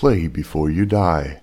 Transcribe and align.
Play 0.00 0.28
before 0.28 0.70
you 0.70 0.86
die. 0.86 1.40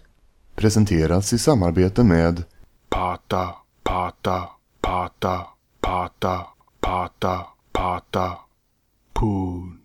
Presenteras 0.55 1.33
i 1.33 1.38
samarbete 1.38 2.04
med 2.04 2.44
Pata, 2.89 3.54
pata, 3.83 4.50
pata, 4.81 5.46
pata, 5.81 6.46
pata, 6.80 7.46
pata, 7.72 8.38
poon. 9.14 9.84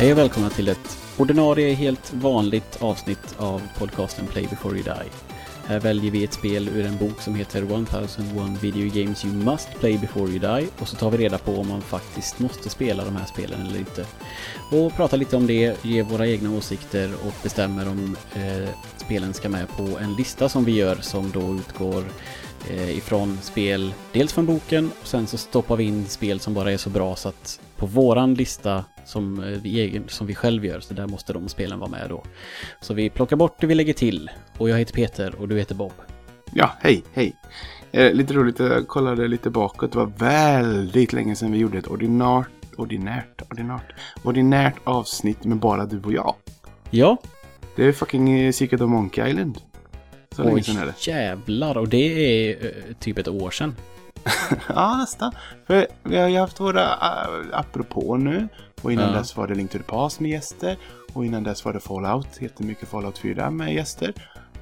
Hej 0.00 0.12
och 0.12 0.18
välkomna 0.18 0.50
till 0.50 0.68
ett 0.68 0.98
ordinarie, 1.18 1.74
helt 1.74 2.14
vanligt 2.14 2.82
avsnitt 2.82 3.34
av 3.38 3.62
podcasten 3.78 4.26
Play 4.26 4.46
before 4.50 4.74
you 4.74 4.84
die. 4.84 5.10
Här 5.66 5.80
väljer 5.80 6.10
vi 6.10 6.24
ett 6.24 6.32
spel 6.32 6.68
ur 6.68 6.86
en 6.86 6.96
bok 6.96 7.20
som 7.20 7.34
heter 7.34 7.62
1001 7.62 8.62
Video 8.62 8.90
Games 8.94 9.24
You 9.24 9.34
Must 9.34 9.68
Play 9.80 9.98
Before 9.98 10.30
You 10.30 10.38
Die 10.38 10.68
och 10.78 10.88
så 10.88 10.96
tar 10.96 11.10
vi 11.10 11.18
reda 11.18 11.38
på 11.38 11.56
om 11.56 11.68
man 11.68 11.82
faktiskt 11.82 12.38
måste 12.38 12.70
spela 12.70 13.04
de 13.04 13.16
här 13.16 13.26
spelen 13.26 13.66
eller 13.66 13.78
inte. 13.78 14.06
Och 14.70 14.96
pratar 14.96 15.16
lite 15.16 15.36
om 15.36 15.46
det, 15.46 15.84
ger 15.84 16.02
våra 16.02 16.26
egna 16.26 16.50
åsikter 16.50 17.10
och 17.26 17.34
bestämmer 17.42 17.88
om 17.88 18.16
eh, 18.34 18.68
spelen 18.96 19.34
ska 19.34 19.48
med 19.48 19.68
på 19.68 19.98
en 19.98 20.14
lista 20.14 20.48
som 20.48 20.64
vi 20.64 20.72
gör 20.72 20.96
som 20.96 21.30
då 21.30 21.54
utgår 21.54 22.04
eh, 22.70 22.96
ifrån 22.96 23.38
spel, 23.42 23.94
dels 24.12 24.32
från 24.32 24.46
boken 24.46 24.90
och 25.00 25.06
sen 25.06 25.26
så 25.26 25.38
stoppar 25.38 25.76
vi 25.76 25.84
in 25.84 26.06
spel 26.08 26.40
som 26.40 26.54
bara 26.54 26.72
är 26.72 26.76
så 26.76 26.90
bra 26.90 27.16
så 27.16 27.28
att 27.28 27.60
på 27.80 27.86
våran 27.86 28.34
lista 28.34 28.84
som 29.04 29.44
eh, 29.44 29.58
vi, 29.62 29.80
egen, 29.80 30.04
som 30.08 30.26
vi 30.26 30.34
själv 30.34 30.64
gör, 30.64 30.80
så 30.80 30.94
där 30.94 31.06
måste 31.06 31.32
de 31.32 31.48
spelen 31.48 31.78
vara 31.78 31.90
med 31.90 32.06
då. 32.08 32.22
Så 32.80 32.94
vi 32.94 33.10
plockar 33.10 33.36
bort 33.36 33.60
det 33.60 33.66
vi 33.66 33.74
lägger 33.74 33.92
till. 33.92 34.30
Och 34.58 34.70
jag 34.70 34.78
heter 34.78 34.94
Peter 34.94 35.34
och 35.40 35.48
du 35.48 35.58
heter 35.58 35.74
Bob. 35.74 35.92
Ja, 36.52 36.70
hej, 36.80 37.02
hej. 37.12 37.36
Eh, 37.92 38.12
lite 38.12 38.34
roligt, 38.34 38.58
jag 38.58 38.88
kollade 38.88 39.28
lite 39.28 39.50
bakåt. 39.50 39.92
Det 39.92 39.98
var 39.98 40.12
väldigt 40.16 41.12
länge 41.12 41.36
sedan 41.36 41.52
vi 41.52 41.58
gjorde 41.58 41.78
ett 41.78 41.86
ordinärt, 41.86 42.46
ordinärt, 42.76 43.42
ordinärt, 43.50 43.92
ordinärt 44.22 44.74
avsnitt 44.84 45.44
med 45.44 45.58
bara 45.58 45.86
du 45.86 46.00
och 46.02 46.12
jag. 46.12 46.34
Ja, 46.90 47.16
Det 47.76 47.84
är 47.84 47.92
fucking 47.92 48.38
eh, 48.40 48.52
Secret 48.52 48.80
of 48.80 48.90
Monkey 48.90 49.30
Island. 49.30 49.58
Så 50.36 50.42
länge 50.42 50.54
oj 50.54 50.62
sedan 50.62 50.76
är 50.76 50.86
det. 50.86 51.06
jävlar. 51.06 51.78
Och 51.78 51.88
det 51.88 51.96
är 52.50 52.64
eh, 52.66 52.94
typ 53.00 53.18
ett 53.18 53.28
år 53.28 53.50
sedan. 53.50 53.74
Ja, 54.68 54.96
nästan. 54.96 55.32
För 55.66 55.86
vi 56.02 56.16
har 56.18 56.28
ju 56.28 56.38
haft 56.38 56.60
våra 56.60 56.82
uh, 56.84 57.46
apropå 57.52 58.16
nu. 58.16 58.48
Och 58.82 58.92
innan 58.92 59.12
Ja. 59.12 59.18
dess 59.18 59.36
var 59.36 59.46
det 59.48 59.54
Link 59.54 59.70
to 59.70 59.78
the 59.78 59.84
Past 59.84 60.20
med 60.20 60.30
gäster. 60.30 60.76
Och 61.12 61.24
innan 61.24 61.42
dess 61.44 61.64
var 61.64 61.72
det 61.72 61.80
Fallout, 61.80 62.26
jättemycket 62.40 62.88
Fallout 62.88 63.18
4 63.18 63.50
med 63.50 63.74
gäster. 63.74 64.12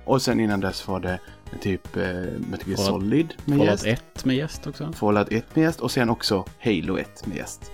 Och 0.04 0.22
sen 0.22 0.40
innan 0.40 0.60
dess 0.60 0.88
var 0.88 1.00
det 1.00 1.18
typ 1.60 1.96
uh, 1.96 2.02
Metal 2.50 2.66
Fallout- 2.68 2.76
Solid 2.76 3.34
med 3.44 3.58
Fallout 3.58 3.84
gäst. 3.86 4.02
1 4.16 4.24
med 4.24 4.36
gäst 4.36 4.66
också. 4.66 4.92
Fallout 4.92 5.32
1 5.32 5.56
med 5.56 5.62
gäst 5.64 5.80
och 5.80 5.90
sen 5.90 6.10
också 6.10 6.44
Halo 6.64 6.98
1 6.98 7.26
med 7.26 7.36
gäst. 7.36 7.70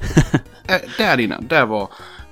äh, 0.68 0.76
där 0.98 1.20
innan, 1.20 1.46
där 1.46 1.66
var 1.66 1.88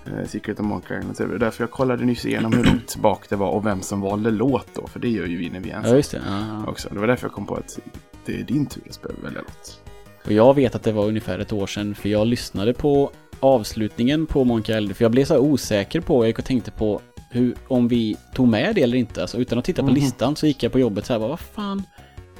uh, 0.08 0.26
Secret 0.26 0.60
of 0.60 0.66
Monkey 0.66 0.98
Island. 0.98 1.30
Var 1.30 1.38
Därför 1.38 1.62
jag 1.62 1.70
kollade 1.70 2.04
nyss 2.04 2.26
igenom 2.26 2.52
hur 2.52 2.64
långt 2.64 2.96
bak 2.96 3.28
det 3.28 3.36
var 3.36 3.50
och 3.50 3.66
vem 3.66 3.82
som 3.82 4.00
valde 4.00 4.30
låt 4.30 4.66
då. 4.74 4.86
För 4.86 5.00
det 5.00 5.08
gör 5.08 5.26
ju 5.26 5.36
vi 5.36 5.50
när 5.50 5.60
vi 5.60 5.70
är 5.70 5.72
Ja, 5.72 5.78
ensamma 5.78 5.96
just 5.96 6.10
det. 6.10 6.20
Ja, 6.26 6.46
ja. 6.64 6.70
också. 6.70 6.88
Det 6.92 6.98
var 6.98 7.06
därför 7.06 7.26
jag 7.26 7.32
kom 7.32 7.46
på 7.46 7.54
att 7.54 7.78
det 8.26 8.40
är 8.40 8.44
din 8.44 8.66
tur 8.66 8.82
att 8.90 9.24
välja 9.24 9.40
låt. 9.40 9.80
Och 10.26 10.32
jag 10.32 10.54
vet 10.54 10.74
att 10.74 10.82
det 10.82 10.92
var 10.92 11.04
ungefär 11.06 11.38
ett 11.38 11.52
år 11.52 11.66
sedan 11.66 11.94
för 11.94 12.08
jag 12.08 12.26
lyssnade 12.26 12.74
på 12.74 13.10
avslutningen 13.40 14.26
på 14.26 14.44
Monkey 14.44 14.76
Island 14.76 14.96
för 14.96 15.04
jag 15.04 15.12
blev 15.12 15.24
så 15.24 15.38
osäker 15.38 16.00
på, 16.00 16.22
jag 16.22 16.26
gick 16.28 16.38
och 16.38 16.44
tänkte 16.44 16.70
på 16.70 17.00
hur, 17.30 17.54
om 17.68 17.88
vi 17.88 18.16
tog 18.34 18.48
med 18.48 18.74
det 18.74 18.82
eller 18.82 18.98
inte. 18.98 19.20
Alltså 19.22 19.38
utan 19.38 19.58
att 19.58 19.64
titta 19.64 19.82
på 19.82 19.86
Mhm. 19.88 19.94
listan 19.94 20.36
så 20.36 20.46
gick 20.46 20.62
jag 20.62 20.72
på 20.72 20.78
jobbet 20.78 21.06
så 21.06 21.12
här, 21.12 21.20
bara, 21.20 21.28
vad 21.28 21.40
fan, 21.40 21.82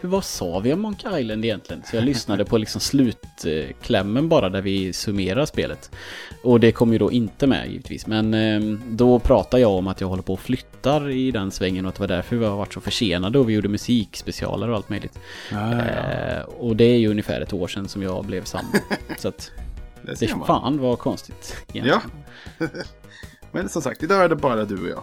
vad 0.09 0.25
sa 0.25 0.59
vi 0.59 0.73
om 0.73 0.81
Monkey 0.81 1.21
Island 1.21 1.45
egentligen? 1.45 1.83
Så 1.87 1.97
jag 1.97 2.05
lyssnade 2.05 2.45
på 2.45 2.59
liksom 2.59 2.81
slutklämmen 2.81 4.29
bara 4.29 4.49
där 4.49 4.63
vi 4.63 4.93
summerar 4.93 5.47
spelet. 5.47 5.91
Och 6.43 6.61
det 6.61 6.73
kom 6.73 6.93
ju 6.93 6.99
då 6.99 7.13
inte 7.13 7.47
med 7.47 7.71
givetvis. 7.71 8.07
Men 8.07 8.35
eh, 8.35 8.79
då 8.89 9.19
pratade 9.19 9.61
jag 9.61 9.71
om 9.71 9.87
att 9.87 10.01
jag 10.01 10.09
håller 10.09 10.23
på 10.23 10.33
och 10.33 10.41
flyttar 10.41 11.11
i 11.11 11.31
den 11.31 11.51
svängen 11.51 11.85
och 11.85 11.89
att 11.89 11.95
det 11.95 12.01
var 12.01 12.09
därför 12.09 12.37
vi 12.37 12.45
har 12.45 12.57
varit 12.57 12.73
så 12.73 12.81
försenade 12.81 13.39
och 13.39 13.49
vi 13.49 13.55
gjorde 13.55 13.69
musikspecialer 13.69 14.69
och 14.71 14.77
allt 14.77 14.89
möjligt. 14.89 15.19
Ja, 15.51 15.73
ja, 15.73 15.85
ja. 15.87 16.13
Eh, 16.13 16.43
och 16.43 16.77
det 16.77 16.85
är 16.85 16.99
ju 16.99 17.09
ungefär 17.09 17.41
ett 17.41 17.53
år 17.53 17.69
sedan 17.69 17.89
som 17.89 18.03
jag 18.03 18.25
blev 18.25 18.45
sambo. 18.45 18.79
så 19.19 19.29
att 19.29 19.51
Det 20.03 20.21
det 20.21 20.29
fan 20.47 20.79
var 20.79 20.97
konstigt. 20.97 21.57
Ja. 21.73 21.85
egentligen. 21.85 22.11
Men 23.53 23.69
som 23.69 23.83
sagt, 23.83 24.03
idag 24.03 24.25
är 24.25 24.29
det 24.29 24.37
bara 24.37 24.65
du 24.65 24.83
och 24.83 24.89
jag. 24.89 25.03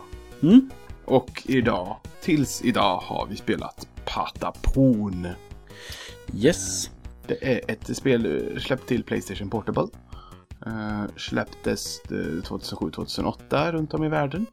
Mm. 0.52 0.70
Och 1.06 1.44
idag, 1.46 1.98
tills 2.22 2.62
idag, 2.66 2.98
har 2.98 3.28
vi 3.30 3.36
spelat 3.36 3.88
Patapon. 4.14 5.28
Yes. 6.34 6.90
Det 7.28 7.54
är 7.54 7.62
ett 7.68 7.98
spel 7.98 8.26
eh, 8.26 8.60
släppt 8.60 8.88
till 8.88 9.04
Playstation 9.04 9.50
Portable. 9.50 9.88
Uh, 10.68 11.04
släpptes 11.18 12.02
eh, 12.06 12.16
2007-2008 12.16 13.72
runt 13.72 13.94
om 13.94 14.04
i 14.04 14.10
världen. 14.10 14.46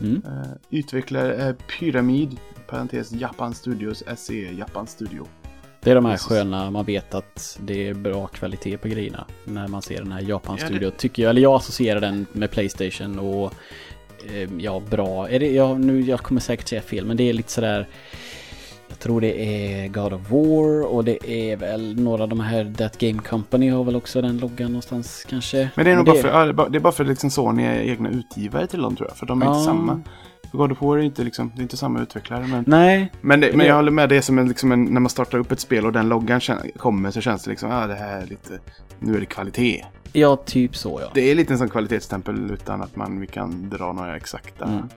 Mm. 0.00 0.14
Uh, 0.14 0.52
utvecklare 0.70 1.34
är 1.34 1.52
Pyramid, 1.52 2.36
parentes 2.66 3.12
Japan 3.12 3.54
Studios, 3.54 4.02
SE 4.16 4.52
Japan 4.52 4.86
Studio. 4.86 5.26
Det 5.84 5.90
är 5.90 5.94
de 5.94 6.04
här 6.04 6.16
sköna, 6.16 6.70
man 6.70 6.84
vet 6.84 7.14
att 7.14 7.58
det 7.62 7.88
är 7.88 7.94
bra 7.94 8.26
kvalitet 8.26 8.76
på 8.76 8.88
grejerna. 8.88 9.26
När 9.44 9.68
man 9.68 9.82
ser 9.82 9.98
den 9.98 10.12
här 10.12 10.20
Ja, 10.20 10.28
Japan-studio. 10.28 10.90
Tycker 10.90 11.22
jag, 11.22 11.30
eller 11.30 11.42
jag 11.42 11.54
associerar 11.54 12.00
den 12.00 12.26
med 12.32 12.50
Playstation 12.50 13.18
och 13.18 13.54
eh, 14.32 14.50
ja, 14.58 14.82
bra. 14.90 15.28
Är 15.28 15.40
det, 15.40 15.50
ja, 15.50 15.74
nu, 15.74 16.00
jag 16.00 16.20
kommer 16.20 16.40
säkert 16.40 16.68
säga 16.68 16.82
fel, 16.82 17.06
men 17.06 17.16
det 17.16 17.28
är 17.28 17.32
lite 17.32 17.52
sådär 17.52 17.88
tror 19.04 19.20
det 19.20 19.40
är 19.44 19.88
God 19.88 20.12
of 20.12 20.30
War 20.30 20.86
och 20.94 21.04
det 21.04 21.30
är 21.30 21.56
väl 21.56 22.00
några 22.00 22.22
av 22.22 22.28
de 22.28 22.40
här 22.40 22.74
That 22.78 22.98
Game 22.98 23.18
Company 23.22 23.68
har 23.70 23.84
väl 23.84 23.96
också 23.96 24.22
den 24.22 24.38
loggan 24.38 24.70
någonstans 24.72 25.26
kanske. 25.30 25.70
Men 25.74 25.84
det 25.84 25.90
är 25.90 25.96
nog 25.96 26.06
bara 26.06 26.16
för, 26.16 26.28
ja, 26.28 26.44
det 26.44 26.50
är 26.50 26.52
bara- 26.52 26.68
det 26.68 26.92
för 26.92 27.04
liksom 27.04 27.30
Sony 27.30 27.62
är 27.64 27.80
egna 27.80 28.08
utgivare 28.10 28.66
till 28.66 28.82
dem 28.82 28.96
tror 28.96 29.08
jag. 29.08 29.16
För 29.16 29.26
de 29.26 29.42
är 29.42 29.46
inte 29.46 29.58
Ja. 29.58 29.64
samma. 29.64 30.00
För 30.50 30.58
God 30.58 30.72
of 30.72 30.82
War 30.82 30.98
är 30.98 31.02
inte, 31.02 31.24
liksom, 31.24 31.52
det 31.54 31.60
är 31.60 31.62
inte 31.62 31.76
samma 31.76 32.00
utvecklare. 32.02 32.46
Men, 32.46 32.64
Nej, 32.66 33.12
men, 33.20 33.40
det, 33.40 33.50
men 33.50 33.58
det- 33.58 33.66
jag 33.66 33.74
håller 33.74 33.90
med, 33.90 34.08
det 34.08 34.16
är 34.16 34.20
som 34.20 34.38
en, 34.38 34.48
liksom 34.48 34.72
en, 34.72 34.84
när 34.84 35.00
man 35.00 35.10
startar 35.10 35.38
upp 35.38 35.52
ett 35.52 35.60
spel 35.60 35.86
och 35.86 35.92
den 35.92 36.08
loggan 36.08 36.40
kommer 36.76 37.10
så 37.10 37.20
känns 37.20 37.44
det 37.44 37.50
liksom, 37.50 37.70
ah, 37.72 37.86
det 37.86 37.94
här 37.94 38.22
är 38.22 38.26
lite, 38.26 38.58
nu 38.98 39.16
är 39.16 39.20
det 39.20 39.26
kvalitet. 39.26 39.84
ja 40.12 40.36
typ 40.36 40.76
så 40.76 40.98
ja. 41.02 41.10
Det 41.14 41.30
är 41.30 41.34
lite 41.34 41.52
en 41.54 41.58
sån 41.58 41.68
kvalitetsstämpel 41.68 42.50
utan 42.50 42.82
att 42.82 42.96
man, 42.96 43.20
vi 43.20 43.26
kan 43.26 43.70
dra 43.70 43.92
några 43.92 44.16
exakta, 44.16 44.64
Mm. 44.64 44.88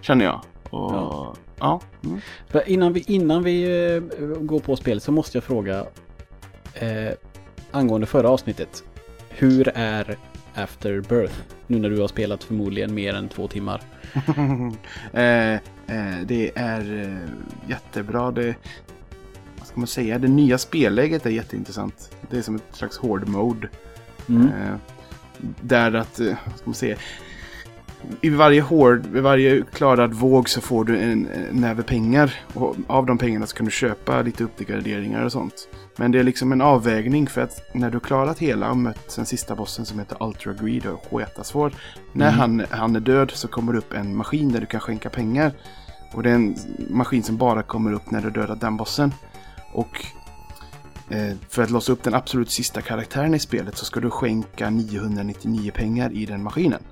känner 0.00 0.24
jag. 0.24 0.40
Och, 0.74 0.92
Ja. 0.92 1.34
ja. 1.58 1.80
mm. 2.04 2.20
Innan 2.66 2.92
vi, 2.92 3.04
innan 3.06 3.42
vi 3.42 3.62
eh, 3.94 4.00
går 4.40 4.60
på 4.60 4.76
spelet 4.76 5.02
så 5.02 5.12
måste 5.12 5.36
jag 5.36 5.44
fråga 5.44 5.86
eh, 6.74 7.12
angående 7.70 8.06
förra 8.06 8.28
avsnittet. 8.28 8.84
Hur 9.28 9.68
är 9.74 10.18
Afterbirth? 10.54 11.34
Nu 11.66 11.78
när 11.78 11.90
du 11.90 12.00
har 12.00 12.08
spelat 12.08 12.44
förmodligen 12.44 12.94
mer 12.94 13.14
än 13.14 13.28
två 13.28 13.48
timmar. 13.48 13.82
eh, 15.12 15.52
eh, 15.86 16.20
det 16.24 16.52
är 16.54 17.02
eh, 17.02 17.70
jättebra. 17.70 18.30
Det, 18.30 18.54
vad 19.58 19.66
ska 19.66 19.80
man 19.80 19.86
säga? 19.86 20.18
Det 20.18 20.28
nya 20.28 20.58
spelläget 20.58 21.26
är 21.26 21.30
jätteintressant. 21.30 22.10
Det 22.30 22.38
är 22.38 22.42
som 22.42 22.54
ett 22.56 22.68
slags 22.72 22.98
hård 22.98 23.28
mode. 23.28 23.68
Mm. 24.28 24.46
Eh, 24.48 24.76
där 25.60 25.94
att, 25.94 26.20
vad 26.20 26.56
ska 26.56 26.64
man 26.64 26.74
säga? 26.74 26.96
I 28.20 28.28
varje 28.30 28.60
hård, 28.60 29.06
vid 29.06 29.22
varje 29.22 29.62
klarad 29.72 30.14
våg 30.14 30.48
så 30.48 30.60
får 30.60 30.84
du 30.84 30.98
en, 30.98 31.28
en 31.28 31.60
näve 31.60 31.82
pengar. 31.82 32.34
Och 32.54 32.76
av 32.86 33.06
de 33.06 33.18
pengarna 33.18 33.46
så 33.46 33.56
kan 33.56 33.64
du 33.66 33.72
köpa 33.72 34.22
lite 34.22 34.44
uppgraderingar 34.44 35.24
och 35.24 35.32
sånt. 35.32 35.68
Men 35.96 36.12
det 36.12 36.18
är 36.18 36.22
liksom 36.24 36.52
en 36.52 36.60
avvägning 36.60 37.26
för 37.26 37.40
att 37.40 37.60
när 37.74 37.90
du 37.90 38.00
klarat 38.00 38.38
hela 38.38 38.70
och 38.70 38.76
mött 38.76 39.16
den 39.16 39.26
sista 39.26 39.54
bossen 39.54 39.86
som 39.86 39.98
heter 39.98 40.16
Ultra 40.20 40.52
Greed 40.52 40.86
och 40.86 41.04
sketsvår. 41.10 41.72
När 42.12 42.28
Mm. 42.28 42.38
han, 42.40 42.66
han 42.70 42.96
är 42.96 43.00
död 43.00 43.30
så 43.34 43.48
kommer 43.48 43.72
det 43.72 43.78
upp 43.78 43.92
en 43.92 44.16
maskin 44.16 44.52
där 44.52 44.60
du 44.60 44.66
kan 44.66 44.80
skänka 44.80 45.10
pengar. 45.10 45.52
Och 46.12 46.22
det 46.22 46.30
är 46.30 46.34
en 46.34 46.56
maskin 46.90 47.22
som 47.22 47.36
bara 47.36 47.62
kommer 47.62 47.92
upp 47.92 48.10
när 48.10 48.20
du 48.20 48.30
dödat 48.30 48.60
den 48.60 48.76
bossen. 48.76 49.12
Och 49.72 50.04
eh, 51.10 51.36
för 51.48 51.62
att 51.62 51.70
låsa 51.70 51.92
upp 51.92 52.02
den 52.02 52.14
absolut 52.14 52.50
sista 52.50 52.80
karaktären 52.82 53.34
i 53.34 53.38
spelet 53.38 53.76
så 53.76 53.84
ska 53.84 54.00
du 54.00 54.10
skänka 54.10 54.70
999 54.70 55.72
pengar 55.74 56.12
i 56.12 56.26
den 56.26 56.42
maskinen. 56.42 56.82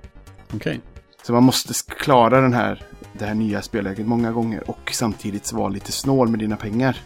Okej. 0.54 0.80
Så 1.22 1.32
man 1.32 1.42
måste 1.42 1.74
klara 1.98 2.40
den 2.40 2.52
här, 2.52 2.82
det 3.12 3.24
här 3.26 3.34
nya 3.34 3.62
spelläget 3.62 4.06
många 4.06 4.32
gånger 4.32 4.70
och 4.70 4.90
samtidigt 4.92 5.52
vara 5.52 5.68
lite 5.68 5.92
snål 5.92 6.28
med 6.28 6.38
dina 6.38 6.56
pengar. 6.56 6.96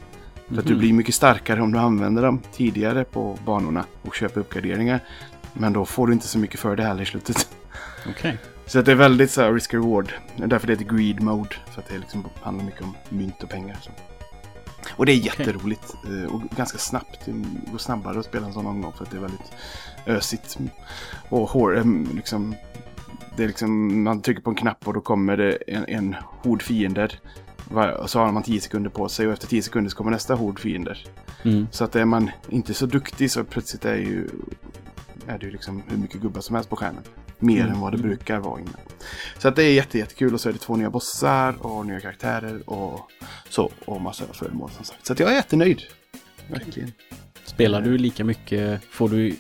För 0.49 0.59
att 0.59 0.65
du 0.67 0.71
Mhm. 0.73 0.79
blir 0.79 0.93
mycket 0.93 1.15
starkare 1.15 1.63
om 1.63 1.73
du 1.73 1.79
använder 1.79 2.23
dem 2.23 2.41
tidigare 2.53 3.05
på 3.05 3.39
banorna 3.47 3.85
och 4.03 4.15
köper 4.15 4.41
uppgraderingar. 4.41 5.01
Men 5.53 5.73
då 5.73 5.85
får 5.85 6.07
du 6.07 6.13
inte 6.13 6.27
så 6.29 6.39
mycket 6.39 6.61
för 6.61 6.77
det 6.77 6.83
heller 6.85 7.03
i 7.03 7.07
slutet. 7.07 7.49
Okej. 8.09 8.39
Så 8.67 8.83
det 8.83 8.91
är 8.93 8.97
väldigt 8.97 9.31
så 9.31 9.43
här 9.43 9.53
risk 9.53 9.75
reward. 9.75 10.13
Det 10.37 10.43
är 10.43 10.47
därför 10.47 10.67
det 10.67 10.73
heter 10.73 10.97
greed 10.97 11.23
mode. 11.23 11.51
För 11.71 11.81
att 11.83 11.89
det 11.89 11.99
liksom 11.99 12.25
handlar 12.43 12.65
mycket 12.65 12.83
om 12.83 12.95
mynt 13.09 13.43
och 13.43 13.49
pengar. 13.49 13.79
Så. 13.83 13.91
Och 14.91 15.07
det 15.07 15.13
är 15.13 15.17
jätteroligt 15.17 15.95
eh, 16.05 16.35
och 16.35 16.43
ganska 16.57 16.79
snabbt. 16.79 17.21
Det 17.25 17.71
går 17.71 17.79
snabbare 17.79 18.19
att 18.19 18.25
spela 18.25 18.47
en 18.47 18.53
sån 18.53 18.67
omgång 18.67 18.93
för 18.93 19.05
att 19.05 19.11
det 19.11 19.17
är 19.17 19.21
väldigt 19.21 19.53
ösigt. 20.07 20.59
Och 21.29 21.49
hår, 21.51 21.79
em, 21.79 22.09
liksom, 22.15 22.55
det 23.37 23.45
är 23.45 23.49
liksom, 23.49 24.03
man 24.05 24.23
trycker 24.23 24.43
på 24.43 24.51
en 24.51 24.57
knapp 24.57 24.89
och 24.89 24.95
då 24.95 25.01
kommer 25.01 25.37
det 25.37 25.53
en, 25.67 25.85
en 25.89 26.17
hord 26.43 26.63
fiender. 26.63 27.21
Och 27.99 28.11
så 28.11 28.19
har 28.19 28.33
man 28.33 28.43
10 28.43 28.61
sekunder 28.61 28.91
på 28.91 29.09
sig 29.09 29.27
och 29.27 29.33
efter 29.33 29.47
10 29.47 29.63
sekunder 29.63 29.91
så 29.91 29.97
kommer 29.97 30.11
nästa 30.11 30.35
hord 30.35 30.61
fiender. 30.61 31.07
Mm. 31.45 31.67
Så 31.71 31.85
att 31.85 31.97
är 31.97 32.05
man 32.05 32.31
inte 32.49 32.75
så 32.75 32.87
duktig 32.87 33.31
så 33.31 33.45
plötsligt 33.45 33.85
är, 33.85 33.95
ju, 33.95 34.29
är 35.27 35.39
det 35.39 35.47
ju 35.47 35.53
liksom 35.53 35.83
hur 35.89 35.97
mycket 35.97 36.21
gubbar 36.21 36.41
som 36.41 36.55
helst 36.55 36.71
på 36.71 36.77
skärmen. 36.77 37.03
Mer 37.39 37.61
Mm. 37.61 37.73
än 37.73 37.81
vad 37.81 37.93
det 37.93 37.99
brukar 37.99 38.39
vara 38.39 38.61
innan. 38.61 38.75
Så 39.39 39.49
att 39.49 39.57
det 39.57 39.63
är 39.65 39.73
jätte, 39.73 39.99
jättekul 39.99 40.35
och 40.35 40.41
så 40.41 40.49
är 40.49 40.53
det 40.53 40.59
två 40.59 40.77
nya 40.77 40.91
bossar 40.91 41.67
och 41.67 41.87
nya 41.87 42.01
karaktärer 42.01 42.71
och 42.71 43.01
så. 43.49 43.71
Och 43.85 44.01
massa 44.01 44.25
föremål 44.33 44.71
som 44.71 44.85
sagt. 44.85 45.07
Så 45.07 45.13
att 45.13 45.21
jag 45.21 45.31
är 45.31 45.35
jättenöjd. 45.35 45.83
Verkligen. 46.51 46.93
Spelar 47.45 47.83
du 47.83 47.99
lika 47.99 48.25
mycket? 48.25 48.85
Får 48.91 49.09
du 49.09 49.37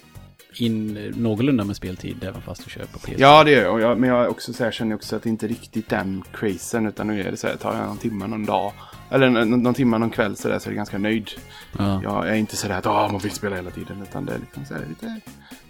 in 0.60 1.12
någorlunda 1.16 1.64
med 1.64 1.76
speltid 1.76 2.24
även 2.24 2.42
fast 2.42 2.64
du 2.64 2.70
kör 2.70 2.84
på 2.84 2.98
PC? 2.98 3.22
Ja 3.22 3.44
det 3.44 3.50
gör 3.50 3.62
jag. 3.62 3.80
Jag 3.80 3.98
men 3.98 4.10
jag 4.10 4.30
också 4.30 4.52
så 4.52 4.64
här, 4.64 4.70
känner 4.70 4.94
också 4.94 5.16
att 5.16 5.22
det 5.22 5.28
inte 5.28 5.46
är 5.46 5.48
riktigt 5.48 5.88
den 5.88 6.22
crazen. 6.32 6.86
Utan 6.86 7.06
nu 7.06 7.20
är 7.20 7.30
det 7.30 7.36
så 7.36 7.46
här, 7.46 7.56
tar 7.56 7.76
jag 7.76 7.86
någon 7.86 7.98
timme 7.98 8.26
någon 8.26 8.46
dag. 8.46 8.72
Eller 9.10 9.30
någon, 9.30 9.62
någon 9.62 9.74
timme 9.74 9.98
någon 9.98 10.10
kväll 10.10 10.36
så, 10.36 10.48
där, 10.48 10.58
så 10.58 10.68
är 10.68 10.70
jag 10.70 10.76
ganska 10.76 10.98
nöjd. 10.98 11.30
Ja. 11.78 12.00
Jag 12.02 12.28
är 12.28 12.34
inte 12.34 12.56
sådär 12.56 12.78
att 12.78 12.86
ah, 12.86 13.08
man 13.12 13.20
vill 13.20 13.32
spela 13.32 13.56
hela 13.56 13.70
tiden. 13.70 14.02
Utan 14.02 14.24
det 14.24 14.34
är 14.34 14.38
liksom 14.38 14.64
så 14.64 14.74
här 14.74 14.86
lite... 14.88 15.20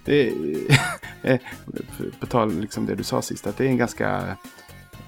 Det 0.05 0.29
är, 0.29 0.33
eh, 1.33 1.41
på 2.21 2.27
tal 2.27 2.61
liksom 2.61 2.87
det 2.87 2.95
du 2.95 3.05
sa 3.05 3.23
sist. 3.23 3.47
Att 3.47 3.57
det 3.57 3.65
är 3.65 3.69
en 3.69 3.77
ganska 3.77 4.37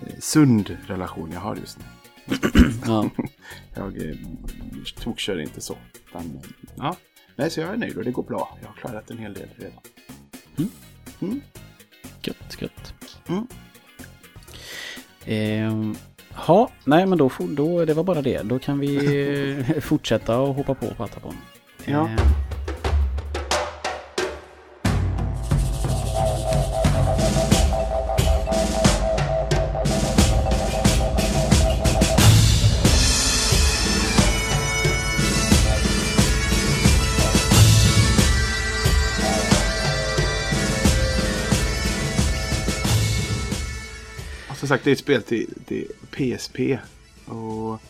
eh, 0.00 0.19
sund 0.19 0.76
relation 0.86 1.30
jag 1.32 1.40
har 1.40 1.56
just 1.56 1.78
nu. 1.78 1.84
ja. 2.86 3.10
Jag 3.75 4.08
eh, 4.08 4.16
tokkör 5.00 5.40
inte 5.40 5.60
så. 5.60 5.76
Utan, 6.08 6.22
eh, 6.22 6.70
ja. 6.76 6.96
Nej, 7.38 7.50
så 7.50 7.61
jag 7.61 7.73
är 7.73 7.76
nöjd 7.76 7.96
och 7.96 8.05
det 8.05 8.11
går 8.11 8.23
bra. 8.23 8.58
Jag 8.62 8.69
har 8.69 8.75
klarat 8.75 9.11
en 9.11 9.19
hel 9.19 9.35
del 9.35 9.49
redan. 9.56 9.81
Gött, 12.23 12.56
gött. 12.62 12.94
Mm. 13.29 13.46
Ehm, 15.26 15.96
ja, 16.46 16.70
nej 16.85 17.06
men 17.06 17.19
då, 17.19 17.31
då, 17.49 17.85
det 17.85 17.94
var 17.94 18.05
bara 18.05 18.23
det. 18.23 18.43
Då 18.43 18.58
kan 18.58 18.79
vi 18.79 18.96
eh, 19.75 19.81
fortsätta 19.81 20.38
och 20.40 20.55
hoppa 20.55 20.75
på 20.75 20.87
Patapon. 20.94 21.35
Ja. 21.85 22.08
Ehm, 22.08 22.17
Och 22.17 22.57
Som 44.69 44.75
sagt, 44.76 44.85
det 44.85 44.91
är 44.91 44.93
ett 44.93 44.99
spel 44.99 45.23
till, 45.23 45.55
till 45.67 45.87
PSP. 46.11 46.79
Och 47.26 47.81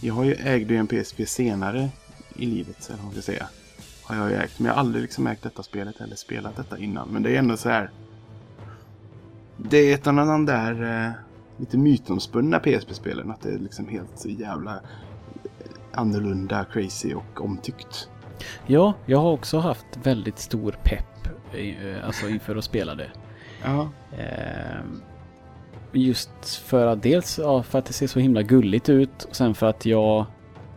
jag 0.00 0.14
har 0.14 0.24
ju 0.24 0.34
ägde 0.34 0.76
en 0.76 0.86
PSP 0.86 1.26
senare 1.26 1.88
i 2.36 2.46
livet, 2.46 2.86
eller 2.88 2.96
vad 2.96 3.04
man 3.04 3.12
ska 3.12 3.22
säga. 3.22 3.46
Har 4.02 4.16
jag 4.16 4.30
ju 4.30 4.36
ägt. 4.36 4.58
Men 4.58 4.66
jag 4.66 4.74
har 4.74 4.80
aldrig 4.80 5.02
liksom 5.02 5.26
ägt 5.26 5.42
detta 5.42 5.62
spelet 5.62 6.00
eller 6.00 6.16
spelat 6.16 6.56
detta 6.56 6.78
innan. 6.78 7.08
Men 7.08 7.22
det 7.22 7.34
är 7.34 7.38
ändå 7.38 7.56
så 7.56 7.68
här. 7.68 7.90
Det 9.56 9.78
är 9.78 9.94
ett 9.94 10.06
av 10.06 10.14
de 10.14 10.46
där 10.46 11.04
eh, 11.06 11.12
lite 11.56 11.78
mytomspunna 11.78 12.58
PSP-spelen. 12.58 13.30
Att 13.30 13.40
det 13.40 13.54
är 13.54 13.58
liksom 13.58 13.88
helt 13.88 14.24
jävla 14.24 14.74
eh, 14.74 14.80
annorlunda, 15.92 16.64
crazy 16.72 17.14
och 17.14 17.40
omtyckt. 17.44 18.08
ja, 18.66 18.94
jag 19.06 19.18
har 19.18 19.32
också 19.32 19.58
haft 19.58 19.86
väldigt 20.02 20.38
stor 20.38 20.76
pepp 20.84 21.28
eh, 21.52 22.06
alltså 22.06 22.28
inför 22.28 22.56
att 22.56 22.64
spela 22.64 22.94
det. 22.94 23.10
Ja. 23.62 23.90
Ehm, 24.18 25.02
Just 25.92 26.54
för 26.64 26.86
att 26.86 27.02
dels 27.02 27.38
ja, 27.38 27.62
för 27.62 27.78
att 27.78 27.84
det 27.84 27.92
ser 27.92 28.06
så 28.06 28.20
himla 28.20 28.42
gulligt 28.42 28.88
ut 28.88 29.24
och 29.24 29.36
sen 29.36 29.54
för 29.54 29.66
att 29.66 29.86
jag 29.86 30.24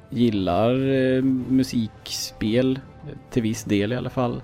gillar 0.09 0.91
eh, 0.91 1.21
musikspel 1.49 2.79
eh, 3.07 3.09
till 3.29 3.41
viss 3.41 3.63
del 3.63 3.93
i 3.93 3.95
alla 3.95 4.09
fall. 4.09 4.41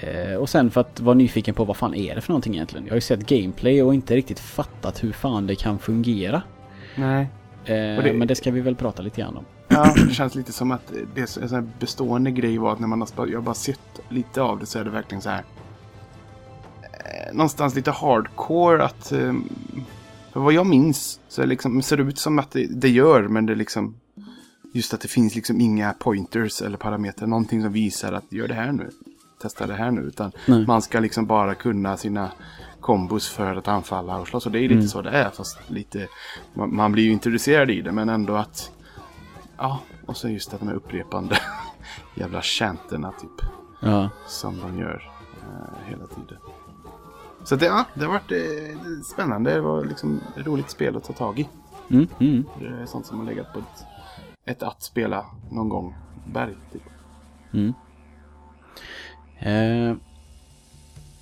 Eh, 0.00 0.34
och 0.36 0.48
sen 0.48 0.70
för 0.70 0.80
att 0.80 1.00
vara 1.00 1.14
nyfiken 1.14 1.54
på 1.54 1.64
vad 1.64 1.76
fan 1.76 1.94
är 1.94 2.14
det 2.14 2.20
för 2.20 2.32
någonting 2.32 2.54
egentligen. 2.54 2.84
Jag 2.86 2.90
har 2.92 2.96
ju 2.96 3.00
sett 3.00 3.26
gameplay 3.26 3.82
och 3.82 3.94
inte 3.94 4.16
riktigt 4.16 4.40
fattat 4.40 5.04
hur 5.04 5.12
fan 5.12 5.46
det 5.46 5.54
kan 5.54 5.78
fungera. 5.78 6.42
Nej. 6.96 7.28
Eh, 7.64 7.74
det- 7.74 8.12
Men 8.18 8.28
det 8.28 8.34
ska 8.34 8.50
vi 8.50 8.60
väl 8.60 8.74
prata 8.76 9.02
lite 9.02 9.20
grann 9.20 9.36
om. 9.36 9.44
Ja, 9.68 9.94
det 10.08 10.14
känns 10.14 10.34
lite 10.34 10.52
som 10.52 10.70
att 10.70 10.92
det 11.14 11.20
är 11.20 11.42
en 11.42 11.48
sån 11.48 11.58
här 11.58 11.68
bestående 11.80 12.30
grej 12.30 12.58
var 12.58 12.72
att 12.72 12.80
när 12.80 12.88
man 12.88 13.06
har 13.16 13.26
jag 13.26 13.42
bara 13.42 13.54
sett 13.54 14.00
lite 14.08 14.42
av 14.42 14.58
det 14.58 14.66
så 14.66 14.78
är 14.78 14.84
det 14.84 14.90
verkligen 14.90 15.22
så 15.22 15.30
här. 15.30 15.42
Eh, 17.04 17.32
någonstans 17.34 17.74
lite 17.74 17.90
hardcore 17.90 18.84
att. 18.84 19.12
Eh, 19.12 19.32
för 20.32 20.40
vad 20.40 20.52
jag 20.52 20.66
minns 20.66 21.20
så 21.28 21.44
liksom, 21.46 21.82
ser 21.82 21.96
det 21.96 22.02
ut 22.02 22.18
som 22.18 22.38
att 22.38 22.50
det, 22.50 22.66
det 22.66 22.88
gör 22.88 23.22
men 23.22 23.46
det 23.46 23.52
är 23.52 23.56
liksom. 23.56 23.94
Just 24.74 24.94
att 24.94 25.00
det 25.00 25.08
finns 25.08 25.34
liksom 25.34 25.60
inga 25.60 25.92
pointers 25.92 26.62
eller 26.62 26.76
parametrar. 26.76 27.26
Någonting 27.28 27.62
som 27.62 27.72
visar 27.72 28.12
att 28.12 28.32
gör 28.32 28.48
det 28.48 28.54
här 28.54 28.72
nu. 28.72 28.90
Testa 29.42 29.66
det 29.66 29.74
här 29.74 29.90
nu. 29.90 30.00
Utan 30.00 30.32
Nej. 30.46 30.66
man 30.66 30.82
ska 30.82 31.00
liksom 31.00 31.26
bara 31.26 31.54
kunna 31.54 31.96
sina 31.96 32.30
kombos 32.80 33.28
för 33.28 33.56
att 33.56 33.68
anfalla 33.68 34.18
och 34.20 34.28
slåss. 34.28 34.46
Och 34.46 34.52
det 34.52 34.58
är 34.58 34.62
lite 34.62 34.74
Mm. 34.74 34.88
så 34.88 35.02
det 35.02 35.10
är. 35.10 35.30
Fast 35.30 35.58
lite. 35.70 36.08
Man, 36.54 36.76
man 36.76 36.92
blir 36.92 37.04
ju 37.04 37.10
introducerad 37.12 37.70
i 37.70 37.82
det 37.82 37.92
men 37.92 38.08
ändå 38.08 38.34
att. 38.36 38.70
Ja, 39.56 39.78
och 40.06 40.16
så 40.16 40.28
just 40.28 40.54
att 40.54 40.60
de 40.60 40.68
här 40.68 40.74
upprepande 40.74 41.38
jävla 42.14 42.42
chanterna 42.42 43.12
typ. 43.12 43.48
Ja, 43.80 44.10
Som 44.26 44.60
de 44.60 44.78
gör 44.78 45.10
eh, 45.42 45.88
hela 45.88 46.06
tiden. 46.06 46.36
Så 47.44 47.56
det, 47.56 47.66
ja, 47.66 47.84
det 47.94 48.04
har 48.04 48.12
varit 48.12 48.32
eh, 48.32 48.76
spännande. 49.12 49.54
Det 49.54 49.60
var 49.60 49.84
liksom 49.84 50.20
ett 50.38 50.46
roligt 50.46 50.70
spel 50.70 50.96
att 50.96 51.04
ta 51.04 51.12
tag 51.12 51.38
i. 51.38 51.48
mm, 51.90 52.08
mm. 52.20 52.44
Det 52.60 52.66
är 52.66 52.86
sånt 52.86 53.06
som 53.06 53.18
har 53.18 53.26
legat 53.26 53.52
på 53.52 53.58
ett, 53.58 53.84
ett 54.44 54.62
att 54.62 54.82
spela 54.82 55.26
någon 55.50 55.68
gång. 55.68 55.94
Berg 56.26 56.54
typ. 56.72 56.82
Mm. 57.52 57.74
Eh, 59.38 59.96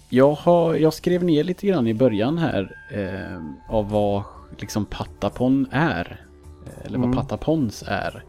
jag, 0.09 0.33
har, 0.33 0.75
jag 0.75 0.95
skrev 0.95 1.25
ner 1.25 1.45
lite 1.45 1.67
grann 1.67 1.87
i 1.87 1.95
början 1.95 2.39
här 2.39 2.77
eh, 2.91 3.75
av 3.75 3.91
vad 3.91 4.23
liksom 4.59 4.85
Patapon 4.85 5.67
är. 5.71 6.27
Eh, 6.67 6.87
Eller 6.87 6.99
vad 6.99 7.07
Mm. 7.07 7.19
Patapons 7.19 7.85
är. 7.87 8.25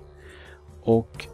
Och 0.84 1.28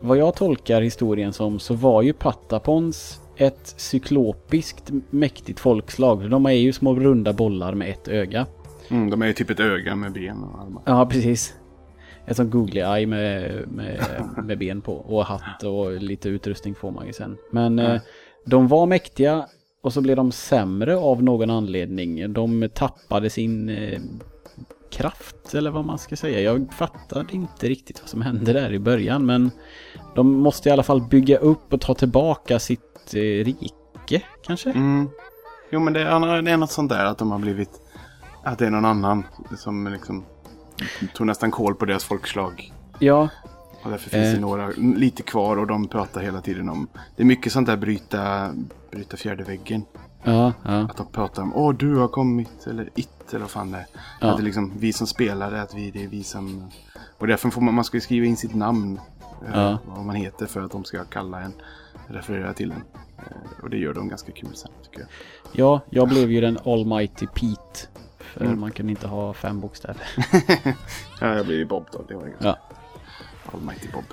vad 0.00 0.16
jag 0.18 0.34
tolkar 0.34 0.82
historien 0.82 1.32
som 1.32 1.58
så 1.58 1.74
var 1.74 2.02
ju 2.02 2.12
Patapons 2.12 3.20
ett 3.36 3.74
cyklopiskt 3.76 4.90
mäktigt 5.10 5.60
folkslag. 5.60 6.30
De 6.30 6.46
är 6.46 6.50
ju 6.50 6.72
små 6.72 6.94
runda 6.94 7.32
bollar 7.32 7.74
med 7.74 7.90
ett 7.90 8.08
öga. 8.08 8.46
Mm, 8.90 9.10
de 9.10 9.22
är 9.22 9.26
ju 9.26 9.32
typ 9.32 9.50
ett 9.50 9.60
öga 9.60 9.96
med 9.96 10.12
ben 10.12 10.42
och 10.42 10.62
armar. 10.62 10.82
Ja, 10.86 11.06
precis. 11.06 11.54
Ett 12.26 12.36
sånt 12.36 12.50
googly 12.50 12.80
eye 12.80 13.06
med, 13.06 13.52
med, 13.68 14.00
med 14.44 14.58
ben 14.58 14.80
på. 14.80 14.94
Och 14.94 15.26
hatt 15.26 15.62
och 15.62 15.92
lite 15.92 16.28
utrustning 16.28 16.74
får 16.74 16.90
man 16.90 17.06
ju 17.06 17.12
sen. 17.12 17.36
Men 17.50 17.78
eh, 17.78 18.00
de 18.46 18.68
var 18.68 18.86
mäktiga 18.86 19.46
och 19.82 19.92
så 19.92 20.00
blev 20.00 20.16
de 20.16 20.32
sämre 20.32 20.96
av 20.96 21.22
någon 21.22 21.50
anledning. 21.50 22.32
De 22.32 22.68
tappade 22.74 23.30
sin 23.30 23.68
eh, 23.68 24.00
kraft 24.90 25.54
eller 25.54 25.70
vad 25.70 25.84
man 25.84 25.98
ska 25.98 26.16
säga. 26.16 26.40
Jag 26.40 26.72
fattade 26.72 27.32
inte 27.32 27.68
riktigt 27.68 28.00
vad 28.00 28.08
som 28.08 28.22
hände 28.22 28.52
där 28.52 28.72
i 28.72 28.78
början. 28.78 29.26
Men 29.26 29.50
de 30.14 30.32
måste 30.32 30.68
i 30.68 30.72
alla 30.72 30.82
fall 30.82 31.02
bygga 31.02 31.38
upp 31.38 31.72
och 31.72 31.80
ta 31.80 31.94
tillbaka 31.94 32.58
sitt 32.58 32.91
eh, 33.14 33.18
rike 33.44 34.22
kanske? 34.46 34.70
Mm. 34.70 35.08
Jo 35.70 35.80
men 35.80 35.92
det 35.92 36.00
är, 36.02 36.42
det 36.42 36.50
är 36.50 36.56
något 36.56 36.70
sånt 36.70 36.88
där 36.90 37.04
att 37.04 37.18
de 37.18 37.30
har 37.30 37.38
blivit. 37.38 37.70
Att 38.42 38.58
det 38.58 38.66
är 38.66 38.70
någon 38.70 38.84
annan 38.84 39.24
som 39.58 39.86
liksom 39.86 40.24
tog 41.14 41.26
nästan 41.26 41.50
koll 41.50 41.74
på 41.74 41.84
deras 41.84 42.04
folkslag. 42.04 42.72
Ja, 42.98 43.28
Och 43.82 43.90
därför 43.90 44.10
finns 44.10 44.26
Eh. 44.26 44.34
det 44.34 44.40
några 44.40 44.68
lite 44.76 45.22
kvar 45.22 45.56
och 45.56 45.66
de 45.66 45.88
pratar 45.88 46.20
hela 46.20 46.40
tiden 46.40 46.68
om. 46.68 46.88
Det 47.16 47.22
är 47.22 47.26
mycket 47.26 47.52
sånt 47.52 47.66
där 47.66 47.76
bryta, 47.76 48.50
bryta 48.90 49.16
fjärde 49.16 49.44
väggen. 49.44 49.84
ja, 50.22 50.52
ja. 50.64 50.70
Att 50.78 50.96
de 50.96 51.06
pratar 51.06 51.42
om 51.42 51.52
åh 51.56 51.74
du 51.74 51.96
har 51.96 52.08
kommit 52.08 52.66
eller 52.66 52.90
it 52.94 53.08
eller 53.30 53.40
vad 53.40 53.50
fan 53.50 53.70
det 53.70 53.78
är. 53.78 53.86
Ja. 54.20 54.30
Att 54.30 54.36
det 54.36 54.42
är 54.42 54.44
liksom 54.44 54.72
vi 54.78 54.92
som 54.92 55.06
spelar 55.06 55.52
att 55.52 55.74
vi, 55.74 55.90
det 55.90 56.04
är 56.04 56.08
vi 56.08 56.24
som. 56.24 56.70
Och 57.18 57.26
därför 57.26 57.50
får 57.50 57.60
man, 57.60 57.74
man 57.74 57.84
ska 57.84 58.00
skriva 58.00 58.26
in 58.26 58.36
sitt 58.36 58.54
namn. 58.54 59.00
eh, 59.46 59.60
Ja. 59.60 59.78
Vad 59.86 60.04
man 60.04 60.16
heter 60.16 60.46
för 60.46 60.62
att 60.62 60.70
de 60.72 60.84
ska 60.84 61.04
kalla 61.04 61.40
en. 61.40 61.52
Referera 62.12 62.52
till 62.54 62.70
en. 62.70 62.82
Eh, 63.18 63.62
Och 63.62 63.70
det 63.70 63.76
gör 63.78 63.94
de 63.94 64.08
ganska 64.08 64.32
kul 64.32 64.54
sen 64.54 64.70
tycker 64.82 64.98
jag. 65.00 65.08
Ja, 65.52 65.80
jag 65.90 66.08
blev 66.08 66.30
ju 66.30 66.40
den 66.40 66.58
Almighty 66.64 67.26
Pete. 67.26 67.88
För 68.18 68.44
Mm. 68.44 68.60
man 68.60 68.70
kan 68.72 68.90
inte 68.90 69.08
ha 69.08 69.32
fem 69.34 69.60
bokstäver. 69.60 70.02
Ja, 71.20 71.34
jag 71.36 71.46
blir 71.46 71.56
ju 71.56 71.64
Bob 71.64 71.86
då. 71.92 72.04
Det 72.08 72.14
var 72.14 72.26
ju 72.26 72.32
Ja. 72.40 72.58
Almighty 73.52 73.88
Bob. 73.94 74.04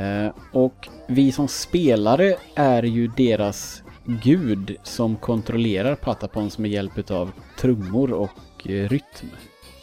Eh, 0.00 0.32
och 0.52 0.88
vi 1.06 1.32
som 1.32 1.48
spelare 1.48 2.36
är 2.54 2.82
ju 2.82 3.06
deras 3.06 3.82
gud 4.04 4.76
som 4.82 5.16
kontrollerar 5.16 5.94
Patapons 5.94 6.58
med 6.58 6.70
hjälp 6.70 7.10
av 7.10 7.32
trummor 7.58 8.12
och 8.12 8.68
eh, 8.68 8.88
rytm. 8.88 9.28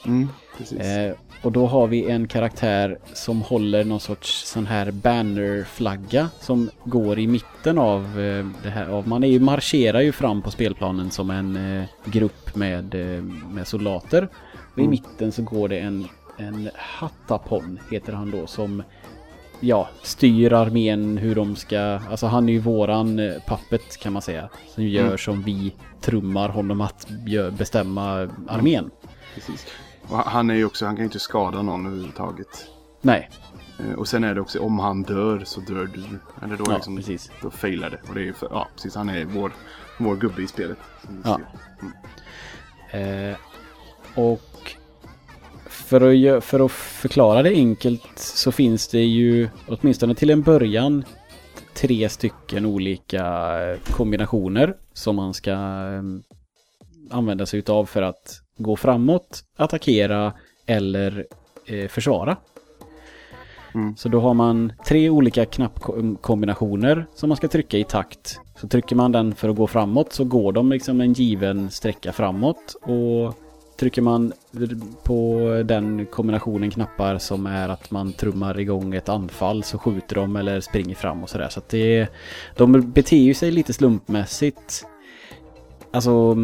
Mm, 0.06 0.28
precis. 0.58 0.80
Eh, 0.80 1.14
och 1.42 1.52
då 1.52 1.68
har 1.68 1.88
vi 1.88 2.10
en 2.10 2.28
karaktär 2.28 2.98
som 3.14 3.42
håller 3.42 3.84
någon 3.84 4.00
sorts 4.00 4.46
sån 4.48 4.66
här 4.66 4.92
bannerflagga 4.92 6.30
som 6.40 6.70
går 6.84 7.20
i 7.20 7.28
mitten 7.28 7.78
av 7.78 8.04
eh, 8.20 8.46
det 8.64 8.70
här. 8.70 9.04
Man 9.08 9.24
är 9.24 9.28
ju, 9.28 9.40
marscherar 9.40 10.02
ju 10.02 10.12
fram 10.12 10.42
på 10.42 10.52
spelplanen 10.52 11.12
som 11.12 11.30
en 11.30 11.80
eh, 11.80 11.86
grupp 12.06 12.56
med, 12.56 12.96
eh, 12.96 13.24
med 13.52 13.68
soldater. 13.68 14.28
Och 14.74 14.78
i 14.78 14.82
Mm. 14.82 14.92
mitten 14.92 15.32
så 15.32 15.42
går 15.42 15.70
det 15.70 15.80
en, 15.80 16.08
en 16.38 16.70
Hattapon, 16.76 17.80
heter 17.92 18.14
han 18.14 18.32
då, 18.32 18.48
som 18.48 18.84
ja, 19.60 19.90
styr 20.04 20.54
armén 20.54 21.18
hur 21.18 21.36
de 21.36 21.56
ska... 21.56 21.80
Alltså 21.80 22.28
han 22.28 22.50
är 22.50 22.54
ju 22.54 22.60
våran 22.60 23.20
eh, 23.20 23.34
puppet 23.48 23.98
kan 23.98 24.14
man 24.14 24.22
säga. 24.22 24.50
Som 24.76 24.84
gör 24.84 25.06
Mm. 25.06 25.18
som 25.18 25.42
vi 25.44 25.74
trummar 26.02 26.50
honom 26.50 26.82
att 26.82 27.08
bestämma 27.58 28.30
armén. 28.48 28.92
precis. 29.36 29.66
Och 30.10 30.18
han- 30.18 30.50
är 30.50 30.56
ju 30.56 30.66
också, 30.66 30.86
han 30.86 30.96
kan 30.96 31.02
ju 31.04 31.06
inte 31.08 31.20
skada 31.20 31.62
någon 31.62 31.86
överhuvudtaget. 31.86 32.68
Nej, 33.02 33.30
Eh, 33.80 33.94
Och 33.96 34.08
sen 34.08 34.24
är 34.24 34.36
det 34.36 34.42
också, 34.42 34.60
om 34.60 34.80
han 34.80 35.04
dör 35.04 35.44
så 35.46 35.62
dör 35.62 35.86
du. 35.94 36.04
Eller 36.46 36.58
då, 36.58 36.64
Ja, 36.68 36.74
liksom, 36.76 36.96
precis. 36.98 37.32
då 37.42 37.52
failar 37.52 37.90
det. 37.90 38.00
Och 38.10 38.16
det 38.16 38.22
är 38.22 38.24
ju 38.26 38.34
för, 38.34 38.48
ja, 38.52 38.68
precis, 38.76 38.96
han 38.96 39.10
är 39.10 39.26
vår, 39.26 39.52
vår 40.00 40.16
gubbe 40.16 40.42
i 40.42 40.48
spelet. 40.48 40.78
Ja. 41.24 41.40
ser. 42.92 43.30
Eh, 43.30 43.36
och 44.16 44.76
för 45.70 46.02
att, 46.38 46.44
för 46.44 46.66
att 46.66 46.72
förklara 46.72 47.44
det 47.44 47.50
enkelt 47.50 48.20
så 48.20 48.52
finns 48.52 48.88
det 48.88 49.02
ju 49.04 49.50
åtminstone 49.68 50.16
till 50.16 50.30
en 50.30 50.42
början 50.42 51.04
tre 51.74 52.10
stycken 52.10 52.66
olika 52.66 53.24
eh, 53.64 53.78
kombinationer 53.92 54.76
som 54.94 55.16
man 55.16 55.34
ska 55.34 55.52
eh, 55.52 56.02
använda 57.12 57.46
sig 57.46 57.60
utav 57.60 57.86
för 57.86 58.02
att 58.02 58.42
gå 58.64 58.76
framåt, 58.76 59.44
attackera 59.58 60.34
eller 60.66 61.26
eh, 61.66 61.88
försvara. 61.88 62.38
Mm. 63.76 63.96
Så 63.96 64.10
då 64.10 64.20
har 64.20 64.34
man 64.34 64.74
tre 64.86 65.10
olika 65.10 65.46
knappkombinationer 65.46 67.06
som 67.16 67.30
man 67.30 67.38
ska 67.38 67.48
trycka 67.48 67.78
i 67.78 67.84
takt. 67.84 68.40
Så 68.56 68.68
trycker 68.68 68.96
man 68.96 69.12
den 69.12 69.36
för 69.36 69.50
att 69.50 69.56
gå 69.56 69.68
framåt 69.68 70.14
så 70.14 70.24
går 70.24 70.52
de 70.52 70.72
liksom 70.72 71.02
en 71.02 71.14
given 71.14 71.70
sträcka 71.70 72.14
framåt. 72.14 72.76
Och 72.82 73.38
trycker 73.80 74.02
man 74.02 74.34
på 75.04 75.40
den 75.66 76.06
kombinationen 76.06 76.72
knappar 76.72 77.18
som 77.18 77.46
är 77.46 77.70
att 77.70 77.92
man 77.92 78.14
trummar 78.14 78.60
igång 78.60 78.96
ett 78.96 79.10
anfall 79.10 79.64
så 79.64 79.78
skjuter 79.78 80.16
de 80.16 80.36
eller 80.36 80.62
springer 80.62 80.96
fram 80.96 81.24
och 81.24 81.30
sådär. 81.30 81.50
Så 81.50 81.60
att 81.60 81.70
det, 81.70 82.08
de 82.58 82.92
beter 82.92 83.18
ju 83.18 83.34
sig 83.34 83.52
lite 83.52 83.74
slumpmässigt. 83.74 84.86
Alltså 85.92 86.38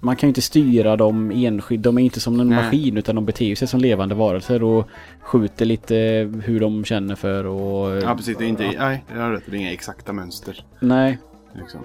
man 0.00 0.16
kan 0.16 0.26
ju 0.26 0.30
inte 0.30 0.42
styra 0.42 0.96
dem 0.96 1.30
enskilt. 1.30 1.82
De 1.82 1.98
är 1.98 2.02
inte 2.02 2.20
som 2.20 2.40
en 2.40 2.48
Nej. 2.48 2.64
maskin 2.64 2.96
utan 2.96 3.14
de 3.14 3.24
beter 3.26 3.54
sig 3.54 3.68
som 3.68 3.80
levande 3.80 4.14
varelser 4.14 4.62
och 4.62 4.88
skjuter 5.20 5.64
lite 5.64 5.94
hur 6.44 6.60
de 6.60 6.84
känner 6.84 7.14
för 7.14 7.46
och... 7.46 8.02
Ja, 8.02 8.14
precis. 8.14 8.38
Det 8.38 8.44
är 8.44 8.48
inte, 8.48 8.70
nej, 8.78 9.04
det 9.14 9.20
har 9.20 9.30
rätt. 9.30 9.42
Det 9.46 9.56
är 9.56 9.60
inga 9.60 9.72
exakta 9.72 10.12
mönster. 10.12 10.64
Nej, 10.80 11.18
Liksom. 11.54 11.80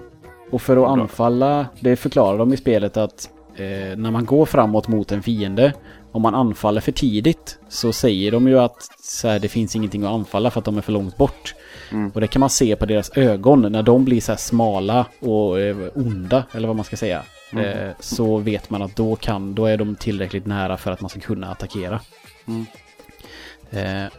och 0.50 0.62
för 0.62 0.76
att 0.76 0.82
Bra. 0.82 0.92
anfalla, 0.92 1.66
det 1.80 1.96
förklarar 1.96 2.38
de 2.38 2.52
i 2.52 2.56
spelet 2.56 2.96
att 2.96 3.30
eh, 3.56 3.96
när 3.96 4.10
man 4.10 4.24
går 4.24 4.46
framåt 4.46 4.88
mot 4.88 5.12
en 5.12 5.22
fiende, 5.22 5.72
om 6.12 6.22
man 6.22 6.34
anfaller 6.34 6.80
för 6.80 6.92
tidigt 6.92 7.58
så 7.68 7.92
säger 7.92 8.32
de 8.32 8.48
ju 8.48 8.58
att 8.58 8.88
så 9.02 9.28
här, 9.28 9.38
det 9.38 9.48
finns 9.48 9.76
ingenting 9.76 10.04
att 10.04 10.10
anfalla 10.10 10.50
för 10.50 10.58
att 10.58 10.64
de 10.64 10.78
är 10.78 10.82
för 10.82 10.92
långt 10.92 11.16
bort. 11.16 11.54
Mm. 11.92 12.10
Och 12.14 12.20
det 12.20 12.26
kan 12.26 12.40
man 12.40 12.50
se 12.50 12.76
på 12.76 12.86
deras 12.86 13.10
ögon 13.16 13.72
när 13.72 13.82
de 13.82 14.04
blir 14.04 14.20
så 14.20 14.32
här 14.32 14.36
smala 14.36 15.06
och 15.20 15.60
eh, 15.60 15.76
onda, 15.94 16.44
eller 16.52 16.66
vad 16.66 16.76
man 16.76 16.84
ska 16.84 16.96
säga. 16.96 17.22
Mm. 17.58 17.88
Eh, 17.88 17.94
så 18.00 18.38
vet 18.38 18.70
man 18.70 18.82
att 18.82 18.96
då, 18.96 19.16
kan, 19.16 19.54
då 19.54 19.66
är 19.66 19.76
de 19.76 19.94
tillräckligt 19.96 20.46
nära 20.46 20.76
för 20.76 20.90
att 20.90 21.00
man 21.00 21.10
ska 21.10 21.20
kunna 21.20 21.50
attackera. 21.50 22.00
Mm. 22.46 22.66
Eh, 23.70 24.12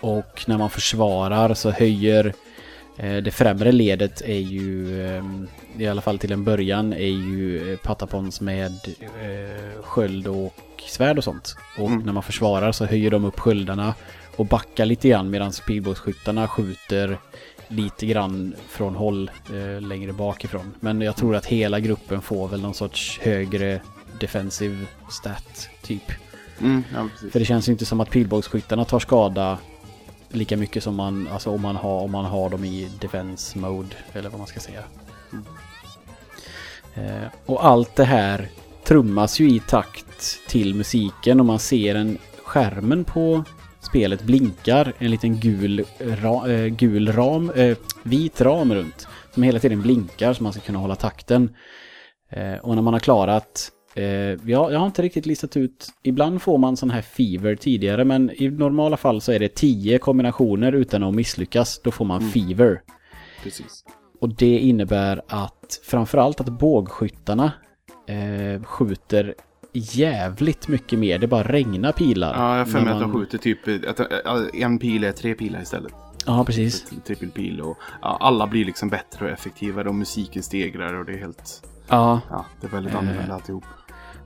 och 0.00 0.44
när 0.46 0.58
man 0.58 0.70
försvarar 0.70 1.54
så 1.54 1.70
höjer 1.70 2.34
eh, 2.96 3.16
det 3.16 3.30
främre 3.30 3.72
ledet 3.72 4.20
är 4.20 4.38
ju, 4.38 5.00
eh, 5.06 5.24
i 5.78 5.86
alla 5.88 6.00
fall 6.00 6.18
till 6.18 6.32
en 6.32 6.44
början, 6.44 6.92
är 6.92 6.98
ju 7.06 7.72
eh, 7.72 7.78
patapons 7.78 8.40
med 8.40 8.72
sköld 9.82 10.26
och 10.26 10.54
svärd 10.86 11.18
och 11.18 11.24
sånt. 11.24 11.56
Och 11.78 11.86
Mm. 11.86 12.02
när 12.02 12.12
man 12.12 12.22
försvarar 12.22 12.72
så 12.72 12.84
höjer 12.84 13.10
de 13.10 13.24
upp 13.24 13.40
sköldarna 13.40 13.94
och 14.36 14.46
backar 14.46 14.84
lite 14.86 15.08
grann 15.08 15.30
medan 15.30 15.52
pilbågsskyttarna 15.66 16.48
skjuter 16.48 17.18
lite 17.68 18.06
grann 18.06 18.54
från 18.68 18.94
håll 18.94 19.30
eh, 19.52 19.80
längre 19.80 20.12
bakifrån. 20.12 20.74
Men 20.80 21.00
jag 21.00 21.16
tror 21.16 21.36
att 21.36 21.46
hela 21.46 21.80
gruppen 21.80 22.22
får 22.22 22.48
väl 22.48 22.60
någon 22.60 22.74
sorts 22.74 23.20
högre 23.22 23.80
defensive 24.20 24.86
stat 25.10 25.68
typ. 25.82 26.12
Mm, 26.60 26.84
ja. 26.94 27.08
För 27.32 27.38
det 27.38 27.44
känns 27.44 27.68
ju 27.68 27.72
inte 27.72 27.86
som 27.86 28.00
att 28.00 28.10
pilbågsskyttarna 28.10 28.84
tar 28.84 28.98
skada 28.98 29.58
lika 30.28 30.56
mycket 30.56 30.82
som 30.82 30.94
man, 30.94 31.28
alltså 31.32 31.50
om 31.50 31.60
man 31.60 31.76
har, 31.76 32.00
om 32.00 32.10
man 32.10 32.24
har 32.24 32.50
dem 32.50 32.64
i 32.64 32.88
defense 33.00 33.58
mode, 33.58 33.96
eller 34.12 34.30
vad 34.30 34.38
man 34.38 34.46
ska 34.46 34.60
säga. 34.60 34.82
Mm. 35.32 35.44
Eh, 36.94 37.28
och 37.46 37.66
allt 37.66 37.96
det 37.96 38.04
här 38.04 38.48
trummas 38.84 39.40
ju 39.40 39.50
i 39.50 39.60
takt 39.60 40.48
till 40.48 40.74
musiken 40.74 41.40
och 41.40 41.46
man 41.46 41.58
ser 41.58 41.94
en 41.94 42.18
skärmen 42.44 43.04
på 43.04 43.44
spelet 43.88 44.22
blinkar 44.22 44.92
en 44.98 45.10
liten 45.10 45.40
gul, 45.40 45.84
ra, 45.98 46.50
eh, 46.52 46.66
gul 46.66 47.12
ram, 47.12 47.50
eh, 47.50 47.76
vit 48.02 48.40
ram 48.40 48.74
runt. 48.74 49.08
Som 49.34 49.42
hela 49.42 49.58
tiden 49.58 49.82
blinkar 49.82 50.32
så 50.32 50.42
man 50.42 50.52
ska 50.52 50.62
kunna 50.62 50.78
hålla 50.78 50.94
takten. 50.96 51.54
Eh, 52.30 52.54
och 52.54 52.74
när 52.74 52.82
man 52.82 52.92
har 52.92 53.00
klarat 53.00 53.72
ja, 54.44 54.70
jag 54.72 54.78
har 54.78 54.86
inte 54.86 55.02
riktigt 55.02 55.26
listat 55.26 55.56
ut. 55.56 55.88
Ibland 56.02 56.42
får 56.42 56.58
man 56.58 56.76
sån 56.76 56.90
här 56.90 57.02
fever 57.02 57.56
tidigare, 57.56 58.04
men 58.04 58.30
i 58.30 58.48
normala 58.50 58.96
fall 58.96 59.20
så 59.20 59.32
är 59.32 59.38
det 59.38 59.48
10 59.48 59.98
kombinationer 59.98 60.72
utan 60.72 61.02
att 61.02 61.14
misslyckas. 61.14 61.80
Då 61.84 61.90
får 61.90 62.04
man 62.04 62.20
Mm. 62.20 62.32
fever. 62.32 62.80
precis. 63.42 63.84
Och 64.20 64.28
det 64.34 64.58
innebär 64.58 65.22
att 65.28 65.80
framförallt 65.84 66.40
att 66.40 66.48
bågskyttarna 66.48 67.52
eh, 68.06 68.62
skjuter 68.62 69.34
jävligt 69.78 70.68
mycket 70.68 70.98
mer. 70.98 71.18
Det 71.18 71.26
bara 71.26 71.42
regnar 71.42 71.92
pilar. 71.92 72.34
Ja, 72.36 72.50
jag 72.52 72.58
har 72.58 72.64
för 72.64 72.80
mig 72.80 72.92
att 72.92 73.00
de 73.00 73.10
man- 73.10 73.20
skjuter 73.20 73.38
typ 73.38 73.58
att, 73.88 74.00
att 74.26 74.54
en 74.54 74.78
pil 74.78 75.04
är 75.04 75.12
tre 75.12 75.34
pilar 75.34 75.62
istället. 75.62 75.92
Ja, 76.26 76.44
precis. 76.44 76.84
Trippelpil 77.06 77.60
och 77.60 77.78
ja, 78.02 78.16
alla 78.20 78.46
blir 78.46 78.64
liksom 78.64 78.88
bättre 78.88 79.24
och 79.24 79.30
effektivare 79.30 79.88
och 79.88 79.94
musiken 79.94 80.42
stegrar 80.42 80.94
och 80.94 81.04
det 81.04 81.12
är 81.12 81.18
helt... 81.18 81.62
Ja, 81.88 82.20
Ja, 82.30 82.44
det 82.60 82.66
är 82.66 82.70
väldigt 82.70 82.92
Eh. 82.94 82.98
annorlunda 82.98 83.34
alltihop. 83.34 83.64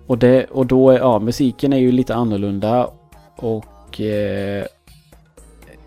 Och, 0.07 0.19
det, 0.19 0.45
och 0.45 0.67
då 0.67 0.91
är, 0.91 0.99
ja, 0.99 1.19
musiken 1.19 1.73
är 1.73 1.79
ju 1.79 1.93
lite 1.93 2.15
annorlunda 2.15 2.89
och 3.37 4.01
eh, 4.01 4.65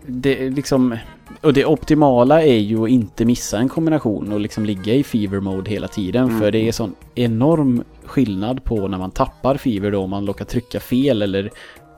det 0.06 0.50
liksom, 0.50 0.96
och 1.40 1.52
det 1.52 1.64
optimala 1.64 2.42
är 2.42 2.58
ju 2.58 2.82
att 2.84 2.88
inte 2.88 3.24
missa 3.24 3.58
en 3.58 3.68
kombination 3.68 4.32
och 4.32 4.40
liksom 4.40 4.64
ligga 4.64 4.94
i 4.94 5.04
fever 5.04 5.40
mode 5.40 5.70
hela 5.70 5.88
tiden 5.88 6.24
Mm. 6.24 6.40
för 6.40 6.50
det 6.50 6.68
är 6.68 6.72
sån 6.72 6.94
enorm 7.14 7.84
skillnad 8.06 8.64
på 8.64 8.88
när 8.88 8.98
man 8.98 9.10
tappar 9.10 9.56
fever 9.56 9.90
då 9.90 10.00
om 10.02 10.10
man 10.10 10.26
råkar 10.26 10.44
trycka 10.44 10.80
fel 10.80 11.22
eller 11.22 11.50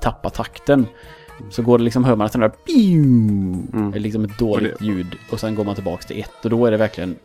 tappa 0.03 0.31
takten. 0.31 0.87
Så 1.51 1.63
går 1.63 1.79
det 1.79 1.85
liksom, 1.85 2.05
hör 2.05 2.17
man 2.17 2.25
att 2.27 2.33
den 2.33 2.41
där 2.41 2.53
Mm. 2.69 3.93
är 3.95 3.99
liksom 3.99 4.25
ett 4.25 4.39
dåligt 4.39 4.73
Och 4.75 4.79
det- 4.81 4.87
ljud 4.87 5.17
och 5.31 5.41
sen 5.41 5.55
går 5.55 5.65
man 5.65 5.75
tillbaks 5.75 6.07
till 6.07 6.21
ett 6.21 6.45
och 6.45 6.51
då 6.51 6.67
är 6.67 6.71
det 6.71 6.77
verkligen 6.77 7.17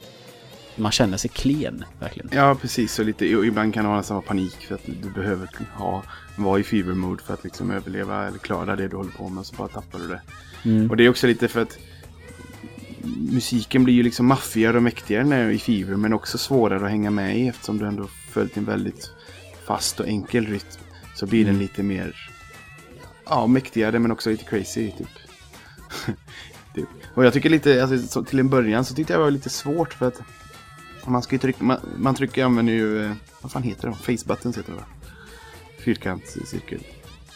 man 0.76 0.92
känner 0.92 1.18
sig 1.18 1.30
klen, 1.30 1.84
verkligen. 2.00 2.30
Ja, 2.34 2.56
precis. 2.62 3.00
Och 3.00 3.06
lite, 3.06 3.36
och 3.36 3.46
ibland 3.46 3.74
kan 3.74 3.84
det 3.86 3.90
vara 3.90 4.04
samma 4.04 4.22
panik 4.22 4.56
för 4.68 4.76
att 4.76 4.86
du 5.02 5.10
behöver 5.10 5.50
ha, 5.76 6.04
vara 6.36 6.60
i 6.60 6.64
fever 6.64 6.94
mode 6.94 7.24
för 7.24 7.34
att 7.34 7.44
liksom 7.44 7.72
överleva 7.72 8.28
eller 8.28 8.38
klara 8.38 8.76
det 8.76 8.88
du 8.88 8.96
håller 8.98 9.12
på 9.12 9.30
med. 9.30 9.46
Så 9.46 9.56
bara 9.56 9.68
tappar 9.68 10.00
du 10.00 10.08
det. 10.08 10.22
Mm. 10.70 10.90
Och 10.90 10.98
det 10.98 11.06
är 11.06 11.10
också 11.10 11.28
lite 11.28 11.48
för 11.48 11.62
att 11.62 11.78
musiken 13.32 13.84
blir 13.84 13.94
ju 13.94 14.04
liksom 14.04 14.26
maffigare 14.28 14.78
och 14.78 14.84
mäktigare 14.84 15.24
när 15.24 15.44
du 15.44 15.50
är 15.50 15.54
i 15.54 15.60
fever. 15.60 15.96
Men 15.96 16.14
också 16.14 16.38
svårare 16.38 16.86
att 16.86 16.92
hänga 16.92 17.12
med 17.12 17.38
i 17.40 17.48
eftersom 17.48 17.78
du 17.78 17.86
ändå 17.86 18.08
följt 18.34 18.58
en 18.58 18.66
väldigt 18.66 19.12
fast 19.66 20.00
och 20.00 20.08
enkel 20.08 20.46
rytm. 20.48 20.80
Så 21.16 21.26
blir 21.26 21.40
den 21.46 21.50
Mm. 21.50 21.62
lite 21.62 21.84
mer 21.84 22.30
ja, 23.26 23.48
mäktigare 23.48 24.00
men 24.00 24.12
också 24.12 24.30
lite 24.30 24.44
crazy. 24.44 24.92
Typ. 24.92 25.08
typ. 26.76 26.90
Och 27.16 27.26
jag 27.26 27.34
tycker 27.34 27.50
lite, 27.50 27.84
alltså, 27.84 28.08
så, 28.08 28.24
till 28.24 28.40
en 28.40 28.50
början 28.50 28.86
så 28.86 28.96
tyckte 28.96 29.14
jag 29.14 29.20
det 29.20 29.24
var 29.24 29.32
lite 29.32 29.50
svårt 29.50 29.94
för 29.94 30.08
att 30.08 30.22
man 31.06 31.22
ska 31.22 31.36
ju 31.36 31.40
trycka, 31.40 31.64
man, 31.64 31.78
man 31.98 32.16
trycker, 32.16 32.46
använder 32.46 32.74
ju, 32.74 33.06
eh, 33.06 33.12
vad 33.42 33.52
fan 33.52 33.64
heter 33.64 33.88
det? 33.88 33.96
Face 34.18 34.28
buttons 34.28 34.58
heter 34.58 34.72
det 34.72 34.78
va? 34.78 34.86
Fyrkant, 35.80 36.38
cirkel. 36.46 36.84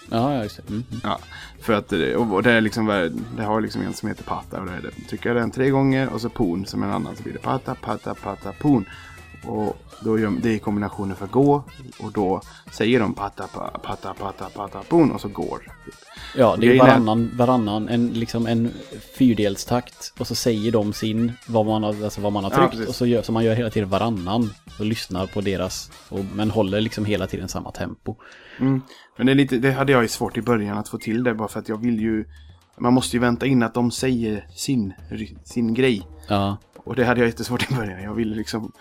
Ja, 0.09 0.33
ja, 0.33 0.43
just 0.43 0.57
det. 0.57 0.63
Mm. 0.69 0.83
Ja, 1.03 1.19
för 1.61 1.73
att 1.73 1.87
det, 1.87 2.15
och 2.15 2.43
det 2.43 2.51
är 2.51 2.61
liksom, 2.61 3.11
det 3.37 3.43
har 3.43 3.61
liksom 3.61 3.81
en 3.81 3.93
som 3.93 4.09
heter 4.09 4.23
Pata 4.23 4.59
och 4.59 4.65
det 4.65 4.71
är 4.71 4.81
det. 4.81 5.07
Trycker 5.09 5.29
jag 5.29 5.35
den 5.37 5.51
tre 5.51 5.69
gånger 5.69 6.09
och 6.09 6.21
så 6.21 6.29
Pon 6.29 6.65
som 6.65 6.83
en 6.83 6.91
annan 6.91 7.15
så 7.15 7.23
blir 7.23 7.33
det 7.33 7.39
Pata, 7.39 7.75
Pata, 7.75 8.15
Pata, 8.15 8.53
Pon. 8.59 8.85
Och 9.47 9.77
då 10.03 10.19
gör, 10.19 10.33
det 10.41 10.49
är 10.55 10.59
kombinationen 10.59 11.15
för 11.15 11.27
gå 11.27 11.63
och 11.99 12.11
då 12.11 12.41
säger 12.71 12.99
de 12.99 13.13
patta 13.13 13.47
pa- 13.47 13.69
patta 13.83 14.13
patta 14.13 14.49
patta 14.49 14.81
boom 14.89 15.11
och 15.11 15.21
så 15.21 15.27
går. 15.27 15.71
Ja, 16.35 16.55
det 16.59 16.67
är 16.75 16.79
varannan, 16.79 17.31
varannan 17.37 17.89
en, 17.89 18.07
liksom 18.07 18.47
en 18.47 18.71
fyrdelstakt 19.17 20.13
och 20.19 20.27
så 20.27 20.35
säger 20.35 20.71
de 20.71 20.93
sin, 20.93 21.31
vad 21.47 21.65
man 21.65 21.83
har, 21.83 22.03
alltså 22.03 22.21
vad 22.21 22.33
man 22.33 22.43
har 22.43 22.51
Ja, 22.51 22.57
tryckt 22.57 22.71
precis. 22.71 22.87
och 22.87 22.95
så 22.95 23.05
gör, 23.05 23.21
så 23.21 23.31
man 23.31 23.43
gör 23.45 23.55
hela 23.55 23.69
tiden 23.69 23.89
varannan 23.89 24.49
och 24.79 24.85
lyssnar 24.85 25.27
på 25.27 25.41
deras, 25.41 25.91
och, 26.09 26.19
men 26.35 26.51
håller 26.51 26.81
liksom 26.81 27.05
hela 27.05 27.27
tiden 27.27 27.47
samma 27.47 27.71
tempo. 27.71 28.15
Mm. 28.59 28.81
Men 29.17 29.25
det, 29.25 29.31
är 29.31 29.35
lite, 29.35 29.57
det 29.57 29.71
hade 29.71 29.91
jag 29.91 30.01
ju 30.01 30.07
svårt 30.07 30.37
i 30.37 30.41
början 30.41 30.77
att 30.77 30.89
få 30.89 30.97
till 30.97 31.23
det 31.23 31.33
bara 31.33 31.47
för 31.47 31.59
att 31.59 31.69
jag 31.69 31.81
vill 31.81 31.99
ju 31.99 32.25
man 32.79 32.93
måste 32.93 33.15
ju 33.15 33.19
vänta 33.21 33.45
in 33.45 33.63
att 33.63 33.73
de 33.73 33.91
säger 33.91 34.47
sin, 34.55 34.93
sin 35.43 35.73
grej. 35.73 36.07
Ja, 36.27 36.57
Och 36.77 36.95
det 36.95 37.05
hade 37.05 37.19
jag 37.19 37.27
jättesvårt 37.27 37.71
i 37.71 37.75
början. 37.75 38.03
Jag 38.03 38.13
ville 38.13 38.35
liksom 38.35 38.71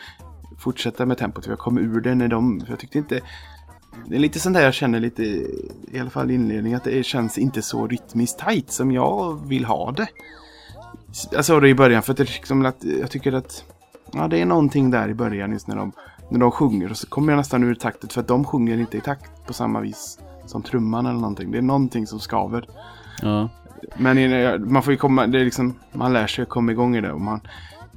fortsätta 0.59 1.07
med 1.07 1.19
tempot. 1.19 1.47
Jag 1.47 1.59
kom 1.59 1.79
ur 1.79 2.01
det 2.01 2.15
när 2.15 2.29
de... 2.29 2.61
För 2.61 2.71
jag 2.71 2.79
tyckte 2.79 2.99
inte... 2.99 3.21
Det 4.07 4.17
är 4.17 4.21
lite 4.21 4.41
sånt 4.41 4.57
där 4.57 4.65
jag 4.65 4.75
känner 4.75 5.01
lite, 5.01 5.23
i 5.93 5.99
alla 6.01 6.11
fall 6.11 6.31
i 6.31 6.35
inledningen, 6.35 6.77
att 6.77 6.85
det 6.85 7.07
känns 7.07 7.39
inte 7.39 7.63
så 7.63 7.87
rytmiskt 7.87 8.39
tight 8.39 8.71
som 8.71 8.93
jag 8.93 9.49
vill 9.49 9.65
ha 9.65 9.93
det. 9.93 10.07
Jag 11.31 11.45
sa 11.45 11.61
det 11.61 11.69
i 11.69 11.75
början 11.75 12.03
för 12.03 12.13
att, 12.13 12.19
det 12.19 12.25
liksom 12.25 12.67
att 12.67 12.85
jag 13.01 13.11
tycker 13.11 13.33
att 13.33 13.65
ja, 14.13 14.29
det 14.29 14.41
är 14.41 14.47
någonting 14.47 14.91
där 14.91 15.09
i 15.09 15.15
början 15.15 15.53
just 15.53 15.69
när 15.69 15.77
de, 15.77 15.93
när 16.31 16.41
de 16.41 16.51
sjunger 16.51 16.91
och 16.91 16.97
så 16.97 17.07
kommer 17.07 17.33
jag 17.33 17.37
nästan 17.37 17.63
ur 17.65 17.75
taktet 17.75 18.13
för 18.13 18.21
att 18.21 18.29
de 18.29 18.45
sjunger 18.45 18.79
inte 18.79 18.97
i 18.97 19.01
takt 19.01 19.47
på 19.47 19.53
samma 19.53 19.81
vis 19.81 20.19
som 20.47 20.63
trumman 20.63 21.07
eller 21.07 21.21
någonting. 21.21 21.51
Det 21.51 21.59
är 21.59 21.63
någonting 21.63 22.07
som 22.07 22.21
skaver. 22.21 22.69
ja, 23.23 23.49
Men 23.97 24.73
man 24.73 24.83
får 24.83 24.93
ju 24.93 24.97
komma, 24.97 25.27
det 25.27 25.41
är 25.41 25.45
liksom, 25.45 25.75
man 25.93 26.13
lär 26.13 26.27
sig 26.27 26.43
att 26.43 26.49
komma 26.49 26.73
igång 26.73 26.97
i 26.97 27.01
det. 27.01 27.13
Och 27.13 27.21
man, 27.21 27.41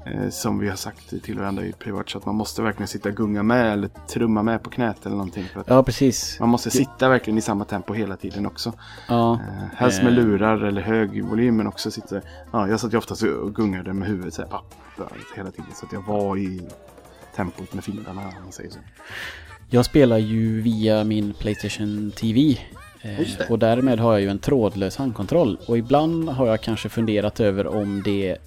eh, 0.06 0.29
som 0.29 0.60
vi 0.60 0.70
har 0.70 0.75
sagt 0.75 1.24
till 1.24 1.39
varandra 1.39 1.65
i 1.65 1.72
privat, 1.74 2.10
så 2.10 2.18
att 2.18 2.25
man 2.25 2.36
måste 2.36 2.62
verkligen 2.62 2.88
sitta 2.88 3.10
och 3.10 3.15
gunga 3.15 3.44
med 3.44 3.74
eller 3.74 3.89
trumma 4.13 4.44
med 4.44 4.63
på 4.63 4.70
knät 4.70 5.06
eller 5.06 5.15
någonting. 5.15 5.46
För 5.53 5.63
ja 5.68 5.84
precis. 5.84 6.39
Man 6.39 6.50
måste 6.50 6.70
sitta 6.72 7.10
verkligen 7.10 7.38
i 7.38 7.41
samma 7.41 7.65
tempo 7.65 7.94
hela 7.94 8.15
tiden 8.18 8.46
också. 8.46 8.74
Ja, 9.08 9.34
Eh, 9.34 9.77
helst 9.77 10.03
med 10.03 10.13
Eh. 10.13 10.24
lurar 10.25 10.63
eller 10.63 10.82
hög 10.82 11.24
volym 11.24 11.58
men 11.58 11.68
också 11.68 11.91
sitta... 11.91 12.22
Ja, 12.51 12.68
jag 12.68 12.79
satt 12.79 12.94
ju 12.94 12.98
oftast 12.98 13.24
och 13.24 13.56
gungade 13.56 13.94
med 13.94 14.08
huvudet 14.08 14.34
så 14.34 14.41
här, 14.41 14.50
papp, 14.50 14.75
hela 15.36 15.51
tiden. 15.51 15.72
Så 15.75 15.86
att 15.86 15.91
jag 15.94 16.01
var 16.08 16.38
i 16.38 16.62
tempot 17.36 17.74
med 17.74 17.84
fingrarna 17.84 18.22
om 18.22 18.44
man 18.44 18.51
säger 18.51 18.70
så. 18.70 18.79
jag 19.70 19.86
spelar 19.86 20.18
ju 20.18 20.62
via 20.62 21.03
min 21.03 21.34
Playstation 21.34 22.12
TV. 22.15 22.58
eh. 23.01 23.51
Och 23.51 23.60
därmed 23.60 24.00
har 24.00 24.12
jag 24.12 24.22
ju 24.22 24.29
en 24.29 24.39
trådlös 24.39 24.98
handkontroll. 24.98 25.58
Och 25.68 25.77
ibland 25.77 26.29
har 26.29 26.48
jag 26.48 26.62
kanske 26.62 26.89
funderat 26.89 27.39
över 27.39 27.68
om 27.68 28.01
det 28.06 28.38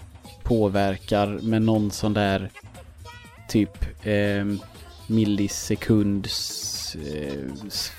påverkar 0.45 1.27
med 1.27 1.63
någon 1.63 1.91
sån 1.91 2.13
där 2.15 2.51
typ 3.49 4.07
eh, 4.07 4.45
millisekunds 5.07 6.97
eh, 7.15 7.33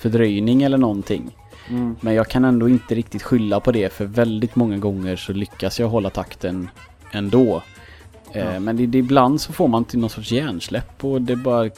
fördröjning 0.00 0.62
eller 0.62 0.78
någonting. 0.78 1.36
Mm. 1.68 1.96
Men 2.00 2.14
jag 2.14 2.28
kan 2.28 2.44
ändå 2.44 2.68
inte 2.68 2.94
riktigt 2.94 3.22
skylla 3.22 3.60
på 3.60 3.72
det 3.72 3.92
för 3.92 4.04
väldigt 4.04 4.56
många 4.56 4.78
gånger 4.78 5.16
så 5.16 5.32
lyckas 5.32 5.80
jag 5.80 5.88
hålla 5.88 6.10
takten 6.10 6.68
ändå. 7.12 7.62
Eh, 8.32 8.52
Ja. 8.54 8.60
Men 8.60 8.76
det, 8.76 8.86
det, 8.86 8.98
ibland 8.98 9.40
så 9.40 9.52
får 9.52 9.68
man 9.68 9.84
till 9.84 9.98
någon 9.98 10.10
sorts 10.10 10.32
hjärnsläpp 10.32 11.04
och 11.04 11.22
det 11.22 11.36
bara 11.36 11.70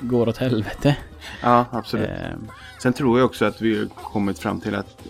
går 0.00 0.28
åt 0.28 0.36
helvete. 0.36 0.96
Ja, 1.42 1.64
absolut. 1.70 2.08
Eh, 2.08 2.36
Sen 2.82 2.92
tror 2.92 3.18
jag 3.18 3.26
också 3.26 3.44
att 3.44 3.62
vi 3.62 3.78
har 3.78 3.86
kommit 3.86 4.38
fram 4.38 4.60
till 4.60 4.74
att 4.74 5.02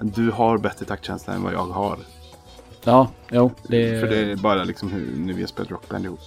du 0.00 0.30
har 0.30 0.58
bättre 0.58 0.86
taktkänsla 0.86 1.34
än 1.34 1.42
vad 1.42 1.52
jag 1.52 1.66
har. 1.66 1.98
Ja, 2.84 3.08
jo, 3.30 3.50
det... 3.68 4.00
För 4.00 4.06
det 4.08 4.16
är 4.18 4.36
bara 4.36 4.64
liksom 4.64 4.92
hur, 4.92 5.12
när 5.16 5.32
vi 5.34 5.40
har 5.42 5.48
spelat 5.48 5.70
rockband 5.70 6.04
ihop. 6.04 6.20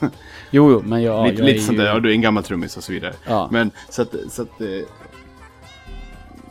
Jo, 0.50 0.70
jo, 0.72 0.82
men 0.84 1.02
jag, 1.02 1.26
lite 1.26 1.42
jag 1.42 1.46
lite 1.46 1.60
sånt 1.60 1.78
ju... 1.78 1.82
där, 1.82 1.88
ja, 1.88 2.00
du 2.00 2.08
är 2.10 2.12
en 2.12 2.20
gammal 2.20 2.42
trummis 2.42 2.76
och 2.76 2.84
så 2.84 2.92
vidare. 2.92 3.14
Ja, 3.26 3.48
Men 3.52 3.70
så 3.88 4.02
att, 4.02 4.14
så 4.30 4.42
att 4.42 4.60
eh, 4.60 4.66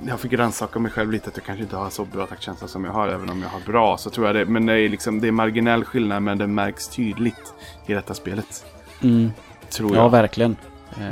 jag 0.08 0.20
fick 0.20 0.34
rannsaka 0.34 0.80
mig 0.80 0.92
själv 0.92 1.12
lite 1.12 1.30
att 1.30 1.38
jag 1.38 1.46
kanske 1.46 1.64
inte 1.64 1.76
har 1.76 1.90
så 1.90 2.06
bra 2.06 2.26
taktkänsla 2.26 2.68
som 2.68 2.86
jag 2.86 2.92
har. 2.92 3.08
Även 3.08 3.30
om 3.30 3.42
jag 3.42 3.50
har 3.50 3.60
bra 3.60 3.98
så 3.98 4.10
tror 4.10 4.28
jag 4.28 4.36
det. 4.36 4.46
Men 4.46 4.66
det 4.66 4.74
är 4.74 4.90
liksom 4.90 5.22
det 5.22 5.28
är 5.28 5.32
marginell 5.32 5.84
skillnad 5.84 6.24
men 6.24 6.38
det 6.38 6.48
märks 6.48 6.88
tydligt 6.88 7.54
i 7.88 7.94
detta 7.94 8.14
spelet. 8.14 8.66
mm, 9.02 9.32
Tror 9.70 9.96
ja 9.96 10.02
jag. 10.02 10.10
verkligen. 10.10 10.56
Eh, 11.00 11.06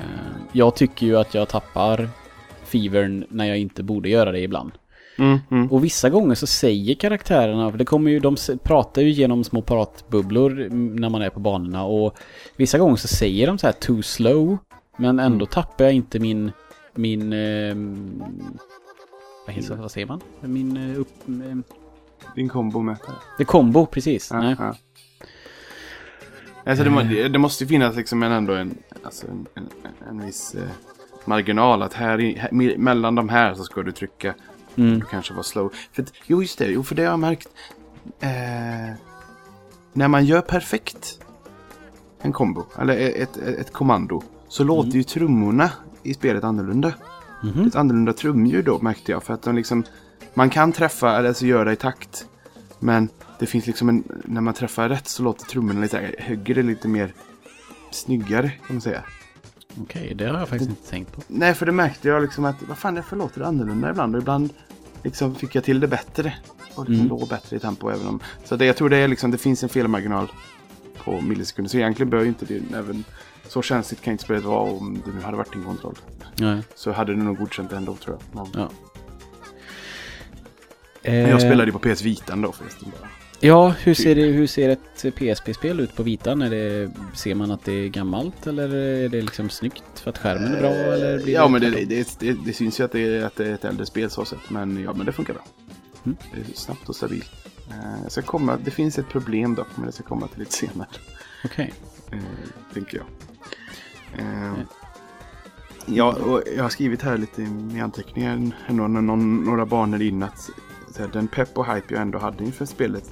jag 0.51 0.75
tycker 0.75 1.05
ju 1.05 1.17
att 1.17 1.33
jag 1.33 1.49
tappar 1.49 2.09
fevern 2.63 3.25
när 3.29 3.45
jag 3.45 3.57
inte 3.57 3.83
borde 3.83 4.09
göra 4.09 4.31
det 4.31 4.39
ibland. 4.39 4.71
Mm, 5.19 5.39
mm. 5.51 5.71
Och 5.71 5.83
vissa 5.83 6.09
gånger 6.09 6.35
så 6.35 6.47
säger 6.47 6.95
karaktärerna, 6.95 7.71
för 7.71 7.77
det 7.77 7.85
kommer 7.85 8.11
ju, 8.11 8.19
de 8.19 8.35
pratar 8.63 9.01
ju 9.01 9.09
genom 9.09 9.43
små 9.43 9.61
pratbubblor 9.61 10.61
mm, 10.61 10.95
när 10.95 11.09
man 11.09 11.21
är 11.21 11.29
på 11.29 11.39
banorna 11.39 11.83
och 11.85 12.17
vissa 12.55 12.77
gånger 12.77 12.95
så 12.95 13.07
säger 13.07 13.47
de 13.47 13.57
så 13.57 13.67
här 13.67 13.73
too 13.73 14.01
slow, 14.01 14.57
men 14.97 15.19
ändå 15.19 15.45
tappar 15.45 15.85
jag 15.85 15.93
inte 15.93 16.19
min, 16.19 16.51
min, 16.95 17.33
ehm, 17.33 18.23
vad 19.45 19.55
heter 19.55 19.75
det, 19.75 19.81
vad 19.81 19.91
säger 19.91 20.07
man? 20.07 20.21
Min, 20.41 20.91
eh, 20.91 20.99
upp, 20.99 21.27
ehm, 21.27 21.63
Din 22.35 22.49
kombomätare. 22.49 23.15
det 23.37 23.43
är 23.43 23.45
kombo, 23.45 23.85
precis. 23.85 24.29
Ja, 24.31 24.41
Nej. 24.41 24.55
ja. 24.59 24.75
Alltså 26.65 26.83
det, 26.83 26.89
må, 26.89 27.01
det 27.01 27.27
det 27.29 27.39
måste 27.39 27.65
finnas 27.65 27.95
liksom 27.95 28.23
en, 28.23 28.31
ändå 28.31 28.53
en, 28.53 28.77
alltså 29.03 29.27
en, 29.27 29.47
en, 29.55 29.67
en 30.09 30.25
viss 30.25 30.55
eh, 30.55 30.61
marginal. 31.25 31.81
Att 31.81 31.93
här, 31.93 32.17
här 32.37 32.49
me- 32.49 32.77
mellan 32.77 33.15
de 33.15 33.29
här 33.29 33.53
så 33.53 33.63
ska 33.63 33.83
du 33.83 33.91
trycka 33.91 34.33
Mm. 34.77 35.01
Kanske 35.11 35.33
var 35.33 35.43
slow. 35.43 35.73
För, 35.91 36.05
jo, 36.25 36.41
just 36.41 36.57
det. 36.57 36.65
Jo, 36.65 36.83
för 36.83 36.95
det 36.95 37.01
har 37.01 37.09
jag 37.09 37.19
märkt. 37.19 37.49
Eh, 38.19 38.95
när 39.93 40.07
man 40.07 40.25
gör 40.25 40.41
perfekt 40.41 41.19
en 42.21 42.33
kombo, 42.33 42.65
eller 42.79 42.97
ett, 42.97 43.37
ett, 43.37 43.37
ett 43.37 43.73
kommando, 43.73 44.23
så 44.47 44.63
låter 44.63 44.91
ju 44.91 45.03
trummorna 45.03 45.71
i 46.03 46.13
spelet 46.13 46.43
annorlunda. 46.43 46.93
Mhm. 47.43 47.67
Ett 47.67 47.75
annorlunda 47.75 48.13
trumljud 48.13 48.65
då 48.65 48.79
märkte 48.79 49.11
jag. 49.11 49.23
För 49.23 49.33
att 49.33 49.41
de 49.41 49.55
liksom, 49.55 49.83
man 50.33 50.49
kan 50.49 50.71
träffa 50.71 51.17
eller 51.17 51.27
alltså 51.29 51.45
göra 51.45 51.73
i 51.73 51.75
takt. 51.75 52.25
Men 52.79 53.09
det 53.39 53.45
finns 53.45 53.67
liksom 53.67 53.89
en, 53.89 54.03
när 54.25 54.41
man 54.41 54.53
träffar 54.53 54.89
rätt 54.89 55.07
så 55.07 55.23
låter 55.23 55.45
trummorna 55.45 55.81
lite 55.81 56.15
högre, 56.19 56.63
lite 56.63 56.87
mer 56.87 57.13
snyggare 57.91 58.49
kan 58.49 58.75
man 58.75 58.81
säga. 58.81 59.03
Okej, 59.81 60.13
det 60.15 60.25
har 60.27 60.39
jag 60.39 60.49
faktiskt 60.49 60.69
inte 60.69 60.89
tänkt 60.89 61.11
på. 61.11 61.21
Nej, 61.27 61.53
för 61.53 61.65
det 61.65 61.71
märkte 61.71 62.07
jag 62.07 62.21
liksom 62.21 62.45
att 62.45 62.55
vad 62.67 62.77
fan, 62.77 62.95
jag 62.95 63.17
låter 63.17 63.39
det 63.39 63.47
annorlunda 63.47 63.89
ibland. 63.89 64.15
Och 64.15 64.21
ibland 64.21 64.53
liksom 65.03 65.35
fick 65.35 65.55
jag 65.55 65.63
till 65.63 65.79
det 65.79 65.87
bättre. 65.87 66.33
Och 66.75 66.83
liksom 66.89 67.05
Mm. 67.05 67.07
låg 67.19 67.29
bättre 67.29 67.55
i 67.55 67.59
tempo. 67.59 67.89
Även 67.89 68.07
om, 68.07 68.19
så 68.45 68.55
det, 68.55 68.65
jag 68.65 68.77
tror 68.77 68.89
det 68.89 68.97
är 68.97 69.07
liksom, 69.07 69.31
det 69.31 69.37
finns 69.37 69.63
en 69.63 69.69
felmarginal 69.69 70.31
på 71.03 71.21
millisekunder. 71.21 71.69
Så 71.69 71.77
egentligen 71.77 72.09
bör 72.09 72.21
ju 72.21 72.27
inte 72.27 72.45
det, 72.45 72.61
även 72.75 73.03
så 73.47 73.61
känsligt 73.61 74.01
kan 74.01 74.11
inte 74.11 74.23
spelet 74.23 74.43
vara 74.43 74.71
om 74.71 75.01
det 75.05 75.11
nu 75.11 75.21
hade 75.21 75.37
varit 75.37 75.55
en 75.55 75.63
kontroll. 75.63 75.95
Nej. 76.35 76.61
Så 76.75 76.91
hade 76.91 77.15
det 77.15 77.23
nog 77.23 77.37
godkänt 77.37 77.71
ändå 77.71 77.95
tror 77.95 78.17
jag. 78.33 78.45
Men, 78.51 78.61
Ja. 78.61 78.69
men 81.03 81.29
jag 81.29 81.41
spelade 81.41 81.65
ju 81.71 81.77
på 81.77 81.79
PS 81.79 82.01
Vitan 82.01 82.41
då 82.41 82.51
förresten. 82.51 82.91
Bara. 82.99 83.09
Ja, 83.39 83.69
hur 83.69 83.93
ser, 83.93 84.15
det, 84.15 84.21
hur 84.21 84.47
ser 84.47 84.69
ett 84.69 85.15
PSP-spel 85.15 85.79
ut 85.79 85.95
på 85.95 86.03
vitan? 86.03 86.41
Är 86.41 86.49
det, 86.49 86.91
ser 87.13 87.35
man 87.35 87.51
att 87.51 87.65
det 87.65 87.71
är 87.71 87.87
gammalt 87.87 88.47
eller 88.47 88.75
är 88.75 89.09
det 89.09 89.21
liksom 89.21 89.49
snyggt 89.49 89.99
för 89.99 90.09
att 90.09 90.17
skärmen 90.17 90.53
är 90.53 90.59
bra? 90.59 90.69
Eller 90.69 91.23
blir 91.23 91.33
Ja, 91.33 91.47
men 91.47 91.61
det, 91.61 91.69
det, 91.69 92.19
det, 92.19 92.35
det 92.45 92.53
syns 92.53 92.79
ju 92.79 92.83
att 92.83 92.91
det, 92.91 92.99
är, 92.99 93.25
att 93.25 93.35
det 93.35 93.47
är 93.47 93.53
ett 93.53 93.65
äldre 93.65 93.85
spel 93.85 94.09
så 94.09 94.25
sett. 94.25 94.49
Men 94.49 94.83
ja, 94.83 94.93
men 94.93 95.05
det 95.05 95.11
funkar 95.11 95.33
bra. 95.33 95.43
Mm. 96.05 96.17
Det 96.33 96.39
är 96.39 96.55
snabbt 96.55 96.89
och 96.89 96.95
stabilt. 96.95 97.31
Eh, 97.69 98.03
jag 98.03 98.11
ska 98.11 98.21
komma, 98.21 98.57
det 98.63 98.71
finns 98.71 98.99
ett 98.99 99.09
problem 99.09 99.55
dock, 99.55 99.67
men 99.75 99.85
det 99.85 99.91
ska 99.91 100.03
komma 100.03 100.27
till 100.27 100.39
lite 100.39 100.53
senare. 100.53 100.87
Okej. 101.45 101.73
Eh, 102.11 102.19
tänker 102.73 102.97
jag. 102.97 103.05
Eh, 104.19 104.53
ja, 105.85 106.13
och 106.13 106.43
jag 106.55 106.63
har 106.63 106.69
skrivit 106.69 107.01
här 107.01 107.17
lite 107.17 107.41
i 107.75 107.79
anteckningar 107.79 108.51
någon, 108.69 109.43
några 109.45 109.65
banor 109.65 110.01
in 110.01 110.23
att 110.23 110.49
den 111.13 111.27
pepp 111.27 111.57
och 111.57 111.65
hype 111.73 111.93
jag 111.93 112.01
ändå 112.01 112.19
hade 112.19 112.43
inför 112.43 112.65
spelet 112.65 113.03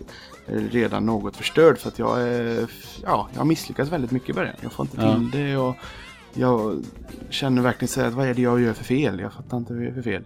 redan 0.48 1.06
något 1.06 1.36
förstörd 1.38 1.78
för 1.78 1.90
att 1.90 2.00
jag, 2.00 2.20
ja, 3.04 3.28
jag 3.34 3.40
har 3.40 3.46
misslyckats 3.46 3.92
väldigt 3.92 4.12
mycket 4.12 4.30
i 4.30 4.34
början. 4.34 4.56
Jag 4.62 4.72
får 4.72 4.86
inte 4.86 4.98
Ja. 5.02 5.16
till 5.16 5.32
det 5.32 5.58
och 5.58 5.76
jag 6.34 6.84
känner 7.30 7.62
verkligen 7.62 7.88
så 7.90 8.02
här, 8.02 8.10
vad 8.10 8.28
är 8.28 8.34
det 8.34 8.42
jag 8.42 8.62
gör 8.62 8.74
för 8.74 8.84
fel? 8.84 9.20
Jag 9.20 9.34
fattar 9.34 9.58
inte 9.58 9.74
vad 9.74 9.82
jag 9.82 9.88
gör 9.88 9.96
för 9.96 10.02
fel. 10.02 10.26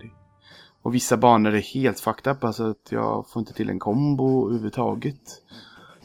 Och 0.82 0.96
vissa 0.96 1.18
banor 1.18 1.54
är 1.54 1.62
helt 1.62 2.00
fucked 2.00 2.32
up, 2.34 2.44
alltså 2.44 2.70
att 2.70 2.88
jag 2.92 3.26
får 3.34 3.40
inte 3.40 3.54
till 3.54 3.70
en 3.70 3.80
kombo 3.80 4.46
överhuvudtaget. 4.48 5.22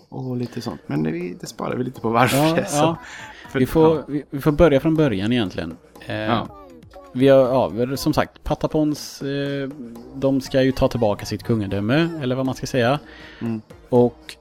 Och 0.08 0.36
lite 0.36 0.60
sånt. 0.60 0.80
Men 0.86 1.02
det, 1.02 1.34
det 1.40 1.46
sparar 1.46 1.76
vi 1.76 1.84
lite 1.84 2.00
på 2.00 2.08
varför. 2.10 2.36
Ja, 2.36 2.64
så. 2.64 2.76
ja. 2.76 2.96
För- 3.50 3.58
Vi, 3.58 3.66
får, 3.66 4.04
vi, 4.08 4.24
vi 4.30 4.40
får 4.40 4.52
börja 4.52 4.80
från 4.80 4.94
början 4.94 5.32
egentligen. 5.32 5.76
Eh, 6.06 6.14
Ja. 6.14 6.48
Vi 7.16 7.28
har, 7.28 7.38
ja, 7.40 7.96
som 7.96 8.14
sagt, 8.14 8.44
Patapons, 8.44 9.22
eh, 9.22 9.68
de 10.14 10.40
ska 10.40 10.62
ju 10.62 10.72
ta 10.72 10.88
tillbaka 10.88 11.26
sitt 11.26 11.42
kungadöme, 11.42 12.08
eller 12.22 12.34
vad 12.36 12.46
man 12.46 12.54
ska 12.54 12.66
säga. 12.66 12.98
Mm. 13.40 13.60
Och 13.88 14.36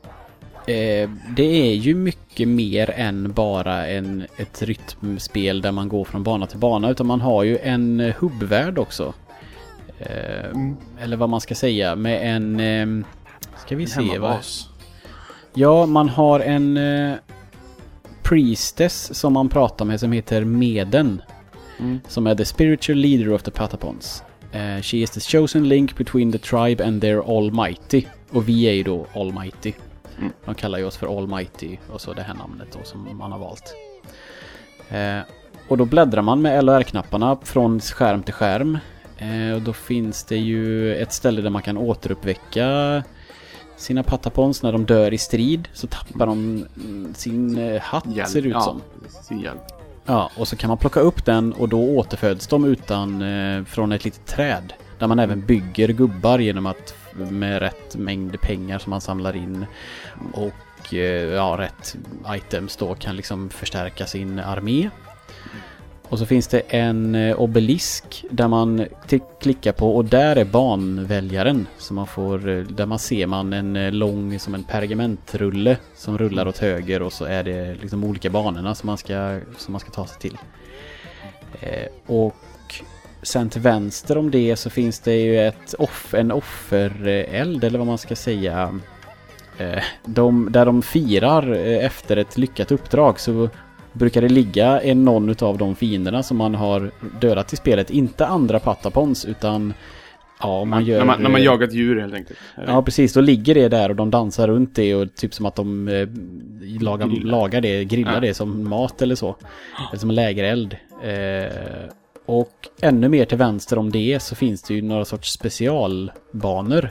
eh, 0.69 1.09
det 1.35 1.71
är 1.71 1.73
ju 1.73 1.95
mycket 1.95 2.47
mer 2.47 2.89
än 2.89 3.33
bara 3.33 3.87
en, 3.87 4.25
ett 4.37 4.61
rytmspel 4.61 5.61
där 5.61 5.71
man 5.71 5.89
går 5.89 6.03
från 6.05 6.23
bana 6.23 6.45
till 6.45 6.59
bana, 6.59 6.89
utan 6.89 7.07
man 7.07 7.21
har 7.21 7.43
ju 7.43 7.57
en 7.57 8.13
hubbvärld 8.19 8.77
också. 8.77 9.13
Eh, 9.99 10.45
Mm. 10.53 10.77
Eller 10.99 11.17
vad 11.17 11.29
man 11.29 11.41
ska 11.41 11.55
säga, 11.55 11.95
med 11.95 12.35
en... 12.35 12.59
Eh, 12.59 13.05
ska 13.65 13.75
vi 13.75 13.83
En 13.83 13.89
se 13.89 14.01
vad... 14.01 14.09
hemmabas. 14.09 14.69
Ja, 15.53 15.85
man 15.85 16.09
har 16.09 16.39
en 16.39 16.77
eh, 16.77 17.13
priestess 18.23 19.19
som 19.19 19.33
man 19.33 19.49
pratar 19.49 19.85
med 19.85 19.99
som 19.99 20.11
heter 20.11 20.43
Meden. 20.43 21.21
Mm. 21.79 21.99
Som 22.07 22.27
är 22.27 22.35
the 22.35 22.45
spiritual 22.45 22.97
leader 22.97 23.33
of 23.33 23.43
the 23.43 23.51
Patapons. 23.51 24.23
Eh, 24.51 24.81
she 24.81 24.97
is 24.97 25.11
the 25.11 25.19
chosen 25.19 25.69
link 25.69 25.97
between 25.97 26.31
the 26.31 26.37
tribe 26.37 26.85
and 26.85 27.01
their 27.01 27.37
almighty. 27.37 28.05
Och 28.31 28.49
vi 28.49 28.63
är 28.63 28.73
ju 28.73 28.83
då 28.83 29.07
almighty. 29.13 29.73
Mm. 30.17 30.31
De 30.45 30.55
kallar 30.55 30.77
ju 30.77 30.85
oss 30.85 30.97
för 30.97 31.17
almighty 31.17 31.77
och 31.89 32.01
så 32.01 32.13
det 32.13 32.21
här 32.21 32.33
namnet 32.33 32.67
då 32.71 32.79
som 32.83 33.17
man 33.17 33.31
har 33.31 33.39
valt. 33.39 33.75
Eh, 34.89 35.19
och 35.67 35.77
då 35.77 35.85
bläddrar 35.85 36.21
man 36.21 36.41
med 36.41 36.63
LR-knapparna 36.63 37.37
från 37.43 37.79
skärm 37.79 38.23
till 38.23 38.33
skärm. 38.33 38.77
Eh, 39.17 39.55
och 39.55 39.61
då 39.61 39.73
finns 39.73 40.23
det 40.23 40.37
ju 40.37 40.95
ett 40.95 41.13
ställe 41.13 41.41
där 41.41 41.49
man 41.49 41.61
kan 41.61 41.77
återuppväcka 41.77 43.03
sina 43.77 44.03
patapons 44.03 44.63
när 44.63 44.71
de 44.71 44.85
dör 44.85 45.13
i 45.13 45.17
strid. 45.17 45.67
Så 45.73 45.87
tappar 45.87 46.25
de 46.25 46.67
mm, 46.75 47.13
sin 47.13 47.57
eh, 47.57 47.81
hatt 47.81 48.05
Hjälp. 48.15 48.29
ser 48.29 48.41
det 48.41 48.47
ut 48.47 48.53
ja, 48.53 48.61
som. 48.61 48.81
Sin 49.23 49.39
hjälp. 49.39 49.82
Ja, 50.05 50.31
och 50.37 50.47
så 50.47 50.55
kan 50.55 50.67
man 50.67 50.77
plocka 50.77 50.99
upp 50.99 51.25
den 51.25 51.53
och 51.53 51.69
då 51.69 51.97
återföds 51.97 52.47
de 52.47 52.65
utan 52.65 53.21
eh, 53.21 53.63
från 53.63 53.91
ett 53.91 54.05
litet 54.05 54.25
träd. 54.25 54.73
Där 54.99 55.07
man 55.07 55.19
även 55.19 55.45
bygger 55.45 55.87
gubbar 55.87 56.39
genom 56.39 56.65
att 56.65 56.95
med 57.13 57.59
rätt 57.59 57.95
mängd 57.95 58.41
pengar 58.41 58.79
som 58.79 58.89
man 58.89 59.01
samlar 59.01 59.35
in 59.35 59.65
och 60.33 60.93
eh, 60.93 61.33
ja, 61.33 61.55
rätt 61.59 61.95
items 62.27 62.77
då 62.77 62.95
kan 62.95 63.15
liksom 63.15 63.49
förstärka 63.49 64.05
sin 64.05 64.39
armé. 64.39 64.89
Och 66.13 66.19
så 66.19 66.25
finns 66.25 66.47
det 66.47 66.59
en 66.59 67.15
eh, 67.15 67.39
obelisk 67.39 68.25
där 68.29 68.47
man 68.47 68.85
klickar 69.39 69.71
på 69.71 69.95
och 69.95 70.05
där 70.05 70.35
är 70.35 70.45
banväljaren. 70.45 71.67
Så 71.77 71.93
man 71.93 72.07
får, 72.07 72.49
eh, 72.49 72.63
där 72.63 72.85
man 72.85 72.99
ser 72.99 73.27
man 73.27 73.53
en 73.53 73.75
eh, 73.75 73.91
lång 73.91 74.39
som 74.39 74.55
en 74.55 74.63
pergamentrulle 74.63 75.77
som 75.95 76.17
rullar 76.17 76.47
åt 76.47 76.57
höger 76.57 77.01
och 77.01 77.13
så 77.13 77.25
är 77.25 77.43
det 77.43 77.75
liksom 77.81 78.03
olika 78.03 78.29
banorna 78.29 78.75
som 78.75 78.87
man 78.87 78.97
ska, 78.97 79.39
som 79.57 79.71
man 79.71 79.79
ska 79.79 79.91
ta 79.91 80.07
sig 80.07 80.19
till. 80.19 80.37
Eh, 81.61 81.87
och 82.05 82.35
sen 83.21 83.49
till 83.49 83.61
vänster 83.61 84.17
om 84.17 84.31
det 84.31 84.55
så 84.55 84.69
finns 84.69 84.99
det 84.99 85.15
ju 85.15 85.39
ett 85.39 85.75
off, 85.77 86.13
en 86.13 86.31
offereld 86.31 87.63
eller 87.63 87.77
vad 87.77 87.87
man 87.87 87.97
ska 87.97 88.15
säga. 88.15 88.79
De, 90.05 90.51
där 90.51 90.65
de 90.65 90.81
firar 90.81 91.53
efter 91.55 92.17
ett 92.17 92.37
lyckat 92.37 92.71
uppdrag 92.71 93.19
så 93.19 93.49
brukar 93.93 94.21
det 94.21 94.29
ligga 94.29 94.81
en 94.81 95.05
någon 95.05 95.29
utav 95.29 95.57
de 95.57 95.75
fienderna 95.75 96.23
som 96.23 96.37
man 96.37 96.55
har 96.55 96.91
dödat 97.21 97.53
i 97.53 97.55
spelet. 97.55 97.89
Inte 97.89 98.27
andra 98.27 98.59
patapons 98.59 99.25
utan 99.25 99.73
ja, 100.39 100.65
man 100.65 100.85
gör... 100.85 100.97
när, 100.97 101.05
man, 101.05 101.23
när 101.23 101.29
man 101.29 101.43
jagar 101.43 101.67
ett 101.67 101.73
djur 101.73 102.01
helt 102.01 102.13
enkelt. 102.13 102.39
Ja, 102.67 102.81
precis. 102.81 103.13
Då 103.13 103.21
ligger 103.21 103.55
det 103.55 103.69
där 103.69 103.89
och 103.89 103.95
de 103.95 104.11
dansar 104.11 104.47
runt 104.47 104.75
det 104.75 104.95
och 104.95 105.15
typ 105.15 105.33
som 105.33 105.45
att 105.45 105.55
de 105.55 105.87
eh, 105.87 106.07
lagar, 106.81 107.07
lagar 107.07 107.61
det, 107.61 107.85
grillar 107.85 108.13
Ja. 108.13 108.19
det 108.19 108.33
som 108.33 108.69
mat 108.69 109.01
eller 109.01 109.15
så. 109.15 109.35
Eller 109.89 109.99
som 109.99 110.11
lägereld. 110.11 110.77
Eh, 111.03 111.89
och 112.25 112.67
ännu 112.81 113.09
mer 113.09 113.25
till 113.25 113.37
vänster 113.37 113.77
om 113.77 113.91
det 113.91 114.21
så 114.21 114.35
finns 114.35 114.61
det 114.61 114.73
ju 114.73 114.81
några 114.81 115.05
sorts 115.05 115.31
specialbanor. 115.31 116.89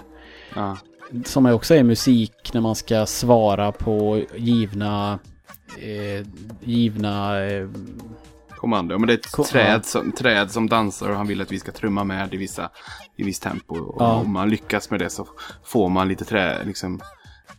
Ja. 0.55 0.77
Som 1.25 1.47
också 1.47 1.75
är 1.75 1.83
musik 1.83 2.55
när 2.55 2.61
man 2.61 2.75
ska 2.75 3.07
svara 3.07 3.73
på 3.73 4.23
givna... 4.37 5.19
Eh, 5.79 6.27
givna... 6.61 7.45
Eh, 7.45 7.69
Kommando. 8.57 8.99
Men 8.99 9.07
det 9.07 9.13
är 9.13 9.19
ett 9.19 9.33
Ko- 9.33 9.45
träd, 9.45 9.75
ja. 9.75 9.83
som, 9.83 10.13
träd 10.13 10.51
som 10.51 10.69
dansar 10.69 11.09
och 11.11 11.17
han 11.17 11.27
vill 11.27 11.41
att 11.41 11.53
vi 11.53 11.59
ska 11.59 11.73
trumma 11.73 12.05
med 12.05 12.35
i 12.35 12.37
vissa 12.37 12.71
i 13.17 13.23
visst 13.23 13.43
tempo. 13.43 13.75
Och 13.75 14.03
Ja. 14.03 14.15
om 14.15 14.33
man 14.33 14.49
lyckas 14.51 14.91
med 14.91 15.01
det 15.01 15.11
så 15.11 15.27
får 15.65 15.89
man 15.89 16.09
lite 16.09 16.25
trä, 16.25 16.65
liksom, 16.65 17.01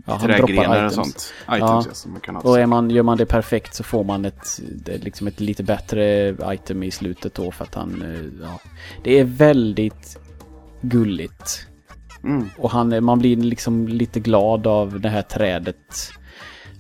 ja, 0.06 0.19
trädgrenar 0.19 0.86
och 0.86 0.91
sånt. 0.91 1.34
Ja. 1.47 1.58
Items 1.58 1.86
ja. 1.86 1.93
som 1.93 2.12
man 2.12 2.21
kan 2.21 2.36
ha. 2.36 2.41
Och 2.41 2.60
är 2.60 2.65
man, 2.65 2.89
gör 2.89 3.04
man 3.04 3.17
det 3.17 3.26
perfekt 3.26 3.76
så 3.76 3.84
får 3.84 4.04
man 4.04 4.26
ett, 4.26 4.60
liksom 4.86 5.28
ett 5.28 5.39
lite 5.39 5.63
bättre 5.63 6.36
item 6.54 6.84
i 6.84 6.91
slutet 6.91 7.34
då 7.34 7.52
för 7.52 7.63
att 7.63 7.76
han, 7.76 8.02
eh, 8.02 8.47
ja. 8.47 8.60
Det 9.04 9.19
är 9.19 9.23
väldigt 9.23 10.17
gulligt. 10.82 11.67
Mm. 12.23 12.49
Och 12.58 12.71
han, 12.71 13.04
man 13.04 13.19
blir 13.19 13.36
liksom 13.36 13.88
lite 13.88 14.19
glad 14.19 14.67
av 14.67 14.99
det 14.99 15.10
här 15.10 15.21
trädet. 15.21 16.12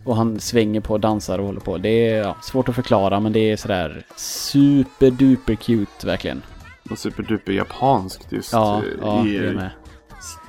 Och 0.03 0.15
han 0.15 0.39
svänger 0.39 0.81
på 0.81 0.93
och 0.93 0.99
dansar 0.99 1.39
och 1.39 1.45
håller 1.45 1.59
på. 1.59 1.77
Det 1.77 2.09
är 2.09 2.17
ja, 2.23 2.35
svårt 2.41 2.69
att 2.69 2.75
förklara 2.75 3.19
men 3.19 3.33
det 3.33 3.51
är 3.51 3.57
sådär 3.57 4.05
superduper 4.15 5.55
cute 5.55 6.07
verkligen. 6.07 6.41
Och 6.89 6.97
superduper 6.97 7.53
japanskt 7.53 8.31
just. 8.31 8.53
Ja, 8.53 8.77
eh, 8.77 8.83
ja 9.01 9.25
i, 9.25 9.37
det 9.37 9.47
är 9.47 9.53
med. 9.53 9.69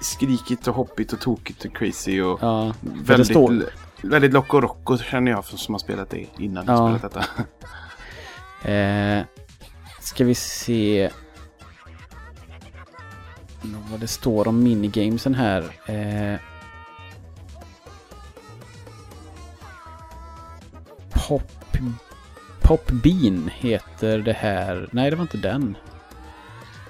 skrikigt 0.00 0.68
och 0.68 0.74
hoppigt 0.74 1.12
och 1.12 1.20
tokigt 1.20 1.64
och 1.64 1.76
crazy 1.76 2.20
och 2.20 2.38
Ja, 2.42 2.74
väldigt, 2.82 3.26
står, 3.26 3.64
väldigt 4.02 4.32
Loco 4.32 4.60
Roco 4.60 4.98
känner 4.98 5.30
jag 5.30 5.44
som 5.44 5.74
har 5.74 5.78
spelat 5.78 6.10
det 6.10 6.26
innan 6.38 6.64
jag 6.66 6.74
Ja. 6.76 6.98
spelat 6.98 7.14
detta. 7.14 7.24
Eh, 8.64 9.22
ska 10.00 10.24
vi 10.24 10.34
se 10.34 11.10
vad 13.90 14.00
det 14.00 14.06
står 14.06 14.48
om 14.48 14.62
minigamesen 14.62 15.34
här. 15.34 15.62
Eh, 15.86 16.40
Pop... 21.28 21.52
Pop 22.62 22.90
Bean 22.90 23.50
heter 23.54 24.18
det 24.18 24.32
här. 24.32 24.88
Nej, 24.90 25.10
det 25.10 25.16
var 25.16 25.22
inte 25.22 25.37
den. 25.38 25.76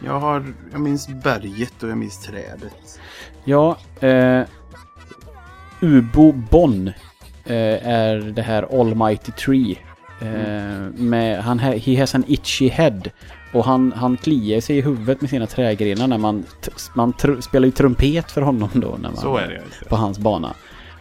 Jag 0.05 0.21
har, 0.21 0.55
jag 0.73 0.81
minns 0.81 1.09
berget 1.09 1.83
och 1.83 1.89
jag 1.89 1.99
minns 1.99 2.19
trädet. 2.23 3.01
Ja, 3.45 3.77
eh, 4.01 4.43
Ubo 5.81 6.33
Bon 6.33 6.89
eh, 7.45 7.89
är 7.89 8.17
det 8.17 8.43
här 8.43 8.81
Almighty 8.81 9.33
Tree. 9.33 9.79
Eh, 10.21 10.81
med, 10.95 11.43
han, 11.45 11.59
ha- 11.61 11.77
he 11.77 12.01
has 12.01 12.15
an 12.15 12.25
itchy 12.27 12.69
head. 12.69 13.01
Och 13.53 13.65
han, 13.65 13.93
han 13.97 14.17
kliar 14.17 14.61
sig 14.61 14.79
i 14.79 14.81
huvudet 14.81 15.21
med 15.21 15.31
sina 15.31 15.47
trägrenar 15.47 16.07
när 16.07 16.19
man, 16.19 16.45
man 16.95 17.13
spelar 17.41 17.67
ju 17.67 17.73
trumpet 17.73 18.31
för 18.31 18.43
honom 18.43 18.69
då. 18.73 18.97
När 19.01 19.09
man, 19.09 19.17
Så 19.17 19.37
är 19.37 19.49
det. 19.49 19.89
På 19.89 19.97
hans 19.97 20.19
bana. 20.19 20.55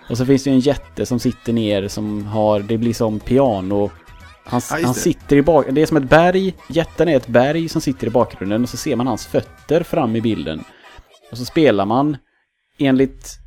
Och 0.10 0.18
så 0.18 0.26
finns 0.26 0.44
det 0.44 0.50
ju 0.50 0.54
en 0.54 0.60
jätte 0.60 1.06
som 1.06 1.20
sitter 1.20 1.54
ner 1.54 1.88
som 1.88 2.26
har, 2.26 2.60
det 2.60 2.78
blir 2.78 2.94
som 2.94 3.20
piano. 3.20 3.92
Han, 4.46 4.62
Ja, 4.72 4.80
han 4.84 4.94
sitter 4.94 5.36
i 5.36 5.42
bak, 5.42 5.66
det 5.70 5.82
är 5.82 5.86
som 5.86 5.98
ett 5.98 6.10
berg, 6.10 6.54
jätten 6.70 7.08
är 7.10 7.18
ett 7.18 7.28
berg 7.28 7.70
som 7.70 7.82
sitter 7.82 8.08
i 8.08 8.10
bakgrunden 8.10 8.64
och 8.64 8.70
så 8.70 8.78
ser 8.78 8.96
man 8.96 9.08
hans 9.08 9.26
fötter 9.26 9.84
fram 9.84 10.16
i 10.16 10.22
bilden. 10.22 10.64
Och 11.32 11.38
så 11.38 11.46
spelar 11.46 11.86
man 11.86 12.18
enligt, 12.78 13.38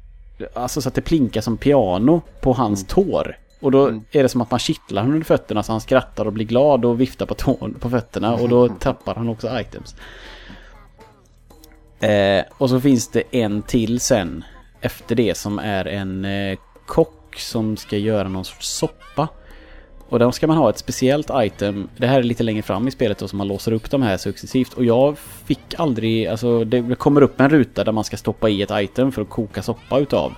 alltså 0.54 0.82
så 0.82 0.88
att 0.88 0.94
det 0.94 1.00
plinkar 1.00 1.40
som 1.40 1.56
piano 1.56 2.22
på 2.40 2.52
hans 2.52 2.86
tår. 2.86 3.38
Och 3.60 3.70
då 3.70 3.88
Mm. 3.88 4.04
är 4.12 4.22
det 4.22 4.28
som 4.28 4.40
att 4.40 4.50
man 4.50 4.60
kittlar 4.60 5.02
honom 5.02 5.14
under 5.14 5.26
fötterna 5.26 5.62
så 5.62 5.72
han 5.72 5.80
skrattar 5.80 6.24
och 6.24 6.32
blir 6.32 6.46
glad 6.46 6.84
och 6.84 7.00
viftar 7.00 7.26
på, 7.26 7.34
tån, 7.34 7.74
på 7.80 7.90
fötterna 7.90 8.34
och 8.34 8.48
då 8.48 8.68
tappar 8.80 9.14
han 9.14 9.28
också 9.28 9.60
items. 9.60 9.94
Eh, 12.00 12.44
och 12.58 12.70
så 12.70 12.80
finns 12.80 13.08
det 13.08 13.22
en 13.30 13.62
till 13.62 14.00
sen 14.00 14.44
efter 14.86 15.14
det 15.14 15.36
som 15.36 15.58
är 15.58 15.84
en 15.84 16.24
eh, 16.24 16.58
kock 16.86 17.36
som 17.36 17.76
ska 17.76 17.96
göra 17.96 18.28
någon 18.28 18.44
sorts 18.44 18.68
soppa. 18.68 19.28
Och 20.08 20.18
då 20.18 20.32
ska 20.32 20.46
man 20.46 20.56
ha 20.56 20.70
ett 20.70 20.78
speciellt 20.78 21.30
item. 21.34 21.88
Det 21.96 22.06
här 22.06 22.18
är 22.18 22.22
lite 22.22 22.42
längre 22.42 22.62
fram 22.62 22.88
i 22.88 22.90
spelet 22.90 23.18
då 23.18 23.28
som 23.28 23.38
man 23.38 23.48
låser 23.48 23.72
upp 23.72 23.90
de 23.90 24.02
här 24.02 24.16
successivt. 24.16 24.72
Och 24.72 24.84
jag 24.84 25.18
fick 25.18 25.74
aldrig, 25.78 26.26
alltså 26.26 26.64
det 26.64 26.98
kommer 26.98 27.22
upp 27.22 27.40
en 27.40 27.50
ruta 27.50 27.84
där 27.84 27.92
man 27.92 28.04
ska 28.04 28.16
stoppa 28.16 28.48
i 28.48 28.62
ett 28.62 28.70
item 28.72 29.12
för 29.12 29.22
att 29.22 29.28
koka 29.28 29.62
soppa 29.62 29.98
utav. 29.98 30.32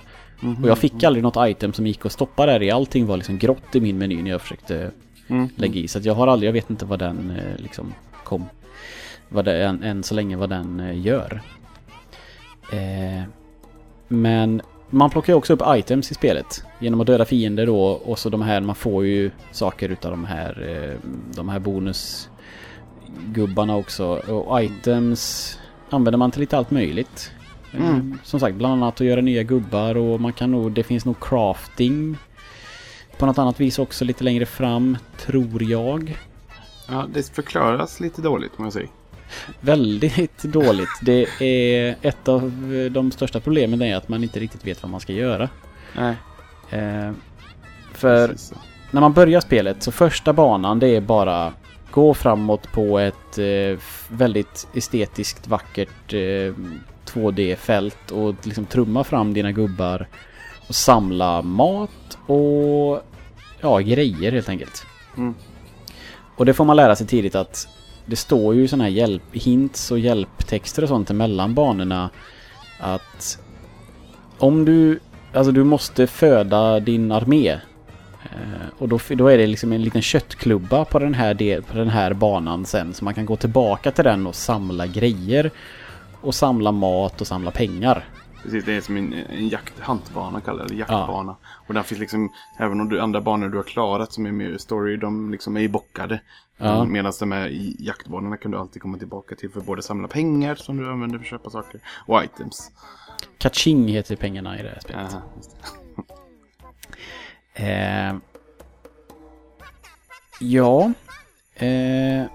Och 0.63 0.69
jag 0.69 0.77
fick 0.77 1.03
aldrig 1.03 1.23
något 1.23 1.49
item 1.49 1.73
som 1.73 1.87
gick 1.87 2.05
att 2.05 2.11
stoppa 2.11 2.45
där 2.45 2.63
i. 2.63 2.71
Allting 2.71 3.05
var 3.05 3.17
liksom 3.17 3.37
grått 3.37 3.75
i 3.75 3.79
min 3.79 3.97
meny 3.97 4.21
när 4.21 4.31
jag 4.31 4.41
försökte 4.41 4.91
Mm. 5.29 5.49
lägga 5.55 5.79
i. 5.79 5.87
Så 5.87 5.99
jag 6.03 6.13
har 6.13 6.27
aldrig, 6.27 6.47
jag 6.47 6.53
vet 6.53 6.69
inte 6.69 6.85
vad 6.85 6.99
den 6.99 7.31
eh, 7.31 7.57
liksom 7.61 7.93
kom. 8.23 8.45
Vad 9.29 9.45
det, 9.45 9.65
än, 9.65 9.83
än 9.83 10.03
så 10.03 10.15
länge 10.15 10.35
vad 10.37 10.49
den 10.49 10.79
eh, 10.79 11.01
gör. 11.05 11.41
Eh, 12.71 13.23
men 14.09 14.61
man 14.89 15.09
plockar 15.09 15.33
ju 15.33 15.37
också 15.37 15.53
upp 15.53 15.61
items 15.67 16.11
i 16.11 16.13
spelet. 16.13 16.63
Genom 16.79 17.01
att 17.01 17.07
döda 17.07 17.25
fiender 17.25 17.65
då 17.65 17.81
och 17.81 18.19
så 18.19 18.29
de 18.29 18.41
här, 18.41 18.61
man 18.61 18.75
får 18.75 19.05
ju 19.05 19.31
saker 19.51 19.89
utav 19.89 20.11
de 20.11 20.25
här, 20.25 20.67
eh, 20.69 20.91
de 21.35 21.49
här 21.49 21.59
bonusgubbarna 21.59 23.75
också. 23.75 24.05
Och 24.07 24.63
items 24.63 25.57
använder 25.89 26.17
man 26.17 26.31
till 26.31 26.41
lite 26.41 26.57
allt 26.57 26.71
möjligt. 26.71 27.31
Eh, 27.73 27.89
Mm. 27.89 28.19
Som 28.23 28.39
sagt, 28.39 28.55
bland 28.55 28.73
annat 28.73 29.01
att 29.01 29.07
göra 29.07 29.21
nya 29.21 29.43
gubbar 29.43 29.97
och 29.97 30.21
man 30.21 30.33
kan 30.33 30.51
nog, 30.51 30.71
det 30.71 30.83
finns 30.83 31.05
nog 31.05 31.19
crafting 31.19 32.17
på 33.17 33.25
något 33.25 33.37
annat 33.37 33.59
vis 33.59 33.79
också 33.79 34.05
lite 34.05 34.23
längre 34.23 34.45
fram, 34.45 34.97
tror 35.17 35.63
jag. 35.63 36.17
Ja, 36.87 37.07
det 37.13 37.35
förklaras 37.35 37.99
lite 37.99 38.21
dåligt 38.21 38.51
om 38.57 38.63
jag 38.63 38.73
säger. 38.73 38.89
Väldigt 39.59 40.43
dåligt. 40.43 40.99
Det 41.01 41.41
är 41.41 41.95
ett 42.01 42.27
av 42.27 42.51
de 42.91 43.11
största 43.11 43.39
problemen 43.39 43.81
är 43.81 43.95
att 43.95 44.09
man 44.09 44.23
inte 44.23 44.39
riktigt 44.39 44.67
vet 44.67 44.83
vad 44.83 44.91
man 44.91 44.99
ska 44.99 45.13
göra. 45.13 45.49
Nej, 45.95 46.15
Eh, 46.69 47.11
för 47.93 48.27
precis. 48.27 48.53
när 48.91 49.01
man 49.01 49.13
börjar 49.13 49.39
spelet 49.41 49.83
så 49.83 49.91
första 49.91 50.33
banan 50.33 50.79
det 50.79 50.87
är 50.87 51.01
bara 51.01 51.53
gå 51.91 52.13
framåt 52.13 52.71
på 52.71 52.99
ett 52.99 53.37
eh, 53.37 53.79
väldigt 54.09 54.67
estetiskt 54.73 55.47
vackert 55.47 56.13
eh, 56.13 56.53
2D-fält 57.05 58.11
och 58.11 58.35
liksom 58.43 58.65
trumma 58.65 59.03
fram 59.03 59.33
dina 59.33 59.51
gubbar 59.51 60.07
och 60.67 60.75
samla 60.75 61.41
mat 61.41 62.17
och 62.25 63.01
ja, 63.61 63.79
grejer 63.79 64.31
helt 64.31 64.49
enkelt. 64.49 64.85
Mm. 65.17 65.35
Och 66.35 66.45
det 66.45 66.53
får 66.53 66.65
man 66.65 66.75
lära 66.75 66.95
sig 66.95 67.07
tidigt 67.07 67.35
att 67.35 67.67
det 68.05 68.15
står 68.15 68.55
ju 68.55 68.67
sådana 68.67 68.83
här 68.83 68.91
hjälp, 68.91 69.23
hints 69.31 69.91
och 69.91 69.99
hjälptexter 69.99 70.83
och 70.83 70.89
sånt 70.89 71.09
emellan 71.09 71.53
banorna. 71.53 72.09
Att 72.79 73.39
om 74.37 74.65
du, 74.65 74.99
alltså 75.33 75.51
du 75.51 75.63
måste 75.63 76.07
föda 76.07 76.79
din 76.79 77.11
armé. 77.11 77.49
Eh, 78.23 78.67
och 78.77 78.89
då, 78.89 78.99
då 79.09 79.27
är 79.27 79.37
det 79.37 79.47
liksom 79.47 79.73
en 79.73 79.83
liten 79.83 80.01
köttklubba 80.01 80.85
på 80.85 80.99
den, 80.99 81.13
här 81.13 81.33
del, 81.33 81.63
på 81.63 81.77
den 81.77 81.89
här 81.89 82.13
banan 82.13 82.65
sen. 82.65 82.93
Så 82.93 83.05
man 83.05 83.13
kan 83.13 83.25
gå 83.25 83.35
tillbaka 83.35 83.91
till 83.91 84.03
den 84.03 84.27
och 84.27 84.35
samla 84.35 84.87
grejer. 84.87 85.51
Och 86.21 86.35
samla 86.35 86.71
mat 86.71 87.21
och 87.21 87.27
samla 87.27 87.51
pengar. 87.51 88.05
Precis, 88.43 88.65
det 88.65 88.73
är 88.73 88.81
som 88.81 88.97
en, 88.97 89.13
en 89.13 89.47
jakt, 89.47 89.79
hantbana 89.79 90.41
kallar 90.41 90.67
det, 90.67 90.75
jaktbana. 90.75 91.35
Och 91.67 91.73
där 91.73 91.83
finns 91.83 91.99
liksom, 92.01 92.33
även 92.57 92.81
om 92.81 92.89
du, 92.89 93.01
andra 93.01 93.21
banor 93.21 93.49
du 93.49 93.57
har 93.57 93.63
klarat 93.63 94.13
som 94.13 94.25
är 94.25 94.31
mer 94.31 94.57
story, 94.57 94.97
de 94.97 95.31
liksom 95.31 95.57
är 95.57 95.67
bockade. 95.67 96.21
Ja. 96.57 96.85
Medan 96.85 97.13
de 97.19 97.31
här 97.31 97.49
jaktbanorna 97.79 98.37
kan 98.37 98.51
du 98.51 98.57
alltid 98.57 98.81
komma 98.81 98.97
tillbaka 98.97 99.35
till 99.35 99.49
för 99.49 99.61
både 99.61 99.81
samla 99.81 100.07
pengar 100.07 100.55
som 100.55 100.77
du 100.77 100.91
använder 100.91 101.17
för 101.17 101.25
att 101.25 101.29
köpa 101.29 101.49
saker 101.49 101.81
och 102.05 102.23
items. 102.23 102.71
Kaching 103.37 103.87
heter 103.87 104.15
pengarna 104.15 104.59
i 104.59 104.63
det 104.63 104.69
här 104.69 104.79
spelet. 104.79 105.13
Aha, 105.13 105.21
det. 105.35 106.03
Eh, 107.53 108.15
ja. 110.39 110.93
Eh, 111.55 112.25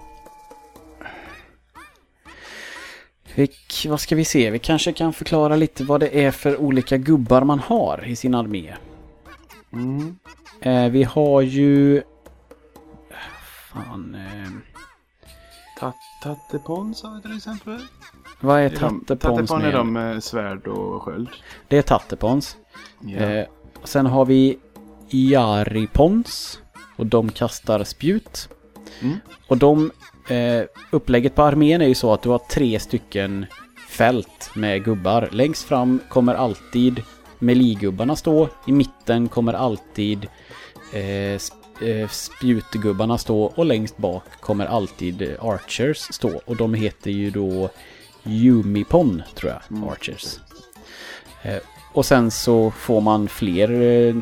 vi, 3.35 3.49
vad 3.87 3.99
ska 3.99 4.15
vi 4.15 4.25
se? 4.25 4.49
Vi 4.49 4.59
kanske 4.59 4.93
kan 4.93 5.13
förklara 5.13 5.55
lite 5.55 5.83
vad 5.83 5.99
det 5.99 6.23
är 6.25 6.31
för 6.31 6.57
olika 6.57 6.97
gubbar 6.97 7.43
man 7.43 7.59
har 7.59 8.05
i 8.07 8.15
sin 8.15 8.35
armé. 8.35 8.73
Mm. 9.73 10.15
Eh, 10.61 10.89
vi 10.89 11.03
har 11.03 11.41
ju... 11.41 12.01
Fan... 13.73 14.15
Eh, 14.15 14.51
Tat- 15.79 15.95
Tattepon 16.23 16.95
sa 16.95 17.09
vi 17.09 17.21
till 17.21 17.37
exempel. 17.37 17.79
vad 18.39 18.59
är 18.59 18.69
tattepons 18.69 19.07
Tattepon 19.21 19.61
är 19.61 19.71
de 19.73 19.93
med 19.93 20.23
svärd 20.23 20.67
och 20.67 21.03
sköld. 21.03 21.29
Det 21.67 21.77
är 21.77 21.81
tattepons. 21.81 22.57
Ja. 22.99 23.17
Eh, 23.17 23.45
sen 23.83 24.05
har 24.05 24.25
vi 24.25 24.59
Iaripons. 25.09 26.59
Och 26.97 27.05
de 27.05 27.29
kastar 27.31 27.83
spjut. 27.83 28.49
Mm. 29.01 29.17
Och 29.47 29.57
de, 29.57 29.91
eh, 30.29 30.63
upplägget 30.91 31.35
på 31.35 31.43
armén 31.43 31.81
är 31.81 31.87
ju 31.87 31.95
så 31.95 32.13
att 32.13 32.21
du 32.21 32.29
har 32.29 32.39
tre 32.39 32.79
stycken 32.79 33.45
fält 33.89 34.49
med 34.53 34.83
gubbar. 34.83 35.29
Längst 35.31 35.63
fram 35.63 35.99
kommer 36.09 36.35
alltid 36.35 37.01
meligubbarna 37.39 38.15
stå. 38.15 38.49
I 38.67 38.71
mitten 38.71 39.27
kommer 39.27 39.53
alltid 39.53 40.27
eh, 40.93 41.39
eh 41.89 42.09
spjutgubbarna 42.09 43.17
stå. 43.17 43.43
Och 43.43 43.65
längst 43.65 43.97
bak 43.97 44.23
kommer 44.39 44.65
alltid 44.65 45.21
eh, 45.21 45.45
archers 45.45 45.97
stå. 45.97 46.41
Och 46.45 46.55
de 46.55 46.73
heter 46.73 47.11
ju 47.11 47.29
då 47.29 47.69
Yumipon, 48.23 49.23
tror 49.35 49.51
jag, 49.51 49.91
archers. 49.91 50.39
Eh, 51.41 51.57
och 51.95 52.05
sen 52.05 52.31
så 52.31 52.71
får 52.71 53.01
man 53.01 53.27
fler 53.27 53.81
eh, 53.81 54.15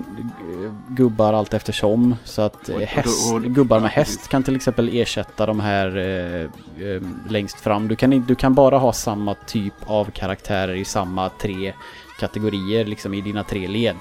gubbar 0.88 1.34
allt 1.34 1.54
eftersom. 1.54 2.16
Så 2.24 2.42
att 2.42 2.70
eh, 2.70 2.78
häst, 2.80 3.34
gubbar 3.42 3.80
med 3.80 3.88
ja, 3.88 3.92
häst 3.92 4.28
kan 4.28 4.44
till 4.44 4.56
exempel 4.56 4.90
ersätta 4.94 5.46
de 5.46 5.60
här 5.60 5.98
eh, 5.98 6.42
eh, 6.88 7.02
längst 7.30 7.60
fram. 7.60 7.88
Du 7.88 7.96
kan, 7.96 8.10
du 8.10 8.36
kan 8.36 8.54
bara 8.54 8.78
ha 8.78 8.94
samma 8.94 9.34
typ 9.34 9.74
av 9.86 10.06
karaktärer 10.06 10.74
i 10.76 10.86
samma 10.86 11.30
tre 11.30 11.74
kategorier, 12.20 12.86
liksom 12.86 13.14
i 13.14 13.22
dina 13.22 13.44
tre 13.44 13.68
led. 13.68 13.96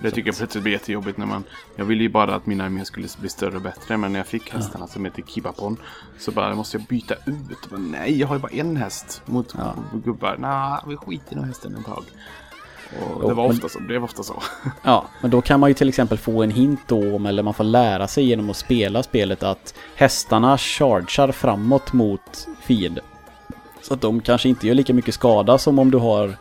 Det 0.00 0.10
tycker 0.10 0.28
jag 0.28 0.36
plötsligt 0.36 0.62
blir 0.62 0.72
jättejobbigt 0.72 1.18
när 1.18 1.26
man... 1.26 1.44
Jag 1.76 1.84
ville 1.84 2.02
ju 2.02 2.08
bara 2.08 2.34
att 2.34 2.46
min 2.46 2.60
armé 2.60 2.84
skulle 2.84 3.08
bli 3.20 3.28
större 3.28 3.56
och 3.56 3.62
bättre. 3.62 3.96
Men 3.96 4.12
när 4.12 4.20
jag 4.20 4.26
fick 4.26 4.52
hästarna 4.52 4.86
som 4.86 5.04
heter 5.04 5.22
Kibapon. 5.22 5.76
Så 6.18 6.30
bara 6.30 6.54
måste 6.54 6.76
jag 6.76 6.86
byta 6.86 7.14
ut. 7.14 7.70
Men 7.70 7.90
nej, 7.90 8.18
jag 8.20 8.28
har 8.28 8.34
ju 8.34 8.40
bara 8.40 8.52
en 8.52 8.76
häst 8.76 9.22
mot 9.26 9.54
Ja. 9.58 9.74
gubbar. 10.04 10.36
Nej, 10.38 10.78
vi 10.86 10.96
skiter 10.96 11.38
i 11.38 11.46
hästen 11.46 11.76
ett 11.76 11.86
tag. 11.86 12.04
Och 13.00 13.28
det 13.28 13.34
var 13.34 13.44
ofta 13.44 13.68
så. 13.68 13.78
Det 13.78 13.98
var 13.98 14.04
ofta 14.04 14.22
så. 14.22 14.42
Ja, 14.82 15.06
men 15.20 15.30
då 15.30 15.40
kan 15.40 15.60
man 15.60 15.70
ju 15.70 15.74
till 15.74 15.88
exempel 15.88 16.18
få 16.18 16.42
en 16.42 16.50
hint 16.50 16.80
då 16.86 17.16
om, 17.16 17.26
eller 17.26 17.42
man 17.42 17.54
får 17.54 17.64
lära 17.64 18.08
sig 18.08 18.24
genom 18.24 18.50
att 18.50 18.56
spela 18.56 19.02
spelet 19.02 19.42
att 19.42 19.74
hästarna 19.94 20.58
chargear 20.58 21.32
framåt 21.32 21.92
mot 21.92 22.48
fienden. 22.62 23.04
Så 23.82 23.94
att 23.94 24.00
de 24.00 24.20
kanske 24.20 24.48
inte 24.48 24.66
gör 24.66 24.74
lika 24.74 24.94
mycket 24.94 25.14
skada 25.14 25.58
som 25.58 25.78
om 25.78 25.90
du 25.90 25.98
har 25.98 26.36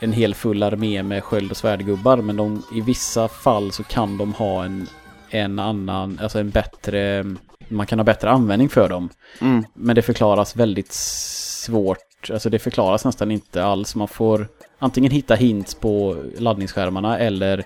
en 0.00 0.12
hel 0.12 0.34
full 0.34 0.62
armé 0.62 1.02
med 1.02 1.24
sköld 1.24 1.50
och 1.50 1.56
svärdgubbar. 1.56 2.16
Men 2.16 2.36
de, 2.36 2.62
i 2.74 2.80
vissa 2.80 3.28
fall 3.28 3.72
så 3.72 3.82
kan 3.82 4.18
de 4.18 4.34
ha 4.34 4.64
en, 4.64 4.86
en 5.30 5.58
annan, 5.58 6.18
alltså 6.22 6.38
en 6.38 6.50
bättre, 6.50 7.24
man 7.68 7.86
kan 7.86 7.98
ha 7.98 8.04
bättre 8.04 8.30
användning 8.30 8.68
för 8.68 8.88
dem. 8.88 9.08
Mm. 9.40 9.64
Men 9.74 9.96
det 9.96 10.02
förklaras 10.02 10.56
väldigt 10.56 10.92
svårt. 10.92 12.30
Alltså 12.32 12.50
det 12.50 12.58
förklaras 12.58 13.04
nästan 13.04 13.30
inte 13.30 13.64
alls. 13.64 13.94
Man 13.94 14.08
får 14.08 14.48
antingen 14.80 15.10
hitta 15.10 15.34
hints 15.34 15.74
på 15.74 16.16
laddningsskärmarna 16.38 17.18
eller 17.18 17.64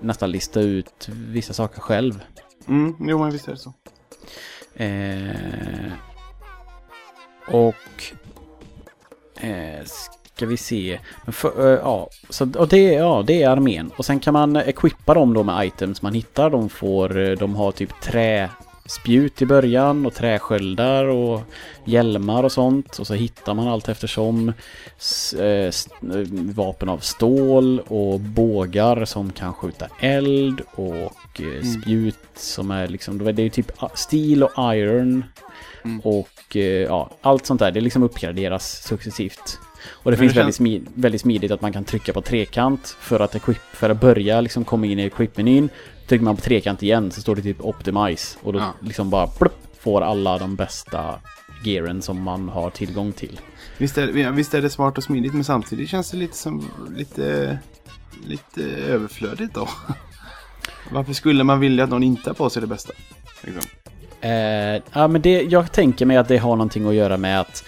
nästan 0.00 0.30
lista 0.30 0.60
ut 0.60 1.08
vissa 1.08 1.52
saker 1.52 1.80
själv. 1.80 2.20
Mm, 2.68 2.94
jo, 3.00 3.18
men 3.18 3.30
visst 3.30 3.48
är 3.48 3.52
det 3.52 3.58
så. 3.58 3.72
Eh, 4.74 5.92
och... 7.46 8.14
Eh, 9.44 9.84
ska 10.36 10.46
vi 10.46 10.56
se. 10.56 11.00
För, 11.26 11.72
eh, 11.72 11.80
ja, 11.82 12.08
så, 12.30 12.48
och 12.58 12.68
det, 12.68 12.92
ja, 12.92 13.24
det 13.26 13.42
är 13.42 13.48
armén. 13.48 13.90
Och 13.96 14.04
sen 14.04 14.20
kan 14.20 14.32
man 14.32 14.56
equippa 14.56 15.14
dem 15.14 15.34
då 15.34 15.42
med 15.42 15.66
items 15.66 16.02
man 16.02 16.14
hittar. 16.14 16.50
De, 16.50 16.68
får, 16.68 17.18
eh, 17.18 17.30
de 17.30 17.54
har 17.54 17.72
typ 17.72 18.00
träspjut 18.86 19.42
i 19.42 19.46
början 19.46 20.06
och 20.06 20.14
träsköldar 20.14 21.04
och 21.04 21.40
hjälmar 21.84 22.42
och 22.42 22.52
sånt. 22.52 22.98
Och 22.98 23.06
så 23.06 23.14
hittar 23.14 23.54
man 23.54 23.68
allt 23.68 23.88
eftersom 23.88 24.52
eh, 25.38 25.44
eh, 25.44 25.72
vapen 26.54 26.88
av 26.88 26.98
stål 26.98 27.80
och 27.80 28.20
bågar 28.20 29.04
som 29.04 29.32
kan 29.32 29.54
skjuta 29.54 29.86
eld 30.00 30.60
och 30.74 31.40
eh, 31.40 31.62
spjut 31.62 32.18
som 32.34 32.70
är 32.70 32.88
liksom, 32.88 33.18
det 33.18 33.42
är 33.42 33.48
typ 33.48 33.72
steel 33.94 34.42
och 34.42 34.74
iron 34.74 35.24
Mm. 35.84 36.00
och 36.00 36.56
ja, 36.88 37.10
allt 37.20 37.46
sånt 37.46 37.60
där. 37.60 37.70
Det 37.70 37.80
liksom 37.80 38.02
uppgraderas 38.02 38.82
successivt. 38.82 39.58
Och 39.88 40.10
det 40.10 40.16
Men 40.16 40.18
finns 40.18 40.32
det 40.32 40.40
väldigt, 40.40 40.54
smid, 40.54 40.86
väldigt 40.94 41.20
smidigt 41.20 41.50
att 41.50 41.60
man 41.60 41.72
kan 41.72 41.84
trycka 41.84 42.12
på 42.12 42.20
trekant 42.22 42.96
för 43.00 43.20
att 43.20 43.34
equip, 43.34 43.58
för 43.72 43.90
att 43.90 44.00
börja 44.00 44.40
liksom 44.40 44.64
komma 44.64 44.86
in 44.86 44.98
i 44.98 45.08
equip-menyn. 45.10 45.68
Trycker 46.06 46.24
man 46.24 46.36
på 46.36 46.42
trekant 46.42 46.82
igen 46.82 47.10
så 47.10 47.20
står 47.20 47.36
det 47.36 47.42
typ 47.42 47.60
optimize 47.64 48.38
och 48.42 48.52
då 48.52 48.58
Ja. 48.58 48.72
liksom 48.80 49.10
bara 49.10 49.26
plupp, 49.26 49.76
får 49.80 50.02
alla 50.02 50.38
de 50.38 50.56
bästa 50.56 51.14
gearen 51.64 52.02
som 52.02 52.22
man 52.22 52.48
har 52.48 52.70
tillgång 52.70 53.12
till. 53.12 53.40
Visst 53.78 53.98
är, 53.98 54.30
visst 54.30 54.54
är 54.54 54.62
det 54.62 54.70
smart 54.70 54.98
och 54.98 55.04
smidigt 55.04 55.34
men 55.34 55.44
samtidigt 55.44 55.88
känns 55.88 56.10
det 56.10 56.16
lite 56.16 56.36
som 56.36 56.64
lite, 56.96 57.58
lite 58.26 58.62
överflödigt 58.88 59.54
då. 59.54 59.68
Varför 60.90 61.12
skulle 61.12 61.44
man 61.44 61.60
vilja 61.60 61.84
att 61.84 61.90
någon 61.90 62.02
inte 62.02 62.30
har 62.30 62.34
på 62.34 62.50
sig 62.50 62.62
det 62.62 62.68
bästa? 62.68 62.92
Liksom. 63.42 63.62
Eh, 64.20 64.82
ja, 64.92 65.08
men 65.08 65.22
det, 65.22 65.42
jag 65.42 65.72
tänker 65.72 66.06
mig 66.06 66.16
att 66.16 66.28
det 66.28 66.36
har 66.38 66.50
någonting 66.56 66.88
att 66.88 66.94
göra 66.94 67.16
med 67.16 67.40
att 67.40 67.64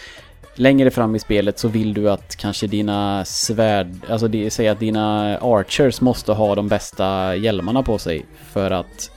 längre 0.58 0.90
fram 0.90 1.16
i 1.16 1.18
spelet 1.18 1.58
så 1.58 1.68
vill 1.68 1.94
du 1.94 2.10
att 2.10 2.36
kanske 2.36 2.66
dina 2.66 3.24
svärd, 3.24 3.96
alltså 4.08 4.28
det, 4.28 4.50
säg 4.50 4.68
att 4.68 4.80
dina 4.80 5.38
archers 5.38 6.00
måste 6.00 6.32
ha 6.32 6.54
de 6.54 6.68
bästa 6.68 7.36
hjälmarna 7.36 7.82
på 7.82 7.98
sig 7.98 8.24
för 8.52 8.70
att 8.70 9.10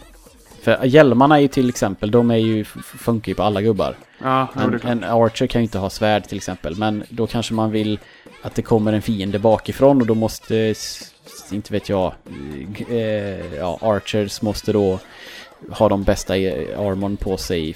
för 0.62 0.86
hjälmarna 0.86 1.38
är 1.38 1.42
ju 1.42 1.48
till 1.48 1.70
exempel, 1.70 2.12
de 2.12 2.32
är 2.32 2.36
ju, 2.36 2.66
funkar 2.84 3.30
ju 3.30 3.36
på 3.36 3.44
alla 3.44 3.62
gubbar. 3.62 3.96
Ja, 4.24 4.48
En, 4.56 4.80
en 4.84 5.04
archer 5.04 5.48
kan 5.48 5.62
ju 5.62 5.64
inte 5.64 5.78
ha 5.78 5.90
svärd 5.90 6.24
till 6.24 6.38
exempel, 6.38 6.76
men 6.76 7.04
då 7.10 7.28
kanske 7.28 7.54
man 7.54 7.72
vill 7.72 8.00
att 8.42 8.56
det 8.56 8.62
kommer 8.62 8.94
en 8.94 9.02
fiende 9.02 9.40
bakifrån 9.40 10.02
och 10.02 10.08
då 10.08 10.16
måste, 10.16 10.74
inte 11.52 11.74
vet 11.74 11.90
jag, 11.90 12.14
eh, 12.90 13.56
ja, 13.56 13.80
archers 13.82 14.42
måste 14.42 14.74
då 14.74 15.00
ha 15.70 15.90
de 15.90 16.04
bästa 16.04 16.38
eh, 16.38 16.80
armorn 16.80 17.18
på 17.18 17.38
sig. 17.38 17.76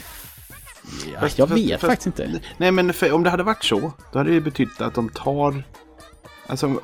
Ja, 1.14 1.20
Fast- 1.20 1.40
jag 1.40 1.48
vet 1.48 1.72
fast- 1.82 1.92
faktiskt 1.92 2.08
inte. 2.08 2.40
Nej 2.58 2.72
men 2.72 2.94
för, 2.94 3.12
om 3.12 3.24
det 3.24 3.30
hade 3.30 3.44
varit 3.44 3.64
så, 3.64 3.92
då 4.12 4.20
hade 4.20 4.32
det 4.34 4.42
betytt 4.42 4.82
att 4.82 4.94
de 4.94 5.10
tar... 5.10 5.64
Alltså 6.48 6.66
om- 6.68 6.80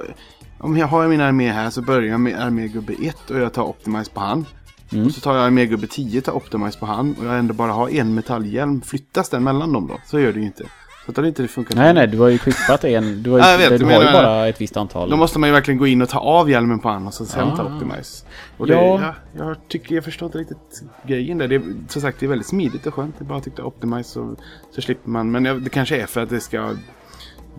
om 0.60 0.78
jag 0.78 0.88
har 0.88 1.08
min 1.08 1.22
armé 1.22 1.52
här 1.52 1.70
så 1.70 1.82
börjar 1.82 2.10
jag 2.12 2.20
med 2.20 2.40
armégubbe 2.40 2.94
1 3.02 3.30
och 3.32 3.40
jag 3.40 3.54
tar 3.54 3.64
Optimize 3.64 4.12
på 4.12 4.20
han. 4.20 4.46
Mm. 4.92 5.06
Och 5.06 5.12
så 5.12 5.22
tar 5.22 5.36
jag 5.36 5.46
armégubbe 5.46 5.88
10 5.88 6.22
tar 6.22 6.34
Optimize 6.34 6.80
på 6.80 6.86
han 6.86 7.16
och 7.20 7.26
jag 7.26 7.40
ändå 7.40 7.54
bara 7.54 7.72
har 7.72 7.90
en 7.90 8.14
metallhjälm. 8.16 8.82
Flyttas 8.82 9.30
den 9.30 9.44
mellan 9.44 9.74
dem 9.74 9.88
då? 9.88 10.00
Så 10.06 10.20
gör 10.20 10.34
det 10.34 10.40
ju 10.40 10.46
inte. 10.46 10.64
Så 11.12 11.14
att 11.14 11.16
det 11.16 11.20
hade 11.22 11.28
inte 11.28 11.48
funkat. 11.48 11.76
Nej, 11.78 11.94
nej, 11.94 12.08
du 12.08 12.18
har 12.20 12.28
ju 12.28 12.36
equippat 12.36 12.84
en. 12.84 13.24
Du 13.24 13.30
har 13.32 13.38
ju, 13.38 13.44
Ja, 13.44 13.52
jag 13.52 13.70
vet, 13.70 13.80
du 13.80 13.86
har 13.86 13.92
ju 13.92 13.98
jag 14.06 14.14
bara 14.14 14.48
ett 14.48 14.62
visst 14.62 14.78
antal. 14.78 15.10
Då 15.10 15.18
måste 15.18 15.40
man 15.40 15.50
ju 15.50 15.54
verkligen 15.54 15.78
gå 15.78 15.88
in 15.88 16.02
och 16.02 16.10
ta 16.10 16.20
av 16.20 16.50
hjälmen 16.50 16.80
på 16.80 16.90
han 16.90 17.08
och 17.08 17.14
så 17.14 17.26
sen 17.26 17.56
ta. 17.58 17.64
Optimize. 17.64 18.26
Och 18.58 18.68
det, 18.68 18.74
Ja. 18.74 19.00
ja. 19.02 19.16
jag, 19.38 19.58
tycker, 19.68 19.96
jag 19.96 20.04
förstår 20.04 20.26
inte 20.26 20.38
riktigt 20.38 20.84
grejen 21.08 21.38
där. 21.38 21.48
Det 21.48 21.56
är, 21.56 21.62
som 21.88 22.02
sagt, 22.02 22.20
det 22.20 22.26
är 22.26 22.28
väldigt 22.28 22.48
smidigt 22.48 22.88
och 22.88 22.94
skönt. 22.94 23.16
Jag 23.18 23.28
bara 23.28 23.40
tyckte 23.42 23.62
Optimize 23.64 24.10
så, 24.10 24.36
så 24.76 24.82
slipper 24.82 25.10
man. 25.10 25.32
Men 25.32 25.46
jag, 25.46 25.62
det 25.62 25.70
kanske 25.70 26.02
är 26.02 26.06
för 26.06 26.22
att 26.22 26.30
det 26.30 26.40
ska 26.40 26.76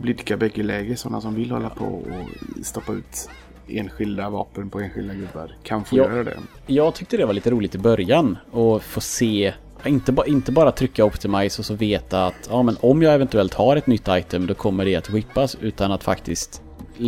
blidka 0.00 0.36
bägge 0.36 0.62
läger. 0.62 0.96
Sådana 0.96 1.20
som 1.20 1.34
vill 1.34 1.50
hålla 1.50 1.70
på 1.70 1.84
och 1.84 2.06
stoppa 2.66 2.92
ut 2.92 3.30
enskilda 3.68 4.30
vapen 4.30 4.70
på 4.70 4.80
enskilda 4.80 5.14
gubbar 5.14 5.56
kan 5.62 5.84
få 5.84 5.96
Ja. 5.96 6.02
göra 6.04 6.24
det. 6.24 6.36
Jag 6.66 6.94
tyckte 6.94 7.16
det 7.16 7.26
var 7.26 7.32
lite 7.34 7.50
roligt 7.50 7.74
i 7.74 7.78
början 7.78 8.38
och 8.50 8.82
få 8.82 9.00
se 9.00 9.54
inte, 9.86 10.12
ba, 10.12 10.24
inte 10.24 10.52
bara 10.52 10.72
trycka 10.72 11.04
optimize 11.04 11.62
och 11.62 11.66
så 11.66 11.74
veta 11.74 12.26
att 12.26 12.48
ja, 12.50 12.62
men 12.62 12.76
om 12.80 13.02
jag 13.02 13.14
eventuellt 13.14 13.54
har 13.54 13.76
ett 13.76 13.86
nytt 13.86 14.08
item 14.08 14.46
då 14.46 14.54
kommer 14.54 14.84
det 14.84 14.96
att 14.96 15.10
whippas 15.10 15.56
utan 15.60 15.92
att 15.92 16.04
faktiskt 16.04 16.62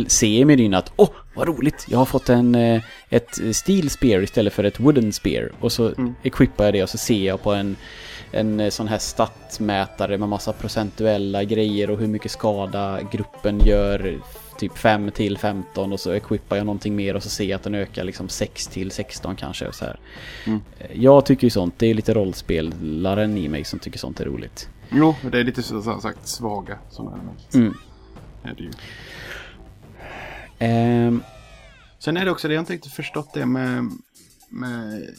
se 0.07 0.39
i 0.39 0.45
menyn 0.45 0.73
att 0.73 0.91
åh, 0.95 1.09
vad 1.35 1.47
roligt, 1.47 1.85
jag 1.89 1.97
har 1.97 2.05
fått 2.05 2.29
en, 2.29 2.55
eh, 2.55 2.81
ett 3.09 3.55
steel 3.55 3.89
spear 3.89 4.21
istället 4.21 4.53
för 4.53 4.63
ett 4.63 4.79
wooden 4.79 5.13
spear. 5.13 5.51
Och 5.59 5.71
så 5.71 5.91
equippar 6.23 6.65
jag 6.65 6.73
det 6.73 6.83
och 6.83 6.89
så 6.89 6.97
ser 6.97 7.25
jag 7.25 7.43
på 7.43 7.53
en, 7.53 7.75
en 8.31 8.59
eh, 8.59 8.69
sån 8.69 8.87
här 8.87 8.97
statsmätare 8.97 10.17
med 10.17 10.29
massa 10.29 10.53
procentuella 10.53 11.43
grejer 11.43 11.89
och 11.89 11.99
hur 11.99 12.07
mycket 12.07 12.31
skada 12.31 12.99
gruppen 13.11 13.59
gör 13.65 14.19
typ 14.57 14.77
5 14.77 15.11
till 15.11 15.37
15 15.37 15.93
och 15.93 15.99
så 15.99 16.11
equippar 16.11 16.55
jag 16.57 16.65
någonting 16.65 16.95
mer 16.95 17.15
och 17.15 17.23
så 17.23 17.29
ser 17.29 17.43
jag 17.43 17.55
att 17.57 17.63
den 17.63 17.75
ökar 17.75 18.03
liksom 18.03 18.29
6 18.29 18.67
till 18.67 18.91
16 18.91 19.35
kanske. 19.35 19.67
Och 19.67 19.75
så 19.75 19.85
här. 19.85 19.99
Mm. 20.45 20.61
Eh, 20.79 20.87
Jag 20.93 21.25
tycker 21.25 21.43
ju 21.47 21.51
sånt, 21.51 21.73
det 21.77 21.87
är 21.87 21.93
lite 21.93 22.13
rollspelaren 22.13 23.37
i 23.37 23.49
mig 23.49 23.63
som 23.63 23.79
tycker 23.79 23.99
sånt 23.99 24.19
är 24.19 24.25
roligt. 24.25 24.69
Jo, 24.89 25.15
det 25.31 25.39
är 25.39 25.43
lite 25.43 25.63
så 25.63 25.99
sagt 26.01 26.27
svaga 26.27 26.77
sådana 26.89 27.15
element. 27.15 27.53
Mm. 27.53 27.73
Är 28.43 28.53
det 28.53 28.63
ju. 28.63 28.71
Ehm, 30.59 31.23
Sen 31.99 32.17
är 32.17 32.25
det 32.25 32.31
också 32.31 32.47
det 32.47 32.53
jag 32.53 32.61
inte 32.61 32.73
riktigt 32.73 32.93
förstått 32.93 33.33
det 33.33 33.45
med, 33.45 33.91
med 34.49 35.09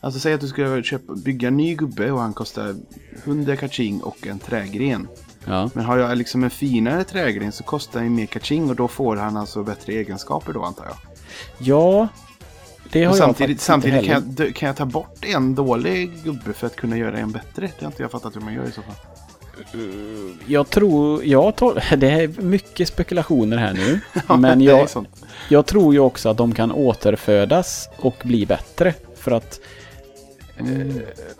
Alltså 0.00 0.20
säg 0.20 0.34
att 0.34 0.40
du 0.40 0.48
ska 0.48 0.82
köpa, 0.82 1.14
bygga 1.14 1.48
en 1.48 1.56
ny 1.56 1.74
gubbe 1.74 2.10
och 2.10 2.20
han 2.20 2.32
kostar 2.32 2.74
100 3.24 3.56
kaching 3.56 4.00
och 4.02 4.26
en 4.26 4.38
trägren. 4.38 5.08
Ja. 5.46 5.70
Men 5.74 5.84
har 5.84 5.98
jag 5.98 6.18
liksom 6.18 6.44
en 6.44 6.50
finare 6.50 7.04
trägren 7.04 7.52
så 7.52 7.64
kostar 7.64 8.00
han 8.00 8.14
mer 8.14 8.26
kaching 8.26 8.70
och 8.70 8.76
då 8.76 8.88
får 8.88 9.16
han 9.16 9.36
alltså 9.36 9.62
bättre 9.62 9.92
egenskaper 9.92 10.52
då 10.52 10.62
antar 10.62 10.84
jag. 10.84 10.96
ja, 11.58 12.08
det 12.92 13.04
har 13.04 13.12
Och 13.12 13.18
jag 13.18 13.24
samtidigt 13.24 13.60
samtidigt 13.60 14.02
inte 14.02 14.08
kan 14.14 14.34
jag, 14.38 14.54
kan 14.54 14.66
jag 14.66 14.76
ta 14.76 14.84
bort 14.84 15.24
en 15.24 15.54
dålig 15.54 16.24
gubbe 16.24 16.52
för 16.52 16.66
att 16.66 16.76
kunna 16.76 16.96
göra 16.96 17.18
en 17.18 17.32
bättre? 17.32 17.70
Det 17.78 17.84
har 17.84 17.86
inte 17.86 18.02
jag 18.02 18.10
fattat 18.10 18.36
hur 18.36 18.40
man 18.40 18.54
gör 18.54 18.64
i 18.64 18.72
så 18.72 18.82
fall. 18.82 18.94
Jag 20.46 20.70
tror, 20.70 21.24
jag 21.24 21.56
tar, 21.56 21.96
det 21.96 22.10
är 22.10 22.42
mycket 22.42 22.88
spekulationer 22.88 23.56
här 23.56 23.72
nu. 23.72 24.00
Ja, 24.28 24.36
men 24.36 24.60
jag, 24.60 24.88
jag 25.48 25.66
tror 25.66 25.94
ju 25.94 26.00
också 26.00 26.28
att 26.28 26.36
de 26.36 26.54
kan 26.54 26.72
återfödas 26.72 27.88
och 27.96 28.16
bli 28.24 28.46
bättre. 28.46 28.94
För 29.16 29.30
att 29.30 29.60
eh, 29.60 29.66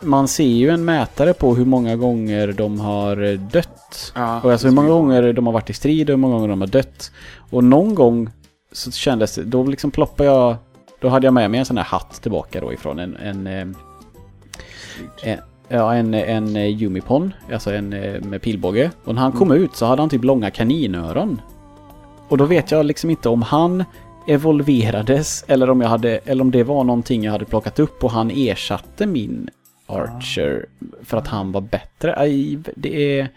man 0.00 0.28
ser 0.28 0.44
ju 0.44 0.70
en 0.70 0.84
mätare 0.84 1.34
på 1.34 1.54
hur 1.54 1.64
många 1.64 1.96
gånger 1.96 2.52
de 2.52 2.80
har 2.80 3.36
dött. 3.36 4.12
Ja, 4.14 4.40
Och 4.40 4.52
alltså 4.52 4.66
hur 4.66 4.74
många 4.74 4.88
gånger 4.88 5.32
de 5.32 5.46
har 5.46 5.52
varit 5.52 5.70
i 5.70 5.72
strid 5.72 6.10
och 6.10 6.12
hur 6.12 6.20
många 6.20 6.34
gånger 6.34 6.48
de 6.48 6.60
har 6.60 6.68
dött. 6.68 7.10
Och 7.50 7.64
någon 7.64 7.94
gång 7.94 8.30
så 8.72 8.90
kändes 8.90 9.34
det, 9.34 9.44
då 9.44 9.64
liksom 9.64 9.90
ploppade 9.90 10.28
jag, 10.28 10.56
då 11.00 11.08
hade 11.08 11.26
jag 11.26 11.34
med 11.34 11.50
mig 11.50 11.60
en 11.60 11.66
sån 11.66 11.76
här 11.76 11.84
hatt 11.84 12.22
tillbaka 12.22 12.60
då 12.60 12.72
ifrån 12.72 12.98
en, 12.98 13.16
en, 13.16 13.46
eh, 13.46 13.66
en 15.22 15.38
Ja, 15.68 15.94
en, 15.94 16.14
en 16.14 16.56
eh, 16.56 16.66
Jumipon, 16.66 17.32
alltså 17.52 17.74
en 17.74 17.92
eh, 17.92 18.22
med 18.22 18.42
pilbåge. 18.42 18.90
Och 19.04 19.14
när 19.14 19.22
han 19.22 19.32
kom 19.32 19.52
ut 19.52 19.76
så 19.76 19.86
hade 19.86 20.02
han 20.02 20.08
typ 20.08 20.24
långa 20.24 20.50
kaninöron. 20.50 21.40
Och 22.28 22.38
då 22.38 22.44
vet 22.44 22.70
jag 22.70 22.86
liksom 22.86 23.10
inte 23.10 23.28
om 23.28 23.42
han 23.42 23.84
evolverades 24.26 25.44
eller 25.48 25.70
om 25.70 25.80
jag 25.80 25.88
hade, 25.88 26.18
eller 26.24 26.42
om 26.42 26.50
det 26.50 26.64
var 26.64 26.84
någonting 26.84 27.24
jag 27.24 27.32
hade 27.32 27.44
plockat 27.44 27.78
upp 27.78 28.04
och 28.04 28.10
han 28.10 28.30
ersatte 28.30 29.06
min 29.06 29.50
Archer 29.86 30.66
för 31.04 31.16
att 31.16 31.26
han 31.26 31.52
var 31.52 31.60
bättre. 31.60 32.16
Aj, 32.16 32.58
det 32.76 33.18
är... 33.18 33.28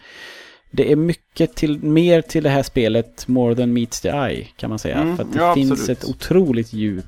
Det 0.71 0.91
är 0.91 0.95
mycket 0.95 1.56
till, 1.56 1.84
mer 1.84 2.21
till 2.21 2.43
det 2.43 2.49
här 2.49 2.63
spelet 2.63 3.28
more 3.28 3.56
than 3.56 3.73
meets 3.73 4.02
the 4.02 4.10
eye 4.10 4.47
kan 4.58 4.69
man 4.69 4.80
säga. 4.80 4.97
Mm, 4.97 5.17
för 5.17 5.23
att 5.23 5.34
det 5.34 5.39
ja, 5.39 5.54
finns 5.54 5.71
absolut. 5.71 6.04
ett 6.04 6.10
otroligt 6.10 6.73
djup 6.73 7.06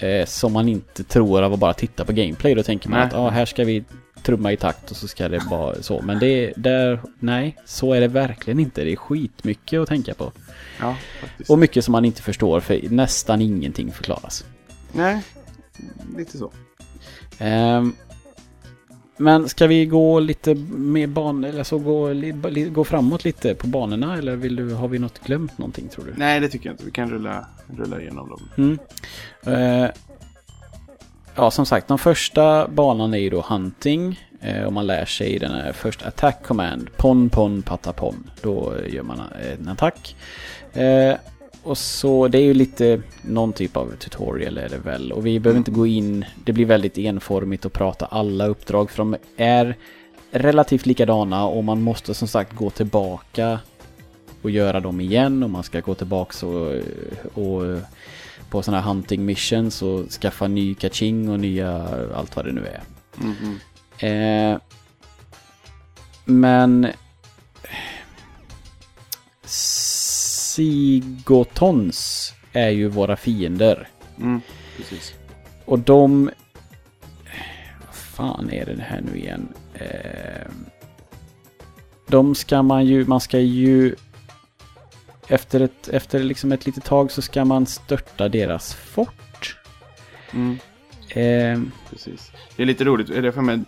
eh, 0.00 0.26
som 0.26 0.52
man 0.52 0.68
inte 0.68 1.04
tror 1.04 1.42
av 1.42 1.52
att 1.52 1.58
bara 1.58 1.72
titta 1.72 2.04
på 2.04 2.12
gameplay. 2.12 2.54
Då 2.54 2.62
tänker 2.62 2.88
man 2.88 2.98
Nej. 2.98 3.08
att 3.08 3.14
ah, 3.14 3.28
här 3.28 3.44
ska 3.44 3.64
vi 3.64 3.84
trumma 4.22 4.52
i 4.52 4.56
takt 4.56 4.90
och 4.90 4.96
så 4.96 5.08
ska 5.08 5.28
det 5.28 5.42
vara 5.50 5.82
så. 5.82 6.02
Men 6.02 6.18
det 6.18 6.26
är 6.26 6.52
där, 6.56 7.00
nej, 7.18 7.56
så 7.64 7.92
är 7.92 8.00
det 8.00 8.08
verkligen 8.08 8.60
inte. 8.60 8.84
Det 8.84 8.92
är 8.92 8.96
skitmycket 8.96 9.80
att 9.80 9.88
tänka 9.88 10.14
på. 10.14 10.32
Ja, 10.80 10.96
faktiskt. 11.20 11.50
Och 11.50 11.58
mycket 11.58 11.84
som 11.84 11.92
man 11.92 12.04
inte 12.04 12.22
förstår 12.22 12.60
för 12.60 12.80
nästan 12.90 13.40
ingenting 13.40 13.92
förklaras. 13.92 14.44
Nej, 14.92 15.22
lite 16.16 16.38
så. 16.38 16.52
Ehm, 17.38 17.94
men 19.16 19.48
ska 19.48 19.66
vi 19.66 19.86
gå 19.86 20.20
lite 20.20 20.54
med 20.74 21.08
ban 21.08 21.44
eller 21.44 21.64
så 21.64 21.78
gå, 21.78 22.12
li, 22.12 22.70
gå 22.70 22.84
framåt 22.84 23.24
lite 23.24 23.54
på 23.54 23.66
banorna 23.66 24.18
eller 24.18 24.36
vill 24.36 24.56
du, 24.56 24.74
har 24.74 24.88
vi 24.88 24.98
något 24.98 25.18
glömt 25.18 25.58
någonting 25.58 25.88
tror 25.88 26.04
du? 26.04 26.14
Nej, 26.16 26.40
det 26.40 26.48
tycker 26.48 26.66
jag 26.66 26.74
inte. 26.74 26.84
Vi 26.84 26.90
kan 26.90 27.10
rulla, 27.10 27.46
rulla 27.76 28.00
igenom 28.00 28.28
dem. 28.28 28.48
Mm. 28.56 28.78
Eh, 29.42 29.90
ja, 31.34 31.50
som 31.50 31.66
sagt, 31.66 31.88
den 31.88 31.98
första 31.98 32.68
banan 32.68 33.14
är 33.14 33.18
ju 33.18 33.30
då 33.30 33.44
Hunting. 33.48 34.20
Eh, 34.40 34.64
och 34.64 34.72
man 34.72 34.86
lär 34.86 35.04
sig 35.04 35.38
den 35.38 35.50
här 35.50 35.72
först 35.72 36.02
Attack 36.02 36.42
Command. 36.42 36.88
Pon, 36.96 37.28
pon, 37.28 37.62
patta, 37.62 37.92
pon. 37.92 38.30
Då 38.42 38.74
eh, 38.74 38.94
gör 38.94 39.02
man 39.02 39.20
en 39.60 39.68
attack. 39.68 40.16
Eh, 40.76 41.16
och 41.62 41.78
så, 41.78 42.28
det 42.28 42.38
är 42.38 42.42
ju 42.42 42.54
lite 42.54 43.02
någon 43.22 43.52
typ 43.52 43.76
av 43.76 43.96
tutorial 43.98 44.58
är 44.58 44.68
det 44.68 44.78
väl. 44.78 45.12
Och 45.12 45.26
vi 45.26 45.40
behöver 45.40 45.58
inte 45.58 45.70
gå 45.70 45.86
in, 45.86 46.24
det 46.44 46.52
blir 46.52 46.66
väldigt 46.66 46.98
enformigt 46.98 47.66
att 47.66 47.72
prata 47.72 48.06
alla 48.06 48.46
uppdrag. 48.46 48.90
För 48.90 48.98
de 48.98 49.16
är 49.36 49.76
relativt 50.30 50.86
likadana 50.86 51.46
och 51.46 51.64
man 51.64 51.82
måste 51.82 52.14
som 52.14 52.28
sagt 52.28 52.52
gå 52.52 52.70
tillbaka 52.70 53.60
och 54.42 54.50
göra 54.50 54.80
dem 54.80 55.00
igen. 55.00 55.42
Och 55.42 55.50
man 55.50 55.62
ska 55.62 55.80
gå 55.80 55.94
tillbaka 55.94 56.46
och, 56.46 56.72
och 57.34 57.78
på 58.50 58.62
sådana 58.62 58.82
här 58.82 58.88
hunting 58.88 59.24
missions 59.24 59.82
och 59.82 60.10
skaffa 60.10 60.48
ny 60.48 60.74
kaching 60.74 61.28
och 61.28 61.40
nya 61.40 61.88
allt 62.14 62.36
vad 62.36 62.44
det 62.44 62.52
nu 62.52 62.66
är. 62.66 62.82
Mhm. 63.16 63.58
Eh, 63.98 64.58
men 66.24 66.86
Sigotons 70.56 72.32
är 72.52 72.68
ju 72.68 72.88
våra 72.88 73.16
fiender. 73.16 73.88
Mm, 74.18 74.40
precis. 74.76 75.14
Och 75.64 75.78
de... 75.78 76.30
Vad 77.86 77.94
fan 77.94 78.50
är 78.50 78.66
det 78.66 78.82
här 78.82 79.00
nu 79.00 79.18
igen? 79.18 79.48
Eh, 79.74 80.50
de 82.06 82.34
ska 82.34 82.62
man 82.62 82.86
ju... 82.86 83.06
Man 83.06 83.20
ska 83.20 83.38
ju... 83.38 83.94
Efter 85.28 85.60
ett, 85.60 85.88
efter 85.88 86.18
liksom 86.18 86.52
ett 86.52 86.66
litet 86.66 86.84
tag 86.84 87.10
så 87.10 87.22
ska 87.22 87.44
man 87.44 87.66
störta 87.66 88.28
deras 88.28 88.74
fort. 88.74 89.56
Mm, 90.32 90.58
Eh, 91.08 91.60
precis. 91.90 92.32
Det 92.56 92.62
är 92.62 92.66
lite 92.66 92.84
roligt. 92.84 93.10
Är 93.10 93.22
det, 93.22 93.32
för 93.32 93.42
mig, 93.42 93.60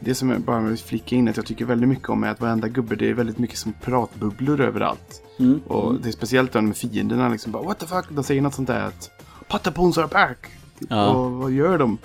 det 0.00 0.14
som 0.14 0.30
jag 0.30 0.40
bara 0.40 0.60
vill 0.60 0.78
flika 0.78 1.16
in 1.16 1.28
att 1.28 1.36
jag 1.36 1.46
tycker 1.46 1.64
väldigt 1.64 1.88
mycket 1.88 2.08
om 2.08 2.24
är 2.24 2.28
att 2.28 2.40
varenda 2.40 2.68
gubbe, 2.68 2.96
det 2.96 3.10
är 3.10 3.14
väldigt 3.14 3.38
mycket 3.38 3.58
som 3.58 3.72
pratbubblor 3.72 4.60
överallt. 4.60 5.19
Mm, 5.40 5.60
Och 5.66 5.94
det 6.00 6.08
är 6.08 6.12
speciellt 6.12 6.52
då 6.52 6.60
med 6.60 6.76
fienderna 6.76 7.28
liksom 7.28 7.52
bara 7.52 7.62
What 7.62 7.78
the 7.78 7.86
fuck? 7.86 8.04
De 8.10 8.24
säger 8.24 8.42
något 8.42 8.54
sånt 8.54 8.68
där 8.68 8.84
att 8.86 9.10
Patapons 9.48 9.98
are 9.98 10.06
back! 10.06 10.38
Typ, 10.78 10.88
Ja. 10.90 11.08
Och 11.10 11.32
vad 11.32 11.50
gör 11.50 11.78
de? 11.78 11.98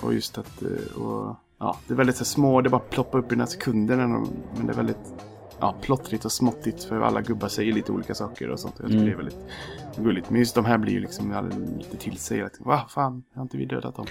Och 0.00 0.14
just 0.14 0.38
att 0.38 0.62
eh, 0.62 1.02
och, 1.02 1.36
ja, 1.58 1.76
det 1.86 1.94
är 1.94 1.96
väldigt 1.96 2.16
så 2.16 2.24
små, 2.24 2.60
det 2.60 2.68
bara 2.70 2.80
ploppar 2.80 3.18
upp 3.18 3.32
i 3.32 3.36
några 3.36 3.46
sekunder. 3.46 3.96
När 3.96 4.02
de, 4.02 4.28
men 4.56 4.66
det 4.66 4.72
är 4.72 4.76
väldigt 4.76 5.12
ja, 5.60 5.74
plottrigt 5.82 6.24
och 6.24 6.32
småttigt 6.32 6.84
för 6.84 7.00
alla 7.00 7.20
gubbar 7.20 7.48
säger 7.48 7.72
lite 7.72 7.92
olika 7.92 8.14
saker 8.14 8.50
och 8.50 8.60
sånt. 8.60 8.74
Jag 8.78 8.86
tycker 8.86 8.96
Mm. 9.02 9.06
det 9.06 9.12
är 9.12 9.16
väldigt 9.16 9.38
gulligt. 9.96 10.30
Men 10.30 10.38
just 10.38 10.54
de 10.54 10.64
här 10.64 10.78
blir 10.78 10.92
ju 10.92 11.00
liksom 11.00 11.52
lite 11.78 11.96
till 11.96 12.18
sig. 12.18 12.36
tiden. 12.36 12.50
Va 12.58 12.84
fan, 12.88 13.22
har 13.34 13.42
inte 13.42 13.56
vi 13.56 13.64
dödat 13.64 13.96
dem? 13.96 14.06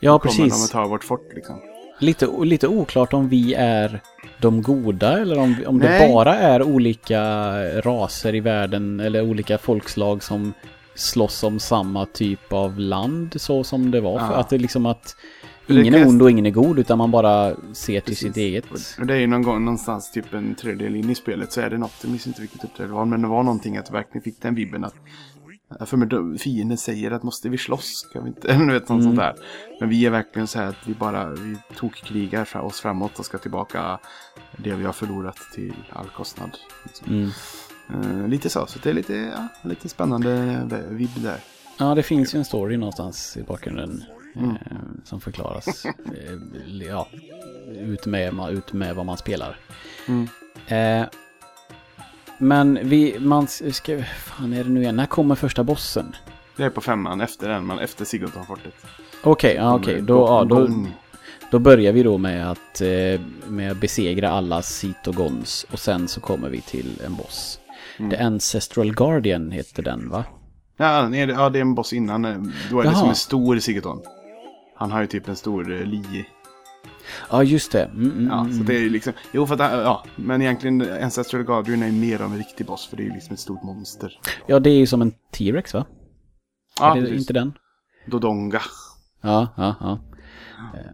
Ja, 0.00 0.12
Då 0.12 0.18
kommer 0.18 0.36
de 0.36 0.42
och 0.42 0.48
precis. 0.50 0.70
tar 0.70 0.88
vårt 0.88 1.04
fort 1.04 1.30
liksom. 1.34 1.56
Lite, 2.00 2.26
lite 2.44 2.68
oklart 2.68 3.12
om 3.12 3.28
vi 3.28 3.54
är 3.54 4.00
de 4.40 4.62
goda 4.62 5.20
eller 5.20 5.38
om, 5.38 5.56
om 5.66 5.78
det 5.78 6.08
bara 6.12 6.34
är 6.34 6.62
olika 6.62 7.20
raser 7.80 8.34
i 8.34 8.40
världen 8.40 9.00
eller 9.00 9.22
olika 9.22 9.58
folkslag 9.58 10.22
som 10.22 10.52
slåss 10.94 11.42
om 11.42 11.58
samma 11.60 12.06
typ 12.06 12.52
av 12.52 12.78
land 12.78 13.40
så 13.40 13.64
som 13.64 13.90
det 13.90 14.00
var. 14.00 14.18
För 14.18 14.26
Ja. 14.26 14.34
att 14.34 14.48
det 14.50 14.56
är 14.56 14.60
liksom 14.60 14.86
att 14.86 15.16
ingen 15.68 15.94
är 15.94 16.06
ond 16.06 16.22
och 16.22 16.30
ingen 16.30 16.46
är 16.46 16.50
god 16.50 16.78
utan 16.78 16.98
man 16.98 17.10
bara 17.10 17.54
ser 17.72 18.00
till 18.00 18.02
Precis. 18.02 18.18
sitt 18.18 18.36
eget. 18.36 18.64
Och 19.00 19.06
det 19.06 19.14
är 19.14 19.18
ju 19.18 19.26
någon 19.26 19.42
gång 19.42 19.64
någonstans 19.64 20.10
typ 20.12 20.34
en 20.34 20.54
tredjedel 20.54 20.96
in 20.96 21.10
i 21.10 21.14
spelet 21.14 21.52
så 21.52 21.60
är 21.60 21.70
det 21.70 21.78
något, 21.78 21.92
jag 22.02 22.10
minns 22.10 22.26
inte 22.26 22.40
vilket 22.40 22.64
uppdrag 22.64 22.88
det 22.88 22.94
var, 22.94 23.04
men 23.04 23.22
det 23.22 23.28
var 23.28 23.42
någonting 23.42 23.76
att 23.76 23.86
jag 23.88 23.92
verkligen 23.92 24.22
fick 24.22 24.42
den 24.42 24.54
vibben 24.54 24.84
att 24.84 24.94
för 25.86 25.96
mig 25.96 26.38
fienden 26.38 26.78
säger 26.78 27.10
att 27.10 27.22
måste 27.22 27.48
vi 27.48 27.58
slåss? 27.58 28.04
Ska 28.10 28.20
vi 28.20 28.28
inte? 28.28 28.48
Eller 28.52 28.72
vet, 28.72 28.82
något 28.88 28.90
Mm. 28.90 29.02
sånt 29.02 29.16
där. 29.16 29.34
Men 29.80 29.88
vi 29.88 30.06
är 30.06 30.10
verkligen 30.10 30.46
så 30.48 30.58
här 30.58 30.66
att 30.66 30.88
vi 30.88 30.94
bara 30.94 31.26
vi 31.30 31.56
tokkrigar 31.76 32.56
oss 32.56 32.80
framåt 32.80 33.18
och 33.18 33.24
ska 33.24 33.38
tillbaka 33.38 33.98
det 34.56 34.74
vi 34.74 34.84
har 34.84 34.92
förlorat 34.92 35.36
till 35.54 35.74
all 35.92 36.08
kostnad. 36.08 36.50
Liksom. 36.84 37.06
Mm. 37.12 37.30
Eh, 38.22 38.28
lite 38.28 38.48
så, 38.50 38.66
så 38.66 38.78
det 38.82 38.90
är 38.90 38.94
lite, 38.94 39.14
ja, 39.14 39.48
lite 39.68 39.88
spännande 39.88 40.82
vibb 40.90 41.10
där. 41.22 41.40
Ja, 41.78 41.94
det 41.94 42.02
finns 42.02 42.34
ju 42.34 42.38
en 42.38 42.44
story 42.44 42.76
någonstans 42.76 43.36
i 43.36 43.42
bakgrunden 43.42 44.04
Mm. 44.36 44.50
eh, 44.50 44.56
som 45.04 45.20
förklaras. 45.20 45.84
eh, 45.86 45.92
ja, 46.88 47.08
ut 47.70 48.06
med, 48.06 48.50
ut 48.50 48.72
med 48.72 48.94
vad 48.94 49.06
man 49.06 49.16
spelar. 49.16 49.56
Mm. 50.08 50.28
Eh, 50.66 51.08
men 52.38 52.78
vi, 52.82 53.16
man 53.20 53.46
ska, 53.46 54.02
fan 54.02 54.52
är 54.52 54.64
det 54.64 54.70
nu 54.70 54.82
igen, 54.82 54.96
när 54.96 55.06
kommer 55.06 55.34
första 55.34 55.64
bossen? 55.64 56.16
Jag 56.56 56.66
är 56.66 56.70
på 56.70 56.80
femman 56.80 57.20
efter 57.20 57.48
den, 57.48 57.66
man, 57.66 57.78
efter 57.78 58.04
Sigurdsson-fortet. 58.04 58.74
Okej, 59.22 59.54
ja, 59.54 59.74
okej. 59.76 60.02
Då, 60.02 60.18
ja, 60.18 60.44
då, 60.44 60.68
då 61.50 61.58
börjar 61.58 61.92
vi 61.92 62.02
då 62.02 62.18
med 62.18 62.50
att, 62.50 62.80
eh, 62.80 63.20
med 63.46 63.70
att 63.72 63.80
besegra 63.80 64.30
alla 64.30 64.62
Citogons 64.62 65.66
och 65.72 65.78
sen 65.78 66.08
så 66.08 66.20
kommer 66.20 66.48
vi 66.48 66.60
till 66.60 67.00
en 67.06 67.14
boss. 67.16 67.60
Mm. 67.98 68.10
The 68.10 68.16
Ancestral 68.16 68.94
Guardian 68.94 69.50
heter 69.50 69.82
den 69.82 70.10
va? 70.10 70.24
Ja, 70.76 71.08
nej, 71.08 71.26
det- 71.26 71.32
ja, 71.32 71.50
det 71.50 71.58
är 71.58 71.60
en 71.60 71.74
boss 71.74 71.92
innan. 71.92 72.24
eh, 72.24 72.36
Då 72.70 72.80
är 72.80 72.82
det 72.84 72.88
Jaha. 72.90 72.98
som 72.98 73.08
en 73.08 73.14
stor 73.14 73.58
Sigurdsson. 73.58 74.00
Han 74.76 74.90
har 74.92 75.00
ju 75.00 75.06
typ 75.06 75.28
en 75.28 75.36
stor 75.36 75.70
uh, 75.72 75.84
li. 75.84 76.24
Ja, 77.30 77.42
just 77.42 77.72
det. 77.72 77.84
Mm, 77.84 78.10
mm, 78.10 78.26
Ja, 78.26 78.40
mm. 78.40 78.52
så 78.58 78.62
det 78.62 78.74
är 78.76 78.80
ju 78.80 78.90
liksom... 78.90 79.12
Jo, 79.32 79.46
för 79.46 79.54
att, 79.54 79.60
äh, 79.60 79.78
ja, 79.78 80.04
men 80.16 80.42
egentligen 80.42 81.02
Ancestral 81.02 81.42
Guardian 81.42 81.82
är 81.82 81.92
mer 81.92 82.20
av 82.22 82.32
en 82.32 82.38
riktig 82.38 82.66
boss, 82.66 82.86
för 82.86 82.96
det 82.96 83.02
är 83.02 83.04
ju 83.04 83.12
liksom 83.12 83.34
ett 83.34 83.40
stort 83.40 83.62
monster. 83.62 84.20
Ja, 84.46 84.60
det 84.60 84.70
är 84.70 84.76
ju 84.76 84.86
som 84.86 85.02
en 85.02 85.12
T-Rex 85.32 85.74
va? 85.74 85.84
Ja, 86.80 86.90
är 86.96 87.00
det 87.00 87.06
precis. 87.06 87.20
inte 87.20 87.32
den? 87.32 87.52
Dodonga. 88.06 88.60
Ja, 89.22 89.48
ja, 89.56 89.74
ja. 89.80 89.98
Eh, 90.74 90.90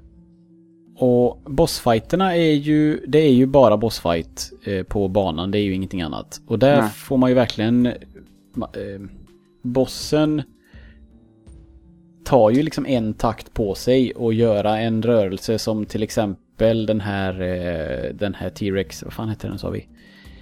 Och 0.97 1.43
bossfighterna 1.53 2.37
är 2.37 2.53
ju, 2.53 3.05
det 3.07 3.19
är 3.19 3.33
ju 3.33 3.47
bara 3.47 3.77
bossfight 3.77 4.53
eh, 4.65 4.83
på 4.83 5.09
banan, 5.09 5.51
det 5.51 5.59
är 5.59 5.63
ju 5.63 5.75
ingenting 5.75 6.03
annat. 6.03 6.41
Och 6.47 6.59
där 6.59 6.81
Nej. 6.81 6.91
får 6.91 7.17
man 7.17 7.31
ju 7.31 7.35
verkligen, 7.35 7.87
eh, 7.87 7.93
bossen 9.63 10.43
tar 12.25 12.51
ju 12.51 12.63
liksom 12.63 12.87
en 12.87 13.15
takt 13.15 13.55
på 13.55 13.75
sig 13.75 14.13
och 14.13 14.35
göra 14.35 14.79
en 14.79 15.03
rörelse 15.03 15.59
som 15.59 15.87
till 15.87 16.03
exempel 16.03 16.87
den 16.87 17.01
här, 17.01 17.41
eh, 17.41 18.15
den 18.15 18.35
här 18.35 18.51
T-Rex, 18.51 19.03
vad 19.03 19.13
fan 19.13 19.29
heter 19.29 19.49
den 19.49 19.59
sa 19.59 19.71
vi? 19.71 19.89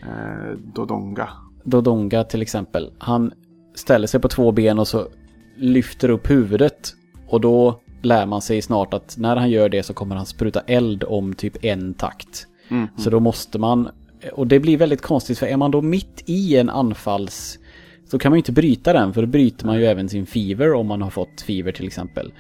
Eh, 0.02 0.58
Dodonga. 0.74 1.28
Dodonga 1.64 2.24
till 2.24 2.42
exempel. 2.42 2.92
Han 2.98 3.32
ställer 3.74 4.06
sig 4.06 4.20
på 4.20 4.28
två 4.28 4.52
ben 4.52 4.78
och 4.78 4.88
så 4.88 5.08
lyfter 5.56 6.08
upp 6.08 6.30
huvudet. 6.30 6.94
Och 7.28 7.40
då 7.40 7.80
lär 8.02 8.26
man 8.26 8.42
sig 8.42 8.62
snart 8.62 8.94
att 8.94 9.16
när 9.18 9.36
han 9.36 9.50
gör 9.50 9.68
det 9.68 9.82
så 9.82 9.94
kommer 9.94 10.16
han 10.16 10.26
spruta 10.26 10.60
eld 10.60 11.04
om 11.04 11.34
typ 11.34 11.64
en 11.64 11.94
takt. 11.94 12.46
Mm. 12.68 12.88
Så 12.98 13.10
då 13.10 13.20
måste 13.20 13.58
man... 13.58 13.88
Och 14.32 14.46
det 14.46 14.60
blir 14.60 14.76
väldigt 14.76 15.02
konstigt 15.02 15.38
för 15.38 15.46
är 15.46 15.56
man 15.56 15.70
då 15.70 15.82
mitt 15.82 16.22
i 16.26 16.56
en 16.56 16.70
anfalls... 16.70 17.58
Så 18.06 18.18
kan 18.18 18.30
man 18.30 18.36
ju 18.36 18.40
inte 18.40 18.52
bryta 18.52 18.92
den 18.92 19.14
för 19.14 19.20
då 19.22 19.26
bryter 19.26 19.66
man 19.66 19.76
ju 19.78 19.84
även 19.86 20.08
sin 20.08 20.26
fever 20.26 20.74
om 20.74 20.86
man 20.86 21.02
har 21.02 21.10
fått 21.10 21.40
fever 21.40 21.72
till 21.72 21.86
exempel. 21.86 22.32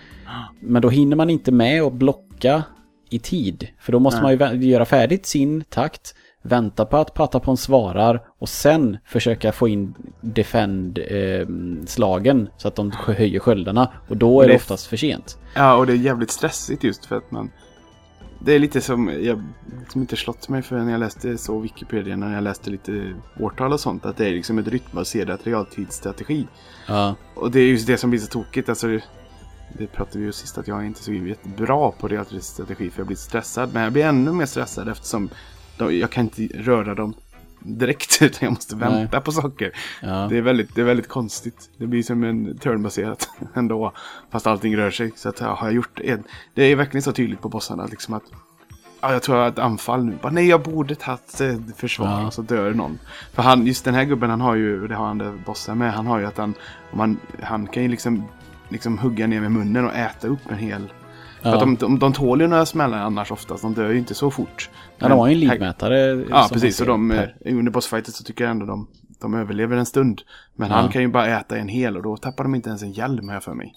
Men 0.60 0.82
då 0.82 0.88
hinner 0.88 1.16
man 1.16 1.30
inte 1.30 1.52
med 1.52 1.82
att 1.82 1.92
blocka 1.92 2.62
i 3.10 3.18
tid. 3.18 3.68
För 3.80 3.92
då 3.92 3.98
måste 3.98 4.22
man 4.22 4.32
ju 4.60 4.68
göra 4.70 4.84
färdigt 4.84 5.26
sin 5.26 5.64
takt, 5.68 6.14
vänta 6.42 6.84
på 6.84 6.96
att 6.96 7.14
Patapon 7.14 7.56
svarar 7.56 8.22
och 8.38 8.48
sen 8.48 8.96
försöka 9.04 9.52
få 9.52 9.68
in 9.68 9.94
defend-slagen 10.20 12.48
så 12.56 12.68
att 12.68 12.76
de 12.76 12.92
höjer 13.06 13.40
sköldarna. 13.40 13.92
Och 14.08 14.16
då 14.16 14.40
är 14.40 14.46
det 14.46 14.52
Det- 14.52 14.56
oftast 14.56 14.86
för 14.86 14.96
sent. 14.96 15.38
Ja, 15.54 15.76
och 15.76 15.86
det 15.86 15.92
är 15.92 15.96
jävligt 15.96 16.30
stressigt 16.30 16.84
just 16.84 17.06
för 17.06 17.16
att 17.16 17.30
man... 17.30 17.50
Det 18.44 18.52
är 18.52 18.58
lite 18.58 18.80
som, 18.80 19.08
jag 19.08 19.42
liksom 19.80 20.00
inte 20.00 20.16
slått 20.16 20.48
mig 20.48 20.62
för 20.62 20.78
när 20.78 20.92
jag 20.92 21.00
läste 21.00 21.38
så 21.38 21.58
Wikipedia, 21.58 22.16
när 22.16 22.34
jag 22.34 22.44
läste 22.44 22.70
lite 22.70 23.14
årtal 23.40 23.72
och 23.72 23.80
sånt, 23.80 24.06
att 24.06 24.16
det 24.16 24.26
är 24.26 24.30
liksom 24.30 24.58
ett 24.58 24.68
rytmbaserat 24.68 25.46
realtidsstrategi. 25.46 26.46
Ja, 26.88 27.14
Och 27.34 27.50
det 27.50 27.60
är 27.60 27.66
just 27.66 27.86
det 27.86 27.98
som 27.98 28.10
blir 28.10 28.20
så 28.20 28.26
tokigt. 28.26 28.68
Alltså, 28.68 28.86
det, 28.86 29.02
det 29.78 29.86
pratade 29.86 30.18
vi 30.18 30.24
ju 30.24 30.32
sist 30.32 30.58
att 30.58 30.68
jag 30.68 30.80
är 30.80 30.86
inte 30.86 31.02
så 31.02 31.12
jättebra 31.12 31.90
på 31.90 32.08
realtidsstrategi 32.08 32.90
för 32.90 33.00
jag 33.00 33.06
blir 33.06 33.16
stressad. 33.16 33.70
Men 33.72 33.82
jag 33.82 33.92
blir 33.92 34.04
ännu 34.04 34.32
mer 34.32 34.46
stressad 34.46 34.88
eftersom 34.88 35.28
de, 35.78 35.98
jag 35.98 36.10
kan 36.10 36.24
inte 36.24 36.42
röra 36.58 36.94
dem 36.94 37.14
direkt 37.64 38.22
utan 38.22 38.38
jag 38.40 38.52
måste 38.52 38.76
vänta 38.76 39.20
på 39.20 39.32
saker. 39.32 39.72
ja. 40.00 40.26
Det, 40.30 40.38
är 40.38 40.42
väldigt, 40.42 40.74
det 40.74 40.80
är 40.80 40.84
väldigt 40.84 41.08
konstigt. 41.08 41.70
Det 41.76 41.86
blir 41.86 42.02
som 42.02 42.24
en 42.24 42.58
turnbaserat 42.58 43.28
ändå. 43.54 43.92
Fast 44.30 44.46
allting 44.46 44.76
rör 44.76 44.90
sig. 44.90 45.12
Så 45.16 45.28
att, 45.28 45.40
ja, 45.40 45.54
har 45.54 45.66
jag 45.66 45.74
gjort 45.74 46.00
en, 46.00 46.24
Det 46.54 46.62
är 46.64 46.76
verkligen 46.76 47.02
så 47.02 47.12
tydligt 47.12 47.40
på 47.40 47.48
bossarna 47.48 47.86
liksom 47.86 48.14
att 48.14 48.24
Ja, 49.04 49.12
jag 49.12 49.22
tror 49.22 49.36
jag 49.36 49.44
har 49.44 49.50
ett 49.50 49.58
anfall 49.58 50.04
nu. 50.04 50.18
Bara, 50.22 50.32
nej, 50.32 50.48
jag 50.48 50.62
borde 50.62 50.94
tagit 50.94 51.40
eh, 51.40 51.56
försvar. 51.76 52.20
Ja. 52.22 52.30
Så 52.30 52.42
dör 52.42 52.74
någon. 52.74 52.98
För 53.32 53.42
han, 53.42 53.66
just 53.66 53.84
den 53.84 53.94
här 53.94 54.04
gubben, 54.04 54.30
han 54.30 54.40
har 54.40 54.54
ju, 54.54 54.88
det 54.88 54.94
har 54.94 55.06
andra 55.06 55.32
bossar 55.46 55.74
med, 55.74 55.92
han 55.92 56.06
har 56.06 56.18
ju 56.18 56.26
att 56.26 56.36
han, 56.36 56.54
om 56.90 57.00
han, 57.00 57.16
han 57.42 57.66
kan 57.66 57.82
ju 57.82 57.88
liksom, 57.88 58.24
liksom 58.68 58.98
hugga 58.98 59.26
ner 59.26 59.40
med 59.40 59.52
munnen 59.52 59.84
och 59.84 59.94
äta 59.94 60.28
upp 60.28 60.40
en 60.48 60.58
hel. 60.58 60.88
För 61.42 61.48
Ja. 61.48 61.54
att 61.54 61.60
de, 61.60 61.76
de, 61.76 61.98
de 61.98 62.12
tål 62.12 62.40
ju 62.40 62.46
några 62.46 62.66
smällar 62.66 62.98
annars 62.98 63.30
oftast, 63.32 63.62
de 63.62 63.74
dör 63.74 63.90
ju 63.90 63.98
inte 63.98 64.14
så 64.14 64.30
fort. 64.30 64.70
ja, 64.98 65.08
de 65.08 65.18
har 65.18 65.28
ju 65.28 65.34
en 65.34 65.48
här- 65.48 65.54
livmätare. 65.54 66.24
Ja, 66.30 66.48
precis. 66.52 66.80
Och 66.80 66.86
de, 66.86 67.10
ser 67.10 67.36
eh, 67.44 67.58
under 67.58 67.72
bossfightet 67.72 68.14
så 68.14 68.24
tycker 68.24 68.44
jag 68.44 68.50
ändå 68.50 68.66
de, 68.66 68.88
de 69.20 69.34
överlever 69.34 69.76
en 69.76 69.86
stund. 69.86 70.22
Men 70.56 70.68
Ja. 70.70 70.74
han 70.76 70.88
kan 70.88 71.02
ju 71.02 71.08
bara 71.08 71.26
äta 71.40 71.56
en 71.58 71.68
hel 71.68 71.96
och 71.96 72.02
då 72.02 72.16
tappar 72.16 72.44
de 72.44 72.54
inte 72.54 72.68
ens 72.68 72.82
en 72.82 72.92
hjälm 72.92 73.28
här 73.28 73.40
för 73.40 73.54
mig. 73.54 73.74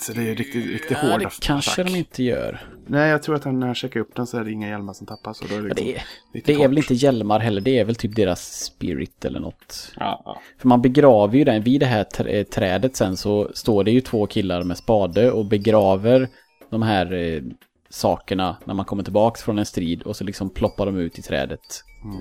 Så 0.00 0.12
det 0.12 0.22
är 0.30 0.34
riktigt, 0.34 0.66
riktigt 0.66 0.98
Ja, 1.02 1.08
hård 1.10 1.20
det 1.20 1.26
attack. 1.26 1.38
kanske 1.40 1.82
de 1.82 1.96
inte 1.96 2.22
gör. 2.22 2.60
Nej, 2.86 3.10
jag 3.10 3.22
tror 3.22 3.34
att 3.34 3.44
han, 3.44 3.60
när 3.60 3.66
han 3.66 3.74
checkar 3.74 4.00
upp 4.00 4.14
den 4.14 4.26
så 4.26 4.38
är 4.38 4.44
det 4.44 4.52
inga 4.52 4.68
hjälmar 4.68 4.92
som 4.92 5.06
tappas. 5.06 5.40
Och 5.40 5.48
då 5.48 5.54
är 5.54 5.62
det, 5.62 5.68
Ja, 5.68 5.74
liksom 5.74 5.84
det, 5.86 5.92
är, 5.92 6.02
riktigt 6.34 6.46
det 6.58 6.64
är 6.64 6.68
väl 6.68 6.78
inte 6.78 6.94
hjälmar 6.94 7.40
heller, 7.40 7.60
det 7.60 7.78
är 7.78 7.84
väl 7.84 7.94
typ 7.94 8.16
deras 8.16 8.60
spirit 8.64 9.24
eller 9.24 9.40
något. 9.40 9.92
Ja, 9.96 10.22
ja. 10.24 10.40
För 10.58 10.68
man 10.68 10.82
begraver 10.82 11.38
ju 11.38 11.44
den, 11.44 11.62
vid 11.62 11.80
det 11.80 11.86
här 11.86 12.04
trä- 12.04 12.44
trädet 12.44 12.96
sen 12.96 13.16
så 13.16 13.50
står 13.54 13.84
det 13.84 13.90
ju 13.90 14.00
två 14.00 14.26
killar 14.26 14.62
med 14.62 14.76
spade 14.76 15.30
och 15.32 15.44
begraver 15.46 16.28
de 16.70 16.82
här 16.82 17.12
eh, 17.12 17.42
sakerna 17.90 18.56
när 18.64 18.74
man 18.74 18.84
kommer 18.84 19.02
tillbaks 19.02 19.42
från 19.42 19.58
en 19.58 19.66
strid 19.66 20.02
och 20.02 20.16
så 20.16 20.24
liksom 20.24 20.50
ploppar 20.50 20.86
de 20.86 20.96
ut 20.98 21.18
i 21.18 21.22
trädet. 21.22 21.60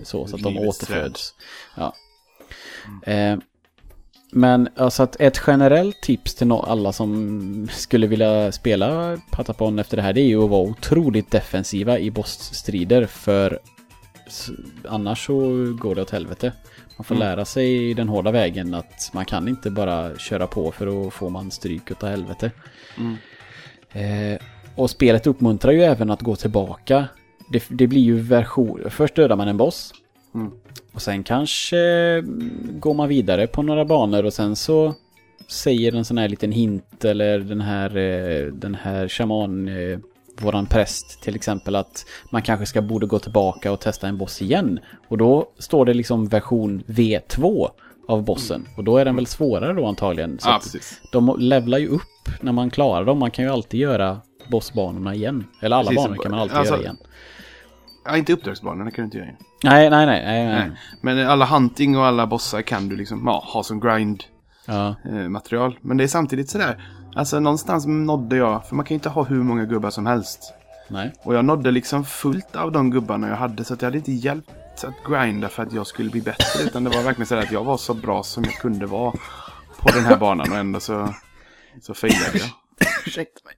Så, 0.04 0.28
så 0.28 0.36
att 0.36 0.44
de 0.44 0.58
återföds. 0.58 1.34
Ja. 1.78 1.94
Eh, 3.12 3.38
men 4.32 4.70
alltså 4.76 5.04
att 5.04 5.16
ett 5.20 5.42
generellt 5.48 6.02
tips 6.02 6.36
till 6.36 6.52
alla 6.52 6.94
som 6.94 7.68
skulle 7.72 8.08
vilja 8.08 8.52
spela 8.52 9.18
Patapon 9.32 9.80
efter 9.80 9.98
det 9.98 10.04
här 10.04 10.14
det 10.14 10.22
är 10.22 10.28
ju 10.28 10.44
att 10.44 10.50
vara 10.50 10.62
otroligt 10.62 11.32
defensiva 11.32 12.00
i 12.00 12.12
bossstrider 12.12 13.06
för 13.06 13.60
annars 14.88 15.26
så 15.26 15.40
går 15.80 15.96
det 15.96 16.02
åt 16.02 16.10
helvete. 16.10 16.54
Man 16.98 17.06
får 17.06 17.16
Mm. 17.16 17.28
lära 17.28 17.46
sig 17.46 17.94
den 17.94 18.10
hårda 18.10 18.32
vägen 18.32 18.74
att 18.74 19.10
man 19.14 19.26
kan 19.26 19.48
inte 19.48 19.72
bara 19.72 20.18
köra 20.18 20.48
på 20.48 20.72
för 20.72 20.86
då 20.86 21.10
får 21.12 21.30
man 21.30 21.52
stryk 21.52 21.92
utav 21.92 22.10
helvete. 22.10 22.52
Mm. 22.98 23.16
Eh, 23.92 24.40
och 24.76 24.90
spelet 24.90 25.28
uppmuntrar 25.28 25.72
ju 25.72 25.82
även 25.82 26.12
att 26.12 26.22
gå 26.22 26.36
tillbaka. 26.36 27.08
Det, 27.50 27.64
det 27.70 27.88
blir 27.88 28.02
ju 28.02 28.20
version... 28.20 28.84
Först 28.90 29.16
dödar 29.16 29.36
man 29.36 29.48
en 29.48 29.58
boss. 29.58 29.94
Mm. 30.36 30.52
Och 30.94 31.02
sen 31.02 31.24
kanske 31.24 31.78
mm, 31.78 32.80
går 32.80 32.94
man 32.94 33.10
vidare 33.10 33.48
på 33.48 33.62
några 33.62 33.86
banor 33.86 34.26
och 34.26 34.34
sen 34.34 34.56
så 34.56 34.94
säger 35.48 35.96
en 35.96 36.06
sån 36.06 36.18
här 36.18 36.30
liten 36.30 36.52
hint 36.52 37.06
eller 37.06 37.40
den 37.40 37.62
här, 37.62 37.98
eh, 37.98 38.46
den 38.46 38.76
här 38.76 39.08
shaman, 39.08 39.68
eh, 39.68 40.00
våran 40.42 40.66
präst 40.66 41.22
till 41.22 41.36
exempel 41.36 41.76
att 41.76 42.06
man 42.32 42.42
kanske 42.42 42.66
ska 42.66 42.82
borde 42.82 43.06
gå 43.08 43.20
tillbaka 43.20 43.72
och 43.72 43.80
testa 43.80 44.08
en 44.08 44.18
boss 44.18 44.42
igen. 44.42 44.80
Och 45.08 45.18
då 45.18 45.50
står 45.58 45.86
det 45.86 45.94
liksom 45.94 46.28
version 46.28 46.84
V2 46.88 47.70
av 48.08 48.24
bossen. 48.24 48.68
Och 48.78 48.84
då 48.84 48.98
är 48.98 49.06
den 49.06 49.16
väl 49.16 49.26
svårare 49.28 49.74
då 49.74 49.86
antagligen. 49.86 50.40
Så 50.40 50.50
precis. 50.50 51.02
de 51.12 51.36
levlar 51.40 51.78
ju 51.78 51.88
upp 51.88 52.02
när 52.42 52.52
man 52.52 52.70
klarar 52.70 53.06
dem. 53.06 53.20
Man 53.20 53.32
kan 53.32 53.46
ju 53.46 53.52
alltid 53.52 53.80
göra 53.80 54.22
bossbanorna 54.48 55.16
igen. 55.16 55.44
Eller 55.62 55.76
alla 55.76 55.90
Precis, 55.90 56.06
banor 56.06 56.24
kan 56.24 56.32
man 56.32 56.40
alltid 56.40 56.58
alltså- 56.58 56.74
göra 56.74 56.84
igen. 56.84 56.98
Ja, 58.08 58.18
inte 58.18 58.34
uppdragsbanorna 58.34 58.92
kan 58.92 59.02
du 59.02 59.06
inte 59.06 59.18
göra. 59.18 59.28
Nej, 59.64 59.90
nej, 59.90 60.06
nej. 60.06 60.24
nej, 60.26 60.46
nej. 60.46 60.72
Men 61.02 61.28
alla 61.28 61.46
hunting 61.46 61.98
och 61.98 62.06
alla 62.06 62.28
bossar 62.28 62.62
kan 62.62 62.90
du 62.90 62.96
liksom 62.96 63.24
ja, 63.26 63.44
ha 63.54 63.64
som 63.64 63.80
grind. 63.80 64.24
Ja, 64.66 64.96
eh, 65.06 65.30
material. 65.30 65.80
Men 65.82 65.98
det 65.98 66.04
är 66.04 66.08
samtidigt 66.08 66.50
sådär. 66.50 66.84
Alltså 67.16 67.40
någonstans 67.40 67.86
nådde 67.86 68.36
jag, 68.36 68.68
för 68.68 68.76
man 68.76 68.86
kan 68.86 68.90
ju 68.90 68.96
inte 68.96 69.10
ha 69.10 69.24
hur 69.24 69.44
många 69.44 69.66
gubbar 69.66 69.90
som 69.90 70.06
helst. 70.06 70.54
nej. 70.88 71.14
Och 71.24 71.36
jag 71.36 71.46
nådde 71.46 71.72
liksom 71.72 72.06
fullt 72.06 72.56
av 72.56 72.72
de 72.72 72.92
gubbarna 72.92 73.30
jag 73.30 73.36
hade. 73.36 73.64
Så 73.64 73.74
att 73.74 73.82
jag 73.82 73.88
hade 73.88 73.98
inte 73.98 74.12
hjälpt 74.12 74.84
att 74.84 75.12
grinda 75.12 75.50
för 75.50 75.64
att 75.64 75.74
jag 75.74 75.88
skulle 75.88 76.10
bli 76.10 76.22
bättre. 76.22 76.64
Utan 76.64 76.84
det 76.84 76.90
var 76.90 77.04
verkligen 77.04 77.28
så 77.28 77.36
att 77.36 77.52
jag 77.52 77.64
var 77.64 77.78
så 77.78 77.94
bra 77.94 78.24
som 78.24 78.44
jag 78.44 78.54
kunde 78.54 78.86
vara 78.86 79.12
på 79.80 79.90
den 79.94 80.06
här 80.06 80.18
banan. 80.18 80.52
Och 80.52 80.58
ändå 80.58 80.80
så, 80.80 81.14
så 81.82 81.94
failade 81.94 82.38
jag. 82.38 82.50
Ursäkta 83.06 83.40
mig. 83.46 83.56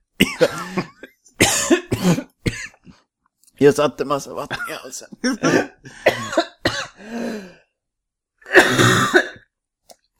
Jag 3.60 3.76
satte 3.76 4.06
massa 4.06 4.34
vatten 4.34 4.58
i 4.70 4.74
halsen. 4.74 5.10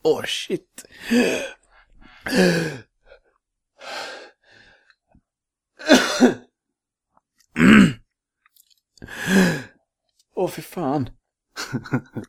Åh, 0.02 0.20
oh, 0.20 0.24
shit. 0.24 0.84
Åh, 10.34 10.44
oh, 10.44 10.50
för 10.50 10.62
fan. 10.62 11.10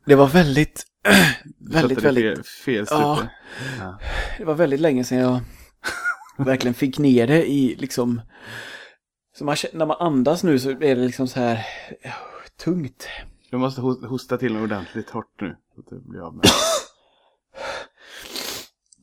Det 0.06 0.16
var 0.16 0.28
väldigt, 0.28 0.86
väldigt, 1.60 1.98
väldigt 1.98 2.24
Fel, 2.36 2.44
fel 2.44 2.86
Ja. 2.90 3.16
strupe. 3.16 3.32
det 4.38 4.46
var 4.46 4.54
väldigt 4.54 4.80
länge 4.80 5.04
sedan 5.04 5.18
jag 5.18 5.42
verkligen 6.38 6.74
fick 6.74 6.98
ner 6.98 7.28
det 7.28 7.46
i 7.52 7.76
liksom... 7.76 8.22
Så 9.42 9.46
man, 9.46 9.56
när 9.74 9.86
man 9.86 9.98
andas 10.00 10.44
nu 10.44 10.60
så 10.60 10.70
är 10.70 10.76
det 10.76 10.96
liksom 10.96 11.28
så 11.28 11.40
här 11.40 11.66
ja, 12.02 12.12
tungt. 12.64 13.08
Du 13.50 13.58
måste 13.58 13.82
hos- 13.82 14.06
hosta 14.06 14.38
till 14.38 14.58
ordentligt 14.58 15.10
hårt 15.10 15.42
nu. 15.42 15.56
Så 15.76 15.80
att 15.82 15.88
det 15.90 16.10
blir 16.10 16.28
av 16.28 16.36
med. 16.36 16.46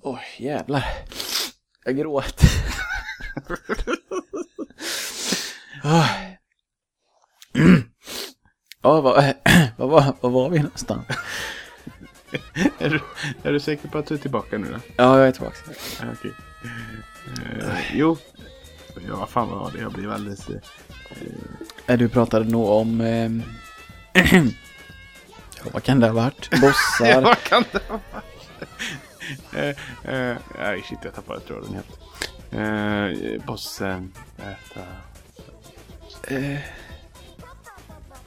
Oj, 0.03 0.21
jävlar. 0.39 0.85
Jag 1.85 1.97
gråt. 1.97 2.41
Ah. 5.85 6.09
Ja, 8.83 9.01
vad, 9.01 9.15
vad, 9.77 9.89
var, 9.91 10.15
vad 10.21 10.33
var 10.33 10.51
vi 10.51 10.59
någonstans? 10.59 11.07
Är 12.79 12.91
du, 12.91 13.01
är 13.43 13.53
du 13.53 13.61
säker 13.61 13.89
på 13.89 13.99
att 13.99 14.07
du 14.07 14.15
är 14.15 14.19
tillbaka 14.19 14.59
nu 14.59 14.73
då? 14.73 14.79
Ja, 14.97 15.19
jag 15.19 15.29
är 15.29 15.33
tillbaka. 15.33 15.57
Okej. 16.13 16.35
Eh, 17.61 17.97
jo. 17.97 18.17
Ja, 19.09 19.17
vad 19.17 19.29
fan 19.29 19.49
var 19.49 19.71
det? 19.71 19.79
Jag 19.81 19.93
blev 19.93 20.13
alldeles... 20.13 20.49
eh, 21.87 21.99
Du 21.99 22.09
pratade 22.09 22.45
nog 22.45 22.69
om... 22.69 23.01
ehm, 23.01 23.43
ja, 25.57 25.65
vad 25.73 25.83
kan 25.83 26.01
det 26.01 26.07
ha 26.07 26.15
varit? 26.15 26.49
Ja, 26.53 26.59
Bossar? 26.61 27.21
vad 27.23 27.39
kan 27.43 27.65
det 27.73 27.81
ha 27.89 28.01
varit? 28.13 28.25
Eh, 30.05 30.13
eh, 30.15 30.37
Nej, 30.59 30.83
shit, 30.89 30.99
jag 31.03 31.15
tappade 31.15 31.41
tråden 31.41 31.75
helt. 31.75 31.99
Eh, 32.51 33.47
bossen, 33.47 34.13
äta... 34.39 34.81
Eh, 36.35 36.59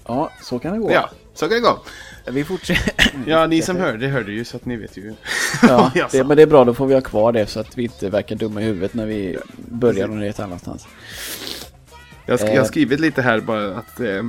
ja, 0.08 0.32
så 0.42 0.60
kan 0.60 0.74
det 0.74 0.80
gå. 0.80 0.92
Ja, 0.92 1.10
så 1.34 1.48
kan 1.50 1.56
det 1.56 1.62
gå. 1.62 1.80
Vi 2.32 2.44
fortsätter. 2.44 2.94
Ja, 3.26 3.48
ni 3.48 3.62
som 3.62 3.78
hörde 3.78 4.08
hörde 4.08 4.32
ju 4.32 4.46
så 4.46 4.58
att 4.58 4.66
ni 4.66 4.76
vet 4.76 4.98
ju. 4.98 5.14
Ja, 5.62 5.92
det, 6.12 6.24
men 6.24 6.38
det 6.38 6.44
är 6.44 6.48
bra, 6.48 6.64
då 6.66 6.74
får 6.74 6.88
vi 6.88 6.94
ha 6.94 7.02
kvar 7.02 7.32
det 7.32 7.48
så 7.48 7.60
att 7.60 7.78
vi 7.78 7.84
inte 7.84 8.10
verkar 8.10 8.36
dumma 8.36 8.62
i 8.62 8.64
huvudet 8.66 8.94
när 8.94 9.06
vi 9.06 9.38
börjar 9.56 10.08
någon 10.08 10.22
helt 10.22 10.40
annanstans. 10.40 10.88
Jag, 12.26 12.40
sk- 12.40 12.46
Eh. 12.48 12.54
jag 12.54 12.62
har 12.62 12.68
skrivit 12.68 13.00
lite 13.00 13.22
här 13.22 13.40
bara 13.40 13.76
att 13.78 14.00
eh, 14.00 14.24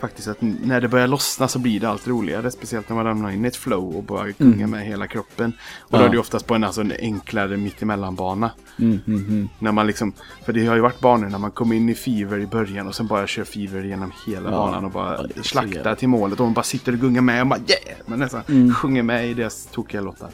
faktiskt 0.00 0.28
att 0.28 0.36
när 0.40 0.80
det 0.80 0.88
börjar 0.88 1.06
lossna 1.06 1.48
så 1.48 1.58
blir 1.58 1.80
det 1.80 1.88
allt 1.88 2.08
roligare. 2.08 2.50
Speciellt 2.50 2.88
när 2.88 2.96
man 2.96 3.04
ramlar 3.04 3.30
in 3.30 3.44
i 3.44 3.48
ett 3.48 3.56
flow 3.56 3.96
och 3.96 4.02
bara 4.02 4.30
gungar 4.30 4.66
med 4.66 4.86
hela 4.86 5.06
kroppen. 5.06 5.52
Och 5.80 5.98
då 5.98 6.04
Ja. 6.04 6.08
är 6.08 6.12
det 6.12 6.18
oftast 6.18 6.46
på 6.46 6.54
en, 6.54 6.64
alltså, 6.64 6.80
en 6.80 6.92
enklare 7.00 7.56
mittemellanbana. 7.56 8.50
Mm, 8.78 9.00
mm, 9.06 9.20
mm. 9.28 9.48
När 9.58 9.72
man 9.72 9.86
liksom, 9.86 10.12
för 10.44 10.52
det 10.52 10.66
har 10.66 10.74
ju 10.74 10.80
varit 10.80 11.00
banor 11.00 11.28
när 11.28 11.38
man 11.38 11.50
kommer 11.50 11.76
in 11.76 11.88
i 11.88 11.94
Fever 11.94 12.38
i 12.38 12.46
början 12.46 12.88
och 12.88 12.94
sen 12.94 13.06
bara 13.06 13.26
kör 13.26 13.44
Fever 13.44 13.82
genom 13.82 14.12
hela 14.26 14.50
Ja. 14.50 14.56
banan 14.56 14.84
och 14.84 14.90
Ja, 14.90 14.94
bara 14.94 15.28
så 15.36 15.42
slaktar 15.42 15.94
till 15.94 16.08
målet. 16.08 16.40
Och 16.40 16.46
man 16.46 16.54
bara 16.54 16.62
sitter 16.62 16.92
och 16.92 16.98
gungar 16.98 17.22
med 17.22 17.40
och 17.42 17.46
bara 17.48 17.58
yeah! 17.60 17.98
Man 18.06 18.18
nästan 18.18 18.42
Mm. 18.48 18.74
sjunger 18.74 19.02
med 19.02 19.28
i 19.30 19.34
deras 19.34 19.66
tokiga 19.66 20.00
låtar. 20.00 20.30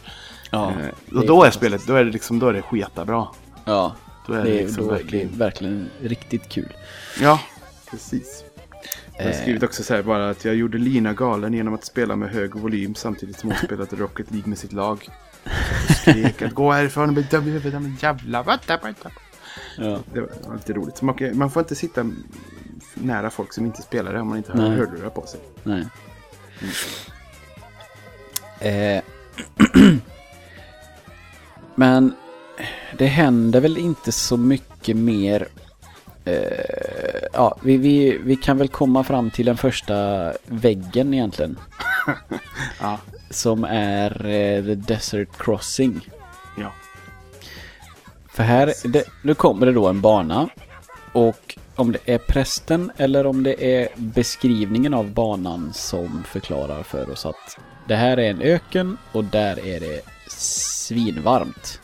Ja, 0.51 0.71
eh, 0.71 1.17
och 1.19 1.27
då 1.27 1.45
är 1.45 1.51
spelet, 1.51 1.87
då 1.87 1.95
är 1.95 2.05
det 2.05 2.11
liksom, 2.11 2.39
då 2.39 2.49
är 2.49 2.53
det 2.53 2.63
sketa 2.63 3.05
bra. 3.05 3.35
Ja, 3.65 3.95
Då 4.27 4.33
är 4.33 4.45
det 4.45 4.51
det, 4.51 4.63
liksom 4.63 4.85
då, 4.87 4.91
verkligen... 4.91 5.29
det 5.29 5.35
är 5.35 5.39
verkligen 5.39 5.89
riktigt 6.03 6.49
kul. 6.49 6.73
Ja, 7.21 7.41
precis. 7.91 8.45
Jag 9.19 9.25
har 9.25 9.33
skrivit 9.33 9.63
också 9.63 9.83
så 9.83 9.95
här 9.95 10.03
bara 10.03 10.31
att 10.31 10.45
jag 10.45 10.55
gjorde 10.55 10.79
Lina 10.79 11.13
galen 11.13 11.55
genom 11.55 11.75
att 11.75 11.85
spela 11.85 12.17
med 12.17 12.31
hög 12.31 12.55
volym 12.55 12.95
samtidigt 12.95 13.39
som 13.39 13.51
hon 13.51 13.59
spelade 13.59 13.97
Rocket 13.97 14.31
League 14.31 14.49
med 14.49 14.59
sitt 14.59 14.73
lag. 14.73 15.09
Jag 15.89 15.97
skrek 15.97 16.43
att 16.43 16.53
gå 16.53 16.73
härifrån 16.73 17.09
och 17.09 17.15
bli 17.15 17.23
dömd 17.23 17.49
i 17.49 17.51
huvudet 17.51 17.73
jävla... 18.03 18.43
Ja. 19.79 20.01
Det 20.13 20.21
var 20.21 20.55
lite 20.55 20.73
roligt. 20.73 21.03
Man, 21.35 21.51
får 21.51 21.61
inte 21.61 21.75
sitta 21.75 22.11
nära 22.95 23.31
folk 23.31 23.53
som 23.53 23.67
inte 23.67 23.83
spelar 23.83 24.13
det 24.13 24.21
om 24.21 24.29
man 24.29 24.37
inte 24.37 24.53
har 24.53 24.59
Nej. 24.59 24.79
hörlurar 24.79 25.11
på 25.11 25.27
sig. 25.27 25.41
Nej. 25.63 25.87
Eh. 28.61 29.03
Men 31.75 32.15
det 32.99 33.07
händer 33.07 33.61
väl 33.61 33.79
inte 33.79 34.13
så 34.13 34.37
mycket 34.37 34.97
mer. 34.97 35.49
Eh, 36.27 37.29
ja, 37.33 37.57
vi, 37.63 37.77
vi, 37.77 38.19
vi 38.19 38.37
kan 38.37 38.59
väl 38.59 38.69
komma 38.69 39.05
fram 39.05 39.31
till 39.31 39.47
den 39.47 39.57
första 39.57 40.33
väggen 40.47 41.15
egentligen. 41.15 41.59
Ja. 42.81 42.99
Som 43.31 43.65
är 43.65 44.27
eh, 44.27 44.65
The 44.65 44.75
Desert 44.75 45.29
Crossing. 45.39 46.09
Ja. 46.59 46.73
För 48.29 48.43
här, 48.43 48.73
det, 48.85 49.05
nu 49.23 49.35
kommer 49.35 49.67
det 49.67 49.73
då 49.73 49.89
en 49.89 50.01
bana. 50.01 50.49
Och 51.13 51.59
om 51.77 51.93
det 51.93 51.99
är 52.05 52.19
prästen 52.19 52.93
eller 52.97 53.27
om 53.27 53.43
det 53.43 53.81
är 53.81 53.89
beskrivningen 53.97 54.95
av 54.95 55.11
banan 55.11 55.73
som 55.73 56.25
förklarar 56.27 56.83
för 56.83 57.11
oss 57.11 57.27
att 57.27 57.59
det 57.89 57.97
här 57.97 58.17
är 58.17 58.31
en 58.31 58.41
öken 58.41 58.97
och 59.13 59.25
där 59.25 59.67
är 59.67 59.81
det 59.81 60.01
svinvarmt. 60.29 61.81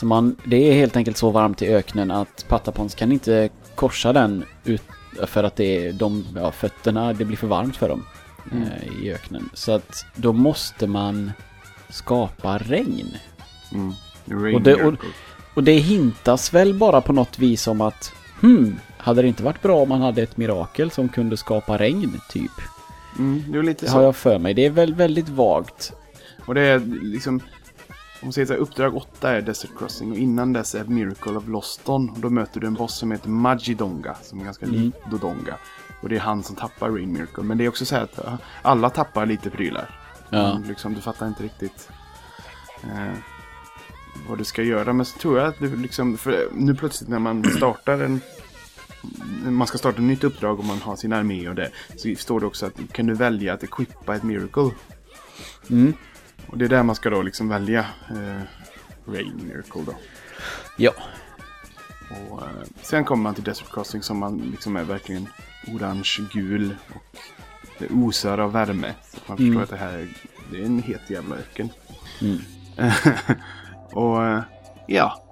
Så 0.00 0.06
man, 0.06 0.36
det 0.44 0.56
är 0.56 0.72
helt 0.74 0.96
enkelt 0.96 1.16
så 1.16 1.30
varmt 1.30 1.62
i 1.62 1.66
öknen 1.68 2.10
att 2.10 2.44
Patapons 2.48 2.94
kan 2.94 3.12
inte 3.12 3.48
korsa 3.74 4.12
den 4.12 4.44
ut, 4.64 4.82
för 5.26 5.44
att 5.44 5.56
det 5.56 5.86
är 5.86 5.92
de, 5.92 6.24
ja, 6.36 6.52
fötterna, 6.52 7.12
det 7.12 7.24
blir 7.24 7.36
för 7.36 7.46
varmt 7.46 7.76
för 7.76 7.88
dem 7.88 8.04
eh, 8.52 9.02
i 9.04 9.12
öknen. 9.12 9.50
Så 9.54 9.72
att 9.72 10.04
då 10.14 10.32
måste 10.32 10.86
man 10.86 11.32
skapa 11.90 12.58
regn. 12.58 13.16
Mm. 13.72 13.92
Rain 14.42 14.54
Och 14.54 14.62
det- 14.62 14.84
och-. 14.84 14.94
Och 15.54 15.64
det 15.64 15.72
hintas 15.72 16.54
väl 16.54 16.74
bara 16.74 17.00
på 17.00 17.12
något 17.12 17.38
vis 17.38 17.66
om 17.68 17.80
att 17.80 18.12
hmm, 18.40 18.76
hade 18.98 19.22
det 19.22 19.28
inte 19.28 19.42
varit 19.42 19.62
bra 19.62 19.76
om 19.82 19.88
man 19.88 20.00
hade 20.00 20.22
ett 20.22 20.36
mirakel 20.36 20.90
som 20.90 21.08
kunde 21.08 21.36
skapa 21.36 21.78
regn, 21.78 22.20
typ? 22.30 22.50
Mm, 23.18 23.44
det 23.52 23.62
Det 23.62 23.86
så. 23.88 23.92
har 23.96 24.02
jag 24.02 24.16
för 24.16 24.38
mig. 24.38 24.54
Det 24.54 24.66
är 24.66 24.70
väl 24.70 24.94
väldigt 24.94 25.28
vagt. 25.28 25.92
Och 26.46 26.54
det 26.54 26.60
är 26.60 26.78
liksom... 27.02 27.40
Om 28.20 28.26
man 28.26 28.32
säger 28.32 28.46
så 28.46 28.52
här, 28.52 28.60
uppdrag 28.60 28.96
8 28.96 29.30
är 29.30 29.42
Desert 29.42 29.70
Crossing 29.78 30.10
och 30.10 30.16
innan 30.18 30.52
dess 30.52 30.74
är 30.74 30.84
Miracle 30.84 31.32
of 31.32 31.48
Loston. 31.48 32.10
Och 32.10 32.18
då 32.18 32.30
möter 32.30 32.60
du 32.60 32.66
en 32.66 32.74
boss 32.74 32.98
som 32.98 33.10
heter 33.12 33.28
Magidonga, 33.28 34.14
som 34.22 34.40
är 34.40 34.44
ganska 34.44 34.66
Mm. 34.66 34.80
lik 34.80 34.94
Dodonga. 35.10 35.54
Och 36.02 36.08
det 36.08 36.16
är 36.16 36.20
han 36.20 36.42
som 36.42 36.56
tappar 36.56 36.90
Rain 36.90 37.12
Miracle. 37.12 37.42
Men 37.44 37.58
det 37.58 37.64
är 37.64 37.68
också 37.68 37.84
så 37.84 37.94
här 37.94 38.02
att 38.02 38.18
äh, 38.18 38.34
alla 38.62 38.90
tappar 38.90 39.26
lite 39.26 39.50
prylar. 39.50 40.00
Ja. 40.30 40.60
Liksom, 40.68 40.94
du 40.94 41.00
fattar 41.00 41.26
inte 41.28 41.42
riktigt 41.42 41.88
eh, 42.82 43.12
vad 44.28 44.38
du 44.38 44.44
ska 44.44 44.62
göra. 44.62 44.92
Men 44.92 45.06
så 45.06 45.18
tror 45.18 45.38
jag 45.38 45.48
att 45.48 45.58
du 45.58 45.76
liksom, 45.76 46.16
för 46.16 46.48
nu 46.52 46.74
plötsligt 46.74 47.10
när 47.10 47.18
man 47.18 47.44
startar 47.56 47.98
en 47.98 48.20
man 49.46 49.66
ska 49.66 49.78
starta 49.78 49.98
ett 49.98 50.04
nytt 50.04 50.24
uppdrag 50.24 50.58
och 50.58 50.64
man 50.64 50.78
har 50.78 50.96
sin 50.96 51.12
armé 51.12 51.48
och 51.48 51.54
det. 51.54 51.70
Så 51.96 52.14
står 52.18 52.40
det 52.40 52.46
också 52.46 52.66
att 52.66 52.92
kan 52.92 53.06
du 53.06 53.14
välja 53.14 53.54
att 53.54 53.62
equippa 53.64 54.16
ett 54.16 54.22
miracle. 54.22 54.70
Mm. 55.70 55.92
Och 56.50 56.58
det 56.58 56.64
är 56.64 56.68
där 56.68 56.82
man 56.82 56.96
ska 56.96 57.10
då 57.10 57.22
liksom 57.22 57.48
välja 57.48 57.86
eh, 58.10 58.42
Rain 59.12 59.40
Miracle 59.48 59.82
då. 59.86 59.94
Ja. 60.76 60.92
Och, 62.30 62.42
eh, 62.42 62.48
sen 62.82 63.04
kommer 63.04 63.22
man 63.22 63.34
till 63.34 63.44
Desert 63.44 63.72
Crossing 63.72 64.02
som 64.02 64.18
man 64.18 64.38
liksom 64.38 64.76
är 64.76 64.84
verkligen 64.84 65.28
orange-gul. 65.66 66.76
Och 66.94 67.18
det 67.78 67.88
osar 67.90 68.38
av 68.38 68.52
värme. 68.52 68.94
Så 69.12 69.18
man 69.26 69.36
förstår 69.36 69.50
Mm. 69.52 69.62
att 69.62 69.70
det 69.70 69.76
här 69.76 69.98
är, 69.98 70.08
det 70.50 70.60
är 70.62 70.64
en 70.66 70.82
het 70.82 71.10
jävla 71.10 71.36
öken. 71.36 71.68
Mm. 72.20 72.38
och 73.92 74.24
eh, 74.26 74.40
ja, 74.86 75.22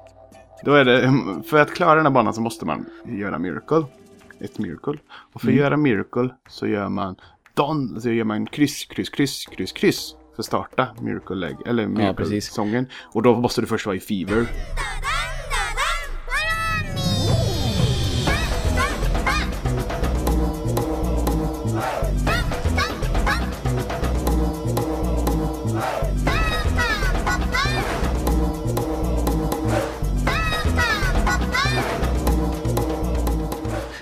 då 0.64 0.74
är 0.74 0.84
det, 0.84 1.12
för 1.50 1.58
att 1.58 1.74
klara 1.74 1.94
den 1.94 2.06
här 2.06 2.12
banan 2.12 2.34
så 2.34 2.40
måste 2.40 2.64
man 2.66 2.86
göra 3.06 3.38
Miracle. 3.38 3.84
Ett 4.40 4.58
Miracle. 4.58 4.98
Och 5.32 5.40
för 5.40 5.48
att 5.48 5.52
Mm. 5.52 5.56
göra 5.56 5.76
Miracle 5.76 6.28
så 6.48 6.66
gör 6.66 6.88
man 6.88 7.16
Don, 7.54 8.00
så 8.00 8.10
gör 8.10 8.24
man 8.24 8.46
kryss, 8.46 8.84
kryss, 8.84 9.08
kryss, 9.10 9.46
kryss, 9.46 9.72
kryss. 9.72 10.14
För 10.37 10.43
att 10.43 10.47
starta 10.47 10.89
Miracle-läge, 11.01 11.57
eller 11.66 11.84
precis. 11.87 12.30
Miracle-sången. 12.30 12.87
och 13.12 13.22
då 13.22 13.34
måste 13.34 13.61
du 13.61 13.66
först 13.66 13.87
vara 13.87 13.97
i 13.97 14.01
Fever. 14.01 14.47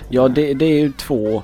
Ja, 0.09 0.27
det, 0.27 0.53
det 0.53 0.65
är 0.65 0.79
ju 0.79 0.91
två... 0.91 1.43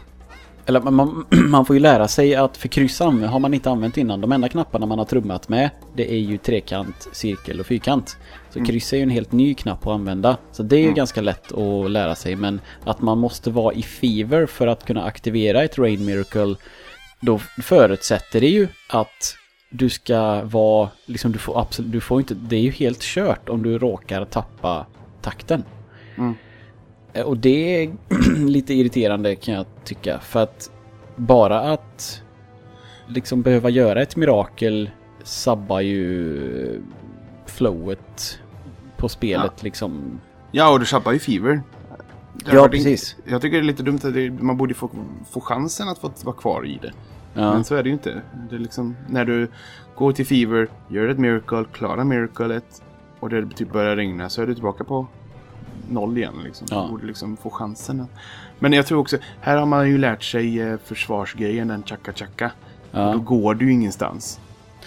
Eller 0.65 0.79
man, 0.79 1.25
man 1.49 1.65
får 1.65 1.75
ju 1.75 1.79
lära 1.79 2.07
sig 2.07 2.35
att 2.35 2.57
för 2.57 2.67
kryss 2.67 2.99
har 2.99 3.39
man 3.39 3.53
inte 3.53 3.69
använt 3.69 3.97
innan. 3.97 4.21
De 4.21 4.31
enda 4.31 4.49
knapparna 4.49 4.85
man 4.85 4.97
har 4.99 5.05
trummat 5.05 5.49
med 5.49 5.69
det 5.95 6.13
är 6.13 6.19
ju 6.19 6.37
trekant, 6.37 7.07
cirkel 7.11 7.59
och 7.59 7.65
fyrkant. 7.65 8.17
Så 8.49 8.65
kryss 8.65 8.93
är 8.93 8.97
ju 8.97 9.03
en 9.03 9.09
helt 9.09 9.31
ny 9.31 9.53
knapp 9.53 9.87
att 9.87 9.93
använda. 9.93 10.37
Så 10.51 10.63
det 10.63 10.75
är 10.75 10.83
ju 10.83 10.93
ganska 10.93 11.21
lätt 11.21 11.51
att 11.51 11.91
lära 11.91 12.15
sig. 12.15 12.35
Men 12.35 12.61
att 12.83 13.01
man 13.01 13.17
måste 13.17 13.51
vara 13.51 13.73
i 13.73 13.83
fever 13.83 14.45
för 14.45 14.67
att 14.67 14.85
kunna 14.85 15.03
aktivera 15.03 15.63
ett 15.63 15.77
Rain 15.77 16.05
Miracle. 16.05 16.55
Då 17.19 17.39
förutsätter 17.63 18.41
det 18.41 18.49
ju 18.49 18.67
att 18.89 19.35
du 19.69 19.89
ska 19.89 20.43
vara, 20.43 20.89
liksom 21.05 21.31
du 21.31 21.39
får 21.39 21.59
absolut, 21.59 21.91
du 21.91 22.01
får 22.01 22.19
inte, 22.19 22.33
det 22.33 22.55
är 22.55 22.61
ju 22.61 22.71
helt 22.71 23.01
kört 23.01 23.49
om 23.49 23.63
du 23.63 23.77
råkar 23.77 24.25
tappa 24.25 24.85
takten. 25.21 25.63
Eh, 26.17 26.31
Och 27.25 27.37
det 27.37 27.83
är 27.83 27.91
lite 28.47 28.73
irriterande 28.73 29.35
kan 29.35 29.53
jag 29.53 29.65
tycka. 29.83 30.19
För 30.19 30.43
att 30.43 30.71
bara 31.15 31.59
att 31.59 32.21
liksom 33.07 33.41
behöva 33.41 33.69
göra 33.69 34.01
ett 34.01 34.15
mirakel 34.15 34.89
sabbar 35.23 35.81
ju 35.81 36.81
flowet 37.45 38.39
på 38.97 39.09
spelet 39.09 39.63
liksom. 39.63 40.19
Ja, 40.51 40.73
och 40.73 40.79
du 40.79 40.85
tappar 40.85 41.11
ju 41.11 41.19
Fever. 41.19 41.61
Har 42.45 42.55
Ja, 42.55 42.67
precis. 42.67 43.15
Jag 43.25 43.41
tycker 43.41 43.57
det 43.57 43.63
är 43.63 43.67
lite 43.67 43.83
dumt 43.83 43.99
att 44.03 44.13
det, 44.13 44.29
man 44.29 44.57
borde 44.57 44.73
få, 44.73 44.89
få 45.31 45.41
chansen 45.41 45.89
att 45.89 45.97
få 45.99 46.11
vara 46.23 46.35
kvar 46.35 46.65
i 46.65 46.79
det. 46.81 46.91
Ja. 47.33 47.53
Men 47.53 47.63
så 47.63 47.75
är 47.75 47.83
det 47.83 47.89
ju 47.89 47.93
inte. 47.93 48.21
Det 48.49 48.55
är 48.55 48.59
liksom, 48.59 48.95
när 49.09 49.25
du 49.25 49.47
går 49.95 50.11
till 50.11 50.25
Fever, 50.25 50.67
gör 50.87 51.07
ett 51.07 51.19
miracle, 51.19 51.65
klarar 51.71 52.03
miraclet 52.03 52.83
och 53.19 53.29
det 53.29 53.49
typ 53.55 53.71
börjar 53.71 53.95
regna 53.95 54.29
så 54.29 54.41
är 54.41 54.47
du 54.47 54.53
tillbaka 54.53 54.83
på 54.83 55.07
noll 55.89 56.17
igen. 56.17 56.33
Liksom. 56.43 56.67
Ja. 56.71 56.87
Borde 56.91 57.05
liksom 57.05 57.37
få 57.37 57.49
chansen. 57.49 58.05
Men 58.59 58.73
jag 58.73 58.85
tror 58.85 58.99
också, 58.99 59.17
här 59.41 59.57
har 59.57 59.65
man 59.65 59.89
ju 59.89 59.97
lärt 59.97 60.23
sig 60.23 60.59
eh, 60.61 60.77
försvarsgrejen, 60.85 61.67
den 61.67 61.83
chaka 61.83 62.13
chaka. 62.13 62.51
Ja. 62.91 63.11
Då 63.13 63.19
går 63.19 63.53
du 63.55 63.65
ju 63.65 63.71
ingenstans. 63.71 64.39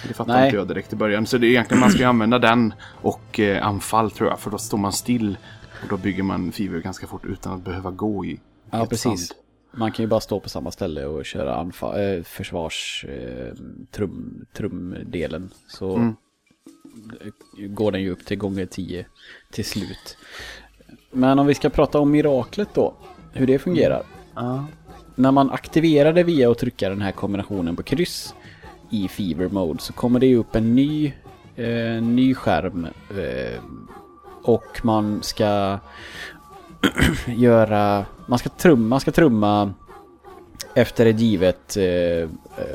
Det 0.09 0.15
fattar 0.15 0.33
Nej. 0.33 0.45
inte 0.45 0.57
jag 0.57 0.69
direkt 0.69 0.93
i 0.93 0.97
början. 0.97 1.27
Så 1.27 1.39
det 1.39 1.47
är 1.47 1.49
egentligen 1.49 1.81
man 1.81 1.91
ska 1.91 1.99
ju 2.01 2.05
använda 2.09 2.39
den 2.39 2.75
och 2.85 3.41
eh, 3.41 3.67
anfall 3.67 4.11
tror 4.11 4.29
jag. 4.29 4.41
För 4.41 4.51
då 4.51 4.59
står 4.59 4.79
man 4.79 4.93
still. 4.93 5.37
Och 5.83 5.89
då 5.89 5.97
bygger 5.97 6.23
man 6.23 6.53
Fever 6.53 6.79
ganska 6.81 7.07
fort 7.07 7.25
utan 7.25 7.53
att 7.53 7.65
behöva 7.65 7.91
gå 7.91 8.25
i 8.25 8.41
Ja, 8.71 8.87
precis. 8.87 9.29
sand. 9.29 9.41
Man 9.77 9.93
kan 9.93 10.03
ju 10.03 10.09
bara 10.09 10.21
stå 10.21 10.41
på 10.41 10.49
samma 10.49 10.71
ställe 10.71 11.05
och 11.07 11.25
köra 11.25 11.57
anfall, 11.57 12.01
eh, 12.17 12.23
försvars 12.23 13.05
eh, 13.09 13.55
trum, 13.91 14.47
trumdelen. 14.57 15.51
Så 15.69 15.97
Mm. 15.97 16.15
går 17.75 17.93
den 17.93 18.03
ju 18.03 18.11
upp 18.11 18.25
till 18.25 18.37
gånger 18.39 18.67
10 18.67 19.07
till 19.51 19.65
slut. 19.65 20.17
Men 21.15 21.39
om 21.39 21.47
vi 21.47 21.55
ska 21.55 21.71
prata 21.71 21.99
om 21.99 22.11
miraklet 22.11 22.69
då, 22.75 22.95
hur 23.33 23.47
det 23.47 23.59
fungerar. 23.59 24.03
Ja. 24.35 24.65
När 25.15 25.31
man 25.31 25.51
aktiverar 25.51 26.13
det 26.13 26.23
via 26.23 26.51
att 26.51 26.59
trycka 26.59 26.89
den 26.89 27.01
här 27.03 27.13
kombinationen 27.13 27.77
på 27.77 27.83
kryss 27.83 28.35
i 28.91 29.09
Fever 29.09 29.49
Mode 29.49 29.83
så 29.83 29.93
kommer 29.93 30.21
det 30.21 30.37
upp 30.37 30.57
en 30.57 30.75
ny, 30.75 31.13
eh, 31.57 32.03
ny 32.03 32.35
skärm. 32.35 32.87
Eh, 33.11 33.61
och 34.43 34.81
man 34.83 35.23
ska 35.23 35.79
göra... 37.27 38.05
Man 38.27 38.39
ska 38.39 38.49
trumma, 38.49 38.89
man 38.89 39.01
ska 39.01 39.11
trumma 39.11 39.73
efter 40.75 41.07
ett 41.07 41.21
givet... 41.21 41.77
Eh, 41.77 42.29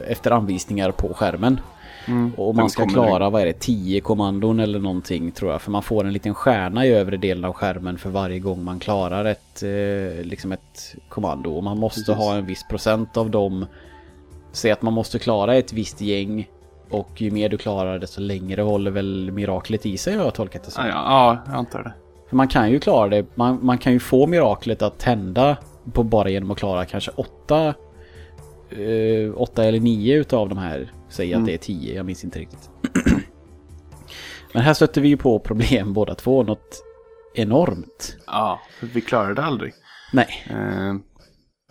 efter 0.08 0.32
anvisningar 0.32 0.92
på 0.92 1.14
skärmen. 1.14 1.60
Mm. 2.08 2.34
Och 2.38 2.56
man 2.56 2.70
ska 2.70 2.86
klara, 2.86 3.30
vad 3.30 3.42
är 3.42 3.46
det, 3.46 3.60
10 3.60 4.02
kommandon 4.02 4.60
eller 4.60 4.80
någonting 4.80 5.32
tror 5.32 5.52
jag. 5.52 5.62
För 5.62 5.72
man 5.72 5.84
får 5.84 6.06
en 6.06 6.14
liten 6.14 6.34
stjärna 6.34 6.86
i 6.86 6.90
övre 6.90 7.18
delen 7.18 7.46
av 7.46 7.54
skärmen 7.54 7.98
för 7.98 8.10
varje 8.10 8.40
gång 8.40 8.64
man 8.64 8.80
klarar 8.80 9.26
ett, 9.26 9.64
eh, 9.64 10.26
liksom 10.26 10.52
ett 10.52 10.96
kommando. 11.10 11.52
Och 11.52 11.64
man 11.64 11.80
måste 11.80 12.00
Precis. 12.00 12.16
ha 12.16 12.36
en 12.36 12.46
viss 12.46 12.68
procent 12.68 13.18
av 13.18 13.30
dem. 13.30 13.66
Säg 14.52 14.72
att 14.72 14.82
man 14.82 14.94
måste 14.94 15.20
klara 15.20 15.56
ett 15.56 15.74
visst 15.74 16.02
gäng. 16.02 16.50
Och 16.90 17.22
ju 17.22 17.32
mer 17.32 17.50
du 17.50 17.58
klarar 17.58 18.00
desto 18.00 18.22
längre 18.22 18.62
håller 18.62 18.92
väl 18.92 19.32
miraklet 19.32 19.86
i 19.86 19.98
sig 19.98 20.16
har 20.16 20.24
jag 20.24 20.34
tolkat 20.34 20.64
det 20.64 20.72
som. 20.72 20.86
Ja, 20.86 20.92
ja, 20.92 21.04
ja, 21.06 21.38
jag 21.46 21.56
antar 21.56 21.84
det. 21.84 21.94
För 22.30 22.36
man 22.36 22.48
kan 22.48 22.72
ju 22.72 22.80
klara 22.80 23.10
det, 23.10 23.26
man, 23.36 23.60
man 23.62 23.78
kan 23.78 23.94
ju 23.94 24.00
få 24.00 24.28
miraklet 24.28 24.82
att 24.82 25.00
tända 25.00 25.58
på 25.94 26.04
bara 26.04 26.30
genom 26.30 26.52
att 26.52 26.58
klara 26.58 26.86
kanske 26.86 27.12
åtta, 27.12 27.74
eh, 28.72 29.42
åtta 29.42 29.64
eller 29.66 29.80
nio 29.80 30.16
utav 30.16 30.50
de 30.50 30.58
här. 30.58 30.92
Säg 31.10 31.34
att 31.34 31.38
Mm. 31.38 31.48
det 31.48 31.54
är 31.54 31.58
tio, 31.58 31.96
jag 31.96 32.06
minns 32.06 32.24
inte 32.24 32.40
riktigt. 32.40 32.70
Men 34.54 34.64
här 34.64 34.74
stötte 34.74 35.02
vi 35.02 35.08
ju 35.10 35.18
på 35.18 35.40
problem 35.40 35.94
båda 35.94 36.16
två, 36.16 36.44
något 36.44 36.84
enormt. 37.36 38.18
Ja, 38.28 38.60
för 38.80 38.88
vi 38.88 39.02
klarade 39.02 39.34
det 39.34 39.44
aldrig. 39.44 39.74
Nej, 40.14 40.28
Eh, 40.50 40.96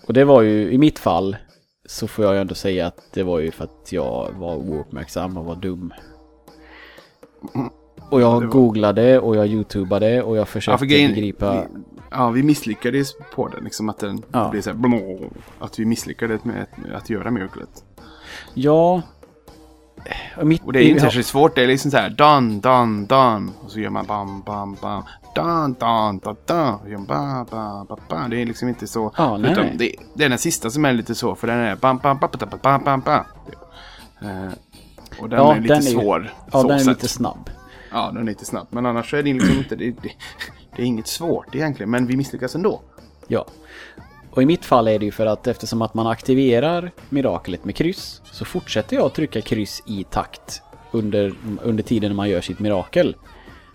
och 0.06 0.12
det 0.12 0.24
var 0.24 0.42
ju 0.42 0.70
i 0.72 0.78
mitt 0.78 0.98
fall 0.98 1.36
så 1.86 2.08
får 2.08 2.24
jag 2.24 2.34
ju 2.34 2.40
ändå 2.40 2.54
säga 2.54 2.86
att 2.86 3.08
det 3.12 3.22
var 3.22 3.38
ju 3.38 3.50
för 3.50 3.64
att 3.64 3.92
jag 3.92 4.30
var 4.38 4.56
ouppmärksam 4.56 5.36
och 5.36 5.44
var 5.44 5.56
dum. 5.56 5.92
Och 8.10 8.20
jag 8.20 8.48
googlade 8.50 9.18
och 9.18 9.36
jag 9.36 9.46
youtubade 9.46 10.22
och 10.22 10.36
jag 10.36 10.40
ja, 10.40 10.46
försökte 10.46 10.78
för 10.78 10.86
grejen, 10.86 11.10
begripa... 11.10 11.66
ja, 12.10 12.30
vi 12.30 12.42
misslyckades 12.42 13.12
på 13.34 13.48
den. 13.48 13.64
Liksom 13.64 13.88
att 13.88 13.98
den 13.98 14.22
Ja. 14.32 14.48
blev 14.50 14.62
så 14.62 14.70
här, 14.70 14.76
blå, 14.76 15.18
Att 15.58 15.78
vi 15.78 15.84
misslyckades 15.84 16.44
med 16.44 16.62
att, 16.62 16.94
att 16.94 17.10
göra 17.10 17.30
miraclet. 17.30 17.84
Ja... 18.54 19.02
och 20.36 20.46
Mitt, 20.46 20.62
Och 20.64 20.72
det 20.72 20.82
är 20.84 20.88
inte 20.88 21.00
särskilt 21.00 21.26
svårt. 21.26 21.54
Det 21.54 21.62
är 21.62 21.66
liksom 21.66 21.90
så 21.90 21.96
här, 21.96 22.10
dun, 22.10 22.60
dun, 22.60 23.06
dun. 23.06 23.50
Och 23.64 23.70
så 23.70 23.80
gör 23.80 23.90
man 23.90 24.06
bam, 24.06 24.42
bam, 24.42 24.76
bam. 24.82 25.02
Dun, 25.34 25.72
dun, 25.74 26.18
dun, 26.18 26.36
dun. 26.46 26.74
Och 26.74 26.90
gör 26.90 26.98
man 26.98 27.06
bam, 27.06 27.46
bam, 27.50 27.86
bam, 27.86 27.98
bam. 28.08 28.30
Det 28.30 28.42
är 28.42 28.46
liksom 28.46 28.68
inte 28.68 28.86
så. 28.86 29.12
Ja, 29.16 29.36
nej, 29.36 29.52
Utan 29.52 29.64
nej. 29.66 29.74
det, 29.78 29.92
det 30.14 30.24
är 30.24 30.28
den 30.28 30.38
sista 30.38 30.70
som 30.70 30.84
är 30.84 30.92
lite 30.92 31.14
så. 31.14 31.34
För 31.34 31.46
den 31.46 31.58
är 31.58 31.76
bam, 31.76 31.98
bam, 31.98 32.18
bam, 32.18 32.30
bam, 32.40 32.58
bam, 32.62 32.84
bam, 32.84 33.00
bam. 33.00 33.24
Eh, 34.22 34.52
och 35.20 35.28
den 35.28 35.38
Ja, 35.38 35.54
är 35.54 35.60
lite 35.60 35.74
den 35.74 35.82
är 35.86 35.90
svår. 35.90 36.32
Ja, 36.52 36.62
den 36.62 36.70
är 36.70 36.78
sett. 36.78 36.86
lite 36.88 37.08
snabb. 37.08 37.50
Ja, 37.92 38.10
den 38.14 38.22
är 38.22 38.26
lite 38.26 38.44
snabb. 38.44 38.66
Men 38.70 38.86
annars 38.86 39.14
är 39.14 39.22
det 39.22 39.32
liksom 39.32 39.58
inte... 39.58 39.76
Det, 39.76 39.90
det, 39.90 40.10
det 40.78 40.84
är 40.84 40.86
inget 40.86 41.06
svårt 41.06 41.54
egentligen. 41.54 41.90
Men 41.90 42.06
vi 42.06 42.16
misslyckas 42.16 42.54
ändå. 42.54 42.80
Ja. 43.26 43.46
Och 44.30 44.42
i 44.42 44.46
mitt 44.46 44.64
fall 44.64 44.88
är 44.88 44.98
det 44.98 45.04
ju 45.04 45.12
för 45.12 45.26
att 45.26 45.46
eftersom 45.46 45.82
att 45.82 45.94
man 45.94 46.06
aktiverar 46.06 46.90
miraklet 47.08 47.64
med 47.64 47.76
kryss 47.76 48.22
så 48.32 48.44
fortsätter 48.44 48.96
jag 48.96 49.06
att 49.06 49.14
trycka 49.14 49.40
kryss 49.40 49.82
i 49.86 50.04
takt 50.10 50.62
under, 50.90 51.34
under 51.62 51.82
tiden 51.82 52.16
man 52.16 52.30
gör 52.30 52.40
sitt 52.40 52.58
mirakel. 52.58 53.16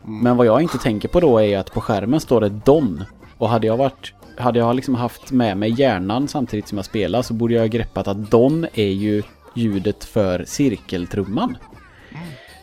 Men 0.05 0.37
vad 0.37 0.47
jag 0.47 0.61
inte 0.61 0.77
tänker 0.77 1.07
på 1.07 1.19
då 1.19 1.41
är 1.41 1.57
att 1.57 1.73
på 1.73 1.81
skärmen 1.81 2.19
står 2.19 2.41
det 2.41 2.49
Don. 2.49 3.03
Och 3.37 3.49
hade 3.49 3.67
jag 3.67 3.77
varit 3.77 4.13
hade 4.37 4.59
jag 4.59 4.75
liksom 4.75 4.95
haft 4.95 5.31
med 5.31 5.57
mig 5.57 5.81
hjärnan 5.81 6.27
samtidigt 6.27 6.67
som 6.67 6.77
jag 6.77 6.85
spelar 6.85 7.21
så 7.21 7.33
borde 7.33 7.53
jag 7.53 7.61
ha 7.61 7.67
greppat 7.67 8.07
att 8.07 8.31
Don 8.31 8.67
är 8.73 8.91
ju 8.91 9.23
ljudet 9.53 10.03
för 10.03 10.45
cirkeltrumman. 10.47 11.57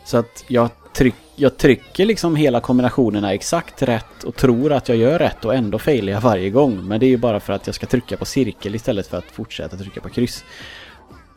Så 0.05 0.17
att 0.17 0.45
jag, 0.47 0.69
tryck, 0.93 1.15
jag 1.41 1.57
trycker 1.57 2.05
liksom 2.05 2.35
hela 2.35 2.59
kombinationerna 2.59 3.33
exakt 3.33 3.81
rätt 3.81 4.23
och 4.23 4.35
tror 4.35 4.71
att 4.71 4.89
jag 4.89 4.97
gör 4.97 5.19
rätt 5.19 5.45
och 5.45 5.55
ändå 5.55 5.79
failar 5.79 6.13
jag 6.13 6.21
varje 6.21 6.49
gång. 6.49 6.87
Men 6.87 6.99
det 6.99 7.05
är 7.05 7.09
ju 7.09 7.17
bara 7.17 7.39
för 7.39 7.53
att 7.53 7.67
jag 7.67 7.75
ska 7.75 7.85
trycka 7.85 8.17
på 8.17 8.25
cirkel 8.25 8.75
istället 8.75 9.07
för 9.07 9.17
att 9.17 9.25
fortsätta 9.25 9.77
trycka 9.77 10.01
på 10.01 10.09
kryss. 10.09 10.43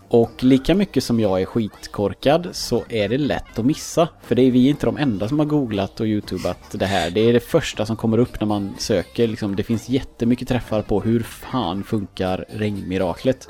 Och 0.08 0.44
lika 0.44 0.74
mycket 0.74 1.04
som 1.04 1.20
jag 1.20 1.40
är 1.40 1.44
skitkorkad 1.44 2.48
så 2.52 2.84
är 2.88 3.08
det 3.08 3.18
lätt 3.18 3.58
att 3.58 3.64
missa. 3.64 4.08
För 4.22 4.34
det 4.34 4.42
är 4.42 4.50
vi 4.50 4.68
inte 4.68 4.86
de 4.86 4.96
enda 4.96 5.28
som 5.28 5.38
har 5.38 5.46
googlat 5.46 6.00
och 6.00 6.06
youtubat 6.06 6.58
det 6.72 6.86
här. 6.86 7.10
Det 7.10 7.20
är 7.20 7.32
det 7.32 7.40
första 7.40 7.86
som 7.86 7.96
kommer 7.96 8.18
upp 8.18 8.40
när 8.40 8.46
man 8.46 8.74
söker. 8.78 9.28
Liksom, 9.28 9.56
det 9.56 9.62
finns 9.62 9.88
jättemycket 9.88 10.48
träffar 10.48 10.82
på 10.82 11.00
hur 11.00 11.20
fan 11.20 11.84
funkar 11.84 12.44
regnmiraklet. 12.48 13.48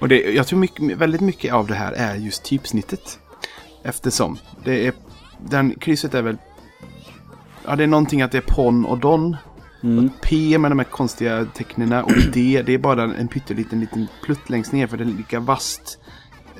Och 0.00 0.08
det, 0.08 0.20
jag 0.20 0.46
tror 0.46 0.58
mycket, 0.58 0.98
väldigt 0.98 1.20
mycket 1.20 1.52
av 1.52 1.66
det 1.66 1.74
här 1.74 1.92
är 1.92 2.14
just 2.14 2.44
typsnittet. 2.44 3.18
Eftersom 3.84 4.38
det 4.64 4.86
är... 4.86 4.92
Den 5.38 5.74
krysset 5.74 6.14
är 6.14 6.22
väl... 6.22 6.36
Ja, 7.64 7.76
det 7.76 7.82
är 7.82 7.86
någonting 7.86 8.22
att 8.22 8.32
det 8.32 8.38
är 8.38 8.54
pon 8.54 8.86
och 8.86 8.98
don. 8.98 9.36
Mm. 9.82 10.10
P 10.22 10.58
med 10.58 10.70
de 10.70 10.78
här 10.78 10.86
konstiga 10.86 11.44
tecknen 11.54 11.92
och 11.92 12.12
D, 12.32 12.62
det 12.66 12.74
är 12.74 12.78
bara 12.78 13.02
en 13.02 13.28
pytteliten 13.28 13.80
liten 13.80 14.06
plutt 14.22 14.50
längst 14.50 14.72
ner 14.72 14.86
för 14.86 14.96
det 14.96 15.04
är 15.04 15.06
lika 15.06 15.40
vasst 15.40 15.98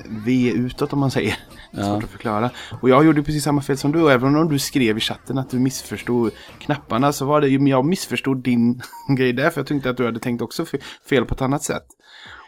V 0.05 0.51
utåt 0.55 0.93
om 0.93 0.99
man 0.99 1.11
säger. 1.11 1.37
Ja. 1.71 1.83
Svårt 1.83 2.03
att 2.03 2.09
förklara. 2.09 2.49
Och 2.81 2.89
jag 2.89 3.05
gjorde 3.05 3.23
precis 3.23 3.43
samma 3.43 3.61
fel 3.61 3.77
som 3.77 3.91
du 3.91 4.01
och 4.01 4.11
även 4.11 4.35
om 4.35 4.49
du 4.49 4.59
skrev 4.59 4.97
i 4.97 4.99
chatten 4.99 5.37
att 5.37 5.49
du 5.49 5.59
missförstod 5.59 6.31
knapparna 6.59 7.13
så 7.13 7.25
var 7.25 7.41
det 7.41 7.47
ju, 7.47 7.69
jag 7.69 7.85
missförstod 7.85 8.37
din 8.43 8.81
grej 9.17 9.33
där 9.33 9.49
för 9.49 9.59
jag 9.61 9.67
tänkte 9.67 9.89
att 9.89 9.97
du 9.97 10.05
hade 10.05 10.19
tänkt 10.19 10.41
också 10.41 10.63
fe- 10.63 10.81
fel 11.09 11.25
på 11.25 11.35
ett 11.35 11.41
annat 11.41 11.63
sätt. 11.63 11.85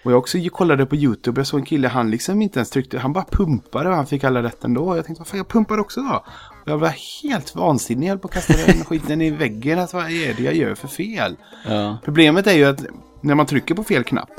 Och 0.04 0.12
jag 0.12 0.20
också 0.20 0.38
kollade 0.52 0.86
på 0.86 0.95
YouTube, 0.95 1.39
jag 1.39 1.47
såg 1.47 1.60
en 1.60 1.66
kille, 1.66 1.88
han 1.88 2.12
liksom 2.12 2.41
inte 2.41 2.60
ens 2.60 2.70
tryckte, 2.70 2.99
han 2.99 3.14
bara 3.14 3.26
pumpade 3.32 3.89
och 3.89 3.95
han 3.95 4.06
fick 4.06 4.24
alla 4.24 4.43
rätt 4.43 4.64
ändå. 4.64 4.84
Och 4.89 4.97
jag 4.97 5.06
tänkte, 5.06 5.20
vad 5.22 5.28
fan 5.28 5.38
jag 5.38 5.47
pumpar 5.47 5.78
också 5.80 6.02
då? 6.02 6.24
Och 6.64 6.68
jag 6.72 6.78
var 6.78 6.93
helt 7.24 7.56
vansinnig, 7.56 8.08
jag 8.08 8.12
höll 8.12 8.20
på 8.20 8.28
att 8.28 8.34
kasta 8.34 8.54
den 8.68 8.84
skiten 8.86 9.22
i 9.22 9.30
väggen. 9.32 9.80
Alltså, 9.80 9.97
vad 9.97 10.06
är 10.12 10.34
det 10.34 10.43
jag 10.43 10.56
gör 10.56 10.76
för 10.76 10.88
fel? 10.88 11.36
Ja. 11.68 11.97
Problemet 12.06 12.47
är 12.47 12.54
ju 12.54 12.66
att 12.66 12.86
när 13.22 13.36
man 13.36 13.45
trycker 13.45 13.76
på 13.76 13.84
fel 13.84 14.04
knapp, 14.04 14.30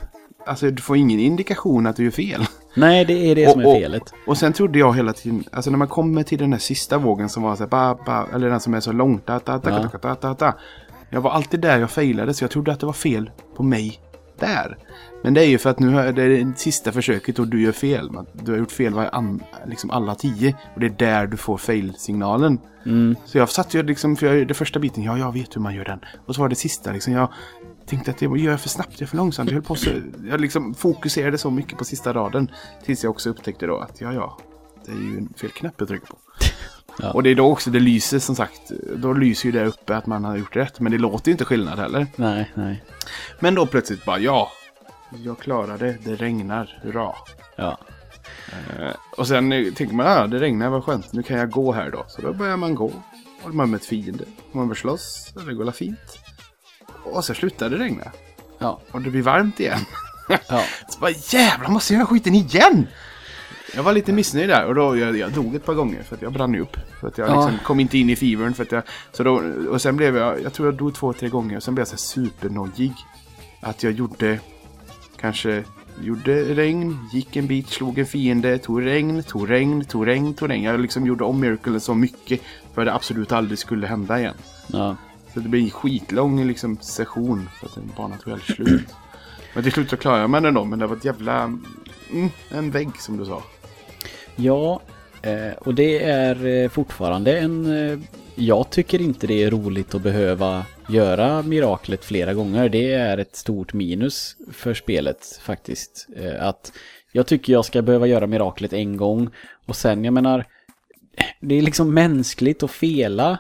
alltså 0.47 0.71
du 0.71 0.83
får 0.83 0.97
ingen 0.97 1.21
indikation 1.21 1.87
att 1.87 1.97
du 1.97 2.05
gör 2.05 2.11
fel. 2.11 2.47
Nej, 2.77 3.05
det 3.05 3.13
är 3.31 3.35
det 3.35 3.51
som 3.51 3.61
är 3.61 3.67
Och- 3.67 3.73
och- 3.73 3.79
felet. 3.81 4.15
Och 4.27 4.39
sen 4.39 4.53
trodde 4.53 4.79
jag 4.79 4.97
hela 4.97 5.13
tiden, 5.13 5.45
alltså 5.53 5.71
när 5.71 5.79
man 5.79 5.89
kommer 5.89 6.23
till 6.23 6.39
den 6.39 6.53
här 6.53 6.61
sista 6.61 6.99
vågen 6.99 7.29
som 7.29 7.43
var 7.43 7.57
så 7.57 7.63
här, 7.63 7.69
ba, 7.69 7.95
ba, 8.07 8.27
eller 8.35 8.51
den 8.51 8.61
som 8.61 8.75
är 8.75 8.81
så 8.81 8.93
lång, 8.93 9.19
ta, 9.19 9.39
ta, 9.39 9.59
ta, 9.59 9.71
Ja. 9.71 9.89
ta, 9.89 9.99
ta, 9.99 10.15
ta, 10.15 10.35
ta. 10.35 10.55
Jag 11.11 11.21
var 11.21 11.31
alltid 11.31 11.61
där 11.61 11.79
jag 11.81 11.91
failade 11.91 12.35
så 12.35 12.45
jag 12.45 12.51
trodde 12.51 12.73
att 12.73 12.81
det 12.81 12.87
var 12.87 12.93
fel 12.93 13.31
på 13.57 13.63
mig 13.63 13.99
där. 14.39 14.79
Men 15.23 15.35
det 15.35 15.41
är 15.41 15.49
ju 15.49 15.59
för 15.59 15.71
att 15.71 15.79
nu 15.79 15.99
är 15.99 16.13
det 16.13 16.45
det 16.45 16.59
sista 16.59 16.93
försöket 16.93 17.39
och 17.39 17.49
du 17.49 17.63
gör 17.63 17.73
fel. 17.73 18.11
Du 18.33 18.53
har 18.53 18.59
gjort 18.59 18.73
fel 18.73 18.95
var 18.95 19.09
an, 19.13 19.43
liksom 19.67 19.91
alla 19.91 20.15
tio 20.15 20.57
och 20.75 20.81
det 20.81 20.87
är 20.87 20.91
där 20.91 21.27
du 21.27 21.37
får 21.37 21.59
fail-signalen. 21.59 22.59
Mm. 22.87 23.17
Så 23.25 23.39
jag 23.39 23.49
satt 23.49 23.75
ju 23.75 23.83
liksom, 23.83 24.17
för 24.17 24.27
jag, 24.27 24.49
det 24.49 24.55
första 24.55 24.79
biten, 24.79 25.03
ja 25.03 25.19
jag 25.19 25.33
vet 25.33 25.57
hur 25.57 25.61
man 25.61 25.75
gör 25.75 25.85
den. 25.85 26.01
Och 26.27 26.35
så 26.35 26.41
var 26.41 26.49
det 26.49 26.55
sista 26.55 26.93
liksom, 26.93 27.13
jag 27.13 27.29
tänkte 27.87 28.11
att 28.11 28.19
det 28.19 28.27
gör 28.27 28.51
jag 28.51 28.61
för 28.61 28.69
snabbt, 28.69 28.93
jag 28.93 29.03
är 29.03 29.07
för 29.07 29.17
långsamt. 29.17 29.51
Jag 29.51 29.55
höll 29.55 29.65
på 29.65 29.75
så, 29.75 29.91
jag 30.25 30.41
liksom 30.41 30.75
fokuserade 30.75 31.39
så 31.39 31.51
mycket 31.51 31.79
på 31.79 31.85
sista 31.85 32.13
raden. 32.13 32.51
Tills 32.85 33.05
jag 33.05 33.11
också 33.11 33.31
upptäckte 33.31 33.67
då 33.67 33.79
att 33.79 34.01
ja, 34.01 34.13
ja, 34.13 34.39
det 34.87 34.93
är 34.93 34.97
ju 34.97 35.19
en 35.19 35.29
fel 35.37 35.51
knapp 35.51 35.75
jag 35.79 35.89
trycker 35.89 36.07
på. 36.07 36.19
Ja. 36.99 37.11
Och 37.13 37.23
det 37.23 37.31
är 37.31 37.35
då 37.35 37.53
också 37.53 37.71
det 37.71 37.81
lyser 37.81 38.19
som 38.19 38.37
sagt. 38.37 38.73
Då 38.97 39.13
lyser 39.13 39.47
ju 39.47 39.53
det 39.53 39.67
uppe 39.67 39.97
att 39.97 40.07
man 40.07 40.25
har 40.25 40.37
gjort 40.37 40.57
rätt. 40.57 40.81
Men 40.81 40.93
det 40.93 40.99
låter 40.99 41.29
ju 41.29 41.33
inte 41.33 41.45
skillnad 41.45 41.79
heller. 41.79 42.07
Nej, 42.17 42.51
nej. 42.55 42.85
Men 43.41 43.55
då 43.55 43.67
plötsligt 43.67 44.05
bara 44.05 44.19
ja. 44.19 44.53
Jag 45.17 45.39
klarade 45.39 45.87
det, 45.87 45.99
det 46.05 46.17
regnar, 46.17 46.81
hurra. 46.83 47.15
Ja. 47.57 47.79
Eh, 48.53 48.93
och 49.17 49.27
sen 49.29 49.51
tänker 49.51 49.95
man, 49.95 50.07
ja 50.07 50.27
det 50.27 50.39
regnar, 50.39 50.69
vad 50.69 50.85
skönt, 50.85 51.13
nu 51.13 51.23
kan 51.23 51.39
jag 51.39 51.51
gå 51.51 51.73
här 51.73 51.91
då. 51.91 52.05
Så 52.09 52.23
då 52.23 52.33
börjar 52.33 52.57
man 52.57 52.75
gå. 52.75 52.93
Och 53.43 53.55
man 53.55 53.71
möter 53.71 53.87
fiender. 53.87 54.27
Man 54.53 54.69
börjar 54.69 54.79
slåss, 54.79 55.33
det 55.47 55.55
går 55.55 55.71
fint. 55.71 56.19
Och 57.05 57.25
så 57.25 57.35
slutar 57.35 57.71
det 57.71 57.79
regna. 57.79 58.13
Ja. 58.59 58.81
Och 58.91 59.03
det 59.03 59.11
blir 59.11 59.23
varmt 59.23 59.61
igen. 59.61 59.81
Ja. 60.29 60.65
Så 60.89 61.01
bara 61.01 61.11
jävlar 61.11 61.69
måste 61.69 61.93
jag 61.93 61.99
göra 61.99 62.07
skiten 62.07 62.35
igen! 62.35 62.87
Jag 63.75 63.83
var 63.83 63.93
lite 63.93 64.13
missnöjd 64.13 64.49
där 64.49 64.65
och 64.67 64.75
då 64.75 64.97
jag, 64.97 65.17
jag 65.17 65.33
dog 65.33 65.55
ett 65.55 65.65
par 65.65 65.75
gånger 65.75 66.03
för 66.03 66.17
att 66.17 66.23
jag 66.23 66.33
brann 66.33 66.55
upp. 66.55 66.77
För 67.01 67.09
att 67.09 67.19
jag 67.19 67.29
Ja. 67.29 67.35
liksom 67.47 67.65
kom 67.65 67.81
inte 67.81 67.99
in 67.99 68.11
i 68.11 68.17
fevern 68.17 68.55
för 68.55 68.63
att 68.63 68.73
jag... 68.73 68.83
Så 69.13 69.23
då, 69.23 69.43
och 69.71 69.83
sen 69.83 69.97
blev 69.97 70.17
jag, 70.17 70.43
jag 70.43 70.53
tror 70.53 70.69
jag 70.69 70.75
dog 70.75 70.95
två, 70.95 71.13
tre 71.13 71.29
gånger 71.29 71.57
och 71.57 71.63
sen 71.63 71.75
blev 71.75 71.81
jag 71.83 71.89
så 71.89 71.97
supernojig. 71.97 72.93
Att 73.61 73.83
jag 73.83 73.93
gjorde, 73.93 74.39
kanske, 75.21 75.65
gjorde 76.01 76.45
regn, 76.45 76.99
gick 77.13 77.37
en 77.37 77.47
bit, 77.47 77.69
slog 77.69 77.99
en 77.99 78.07
fiende, 78.07 78.59
tog 78.59 78.87
regn, 78.87 79.23
tog 79.23 79.51
regn, 79.51 79.85
tog 79.85 80.07
regn, 80.07 80.35
tog 80.35 80.51
regn. 80.51 80.63
Jag 80.65 80.81
liksom 80.81 81.07
gjorde 81.07 81.25
om 81.25 81.41
Miracle 81.41 81.81
så 81.81 81.95
mycket 81.95 82.41
för 82.75 82.83
att 82.83 82.87
det 82.87 82.95
absolut 82.95 83.33
aldrig 83.33 83.59
skulle 83.59 83.87
hända 83.87 84.19
igen. 84.21 84.35
Ja. 84.67 84.97
Så 85.35 85.41
det 85.41 85.49
blir 85.49 85.63
en 85.65 85.71
skitlång 85.71 86.45
liksom, 86.45 86.79
session 86.81 87.49
för 87.61 87.67
att 87.67 87.77
en 87.77 87.93
bana 87.97 88.17
tog 88.17 88.33
aldrig 88.33 88.57
slut. 88.57 88.95
Men 89.55 89.63
till 89.63 89.73
slut 89.73 89.91
så 89.91 89.97
klarade 89.97 90.21
jag 90.21 90.31
mig 90.31 90.45
ändå, 90.47 90.65
men 90.65 90.79
det 90.79 90.87
var 90.87 90.97
ett 90.97 91.05
jävla... 91.05 91.43
Mm, 92.13 92.31
en 92.49 92.71
vägg 92.71 93.01
som 93.01 93.17
du 93.17 93.25
sa. 93.25 93.43
Ja, 94.37 94.81
eh, 95.23 95.53
och 95.59 95.75
det 95.75 96.03
är 96.05 96.47
eh, 96.47 96.69
fortfarande 96.69 97.39
en... 97.39 97.67
eh, 97.93 97.99
Jag 98.35 98.71
tycker 98.71 99.01
inte 99.01 99.27
det 99.27 99.43
är 99.43 99.51
roligt 99.51 99.95
att 99.95 100.03
behöva 100.03 100.67
göra 100.89 101.43
miraklet 101.43 102.05
flera 102.05 102.35
gånger. 102.35 102.69
Det 102.69 102.93
är 102.93 103.19
ett 103.19 103.37
stort 103.37 103.73
minus 103.73 104.37
för 104.53 104.75
spelet 104.75 105.41
faktiskt. 105.43 106.07
Att 106.41 106.73
jag 107.13 107.27
tycker 107.27 107.53
jag 107.53 107.65
ska 107.65 107.83
behöva 107.83 108.07
göra 108.07 108.27
miraklet 108.27 108.73
en 108.73 108.97
gång 108.97 109.31
och 109.67 109.77
sen, 109.77 110.05
jag 110.05 110.15
menar, 110.15 110.45
det 111.41 111.55
är 111.55 111.63
liksom 111.63 111.95
mänskligt 111.95 112.63
att 112.63 112.71
fela 112.71 113.39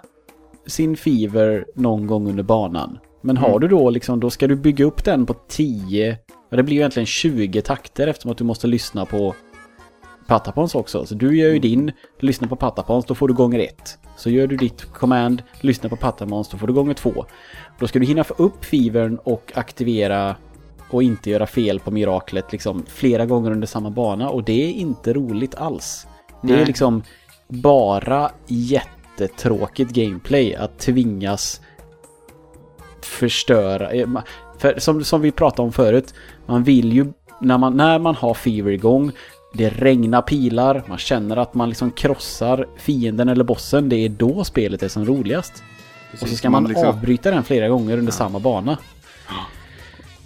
sin 0.66 0.96
fever 0.96 1.64
någon 1.74 2.06
gång 2.06 2.28
under 2.28 2.42
banan. 2.42 2.98
Men 3.22 3.36
har 3.36 3.58
du 3.58 3.68
då 3.68 3.90
liksom, 3.90 4.20
då 4.20 4.30
ska 4.30 4.46
du 4.48 4.56
bygga 4.56 4.84
upp 4.84 5.04
den 5.04 5.26
på 5.26 5.34
10, 5.48 6.18
ja 6.50 6.56
det 6.56 6.62
blir 6.62 6.74
ju 6.74 6.80
egentligen 6.80 7.06
20 7.06 7.62
takter 7.62 8.06
eftersom 8.06 8.30
att 8.30 8.38
du 8.38 8.44
måste 8.44 8.66
lyssna 8.66 9.06
på 9.06 9.34
Patapons 10.32 10.74
också. 10.74 11.06
Så 11.06 11.14
du 11.14 11.36
gör 11.36 11.50
ju 11.50 11.58
din, 11.58 11.92
lyssnar 12.20 12.48
på 12.48 12.56
Patapons, 12.56 13.04
då 13.04 13.14
får 13.14 13.28
du 13.28 13.34
gånger 13.34 13.58
ett. 13.58 13.98
Så 14.16 14.30
gör 14.30 14.46
du 14.46 14.56
ditt 14.56 14.92
command, 14.92 15.42
lyssnar 15.60 15.90
på 15.90 15.96
Patapons, 15.96 16.48
då 16.48 16.58
får 16.58 16.66
du 16.66 16.72
gånger 16.72 16.94
två. 16.94 17.24
Då 17.78 17.86
ska 17.86 17.98
du 17.98 18.06
hinna 18.06 18.24
få 18.24 18.34
upp 18.34 18.64
fevern 18.64 19.18
och 19.24 19.52
aktivera 19.54 20.36
och 20.90 21.02
inte 21.02 21.30
göra 21.30 21.46
fel 21.46 21.80
på 21.80 21.90
miraklet 21.90 22.52
liksom 22.52 22.84
flera 22.88 23.26
gånger 23.26 23.50
under 23.50 23.66
samma 23.66 23.90
bana 23.90 24.28
och 24.28 24.44
det 24.44 24.64
är 24.64 24.72
inte 24.72 25.12
roligt 25.12 25.54
alls. 25.54 26.06
Det 26.42 26.52
är 26.52 26.56
Nej. 26.56 26.66
liksom 26.66 27.02
bara 27.48 28.30
jättetråkigt 28.46 29.92
gameplay 29.92 30.54
att 30.54 30.78
tvingas 30.78 31.60
förstöra. 33.02 33.90
eh, 33.90 34.08
För 34.58 34.78
som, 34.78 35.04
som 35.04 35.20
vi 35.20 35.30
pratade 35.32 35.66
om 35.66 35.72
förut, 35.72 36.14
man 36.46 36.62
vill 36.62 36.92
ju 36.92 37.12
när 37.40 37.58
man, 37.58 37.76
när 37.76 37.98
man 37.98 38.14
har 38.14 38.34
fever 38.34 38.70
igång, 38.70 39.12
det 39.52 39.68
regnar 39.68 40.22
pilar, 40.22 40.82
man 40.86 40.98
känner 40.98 41.36
att 41.36 41.54
man 41.54 41.68
liksom 41.68 41.90
krossar 41.90 42.66
fienden 42.76 43.28
eller 43.28 43.44
bossen, 43.44 43.88
det 43.88 43.96
är 43.96 44.08
då 44.08 44.44
spelet 44.44 44.82
är 44.82 44.88
som 44.88 45.04
roligast. 45.04 45.62
Och 46.12 46.18
så 46.28 46.36
ska 46.36 46.50
man 46.50 46.64
liksom- 46.64 46.88
avbryta 46.88 47.30
den 47.30 47.44
flera 47.44 47.68
gånger 47.68 47.98
under 47.98 48.12
samma 48.12 48.38
bana. 48.40 48.78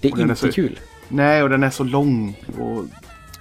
Det 0.00 0.08
är 0.08 0.12
den 0.12 0.20
är 0.20 0.22
inte 0.24 0.36
så- 0.36 0.52
kul. 0.52 0.78
Nej, 1.08 1.42
och 1.42 1.48
den 1.50 1.62
är 1.62 1.70
så 1.70 1.84
lång. 1.84 2.36
Och, 2.58 2.84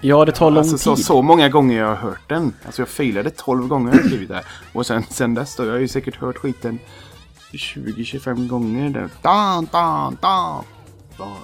Ja, 0.01 0.25
det 0.25 0.31
tar 0.31 0.49
lång 0.51 0.57
alltså, 0.57 0.77
så, 0.77 0.95
tid. 0.95 1.05
så 1.05 1.21
många 1.21 1.49
gånger 1.49 1.77
jag 1.79 1.87
har 1.87 1.95
hört 1.95 2.29
den. 2.29 2.53
Alltså 2.65 2.81
jag 2.81 2.89
failade 2.89 3.29
12 3.29 3.67
gånger 3.67 3.91
har 3.91 3.99
jag 3.99 4.07
blivit 4.07 4.29
där. 4.29 4.41
Och 4.73 4.85
sen, 4.85 5.03
sen 5.09 5.33
dess 5.33 5.55
då, 5.55 5.65
jag 5.65 5.71
har 5.71 5.79
ju 5.79 5.87
säkert 5.87 6.15
hört 6.15 6.37
skiten 6.37 6.79
20-25 7.51 8.47
gånger. 8.47 8.89
Där. 8.89 9.09
Dan, 9.21 9.67
dan, 9.71 10.17
dan. 10.21 10.63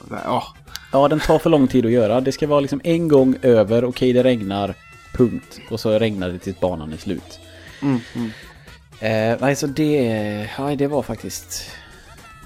Ja, 0.09 0.43
ja. 0.91 1.07
Den 1.07 1.19
tar 1.19 1.39
för 1.39 1.49
lång 1.49 1.67
tid 1.67 1.85
att 1.85 1.91
göra. 1.91 2.21
Det 2.21 2.31
ska 2.31 2.47
vara 2.47 2.59
liksom 2.59 2.81
en 2.83 3.07
gång 3.07 3.35
över, 3.41 3.85
okej 3.85 4.13
det 4.13 4.23
regnar, 4.23 4.75
punkt. 5.13 5.59
Och 5.69 5.79
så 5.79 5.99
regnar 5.99 6.29
det 6.29 6.39
tills 6.39 6.59
banan 6.59 6.93
är 6.93 6.97
slut. 6.97 7.39
Mm, 7.81 7.99
mm. 8.15 8.31
Eh, 8.99 9.37
nej, 9.41 9.55
så 9.55 9.67
det, 9.67 10.47
ja, 10.57 10.75
det 10.75 10.87
var 10.87 11.01
faktiskt... 11.01 11.71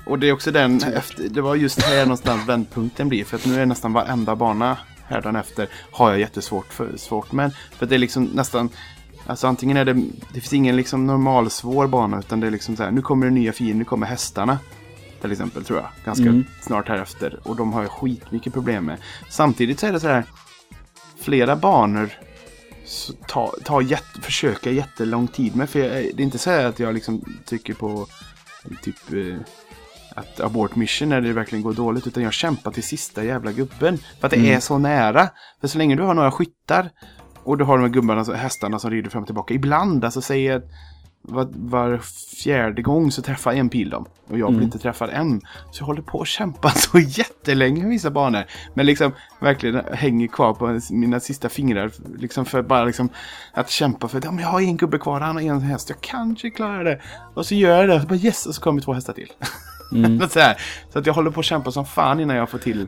Och 0.06 0.20
det 0.20 0.30
är 0.30 0.34
också 0.34 0.52
den, 0.52 0.84
efter, 0.84 1.24
det 1.30 1.42
var 1.42 1.56
just 1.56 1.82
här 1.82 2.02
någonstans 2.02 2.50
vändpunkten 2.50 3.10
blir. 3.10 3.26
För 3.26 3.38
att 3.38 3.46
nu 3.46 3.62
är 3.62 3.66
nästan 3.66 3.94
varenda 3.94 4.36
bana 4.36 4.78
efter 5.10 5.68
har 5.92 6.10
jag 6.12 6.20
jättesvårt 6.20 6.74
för, 6.74 6.98
svårt 6.98 7.32
med. 7.32 7.52
För 7.72 7.86
det 7.86 7.96
är 7.96 8.00
liksom 8.00 8.24
nästan, 8.24 8.70
alltså 9.26 9.48
antingen 9.48 9.78
är 9.78 9.86
det, 9.86 9.94
det 10.34 10.42
finns 10.42 10.54
ingen 10.54 10.76
liksom 10.76 11.08
normal 11.08 11.50
svår 11.50 11.88
bana 11.88 12.20
utan 12.20 12.40
det 12.40 12.48
är 12.48 12.52
liksom 12.52 12.76
så 12.76 12.84
här, 12.84 12.92
nu 12.92 13.02
kommer 13.02 13.26
det 13.26 13.32
nya 13.32 13.54
fiender, 13.54 13.78
nu 13.78 13.86
kommer 13.86 14.08
hästarna. 14.08 14.60
Till 15.26 15.32
exempel 15.32 15.64
tror 15.64 15.80
jag, 15.80 15.90
ganska 16.06 16.26
Mm. 16.26 16.46
snart 16.62 16.88
härefter. 16.88 17.40
Och 17.44 17.56
de 17.56 17.74
har 17.74 17.82
jag 17.82 17.92
skitmycket 17.92 18.54
problem 18.54 18.86
med. 18.86 18.98
Samtidigt 19.30 19.80
så 19.80 19.88
är 19.88 19.92
det 19.92 20.00
så 20.00 20.08
här, 20.08 20.24
flera 21.20 21.56
banor 21.56 22.10
ta, 23.28 23.54
ta 23.64 23.82
jätte, 23.82 24.22
försöka 24.22 24.72
jättelång 24.72 25.28
tid 25.28 25.56
med. 25.56 25.70
För 25.70 25.80
jag, 25.80 25.90
det 25.92 26.22
är 26.22 26.22
inte 26.22 26.38
så 26.38 26.50
här 26.50 26.66
att 26.66 26.80
jag 26.80 26.94
liksom 26.94 27.26
tycker 27.46 27.74
på 27.74 28.08
typ 28.82 29.14
eh, 29.14 29.38
att 30.16 30.40
abort 30.40 30.76
mission 30.76 31.10
när 31.10 31.22
det 31.22 31.34
verkligen 31.34 31.64
går 31.64 31.74
dåligt. 31.74 32.08
Utan 32.08 32.24
jag 32.24 32.34
kämpar 32.34 32.72
till 32.72 32.84
sista 32.84 33.24
jävla 33.24 33.52
gubben. 33.52 33.98
För 34.20 34.28
att 34.28 34.32
det 34.32 34.54
är 34.54 34.60
så 34.60 34.78
nära. 34.78 35.30
För 35.62 35.68
så 35.68 35.78
länge 35.78 35.96
du 35.96 36.04
har 36.04 36.14
några 36.14 36.32
skyttar 36.32 36.90
och 37.44 37.58
du 37.58 37.64
har 37.64 37.78
de 37.78 37.84
här 37.84 37.90
gubbarna, 37.94 38.34
hästarna 38.34 38.80
som 38.80 38.92
rider 38.92 39.10
fram 39.10 39.22
och 39.22 39.28
tillbaka. 39.28 39.54
Ibland, 39.54 40.06
alltså 40.06 40.22
säger 40.22 40.62
var, 41.28 41.48
var 41.52 41.98
fjärde 42.44 42.82
gång 42.82 43.12
så 43.12 43.22
träffar 43.22 43.54
en 43.54 43.70
pil 43.70 43.90
dem. 43.90 44.06
Och 44.30 44.38
jag 44.38 44.54
blir 44.54 44.64
inte 44.64 44.80
träffad 44.80 45.10
än. 45.10 45.42
Så 45.72 45.82
jag 45.82 45.86
håller 45.86 46.02
på 46.02 46.22
att 46.22 46.28
kämpa 46.28 46.70
så 46.76 47.00
jättelänge 47.00 47.82
med 47.82 47.90
vissa 47.90 48.12
banor. 48.12 48.44
Men 48.74 48.86
liksom 48.86 49.12
verkligen 49.40 49.82
hänger 49.94 50.28
kvar 50.28 50.54
på 50.54 50.80
mina 50.92 51.20
sista 51.20 51.50
fingrar. 51.50 51.92
Liksom 52.18 52.46
för 52.46 52.62
bara 52.62 52.86
liksom 52.86 53.10
att 53.54 53.70
kämpa 53.70 54.08
för 54.08 54.18
att 54.18 54.24
ja, 54.24 54.38
jag 54.40 54.48
har 54.48 54.62
en 54.62 54.78
gubbe 54.78 54.98
kvar, 54.98 55.20
han 55.20 55.36
har 55.36 55.44
en 55.44 55.62
häst. 55.62 55.90
Jag 55.90 56.02
kanske 56.02 56.50
klarar 56.50 56.84
det. 56.84 57.02
Och 57.34 57.46
så 57.46 57.56
gör 57.56 57.80
jag 57.80 57.90
det. 57.90 57.96
Och 57.96 58.02
så 58.02 58.08
bara 58.08 58.16
yes, 58.16 58.46
och 58.46 58.56
så 58.56 58.62
kommer 58.62 58.82
två 58.82 58.94
hästar 58.94 59.14
till. 59.14 59.32
så, 60.30 60.40
här. 60.40 60.58
så 60.90 61.00
att 61.00 61.06
jag 61.06 61.14
håller 61.14 61.32
på 61.32 61.40
att 61.40 61.46
kämpa 61.46 61.72
som 61.72 61.86
fan 61.86 62.20
innan 62.20 62.36
jag 62.36 62.50
får 62.50 62.58
till 62.58 62.88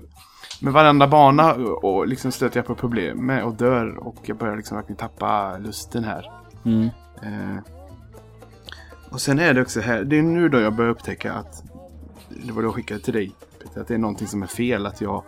med 0.61 0.73
varenda 0.73 1.07
bana 1.07 1.53
och 1.53 1.83
och 1.83 2.07
liksom 2.07 2.31
stöter 2.31 2.57
jag 2.57 2.65
på 2.65 2.75
problem 2.75 3.25
med 3.25 3.43
och 3.43 3.53
dör. 3.53 3.97
Och 3.97 4.15
jag 4.25 4.37
börjar 4.37 4.55
liksom 4.55 4.77
verkligen 4.77 4.97
tappa 4.97 5.57
lusten 5.57 6.03
här. 6.03 6.31
Mm. 6.65 6.89
Eh, 7.21 7.76
och 9.17 9.21
sen 9.21 9.39
är 9.39 9.53
det 9.53 9.61
också 9.61 9.81
här, 9.81 10.03
det 10.03 10.17
är 10.17 10.21
nu 10.21 10.49
då 10.49 10.59
jag 10.59 10.75
börjar 10.75 10.91
upptäcka 10.91 11.33
att, 11.33 11.63
det 12.29 12.51
var 12.51 12.61
då 12.61 12.67
jag 12.67 12.75
skickade 12.75 12.99
till 12.99 13.13
dig, 13.13 13.31
att 13.75 13.87
det 13.87 13.93
är 13.93 13.97
någonting 13.97 14.27
som 14.27 14.43
är 14.43 14.47
fel. 14.47 14.85
Att 14.85 15.01
jag, 15.01 15.23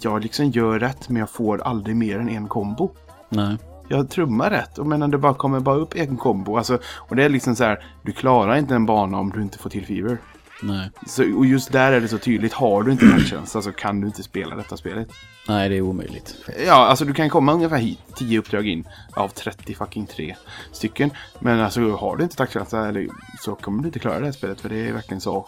jag 0.00 0.22
liksom 0.22 0.46
gör 0.46 0.78
rätt 0.78 1.08
men 1.08 1.20
jag 1.20 1.30
får 1.30 1.62
aldrig 1.62 1.96
mer 1.96 2.18
än 2.18 2.28
en 2.28 2.48
kombo. 2.48 2.90
Nej. 3.28 3.56
Jag 3.88 4.10
trummar 4.10 4.50
rätt 4.50 4.78
och 4.78 4.86
men 4.86 5.10
det 5.10 5.18
bara 5.18 5.34
kommer 5.34 5.60
bara 5.60 5.76
upp 5.76 5.96
en 5.96 6.16
kombo. 6.16 6.56
Alltså, 6.56 6.78
och 6.84 7.16
det 7.16 7.24
är 7.24 7.28
liksom 7.28 7.56
så 7.56 7.64
här, 7.64 7.84
du 8.02 8.12
klarar 8.12 8.56
inte 8.56 8.74
en 8.74 8.86
bana 8.86 9.18
om 9.18 9.30
du 9.30 9.42
inte 9.42 9.58
får 9.58 9.70
till 9.70 9.86
fever. 9.86 10.18
Nej. 10.62 10.90
Så, 11.06 11.36
och 11.36 11.46
just 11.46 11.72
där 11.72 11.92
är 11.92 12.00
det 12.00 12.08
så 12.08 12.18
tydligt, 12.18 12.52
har 12.52 12.82
du 12.82 12.92
inte 12.92 13.04
matchkänsla 13.04 13.62
så 13.62 13.72
kan 13.72 14.00
du 14.00 14.06
inte 14.06 14.22
spela 14.22 14.56
detta 14.56 14.76
spelet. 14.76 15.08
Nej, 15.48 15.68
det 15.68 15.76
är 15.76 15.80
omöjligt. 15.80 16.36
Ja, 16.66 16.72
alltså 16.72 17.04
du 17.04 17.14
kan 17.14 17.30
komma 17.30 17.52
ungefär 17.52 17.78
hit, 17.78 17.98
10 18.16 18.38
uppdrag 18.38 18.68
in 18.68 18.88
av 19.12 19.28
30 19.28 19.74
fucking 19.74 20.06
3 20.06 20.36
stycken. 20.72 21.10
Men 21.38 21.60
alltså 21.60 21.90
har 21.90 22.16
du 22.16 22.22
inte 22.22 22.36
taktkänsla 22.36 22.94
så 23.40 23.54
kommer 23.54 23.82
du 23.82 23.88
inte 23.88 23.98
klara 23.98 24.18
det 24.18 24.24
här 24.24 24.32
spelet 24.32 24.60
för 24.60 24.68
det 24.68 24.88
är 24.88 24.92
verkligen 24.92 25.20
så. 25.20 25.46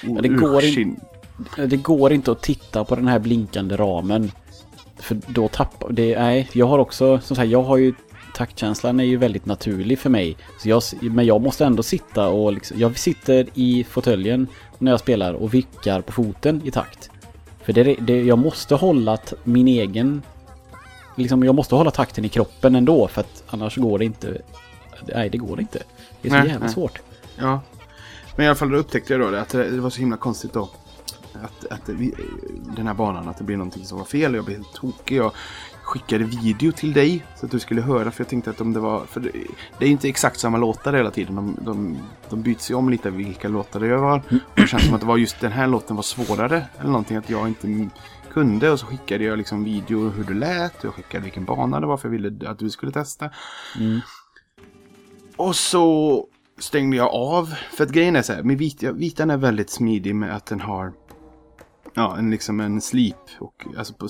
Ja, 0.00 0.20
det 0.20 0.28
går 0.28 0.64
in-. 0.64 1.00
Det 1.56 1.76
går 1.76 2.12
inte 2.12 2.32
att 2.32 2.42
titta 2.42 2.84
på 2.84 2.96
den 2.96 3.08
här 3.08 3.18
blinkande 3.18 3.76
ramen. 3.76 4.32
För 4.96 5.20
då 5.26 5.48
tappar... 5.48 5.92
Det, 5.92 6.18
nej, 6.18 6.50
jag 6.52 6.66
har 6.66 6.78
också... 6.78 7.20
Som 7.20 7.36
sagt, 7.36 7.48
jag 7.48 7.62
har 7.62 7.76
ju... 7.76 7.94
Taktkänslan 8.34 9.00
är 9.00 9.04
ju 9.04 9.16
väldigt 9.16 9.46
naturlig 9.46 9.98
för 9.98 10.10
mig. 10.10 10.36
Så 10.58 10.68
jag, 10.68 10.82
men 11.00 11.26
jag 11.26 11.40
måste 11.40 11.64
ändå 11.64 11.82
sitta 11.82 12.28
och 12.28 12.52
liksom, 12.52 12.78
Jag 12.80 12.98
sitter 12.98 13.46
i 13.54 13.84
fåtöljen 13.84 14.46
när 14.78 14.90
jag 14.90 15.00
spelar 15.00 15.34
och 15.34 15.54
vickar 15.54 16.00
på 16.00 16.12
foten 16.12 16.62
i 16.64 16.70
takt. 16.70 17.10
För 17.62 17.72
det, 17.72 17.94
det, 17.94 18.22
jag 18.22 18.38
måste 18.38 18.74
hålla 18.74 19.18
min 19.44 19.68
egen... 19.68 20.22
Liksom, 21.16 21.44
jag 21.44 21.54
måste 21.54 21.74
hålla 21.74 21.90
takten 21.90 22.24
i 22.24 22.28
kroppen 22.28 22.74
ändå 22.74 23.08
för 23.08 23.20
att 23.20 23.44
annars 23.46 23.76
går 23.76 23.98
det 23.98 24.04
inte... 24.04 24.42
Nej, 25.14 25.30
det 25.30 25.38
går 25.38 25.60
inte. 25.60 25.82
Det 26.22 26.28
är 26.28 26.30
så 26.30 26.38
Nej, 26.38 26.48
jävla 26.48 26.66
nej. 26.66 26.74
svårt. 26.74 27.00
Ja. 27.36 27.60
Men 28.36 28.44
i 28.44 28.48
alla 28.48 28.56
fall 28.56 28.70
då 28.70 28.76
upptäckte 28.76 29.12
jag 29.12 29.20
då 29.20 29.30
det, 29.30 29.40
att 29.40 29.48
det, 29.48 29.80
var 29.80 29.90
så 29.90 30.00
himla 30.00 30.16
konstigt 30.16 30.52
då. 30.52 30.70
Att, 31.32 31.66
att 31.70 31.88
vi, 31.88 32.14
den 32.76 32.86
här 32.86 32.94
banan, 32.94 33.28
att 33.28 33.38
det 33.38 33.44
blev 33.44 33.58
någonting 33.58 33.84
som 33.84 33.98
var 33.98 34.04
fel 34.04 34.34
jag 34.34 34.44
blev 34.44 34.56
helt 34.56 34.74
tokig. 34.74 35.16
Jag 35.16 35.32
skickade 35.84 36.24
video 36.24 36.72
till 36.72 36.92
dig 36.92 37.26
så 37.36 37.46
att 37.46 37.52
du 37.52 37.60
skulle 37.60 37.80
höra 37.80 38.10
för 38.10 38.20
jag 38.20 38.28
tänkte 38.28 38.50
att 38.50 38.60
om 38.60 38.72
det 38.72 38.80
var... 38.80 39.04
För 39.06 39.20
det, 39.78 39.84
är 39.84 39.88
inte 39.88 40.08
exakt 40.08 40.40
samma 40.40 40.58
låtar 40.58 40.92
hela 40.92 41.10
tiden. 41.10 41.36
De, 41.36 41.56
de, 41.60 41.98
de 42.30 42.42
byts 42.42 42.70
ju 42.70 42.74
om 42.74 42.88
lite 42.88 43.10
vilka 43.10 43.48
låtar 43.48 43.80
det 43.80 43.96
var. 43.96 44.18
Och 44.18 44.54
det 44.54 44.66
känns 44.66 44.84
som 44.84 44.94
att 44.94 45.00
det 45.00 45.06
var 45.06 45.16
just 45.16 45.40
den 45.40 45.52
här 45.52 45.66
låten 45.66 45.96
var 45.96 46.02
svårare. 46.02 46.66
Eller 46.78 46.90
någonting 46.90 47.16
att 47.16 47.30
jag 47.30 47.48
inte 47.48 47.88
kunde. 48.32 48.70
Och 48.70 48.80
så 48.80 48.86
skickade 48.86 49.24
jag 49.24 49.38
liksom 49.38 49.64
video 49.64 50.08
hur 50.08 50.24
det 50.24 50.34
lät. 50.34 50.84
Jag 50.84 50.94
skickade 50.94 51.24
vilken 51.24 51.44
bana 51.44 51.80
det 51.80 51.86
var 51.86 51.96
för 51.96 52.08
jag 52.08 52.12
ville 52.12 52.50
att 52.50 52.58
du 52.58 52.70
skulle 52.70 52.92
testa. 52.92 53.30
Mm. 53.78 54.00
Och 55.36 55.56
så 55.56 56.26
stängde 56.58 56.96
jag 56.96 57.14
av. 57.14 57.54
För 57.72 57.84
att 57.84 57.90
grejen 57.90 58.16
är 58.16 58.22
så 58.22 58.32
här, 58.32 58.42
med 58.42 58.58
vit, 58.58 58.82
vitan 58.82 59.30
är 59.30 59.36
väldigt 59.36 59.70
smidig 59.70 60.14
med 60.14 60.36
att 60.36 60.46
den 60.46 60.60
har 60.60 60.92
ja, 61.94 62.16
en, 62.18 62.30
liksom 62.30 62.60
en 62.60 62.80
slip. 62.80 63.16
Och, 63.38 63.66
alltså 63.78 63.94
på 63.94 64.08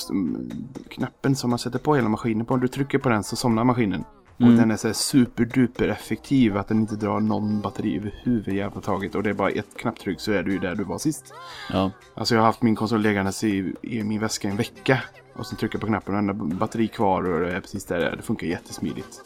knappen 0.89 1.37
som 1.37 1.51
man 1.51 1.59
sätter 1.59 1.79
på 1.79 1.95
hela 1.95 2.09
maskinen 2.09 2.47
på. 2.47 2.55
Om 2.55 2.61
du 2.61 2.69
trycker 2.69 2.99
på 2.99 3.09
den 3.09 3.25
så 3.25 3.37
somnar 3.37 3.65
maskinen. 3.65 4.05
Mm. 4.39 4.53
Och 4.53 4.59
den 4.59 4.71
är 4.71 4.77
så 4.77 4.89
här 4.89 4.95
superduper 4.95 5.89
effektiv. 5.89 6.57
Att 6.57 6.69
den 6.69 6.81
inte 6.81 6.97
drar 6.97 7.21
någon 7.21 7.61
batteri 7.61 7.97
överhuvudtaget. 7.97 9.15
Och 9.15 9.23
det 9.23 9.31
är 9.31 9.35
bara 9.35 9.51
ett 9.51 9.77
knapptryck 9.77 10.21
så 10.21 10.33
är 10.33 10.43
du 10.43 10.53
ju 10.53 10.59
där 10.59 10.75
du 10.75 10.85
var 10.85 10.99
sist. 10.99 11.35
Ja. 11.73 11.91
Alltså 12.15 12.35
jag 12.35 12.43
har 12.43 12.47
haft 12.47 12.63
min 12.63 12.77
konsol 12.77 13.01
liggandes 13.01 13.45
i, 13.45 13.75
i 13.83 14.03
min 14.05 14.21
väska 14.21 14.49
en 14.49 14.57
vecka. 14.57 15.03
Och 15.35 15.47
sen 15.47 15.59
trycker 15.59 15.75
jag 15.75 15.81
på 15.81 15.87
knappen 15.87 16.15
och 16.15 16.35
den 16.35 16.59
batteri 16.59 16.89
kvar 16.89 17.33
och 17.33 17.41
det 17.41 17.53
är 17.53 17.61
precis 17.61 17.85
där 17.85 17.99
det 17.99 18.07
är. 18.07 18.17
Det 18.17 18.23
funkar 18.23 18.47
jättesmidigt. 18.47 19.23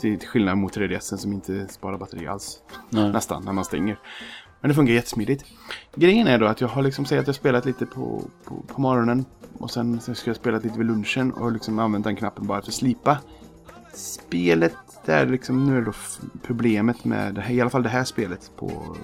Till 0.00 0.18
skillnad 0.18 0.58
mot 0.58 0.76
3DSen 0.76 1.16
som 1.16 1.32
inte 1.32 1.68
sparar 1.68 1.98
batteri 1.98 2.26
alls. 2.26 2.62
Nej. 2.90 3.12
Nästan, 3.12 3.44
när 3.44 3.52
man 3.52 3.64
stänger. 3.64 3.98
Men 4.62 4.68
det 4.68 4.74
funkar 4.74 4.94
jättesmidigt. 4.94 5.44
Grejen 5.94 6.26
är 6.26 6.38
då 6.38 6.46
att 6.46 6.60
jag 6.60 6.68
har 6.68 6.82
liksom 6.82 7.04
sagt 7.04 7.20
att 7.20 7.26
jag 7.26 7.36
spelat 7.36 7.66
lite 7.66 7.86
på, 7.86 8.22
på, 8.44 8.62
på 8.66 8.80
morgonen. 8.80 9.24
Och 9.58 9.70
sen, 9.70 10.00
sen 10.00 10.14
ska 10.14 10.30
jag 10.30 10.36
spela 10.36 10.58
lite 10.58 10.78
vid 10.78 10.86
lunchen 10.86 11.32
och 11.32 11.52
liksom 11.52 11.78
använt 11.78 12.04
den 12.04 12.16
knappen 12.16 12.46
bara 12.46 12.62
för 12.62 12.68
att 12.68 12.74
slipa. 12.74 13.18
Spelet, 13.94 14.74
det 15.04 15.12
är 15.12 15.26
liksom, 15.26 15.66
nu 15.66 15.78
är 15.78 15.82
då 15.82 15.92
problemet 16.42 17.04
med, 17.04 17.34
det 17.34 17.40
här, 17.40 17.54
i 17.54 17.60
alla 17.60 17.70
fall 17.70 17.82
det 17.82 17.88
här 17.88 18.04
spelet 18.04 18.50
på, 18.56 18.96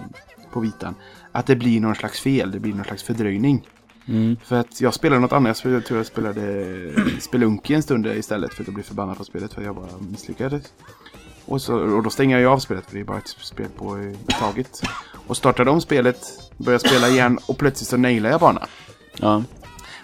på 0.52 0.60
vitan. 0.60 0.94
Att 1.32 1.46
det 1.46 1.56
blir 1.56 1.80
någon 1.80 1.94
slags 1.94 2.20
fel, 2.20 2.50
det 2.50 2.60
blir 2.60 2.74
någon 2.74 2.84
slags 2.84 3.02
fördröjning. 3.02 3.68
Mm. 4.08 4.36
För 4.44 4.56
att 4.56 4.80
jag 4.80 4.94
spelade 4.94 5.20
något 5.20 5.32
annat, 5.32 5.64
jag 5.64 5.84
tror 5.84 5.98
jag 5.98 6.06
spelade 6.06 6.64
Spelunky 7.20 7.74
en 7.74 7.82
stund 7.82 8.06
istället 8.06 8.54
för 8.54 8.62
att 8.62 8.68
jag 8.68 8.74
blev 8.74 8.84
förbannad 8.84 9.16
på 9.16 9.24
spelet 9.24 9.52
för 9.52 9.60
att 9.60 9.66
jag 9.66 9.76
bara 9.76 9.98
misslyckades. 10.10 10.72
Och, 11.48 11.62
så, 11.62 11.74
och 11.74 12.02
då 12.02 12.10
stänger 12.10 12.38
jag 12.38 12.52
av 12.52 12.58
spelet 12.58 12.86
för 12.86 12.94
det 12.94 13.00
är 13.00 13.04
bara 13.04 13.18
ett 13.18 13.28
spel 13.28 13.68
på 13.76 13.98
i 13.98 14.32
taget. 14.40 14.82
Och 15.26 15.36
startade 15.36 15.70
om 15.70 15.80
spelet, 15.80 16.18
började 16.56 16.88
spela 16.88 17.08
igen 17.08 17.38
och 17.46 17.58
plötsligt 17.58 17.88
så 17.88 17.96
nailade 17.96 18.34
jag 18.34 18.40
banan. 18.40 18.66
Ja. 19.16 19.42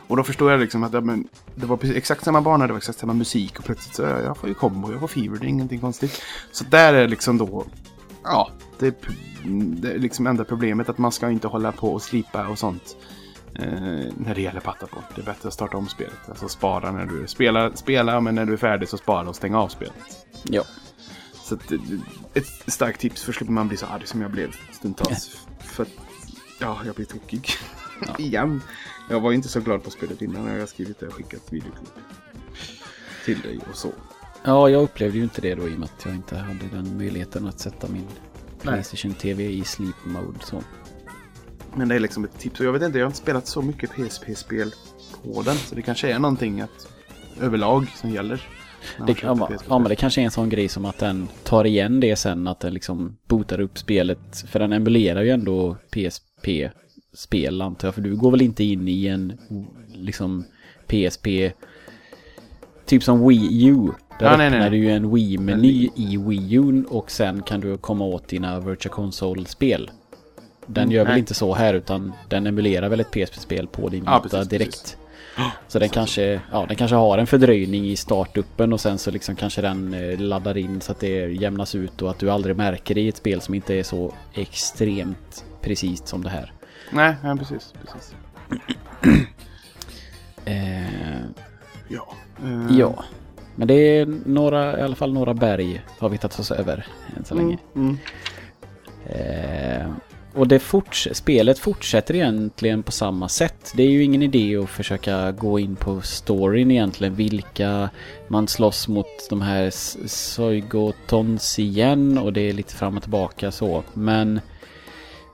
Och 0.07 0.16
då 0.16 0.22
förstår 0.22 0.51
jag 0.51 0.61
liksom 0.61 0.82
att 0.82 0.92
ja, 0.92 1.01
men, 1.01 1.28
det 1.55 1.66
var 1.66 1.78
exakt 1.84 2.24
samma 2.24 2.40
bana, 2.40 2.66
det 2.66 2.72
var 2.72 2.78
exakt 2.78 2.99
samma 2.99 3.12
musik 3.12 3.59
och 3.59 3.64
plötsligt 3.64 3.95
så 3.95 4.03
jag, 4.03 4.22
jag 4.22 4.36
får 4.36 4.49
ju 4.49 4.55
kombo, 4.55 4.92
jag 4.92 5.01
får 5.01 5.09
fever, 5.09 5.38
det 5.38 5.47
är 5.47 5.49
ingenting 5.49 5.80
konstigt. 5.80 6.22
Så 6.53 6.64
där 6.64 6.95
är 6.95 7.09
liksom 7.09 7.38
då, 7.38 7.64
ja, 8.24 8.51
det 8.78 8.86
är, 8.86 8.95
det 9.80 9.92
är 9.92 9.99
liksom 9.99 10.26
enda 10.26 10.45
problemet 10.45 10.88
att 10.88 10.99
man 10.99 11.12
ska 11.12 11.30
inte 11.30 11.49
hålla 11.49 11.72
på 11.72 11.92
och 11.92 12.03
slipa 12.03 12.49
och 12.49 12.59
sånt. 12.59 12.97
Eh, 13.55 14.12
när 14.16 14.34
det 14.34 14.40
gäller 14.40 14.61
patta 14.61 14.86
på. 14.86 14.97
Det 15.14 15.20
är 15.20 15.24
bättre 15.24 15.49
att 15.49 15.55
starta 15.55 15.76
om 15.76 15.88
spelet. 15.88 16.28
Alltså 16.28 16.49
spara 16.49 16.92
när 16.92 17.07
du 17.07 17.26
spelar, 17.26 17.72
spela 17.74 18.20
men 18.20 18.34
när 18.34 18.45
du 18.45 18.53
är 18.53 18.57
färdig 18.57 18.88
så 18.88 18.97
spara 18.97 19.28
och 19.28 19.36
stänga 19.36 19.59
av 19.59 19.68
spelet. 19.68 20.26
Ja. 20.42 20.62
Så 21.45 21.55
att, 21.55 21.72
eh, 21.72 21.78
ett 22.34 22.47
starkt 22.66 23.01
tips 23.01 23.22
för 23.22 23.32
slipper 23.32 23.53
man 23.53 23.68
bli 23.68 23.76
så 23.76 23.86
arg 23.86 24.07
som 24.07 24.20
jag 24.22 24.30
blev 24.30 24.57
stundtals. 24.72 25.47
För 25.59 25.82
att, 25.82 25.90
ja, 26.61 26.80
jag 26.86 26.95
blir 26.95 27.07
tokig. 27.07 27.49
Igen. 28.18 28.62
Jag 29.11 29.20
var 29.20 29.32
inte 29.32 29.49
så 29.49 29.61
glad 29.61 29.82
på 29.82 29.90
spelet 29.90 30.22
innan 30.22 30.45
när 30.45 30.53
jag 30.53 30.61
har 30.61 30.66
skrivit 30.66 31.01
det 31.01 31.07
och 31.07 31.14
skickat 31.14 31.53
videoklipp. 31.53 31.95
Till 33.24 33.40
dig 33.40 33.59
och 33.70 33.76
så. 33.76 33.92
Ja, 34.45 34.68
jag 34.68 34.82
upplevde 34.82 35.18
ju 35.18 35.24
inte 35.24 35.40
det 35.40 35.55
då 35.55 35.68
i 35.68 35.74
och 35.74 35.78
med 35.78 35.88
att 35.97 36.05
jag 36.05 36.14
inte 36.14 36.36
hade 36.36 36.66
den 36.72 36.97
möjligheten 36.97 37.47
att 37.47 37.61
sätta 37.61 37.88
min 37.88 38.09
Playstation 38.61 39.14
TV 39.14 39.45
i 39.45 39.64
sleep 39.64 40.05
mode 40.05 40.38
så. 40.40 40.62
Men 41.74 41.88
det 41.88 41.95
är 41.95 42.01
liksom 42.01 42.24
ett 42.24 42.38
tips. 42.38 42.61
Och 42.61 42.66
jag 42.66 42.72
vet 42.72 42.82
inte, 42.82 42.99
jag 42.99 43.05
har 43.05 43.11
inte 43.11 43.18
spelat 43.18 43.47
så 43.47 43.62
mycket 43.62 43.90
PSP-spel 43.90 44.74
på 45.22 45.42
den. 45.42 45.57
Så 45.57 45.74
det 45.74 45.82
kanske 45.82 46.12
är 46.12 46.18
någonting 46.18 46.61
att 46.61 46.88
överlag 47.40 47.88
som 47.97 48.11
gäller. 48.11 48.49
Man 48.99 49.07
Det, 49.07 49.22
ja, 49.22 49.49
ja, 49.68 49.78
men 49.78 49.89
det 49.89 49.97
kanske 49.97 50.20
är 50.20 50.24
en 50.24 50.30
sån 50.30 50.49
grej 50.49 50.68
som 50.68 50.85
att 50.85 50.99
den 50.99 51.28
tar 51.45 51.64
igen 51.64 52.01
det 52.01 52.16
sen, 52.16 52.47
att 52.49 52.61
den 52.61 52.74
liksom 52.74 53.16
bootar 53.28 53.61
upp 53.61 53.78
spelet. 53.78 54.45
För 54.49 54.59
den 54.59 54.72
emulerar 54.72 55.22
ju 55.22 55.30
ändå 55.30 55.76
PSP-spel 55.91 57.62
antar 57.62 57.89
jag, 57.89 57.95
för 57.95 58.03
du 58.03 58.16
går 58.16 58.30
väl 58.30 58.43
inte 58.43 58.64
in 58.64 58.89
i 58.89 59.07
en 59.07 59.32
liksom 59.95 60.45
PSP, 60.87 61.26
typ 62.87 63.03
som 63.03 63.28
Wii 63.28 63.66
U. 63.68 63.89
Där 64.18 64.26
Ja, 64.26 64.37
nej, 64.37 64.47
öppnar 64.47 64.61
nej. 64.61 64.70
du 64.70 64.76
ju 64.76 64.91
en 64.91 65.11
Wii-meny 65.14 65.91
i 65.97 66.16
Wii 66.16 66.55
U 66.55 66.85
och 66.89 67.11
sen 67.11 67.43
kan 67.43 67.61
du 67.61 67.76
komma 67.76 68.05
åt 68.05 68.28
dina 68.28 68.61
Virtual 68.61 68.95
Console-spel. 68.95 69.91
Den 70.66 70.82
Mm, 70.82 70.95
gör 70.95 71.05
väl 71.05 71.12
nej. 71.12 71.18
inte 71.20 71.35
så 71.35 71.55
här 71.55 71.74
utan 71.74 72.12
den 72.28 72.47
emulerar 72.47 72.89
väl 72.89 73.01
ett 73.01 73.11
PSP-spel 73.11 73.66
på 73.66 73.89
din 73.89 74.05
Ja, 74.07 74.20
precis, 74.22 74.49
direkt. 74.49 74.70
precis. 74.70 74.97
Så 75.68 75.78
den 75.78 75.89
kanske, 75.89 76.41
ja, 76.53 76.64
den 76.68 76.76
kanske 76.76 76.97
har 76.97 77.18
en 77.18 77.26
fördröjning 77.26 77.87
i 77.87 77.97
startuppen 77.97 78.72
och 78.72 78.80
sen 78.80 78.99
så 78.99 79.11
liksom 79.11 79.37
kanske 79.37 79.61
den 79.61 79.95
eh, 79.95 80.18
laddar 80.18 80.57
in 80.57 80.80
så 80.80 80.93
att 80.93 81.01
det 81.01 81.26
jämnas 81.26 81.74
ut 81.74 82.03
och 82.03 82.11
att 82.11 82.18
du 82.18 82.30
aldrig 82.30 82.57
märker 82.57 82.95
det 82.95 83.01
i 83.01 83.09
ett 83.09 83.16
spel 83.16 83.41
som 83.41 83.55
inte 83.55 83.74
är 83.74 83.82
så 83.82 84.14
extremt 84.32 85.45
precis 85.61 86.07
som 86.07 86.24
det 86.24 86.30
här. 86.30 86.53
Nej, 86.91 87.14
nej, 87.22 87.39
precis. 87.39 87.74
precis. 87.82 88.14
Eh, 90.47 91.20
Ja. 91.89 92.14
Eh, 92.45 92.78
ja, 92.78 93.05
men 93.55 93.68
det 93.68 93.74
är 93.74 94.07
några, 94.26 94.78
i 94.78 94.82
alla 94.82 94.95
fall 94.97 95.12
några 95.12 95.35
berg 95.35 95.85
har 95.99 96.09
vi 96.09 96.18
tagit 96.18 96.39
oss 96.39 96.51
över 96.51 96.87
än 97.16 97.24
så 97.24 97.35
länge. 97.35 97.59
Mm, 97.74 97.87
mm. 97.87 97.99
Eh, 99.07 99.87
och 100.35 100.49
det 100.49 100.59
forts 100.59 101.09
spelet 101.12 101.59
fortsätter 101.59 102.14
egentligen 102.14 102.82
på 102.82 102.93
samma 102.93 103.28
sätt. 103.28 103.72
Det 103.76 103.82
är 103.82 103.91
ju 103.91 104.03
ingen 104.03 104.22
idé 104.22 104.57
att 104.57 104.70
försöka 104.70 105.32
gå 105.32 105.59
in 105.59 105.76
på 105.76 106.01
storyn 106.01 106.70
egentligen. 106.70 107.14
Vilka 107.14 107.91
man 108.28 108.49
slåss 108.49 108.89
mot 108.89 109.07
de 109.30 109.43
här 109.43 109.70
Soigotons 110.09 111.59
igen 111.59 112.18
och 112.18 112.32
det 112.32 112.41
är 112.41 112.53
lite 112.53 112.74
fram 112.74 112.97
och 112.97 113.03
tillbaka 113.03 113.51
så. 113.51 113.82
Men 113.93 114.41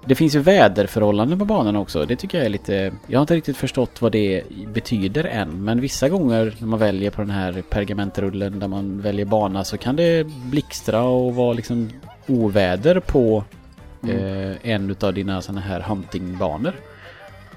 det 0.06 0.14
finns 0.14 0.34
ju 0.34 0.38
väderförhållanden 0.38 1.38
på 1.38 1.44
banan 1.44 1.76
också. 1.76 2.06
Det 2.06 2.16
tycker 2.16 2.38
jag 2.38 2.44
är 2.44 2.50
lite... 2.50 2.92
Jag 3.06 3.18
har 3.18 3.22
inte 3.22 3.34
riktigt 3.36 3.56
förstått 3.56 4.02
vad 4.02 4.12
det 4.12 4.42
betyder 4.66 5.24
än. 5.24 5.64
Men 5.64 5.80
vissa 5.80 6.08
gånger 6.08 6.54
när 6.58 6.66
man 6.66 6.78
väljer 6.78 7.10
på 7.10 7.20
den 7.20 7.30
här 7.30 7.62
pergamentrullen 7.70 8.58
där 8.58 8.68
man 8.68 9.00
väljer 9.00 9.26
bana 9.26 9.64
så 9.64 9.78
kan 9.78 9.96
det 9.96 10.26
blixtra 10.26 11.02
och 11.02 11.34
vara 11.34 11.52
liksom 11.52 11.90
oväder 12.26 13.00
på 13.00 13.44
eh, 14.08 14.70
en 14.70 14.90
utav 14.90 15.14
dina 15.14 15.42
sådana 15.42 15.60
här 15.60 15.80
huntingbanor. 15.80 16.74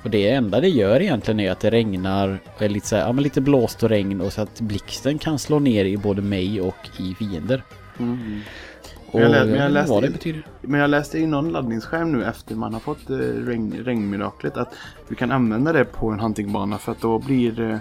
Och 0.03 0.09
det 0.09 0.29
enda 0.29 0.59
det 0.59 0.69
gör 0.69 1.01
egentligen 1.01 1.39
är 1.39 1.51
att 1.51 1.59
det 1.59 1.69
regnar, 1.69 2.39
är 2.57 2.69
lite, 2.69 2.87
så 2.87 2.95
här, 2.95 3.03
ja, 3.03 3.11
men 3.11 3.23
lite 3.23 3.41
blåst 3.41 3.83
och 3.83 3.89
regn 3.89 4.21
och 4.21 4.33
så 4.33 4.41
att 4.41 4.61
blixten 4.61 5.17
kan 5.17 5.39
slå 5.39 5.59
ner 5.59 5.85
i 5.85 5.97
både 5.97 6.21
mig 6.21 6.61
och 6.61 6.89
i 6.99 7.15
fiender. 7.15 7.63
Mm. 7.99 8.41
Och 9.11 9.21
jag 9.21 9.31
men 9.31 9.39
jag 9.39 9.47
inte 9.47 9.69
läste 9.69 9.91
vad 9.91 10.03
det 10.03 10.09
betyder. 10.09 10.45
Men 10.61 10.79
jag 10.79 10.89
läste 10.89 11.19
i 11.19 11.25
någon 11.25 11.51
laddningsskärm 11.51 12.11
nu 12.11 12.25
efter 12.25 12.55
man 12.55 12.73
har 12.73 12.79
fått 12.79 13.09
eh, 13.09 13.15
regn, 13.15 13.73
regnmiraklet 13.85 14.57
att 14.57 14.73
du 15.09 15.15
kan 15.15 15.31
använda 15.31 15.73
det 15.73 15.85
på 15.85 16.09
en 16.09 16.19
huntingbana 16.19 16.77
för 16.77 16.91
att 16.91 17.01
då 17.01 17.19
blir 17.19 17.61
eh, 17.61 17.77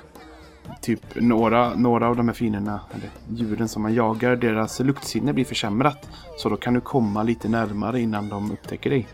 typ 0.81 1.01
några, 1.15 1.75
några 1.75 2.09
av 2.09 2.17
de 2.17 2.29
här 2.29 2.35
fienderna, 2.35 2.81
eller 2.95 3.11
djuren 3.39 3.69
som 3.69 3.83
man 3.83 3.95
jagar, 3.95 4.37
deras 4.37 4.81
luktsinne 4.81 5.33
blir 5.33 5.45
försämrat. 5.45 6.09
Så 6.39 6.49
då 6.49 6.57
kan 6.57 6.75
du 6.75 6.81
komma 6.81 7.23
lite 7.23 7.49
närmare 7.49 8.01
innan 8.01 8.29
de 8.29 8.53
upptäcker 8.53 8.91
dig. 8.91 9.09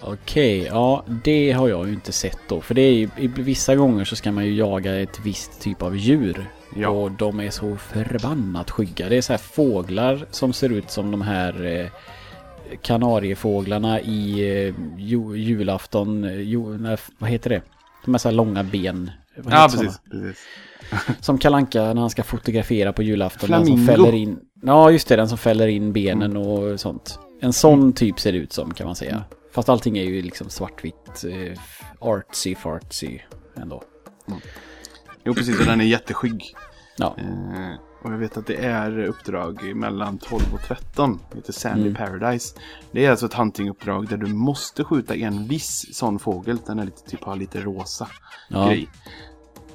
Okej, 0.00 0.62
ja 0.62 1.04
det 1.24 1.52
har 1.52 1.68
jag 1.68 1.86
ju 1.86 1.94
inte 1.94 2.12
sett 2.12 2.38
då. 2.48 2.60
För 2.60 2.74
det 2.74 2.82
är 2.82 2.92
ju, 2.92 3.08
vissa 3.36 3.76
gånger 3.76 4.04
så 4.04 4.16
ska 4.16 4.32
man 4.32 4.46
ju 4.46 4.54
jaga 4.54 5.00
ett 5.00 5.20
visst 5.24 5.60
typ 5.60 5.82
av 5.82 5.96
djur. 5.96 6.50
Ja. 6.76 6.88
Och 6.88 7.10
de 7.10 7.40
är 7.40 7.50
så 7.50 7.76
förbannat 7.76 8.70
skygga. 8.70 9.08
Det 9.08 9.16
är 9.16 9.20
så 9.22 9.32
här 9.32 9.38
fåglar 9.38 10.26
som 10.30 10.52
ser 10.52 10.72
ut 10.72 10.90
som 10.90 11.10
de 11.10 11.22
här 11.22 11.64
eh, 11.66 11.86
kanariefåglarna 12.82 14.00
i 14.00 14.40
eh, 14.68 14.74
ju, 14.98 15.36
julafton. 15.36 16.24
eh, 16.24 16.40
Ju, 16.40 16.78
när, 16.78 17.00
vad 17.18 17.30
heter 17.30 17.50
det? 17.50 17.62
De 18.04 18.14
här 18.14 18.18
så 18.18 18.28
här 18.28 18.34
långa 18.34 18.64
ben. 18.64 19.10
Vad 19.36 19.54
Ja, 19.54 19.68
precis. 19.70 20.00
precis. 20.10 20.44
Som 21.20 21.38
Kalanka 21.38 21.82
när 21.82 22.00
han 22.00 22.10
ska 22.10 22.22
fotografera 22.22 22.92
på 22.92 23.02
julafton. 23.02 23.50
Den 23.50 23.66
som 23.66 23.76
Flamingo. 23.76 23.92
fäller 23.92 24.12
in, 24.18 24.38
ja, 24.62 24.90
just 24.90 25.08
det. 25.08 25.16
Den 25.16 25.28
som 25.28 25.38
fäller 25.38 25.68
in 25.68 25.92
benen 25.92 26.36
och 26.36 26.80
sånt. 26.80 27.18
En 27.40 27.52
sån 27.52 27.92
typ 27.92 28.20
ser 28.20 28.32
det 28.32 28.38
ut 28.38 28.52
som 28.52 28.74
kan 28.74 28.86
man 28.86 28.96
säga. 28.96 29.24
Fast 29.52 29.68
allting 29.68 29.98
är 29.98 30.02
ju 30.04 30.22
liksom 30.22 30.50
svartvitt. 30.50 31.24
Eh, 31.24 31.58
artsy 32.00 32.54
fartsy 32.54 33.18
ändå. 33.56 33.82
Jo, 35.24 35.34
precis. 35.34 35.60
Och 35.60 35.66
den 35.66 35.80
är 35.80 35.84
jätteskygg. 35.84 36.54
Ja, 36.96 37.16
Eh, 37.18 37.74
och 38.02 38.12
jag 38.12 38.18
vet 38.18 38.36
att 38.36 38.46
det 38.46 38.56
är 38.56 38.98
uppdrag 38.98 39.76
mellan 39.76 40.18
12 40.18 40.42
och 40.54 40.62
13. 40.62 41.20
Det 41.30 41.36
heter 41.36 41.52
Sandy 41.52 41.80
Mm. 41.80 41.94
Paradise. 41.94 42.58
Det 42.92 43.06
är 43.06 43.10
alltså 43.10 43.26
ett 43.26 43.34
huntinguppdrag 43.34 44.08
där 44.08 44.16
du 44.16 44.26
måste 44.26 44.84
skjuta 44.84 45.14
en 45.14 45.48
viss 45.48 45.94
sån 45.94 46.18
fågel. 46.18 46.58
Den 46.66 46.78
är 46.78 46.84
lite, 46.84 47.10
typ 47.10 47.24
har 47.24 47.36
lite 47.36 47.60
rosa 47.60 48.08
ja. 48.48 48.66
grej. 48.66 48.88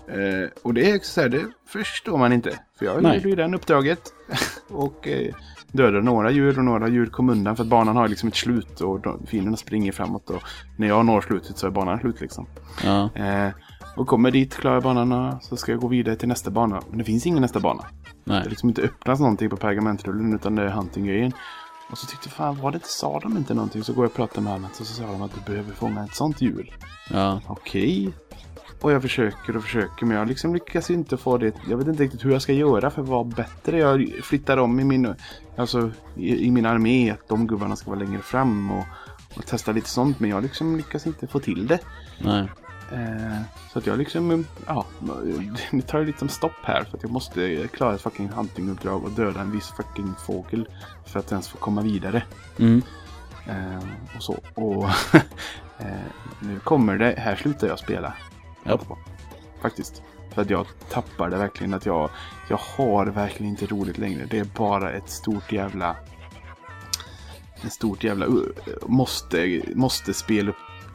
Eh, 0.07 0.49
och 0.61 0.73
det 0.73 0.91
är 0.91 0.99
så 0.99 1.21
här, 1.21 1.29
det 1.29 1.45
förstår 1.67 2.17
man 2.17 2.33
inte. 2.33 2.59
För 2.79 2.85
jag 2.85 3.03
Nej. 3.03 3.15
gjorde 3.15 3.29
ju 3.29 3.35
den 3.35 3.53
uppdraget. 3.53 4.13
och 4.67 5.07
eh, 5.07 5.35
dödade 5.71 6.01
några 6.01 6.31
djur 6.31 6.57
och 6.57 6.65
några 6.65 6.87
djur 6.87 7.05
kom 7.05 7.29
undan. 7.29 7.55
För 7.55 7.63
att 7.63 7.69
banan 7.69 7.95
har 7.95 8.07
liksom 8.07 8.29
ett 8.29 8.35
slut 8.35 8.81
och 8.81 9.01
de, 9.01 9.25
fienderna 9.27 9.57
springer 9.57 9.91
framåt. 9.91 10.29
Och 10.29 10.43
när 10.77 10.87
jag 10.87 11.05
når 11.05 11.21
slutet 11.21 11.57
så 11.57 11.67
är 11.67 11.71
banan 11.71 11.99
slut 11.99 12.21
liksom. 12.21 12.47
ja. 12.83 13.09
Eh, 13.15 13.49
och 13.95 14.07
kommer 14.07 14.31
dit, 14.31 14.55
klarar 14.55 14.81
banan 14.81 15.39
så 15.41 15.57
ska 15.57 15.71
jag 15.71 15.81
gå 15.81 15.87
vidare 15.87 16.15
till 16.15 16.27
nästa 16.27 16.51
bana. 16.51 16.81
Men 16.89 16.97
det 16.97 17.03
finns 17.03 17.25
ingen 17.25 17.41
nästa 17.41 17.59
bana. 17.59 17.83
Det 18.25 18.33
Nej. 18.33 18.49
liksom 18.49 18.69
inte 18.69 18.81
öppnas 18.81 19.19
någonting 19.19 19.49
på 19.49 19.57
pergamentrullen 19.57 20.33
utan 20.33 20.55
det 20.55 20.63
är 20.63 20.69
hunting-grejen. 20.69 21.31
Och 21.89 21.97
så 21.97 22.07
tyckte 22.07 22.27
jag, 22.27 22.33
fan 22.33 22.61
var 22.61 22.71
det 22.71 22.75
inte, 22.75 22.87
sa 22.87 23.19
de 23.19 23.37
inte 23.37 23.53
någonting? 23.53 23.83
Så 23.83 23.93
går 23.93 24.03
jag 24.03 24.09
och 24.09 24.15
pratar 24.15 24.41
med 24.41 24.53
Annat 24.53 24.79
och 24.79 24.85
så 24.87 24.93
sa 24.93 25.03
de 25.03 25.21
att 25.21 25.31
du 25.35 25.51
behöver 25.51 25.73
fånga 25.73 26.03
ett 26.03 26.15
sånt 26.15 26.41
djur. 26.41 26.77
Ja. 27.09 27.41
Okej. 27.47 28.13
Och 28.81 28.91
jag 28.91 29.01
försöker 29.01 29.57
och 29.57 29.63
försöker 29.63 30.05
men 30.05 30.17
jag 30.17 30.27
liksom 30.27 30.53
lyckas 30.53 30.89
inte 30.89 31.17
få 31.17 31.37
det. 31.37 31.55
Jag 31.69 31.77
vet 31.77 31.87
inte 31.87 32.03
riktigt 32.03 32.25
hur 32.25 32.31
jag 32.31 32.41
ska 32.41 32.53
göra 32.53 32.91
för 32.91 33.01
att 33.01 33.07
vara 33.07 33.23
bättre. 33.23 33.79
Jag 33.79 34.11
flyttar 34.23 34.57
om 34.57 34.79
i 34.79 34.83
min, 34.83 35.15
alltså, 35.57 35.91
i, 36.15 36.45
i 36.45 36.51
min 36.51 36.65
armé 36.65 37.11
att 37.11 37.27
de 37.27 37.47
gubbarna 37.47 37.75
ska 37.75 37.89
vara 37.91 37.99
längre 37.99 38.21
fram 38.21 38.71
och, 38.71 38.85
och 39.35 39.45
testa 39.45 39.71
lite 39.71 39.89
sånt. 39.89 40.19
Men 40.19 40.29
jag 40.29 40.43
liksom 40.43 40.77
lyckas 40.77 41.07
inte 41.07 41.27
få 41.27 41.39
till 41.39 41.67
det. 41.67 41.79
Nej. 42.21 42.49
Eh, 42.95 43.41
så 43.71 43.79
att 43.79 43.87
jag 43.87 43.97
liksom, 43.97 44.45
ja, 44.67 44.85
det 45.71 45.81
tar 45.81 46.05
liksom 46.05 46.29
stopp 46.29 46.63
här 46.63 46.83
för 46.83 46.97
att 46.97 47.03
jag 47.03 47.11
måste 47.11 47.67
klara 47.67 47.95
ett 47.95 48.01
fucking 48.01 48.29
huntinguppdrag 48.29 49.03
och 49.03 49.11
döda 49.11 49.41
en 49.41 49.51
viss 49.51 49.67
fucking 49.67 50.13
fågel 50.25 50.67
för 51.05 51.19
att 51.19 51.31
ens 51.31 51.47
få 51.47 51.57
komma 51.57 51.81
vidare. 51.81 52.23
Mm. 52.59 52.81
Eh, 53.47 53.83
och 54.15 54.23
så. 54.23 54.39
Och 54.53 54.83
eh, 55.77 55.87
nu 56.39 56.59
kommer 56.59 56.97
det, 56.97 57.15
här 57.17 57.35
slutar 57.35 57.67
jag 57.67 57.79
spela. 57.79 58.13
Ja. 58.63 58.79
Faktiskt. 59.61 60.03
För 60.33 60.41
att 60.41 60.49
jag 60.49 60.67
tappar 60.89 61.29
det 61.29 61.37
verkligen. 61.37 61.73
Att 61.73 61.85
jag, 61.85 62.09
jag 62.49 62.59
har 62.77 63.05
verkligen 63.05 63.49
inte 63.51 63.65
roligt 63.65 63.97
längre. 63.97 64.25
Det 64.29 64.39
är 64.39 64.47
bara 64.57 64.91
ett 64.91 65.09
stort 65.09 65.51
jävla... 65.51 65.95
En 67.61 67.69
stort 67.69 68.03
jävla 68.03 68.27
måste, 68.87 69.61
måste 69.75 70.13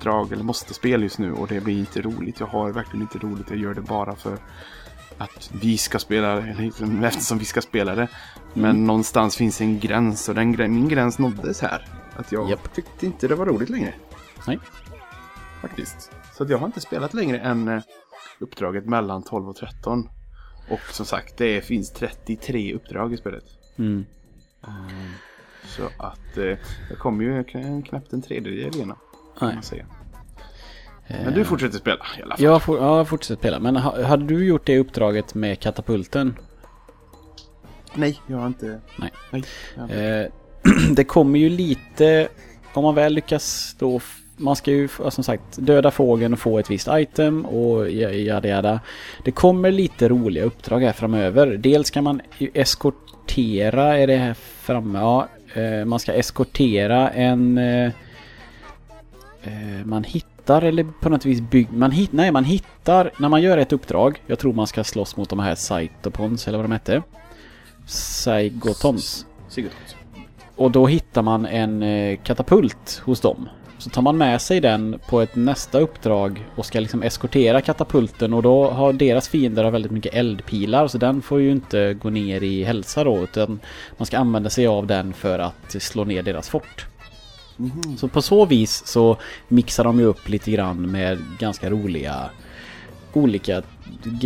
speluppdrag. 0.01 0.33
Eller 0.33 0.45
måste 0.45 0.75
spel 0.75 1.03
just 1.03 1.19
nu. 1.19 1.33
Och 1.33 1.49
det 1.49 1.61
blir 1.61 1.79
inte 1.79 2.01
roligt. 2.03 2.41
Jag 2.41 2.47
har 2.47 2.71
verkligen 2.73 3.03
inte 3.03 3.19
roligt. 3.19 3.51
Jag 3.51 3.59
gör 3.59 3.75
det 3.75 3.81
bara 3.81 4.17
för 4.17 4.39
att 5.19 5.51
vi 5.63 5.79
ska 5.79 5.99
spela 5.99 6.35
det. 6.35 6.43
Eller 6.43 7.05
eftersom 7.07 7.39
vi 7.39 7.45
ska 7.45 7.61
spela 7.61 7.95
det. 7.95 8.09
Men 8.55 8.71
Mm. 8.71 8.87
någonstans 8.87 9.37
finns 9.37 9.61
en 9.61 9.79
gräns. 9.79 10.29
Och 10.29 10.35
den, 10.35 10.51
min 10.75 10.89
gräns 10.89 11.19
nåddes 11.19 11.61
här. 11.61 11.87
Att 12.17 12.33
jag 12.33 12.51
Japp. 12.51 12.75
tyckte 12.75 13.07
inte 13.07 13.29
det 13.29 13.35
var 13.35 13.47
roligt 13.47 13.69
längre. 13.71 13.95
Nej. 14.47 14.59
Faktiskt. 15.61 16.11
Så 16.35 16.43
att 16.43 16.51
jag 16.51 16.59
har 16.59 16.67
inte 16.67 16.81
spelat 16.81 17.15
längre 17.15 17.39
än 17.39 17.69
eh, 17.69 17.83
uppdraget 18.39 18.87
mellan 18.87 19.23
12 19.23 19.49
och 19.49 19.57
13. 19.57 20.09
Och 20.71 20.81
som 20.93 21.07
sagt, 21.07 21.37
det 21.37 21.61
finns 21.65 21.93
33 21.93 22.75
uppdrag 22.75 23.13
i 23.13 23.17
spelet. 23.17 23.45
Mm. 23.79 24.05
Så 25.65 25.83
att 25.99 26.37
eh, 26.37 26.59
jag 26.91 26.99
kommer 26.99 27.25
ju 27.25 27.45
knappt 27.83 28.13
en 28.13 28.23
tredjedel 28.23 28.75
igenom. 28.77 28.97
Nej. 29.47 29.55
man 29.55 29.63
säga. 29.63 29.85
Men 31.25 31.35
du 31.35 31.45
fortsätter 31.45 31.79
spela 31.79 32.05
i 32.19 32.23
alla 32.23 32.37
fall. 32.37 32.45
Jag, 32.45 32.63
for, 32.63 32.79
ja, 32.79 32.97
jag 32.97 33.09
fortsätter 33.09 33.41
spela. 33.41 33.59
Men 33.59 33.77
ha, 33.77 34.03
hade 34.03 34.25
du 34.25 34.45
gjort 34.45 34.67
det 34.67 34.79
uppdraget 34.79 35.35
med 35.35 35.61
katapulten? 35.61 36.37
Nej, 37.95 38.21
jag 38.27 38.37
har 38.37 38.47
inte. 38.47 38.81
Nej. 38.97 39.11
Nej 39.31 39.43
inte. 39.77 40.31
Eh, 40.65 40.91
det 40.95 41.05
kommer 41.05 41.39
ju 41.39 41.49
lite, 41.49 42.29
om 42.75 42.85
man 42.85 42.95
väl 42.95 43.13
lyckas 43.15 43.77
då, 43.79 44.01
man 44.37 44.57
ska 44.57 44.71
ju 44.71 44.89
som 45.09 45.25
sagt 45.25 45.43
döda 45.57 45.91
fågeln 45.91 46.33
och 46.33 46.39
få 46.39 46.59
ett 46.59 46.71
visst 46.71 46.89
item 46.91 47.45
och 47.45 47.91
ja- 47.91 48.11
jada 48.11 48.49
jada. 48.49 48.81
Det 49.25 49.31
kommer 49.33 49.71
lite 49.71 50.09
roliga 50.09 50.45
uppdrag 50.45 50.81
här 50.81 50.93
framöver. 50.93 51.47
Dels 51.47 51.91
kan 51.91 52.05
man 52.05 52.21
ju 52.39 52.51
eskortera, 52.55 53.99
är 53.99 54.07
det 54.07 54.17
här 54.17 54.35
framme? 54.35 54.99
Ja, 54.99 55.29
eh, 55.55 55.85
man 55.85 55.99
ska 55.99 56.13
eskortera 56.13 57.11
en... 57.11 57.59
Eh, 59.43 59.87
man 59.87 60.05
hittar 60.05 60.63
eller 60.63 60.87
på 61.01 61.09
något 61.09 61.27
vis 61.27 61.41
bygger... 61.41 61.73
Man 61.73 61.91
hit, 61.91 62.13
nej, 62.13 62.33
man 62.33 62.45
hittar... 62.45 63.11
När 63.19 63.29
man 63.29 63.43
gör 63.43 63.59
ett 63.59 63.73
uppdrag, 63.73 64.23
jag 64.27 64.39
tror 64.39 64.53
man 64.53 64.67
ska 64.67 64.85
slåss 64.85 65.17
mot 65.17 65.29
de 65.29 65.39
här 65.39 65.55
Cytopons 65.55 66.49
eller 66.49 66.59
vad 66.59 66.65
de 66.65 66.73
hette. 66.73 67.03
Cygotons. 67.87 69.27
Sigurdsson. 69.49 69.99
Och 70.57 70.71
då 70.71 70.87
hittar 70.87 71.23
man 71.23 71.47
en 71.47 71.83
eh, 71.83 72.19
katapult 72.23 73.03
hos 73.05 73.21
dem. 73.21 73.49
Så 73.79 73.91
tar 73.91 74.03
man 74.03 74.19
med 74.19 74.41
sig 74.41 74.61
den 74.61 75.01
på 75.09 75.21
ett 75.21 75.37
nästa 75.37 75.81
uppdrag 75.81 76.47
och 76.55 76.67
ska 76.67 76.81
liksom 76.81 77.03
eskortera 77.03 77.61
katapulten 77.61 78.35
och 78.35 78.43
då 78.43 78.71
har 78.71 78.93
deras 78.93 79.29
fiender 79.29 79.65
har 79.65 79.71
väldigt 79.71 79.93
mycket 79.93 80.15
eldpilar 80.15 80.89
så 80.89 80.99
den 80.99 81.23
får 81.23 81.41
ju 81.41 81.51
inte 81.51 81.95
gå 81.95 82.11
ner 82.11 82.43
i 82.43 82.65
hälsa 82.65 83.05
då 83.05 83.23
utan 83.23 83.61
man 83.97 84.07
ska 84.07 84.19
använda 84.19 84.51
sig 84.51 84.67
av 84.67 84.87
den 84.87 85.13
för 85.13 85.39
att 85.39 85.83
slå 85.83 86.05
ner 86.05 86.23
deras 86.23 86.49
fort. 86.49 86.90
Mhm. 87.61 87.97
Så 87.97 88.09
på 88.09 88.23
så 88.23 88.45
vis 88.47 88.83
så 88.87 89.17
mixar 89.49 89.85
de 89.85 89.99
ju 89.99 90.05
upp 90.05 90.29
lite 90.29 90.51
grann 90.51 90.91
med 90.91 91.19
ganska 91.39 91.71
roliga 91.71 92.31
olika 93.13 93.63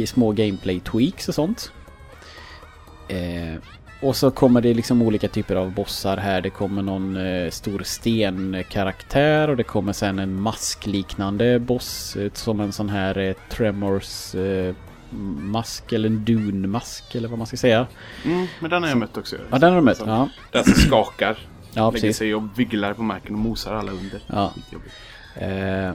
små 0.07 0.33
gameplay 0.33 0.81
tweaks 0.81 1.29
och 1.29 1.35
sånt. 1.35 1.73
Eh, 3.09 3.61
och 4.03 4.17
så 4.17 4.31
kommer 4.31 4.61
det 4.61 4.75
liksom 4.75 5.03
olika 5.03 5.29
typer 5.29 5.57
av 5.57 5.73
bossar 5.75 6.17
här. 6.17 6.41
Det 6.41 6.51
kommer 6.51 6.83
någon 6.83 7.17
eh, 7.17 7.51
stor 7.51 7.83
stenkaraktär 7.83 9.49
och 9.51 9.57
det 9.57 9.63
kommer 9.63 9.93
sen 9.93 10.19
en 10.19 10.41
maskliknande 10.41 11.59
boss 11.59 12.17
eh, 12.17 12.31
som 12.33 12.61
en 12.61 12.73
sån 12.73 12.89
här 12.89 13.19
eh, 13.19 13.35
Tremors 13.51 14.35
eh, 14.35 14.75
mask 15.41 15.93
eller 15.93 16.09
en 16.09 16.25
Dune-mask 16.25 17.15
eller 17.15 17.29
vad 17.29 17.39
man 17.39 17.47
ska 17.47 17.57
säga. 17.57 17.87
Mm, 18.25 18.47
men 18.61 18.71
den 18.71 18.83
har 18.83 18.91
jag 18.91 18.99
mött 18.99 19.17
också. 19.17 19.37
Ja, 19.51 19.59
den 19.59 19.71
har 19.71 19.77
du 19.77 19.85
mött. 19.85 20.03
Ja, 20.07 20.29
Den 20.53 20.65
som 20.65 20.75
skakar. 20.75 21.39
Ja 21.75 21.83
lägger 21.83 21.93
precis. 21.93 22.17
sig 22.17 22.35
och 22.35 22.43
vigglar 22.57 22.95
på 22.95 23.03
marken 23.03 23.35
och 23.35 23.41
mosar 23.41 23.75
alla 23.75 23.93
under. 23.93 24.23
Ja. 24.27 24.53
Eh, 25.37 25.95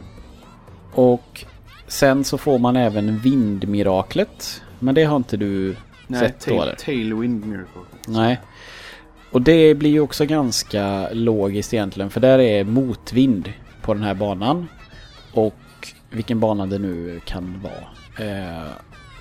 och 0.92 1.46
sen 1.88 2.24
så 2.24 2.38
får 2.38 2.60
man 2.60 2.76
även 2.76 3.20
vindmiraklet. 3.20 4.62
Men 4.80 4.96
det 4.96 5.04
har 5.04 5.16
inte 5.16 5.38
du 5.38 5.76
Nej, 6.08 6.20
sett 6.20 6.40
då 6.40 6.46
tail, 6.46 6.62
eller? 6.62 6.76
Tailwind 6.76 7.46
Miracle. 7.46 7.82
Nej. 8.08 8.40
Och 9.32 9.42
det 9.42 9.76
blir 9.76 9.90
ju 9.90 10.00
också 10.00 10.26
ganska 10.26 11.10
logiskt 11.12 11.74
egentligen. 11.74 12.10
För 12.10 12.20
där 12.20 12.40
är 12.40 12.64
motvind 12.64 13.54
på 13.82 13.94
den 13.94 14.04
här 14.04 14.14
banan. 14.14 14.68
Och 15.34 15.56
vilken 16.10 16.40
bana 16.40 16.66
det 16.66 16.80
nu 16.80 17.22
kan 17.26 17.62
vara. 17.64 18.28
Eh, 18.30 18.68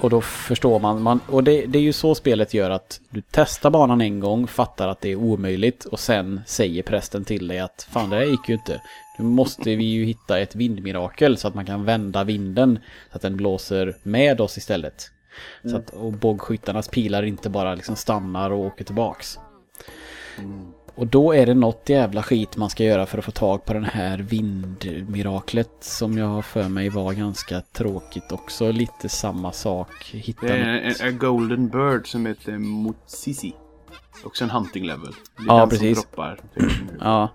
och 0.01 0.11
då 0.11 0.21
förstår 0.21 0.79
man, 0.79 1.03
man 1.03 1.21
och 1.27 1.45
det, 1.45 1.67
det 1.67 1.79
är 1.79 1.83
ju 1.83 1.93
så 1.93 2.15
spelet 2.15 2.55
gör 2.55 2.71
att 2.71 3.01
du 3.11 3.23
testar 3.31 3.71
banan 3.71 4.01
en 4.01 4.21
gång, 4.21 4.47
fattar 4.47 4.89
att 4.89 5.01
det 5.01 5.09
är 5.09 5.17
omöjligt 5.17 5.85
och 5.85 6.01
sen 6.01 6.41
säger 6.47 6.83
prästen 6.83 7.25
till 7.25 7.49
dig 7.49 7.59
att 7.59 7.89
fan 7.91 8.11
det 8.11 8.17
här 8.17 8.25
gick 8.25 8.49
ju 8.49 8.55
inte. 8.55 8.81
Nu 9.19 9.25
måste 9.25 9.77
vi 9.77 9.85
ju 9.85 10.05
hitta 10.05 10.39
ett 10.39 10.55
vindmirakel 10.55 11.37
så 11.37 11.49
att 11.49 11.55
man 11.55 11.67
kan 11.67 11.85
vända 11.85 12.25
vinden 12.25 12.79
så 13.11 13.17
att 13.17 13.23
den 13.23 13.37
blåser 13.37 13.97
med 14.03 14.41
oss 14.41 14.59
istället. 14.59 15.11
Så 15.63 15.77
att, 15.77 15.91
och 15.91 16.13
bågskyttarnas 16.13 16.89
pilar 16.89 17.23
inte 17.23 17.51
bara 17.51 17.75
liksom 17.75 17.97
stannar 17.97 18.51
och 18.51 18.59
åker 18.59 18.85
tillbaks. 18.85 19.39
Och 20.99 21.07
då 21.07 21.35
är 21.35 21.47
det 21.47 21.55
något 21.55 21.89
jävla 21.89 22.23
skit 22.23 22.57
man 22.57 22.71
ska 22.71 22.85
göra 22.85 23.07
för 23.07 23.19
att 23.19 23.25
få 23.25 23.31
tag 23.31 23.65
på 23.65 23.73
den 23.73 23.85
här 23.85 24.19
vindmiraklet 24.19 25.71
som 25.81 26.19
jag 26.19 26.27
har 26.27 26.43
för 26.43 26.69
mig 26.69 26.89
var 26.89 27.13
ganska 27.13 27.61
tråkigt 27.61 28.33
också. 28.33 28.73
Lite 28.73 29.09
samma 29.09 29.53
sak. 29.53 30.11
Hitta 30.13 30.47
Det 30.47 30.53
är 30.53 30.59
en, 30.59 31.09
en 31.09 31.19
Golden 31.19 31.69
Bird 31.69 32.07
som 32.07 32.27
heter 32.27 32.59
Motsisi. 32.59 33.55
Också 34.25 34.45
en 34.45 34.51
hunting 34.51 34.87
level. 34.87 35.13
Det 35.37 35.45
Ja, 35.47 35.67
precis. 35.71 35.99
Droppar. 36.03 36.41
Ja, 37.01 37.29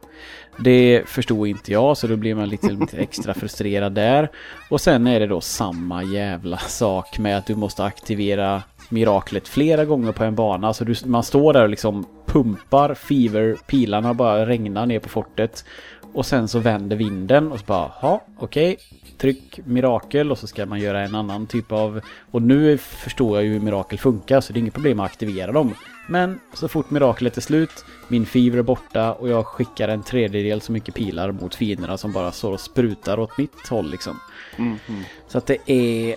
det 0.58 1.04
förstod 1.06 1.48
inte 1.48 1.72
jag 1.72 1.98
så 1.98 2.08
då 2.08 2.16
blir 2.16 2.36
man 2.36 2.50
lite, 2.50 2.72
lite 2.72 2.98
extra 2.98 3.34
frustrerad 3.34 3.94
där. 3.94 4.32
Och 4.70 4.82
sen 4.82 5.08
är 5.08 5.20
det 5.20 5.28
då 5.28 5.42
samma 5.42 6.04
jävla 6.04 6.58
sak 6.58 7.20
med 7.20 7.38
att 7.38 7.46
du 7.46 7.56
måste 7.56 7.84
aktivera 7.84 8.64
miraklet 8.94 9.48
flera 9.48 9.86
gånger 9.86 10.12
på 10.12 10.24
en 10.24 10.36
bana. 10.36 10.74
Så 10.74 10.84
du, 10.84 10.96
man 11.06 11.24
står 11.24 11.54
där 11.54 11.64
och 11.64 11.70
liksom 11.70 12.06
pumpar 12.26 12.94
fever, 12.94 13.58
pilarna 13.68 14.14
bara 14.14 14.46
regnar 14.46 14.86
ner 14.86 15.00
på 15.00 15.10
fortet. 15.10 15.66
Och 16.14 16.26
sen 16.26 16.48
så 16.48 16.60
vänder 16.60 16.96
vinden 16.96 17.52
och 17.52 17.60
så 17.60 17.66
bara, 17.66 17.92
ja, 18.02 18.24
okej. 18.40 18.78
Tryck 19.18 19.60
mirakel 19.66 20.32
och 20.32 20.38
så 20.38 20.48
ska 20.48 20.66
man 20.66 20.80
göra 20.80 21.02
en 21.02 21.16
annan 21.16 21.48
typ 21.48 21.72
av... 21.72 22.02
Och 22.32 22.42
nu 22.42 22.78
förstår 22.78 23.38
jag 23.38 23.46
ju 23.46 23.54
hur 23.54 23.60
mirakel 23.60 24.00
funkar 24.00 24.42
så 24.42 24.54
det 24.54 24.58
är 24.58 24.62
inget 24.62 24.74
problem 24.74 25.00
att 25.00 25.06
aktivera 25.06 25.52
dem. 25.52 25.74
Men 26.08 26.40
så 26.54 26.68
fort 26.68 26.90
miraklet 26.90 27.38
är 27.38 27.42
slut, 27.42 27.86
min 28.08 28.26
fever 28.26 28.58
är 28.58 28.64
borta 28.64 29.14
och 29.14 29.30
jag 29.30 29.46
skickar 29.46 29.88
en 29.88 30.04
tredjedel 30.04 30.62
så 30.62 30.72
mycket 30.72 30.96
pilar 30.96 31.32
mot 31.32 31.56
fienderna 31.56 31.98
som 31.98 32.12
bara 32.12 32.32
står 32.32 32.52
och 32.52 32.60
sprutar 32.60 33.20
åt 33.20 33.38
mitt 33.38 33.68
håll 33.70 33.92
liksom. 33.92 34.20
Mm, 34.58 34.78
mm. 34.88 35.04
Så 35.28 35.38
att 35.38 35.46
det 35.46 35.72
är 35.72 36.16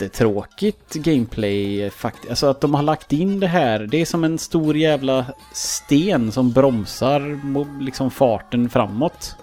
jättetråkigt 0.00 0.94
gameplay 0.94 1.90
faktiskt. 1.90 2.30
Alltså 2.30 2.46
att 2.46 2.60
de 2.60 2.74
har 2.74 2.82
lagt 2.82 3.12
in 3.12 3.40
det 3.40 3.46
här. 3.46 3.78
Det 3.78 4.00
är 4.00 4.04
som 4.04 4.24
en 4.24 4.38
stor 4.38 4.76
jävla 4.76 5.26
sten 5.52 6.32
som 6.32 6.52
bromsar 6.52 7.40
liksom 7.82 8.10
farten 8.10 8.70
framåt. 8.70 9.36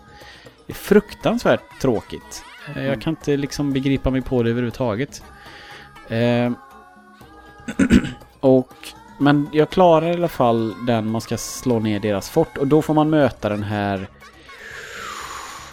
Det 0.67 0.73
är 0.73 0.75
fruktansvärt 0.75 1.81
tråkigt. 1.81 2.43
Eh, 2.75 2.85
Jag 2.85 3.01
kan 3.01 3.11
inte 3.11 3.37
liksom 3.37 3.73
begripa 3.73 4.09
mig 4.09 4.21
på 4.21 4.43
det 4.43 4.49
överhuvudtaget. 4.49 5.23
Eh, 6.09 6.51
och 8.39 8.73
men 9.19 9.49
jag 9.51 9.69
klarar 9.69 10.07
i 10.07 10.13
alla 10.13 10.27
fall 10.27 10.73
den 10.87 11.07
man 11.07 11.21
ska 11.21 11.37
slå 11.37 11.79
ner 11.79 11.99
deras 11.99 12.29
fort 12.29 12.57
och 12.57 12.67
då 12.67 12.81
får 12.81 12.93
man 12.93 13.09
möta 13.09 13.49
den 13.49 13.63
här 13.63 14.07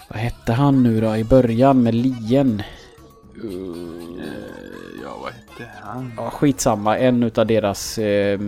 vad 0.08 0.18
hette 0.18 0.52
han 0.52 0.82
nu 0.82 1.00
då 1.00 1.16
i 1.16 1.24
början 1.24 1.82
med 1.82 1.94
lien? 1.94 2.62
Eh, 3.44 5.00
ja, 5.02 5.16
vad 5.22 5.32
hette 5.32 5.70
han? 5.82 6.12
Ja, 6.16 6.30
skitsamma. 6.30 6.98
En 6.98 7.22
utav 7.22 7.46
deras 7.46 7.98
eh, 7.98 8.40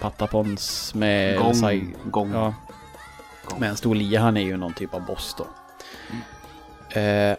patapons 0.00 0.94
med... 0.94 1.38
Gång. 1.38 1.52
Sai- 1.52 1.94
Gång. 2.04 2.32
Ja, 2.32 2.54
Gång. 3.48 3.60
med 3.60 3.68
en 3.68 3.76
stor 3.76 3.94
lia. 3.94 4.20
Han 4.20 4.36
är 4.36 4.40
ju 4.40 4.56
någon 4.56 4.74
typ 4.74 4.94
av 4.94 5.06
boss 5.06 5.36
då. 5.38 5.46
Eh, 7.00 7.36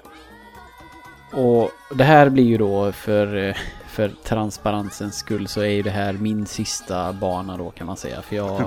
och 1.32 1.72
det 1.96 2.04
här 2.04 2.30
blir 2.30 2.44
ju 2.44 2.58
då 2.58 2.92
för, 2.92 3.58
för 3.88 4.12
transparensens 4.24 5.16
skull 5.16 5.48
så 5.48 5.62
är 5.62 5.70
ju 5.70 5.82
det 5.82 5.90
här 5.90 6.14
min 6.14 6.46
sista 6.46 7.14
bana 7.14 7.58
då 7.58 7.72
kan 7.72 7.88
man 7.88 7.98
säga. 7.98 8.22
För 8.22 8.36
jag... 8.36 8.64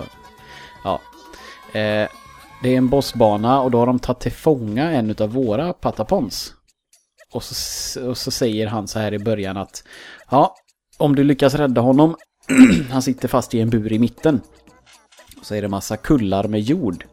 Ja. 0.85 1.01
Eh, 1.73 2.09
det 2.63 2.69
är 2.75 2.77
en 2.79 2.89
bossbana 2.89 3.61
och 3.61 3.71
då 3.71 3.79
har 3.79 3.87
de 3.87 3.99
tagit 3.99 4.21
till 4.21 4.33
fånga 4.33 4.91
en 4.93 5.15
av 5.21 5.31
våra 5.33 5.73
patapons. 5.73 6.55
Och 7.33 7.43
så, 7.43 8.09
och 8.09 8.19
så 8.19 8.31
säger 8.31 8.67
han 8.67 8.89
så 8.89 8.99
här 8.99 9.15
i 9.15 9.19
början 9.19 9.57
att 9.57 9.85
ja, 10.31 10.55
om 10.97 11.17
du 11.17 11.25
lyckas 11.25 11.55
rädda 11.55 11.81
honom, 11.81 12.17
han 12.91 13.03
sitter 13.03 13.29
fast 13.29 13.55
i 13.55 13.61
en 13.61 13.71
bur 13.71 13.93
i 13.93 13.99
mitten. 13.99 14.41
Så 15.43 15.55
är 15.55 15.63
det 15.63 15.69
massa 15.69 15.97
kullar 15.97 16.45
med 16.45 16.61
jord. 16.61 17.05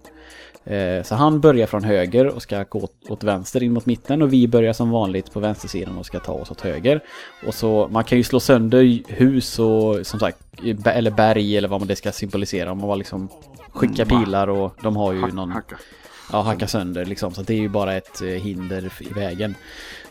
Eh, 0.65 1.03
så 1.03 1.15
han 1.15 1.41
börjar 1.41 1.67
från 1.67 1.83
höger 1.83 2.27
och 2.27 2.41
ska 2.41 2.63
gå 2.63 2.89
åt, 3.09 3.23
vänster 3.23 3.63
in 3.63 3.73
mot 3.73 3.85
mitten 3.85 4.21
och 4.21 4.33
vi 4.33 4.47
börjar 4.47 4.73
som 4.73 4.89
vanligt 4.89 5.33
på 5.33 5.39
vänstersidan 5.39 5.97
och 5.97 6.05
ska 6.05 6.19
ta 6.19 6.33
oss 6.33 6.51
åt 6.51 6.61
höger. 6.61 7.03
Och 7.47 7.53
så 7.53 7.87
man 7.91 8.03
kan 8.03 8.17
ju 8.17 8.23
slå 8.23 8.39
sönder 8.39 9.11
hus 9.13 9.59
och 9.59 10.07
som 10.07 10.19
sagt 10.19 10.37
eller 10.85 11.11
berg 11.11 11.57
eller 11.57 11.67
vad 11.67 11.81
man 11.81 11.87
det 11.87 11.95
ska 11.95 12.11
symbolisera. 12.11 12.73
Man 12.73 12.87
bara 12.87 12.95
liksom 12.95 13.29
skicka 13.73 14.03
mm, 14.03 14.25
pilar 14.25 14.47
och 14.47 14.75
de 14.83 14.95
har 14.95 15.13
ju 15.13 15.31
någon... 15.31 15.51
Hacka. 15.51 15.77
Ja, 16.31 16.41
hacka 16.41 16.67
sönder 16.67 17.05
liksom. 17.05 17.33
Så 17.33 17.41
det 17.41 17.53
är 17.53 17.57
ju 17.57 17.69
bara 17.69 17.93
ett 17.93 18.21
eh, 18.21 18.27
hinder 18.27 18.91
i 18.99 19.13
vägen. 19.13 19.55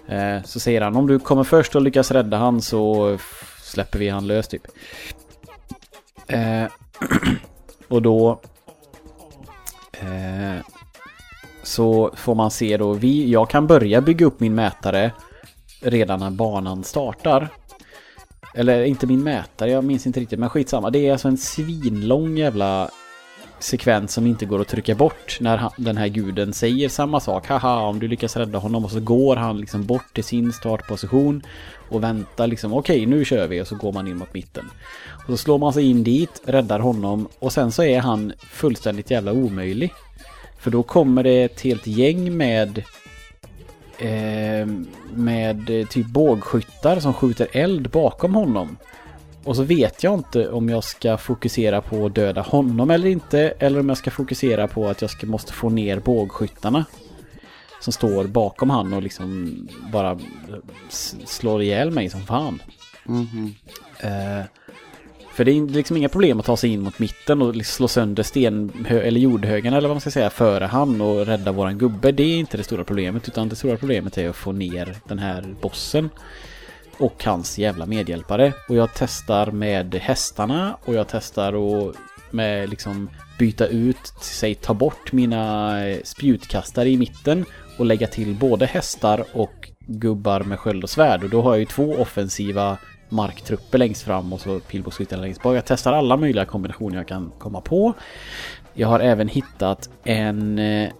Eh, 0.09 0.43
så 0.45 0.61
säger 0.61 0.81
han 0.81 0.97
om 0.97 1.07
du 1.07 1.19
kommer 1.19 1.45
först 1.45 1.77
och 1.77 1.83
lyckas 1.83 2.11
rädda 2.11 2.37
han 2.37 2.63
så 2.63 3.19
släpper 3.63 3.99
vi 3.99 4.09
han 4.09 4.27
lös 4.27 4.49
typ. 4.49 4.63
Eh, 6.27 6.65
och 7.89 8.03
då 8.03 8.41
eh, 9.93 10.65
så 11.63 12.11
får 12.17 12.35
man 12.35 12.51
se 12.51 12.77
då, 12.77 12.93
vi, 12.93 13.31
jag 13.31 13.51
kan 13.51 13.67
börja 13.67 14.01
bygga 14.01 14.27
upp 14.27 14.41
min 14.41 14.55
mätare 14.55 15.13
redan 15.81 16.21
när 16.21 16.31
banan 16.31 16.85
startar. 16.85 17.49
Eller 18.55 18.85
inte 18.85 19.07
min 19.07 19.23
mätare, 19.23 19.71
jag 19.71 19.85
minns 19.85 20.07
inte 20.07 20.21
riktigt, 20.21 20.39
men 20.39 20.51
skitsamma. 20.51 20.91
Det 20.91 20.99
är 20.99 21.13
alltså 21.13 21.29
en 21.29 21.39
svinlång 21.39 22.37
jävla 22.37 22.91
sekvens 23.65 24.13
som 24.13 24.27
inte 24.27 24.47
går 24.47 24.61
att 24.61 24.69
trycka 24.69 24.95
bort 24.95 25.39
när 25.41 25.57
han, 25.57 25.71
den 25.77 25.97
här 25.97 26.09
guden 26.09 26.53
säger 26.53 26.89
samma 26.89 27.21
sak. 27.21 27.47
Haha, 27.47 27.81
om 27.81 27.99
du 27.99 28.09
lyckas 28.09 28.37
rädda 28.37 28.59
honom 28.59 28.85
och 28.85 28.91
så 28.91 29.01
går 29.01 29.37
han 29.37 29.59
liksom 29.59 29.87
bort 29.87 30.15
till 30.15 30.25
sin 30.25 30.53
startposition 30.53 31.43
och 31.89 32.03
väntar 32.03 32.47
liksom 32.47 32.73
okej 32.73 32.97
okay, 32.97 33.07
nu 33.07 33.25
kör 33.25 33.47
vi 33.47 33.63
och 33.63 33.67
så 33.67 33.77
går 33.77 33.93
man 33.93 34.09
in 34.09 34.17
mot 34.17 34.35
mitten. 34.35 34.71
Och 35.09 35.27
så 35.27 35.37
slår 35.37 35.59
man 35.59 35.73
sig 35.73 35.91
in 35.91 36.05
dit, 36.05 36.43
räddar 36.45 36.79
honom 36.79 37.29
och 37.39 37.53
sen 37.53 37.73
så 37.73 37.83
är 37.83 38.01
han 38.01 38.33
fullständigt 38.39 39.11
jävla 39.11 39.33
omöjlig. 39.33 39.93
För 40.59 40.71
då 40.71 40.83
kommer 40.83 41.23
det 41.23 41.43
ett 41.43 41.61
helt 41.61 41.87
gäng 41.87 42.37
med 42.37 42.83
eh, 43.99 44.67
med 45.15 45.71
eh, 45.71 45.87
typ 45.87 46.07
bågskyttar 46.07 47.01
som 47.01 47.15
skjuter 47.15 47.49
eld 47.53 47.91
bakom 47.91 48.35
honom. 48.35 48.77
Och 49.45 49.57
så 49.57 49.63
vet 49.63 50.03
jag 50.03 50.15
inte 50.15 50.49
om 50.49 50.69
jag 50.69 50.85
ska 50.85 51.17
fokusera 51.17 51.81
på 51.81 52.07
att 52.07 52.15
döda 52.15 52.41
honom 52.41 52.91
eller 52.91 53.09
inte. 53.09 53.41
Eller 53.59 53.81
om 53.81 53.89
jag 53.89 53.99
ska 53.99 54.11
fokusera 54.11 54.69
på 54.69 54.89
att 54.89 55.03
jag 55.03 55.11
ska, 55.11 55.27
måste 55.27 55.53
få 55.53 55.71
ner 55.71 56.01
bågskyttarna. 56.01 56.85
Som 57.81 57.93
står 57.93 58.25
bakom 58.25 58.71
han 58.71 58.93
och 58.93 59.03
liksom 59.03 59.55
bara 59.93 60.19
slår 61.25 61.63
ihjäl 61.63 61.91
mig 61.91 62.11
som 62.11 62.21
fan. 62.21 62.63
Mm 63.09 63.27
-hmm. 63.27 64.41
eh, 64.41 64.45
för 65.35 65.45
det 65.45 65.53
är 65.53 65.67
liksom 65.67 65.97
inga 65.97 66.09
problem 66.09 66.41
att 66.41 66.47
ta 66.47 66.57
sig 66.57 66.71
in 66.71 66.81
mot 66.81 66.99
mitten 66.99 67.43
och 67.43 67.57
liksom 67.57 67.75
slå 67.75 67.89
sönder 67.89 68.23
sten 68.23 68.87
eller 68.89 69.21
jordhögen 69.21 69.75
eller 69.75 69.89
vad 69.89 69.95
man 69.95 70.01
ska 70.01 70.11
säga 70.11 70.31
före 70.31 70.65
han 70.65 71.01
och 71.01 71.27
rädda 71.27 71.53
våran 71.53 71.79
gubbe. 71.79 72.13
Det 72.13 72.23
är 72.23 72.37
inte 72.37 72.57
det 72.57 72.65
stora 72.65 72.85
problemet 72.85 73.29
utan 73.29 73.49
det 73.49 73.57
stora 73.57 73.77
problemet 73.77 74.19
är 74.19 74.29
att 74.29 74.37
få 74.37 74.53
ner 74.53 74.97
den 75.09 75.19
här 75.19 75.55
bossen 75.61 76.11
och 76.99 77.25
hans 77.25 77.59
jävla 77.59 77.87
medhjälpare. 77.87 78.53
Och 78.69 78.77
jag 78.77 78.89
testar 78.95 79.51
med 79.51 79.95
hästarna 79.95 80.77
och 80.85 80.95
jag 80.95 81.09
testar 81.09 81.53
och 81.53 81.95
med 82.31 82.71
liksom 82.71 83.11
byta 83.39 83.67
ut, 83.67 84.13
säg 84.21 84.55
ta 84.55 84.75
bort 84.75 85.13
mina 85.13 85.81
eh, 85.87 85.99
spjutkastare 86.05 86.89
i 86.89 86.97
mitten 86.97 87.45
och 87.79 87.87
lägga 87.87 88.07
till 88.07 88.35
både 88.35 88.67
hästar 88.67 89.25
och 89.33 89.71
gubbar 89.87 90.41
med 90.41 90.59
sköld 90.59 90.85
och 90.85 90.91
svärd. 90.91 91.25
Och 91.25 91.31
då 91.31 91.43
har 91.43 91.51
jag 91.51 91.59
ju 91.59 91.67
två 91.67 91.95
offensiva 91.95 92.79
marktrupper 93.09 93.79
längst 93.79 94.03
fram 94.03 94.33
och 94.33 94.41
så 94.41 94.61
pilbågsskyttar 94.61 95.17
längst 95.17 95.43
bak. 95.43 95.57
Jag 95.57 95.65
testar 95.67 95.93
alla 95.93 96.17
möjliga 96.17 96.45
kombinationer 96.45 96.97
jag 96.97 97.09
kan 97.09 97.33
komma 97.39 97.61
på. 97.61 97.95
Jag 98.75 98.89
har 98.89 99.01
även 99.01 99.29
hittat 99.29 99.91
en 100.05 100.59
eh, 100.59 100.85
eh, 100.89 100.91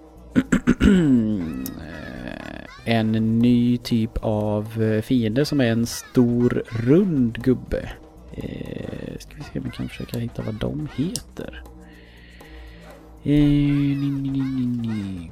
en 2.85 3.39
ny 3.39 3.79
typ 3.79 4.11
av 4.21 4.83
eh, 4.83 5.03
fiende 5.03 5.45
som 5.45 5.61
är 5.61 5.67
en 5.67 5.87
stor 5.87 6.63
rund 6.69 7.43
gubbe. 7.43 7.91
Eh, 8.33 9.19
ska 9.19 9.37
vi 9.37 9.43
se 9.43 9.59
om 9.59 9.65
vi 9.65 9.71
kan 9.71 9.89
försöka 9.89 10.19
hitta 10.19 10.43
vad 10.43 10.55
de 10.55 10.89
heter. 10.97 11.63
Eh, 13.23 15.31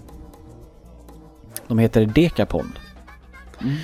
de 1.68 1.78
heter 1.78 2.06
Dekapon. 2.06 2.72
Mm. 3.60 3.76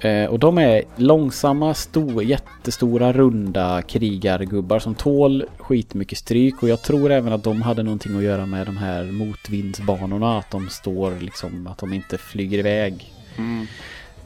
Eh, 0.00 0.24
och 0.24 0.38
de 0.38 0.58
är 0.58 0.82
långsamma, 0.96 1.74
stor, 1.74 2.22
jättestora, 2.22 3.12
runda 3.12 3.82
krigargubbar 3.82 4.78
som 4.78 4.94
tål 4.94 5.44
skitmycket 5.58 6.18
stryk. 6.18 6.62
Och 6.62 6.68
jag 6.68 6.82
tror 6.82 7.10
även 7.10 7.32
att 7.32 7.44
de 7.44 7.62
hade 7.62 7.82
någonting 7.82 8.16
att 8.16 8.22
göra 8.22 8.46
med 8.46 8.66
de 8.66 8.76
här 8.76 9.04
motvindsbanorna. 9.04 10.38
Att 10.38 10.50
de 10.50 10.68
står 10.68 11.12
liksom, 11.20 11.66
att 11.66 11.78
de 11.78 11.92
inte 11.92 12.18
flyger 12.18 12.58
iväg. 12.58 13.12
Mm. 13.36 13.66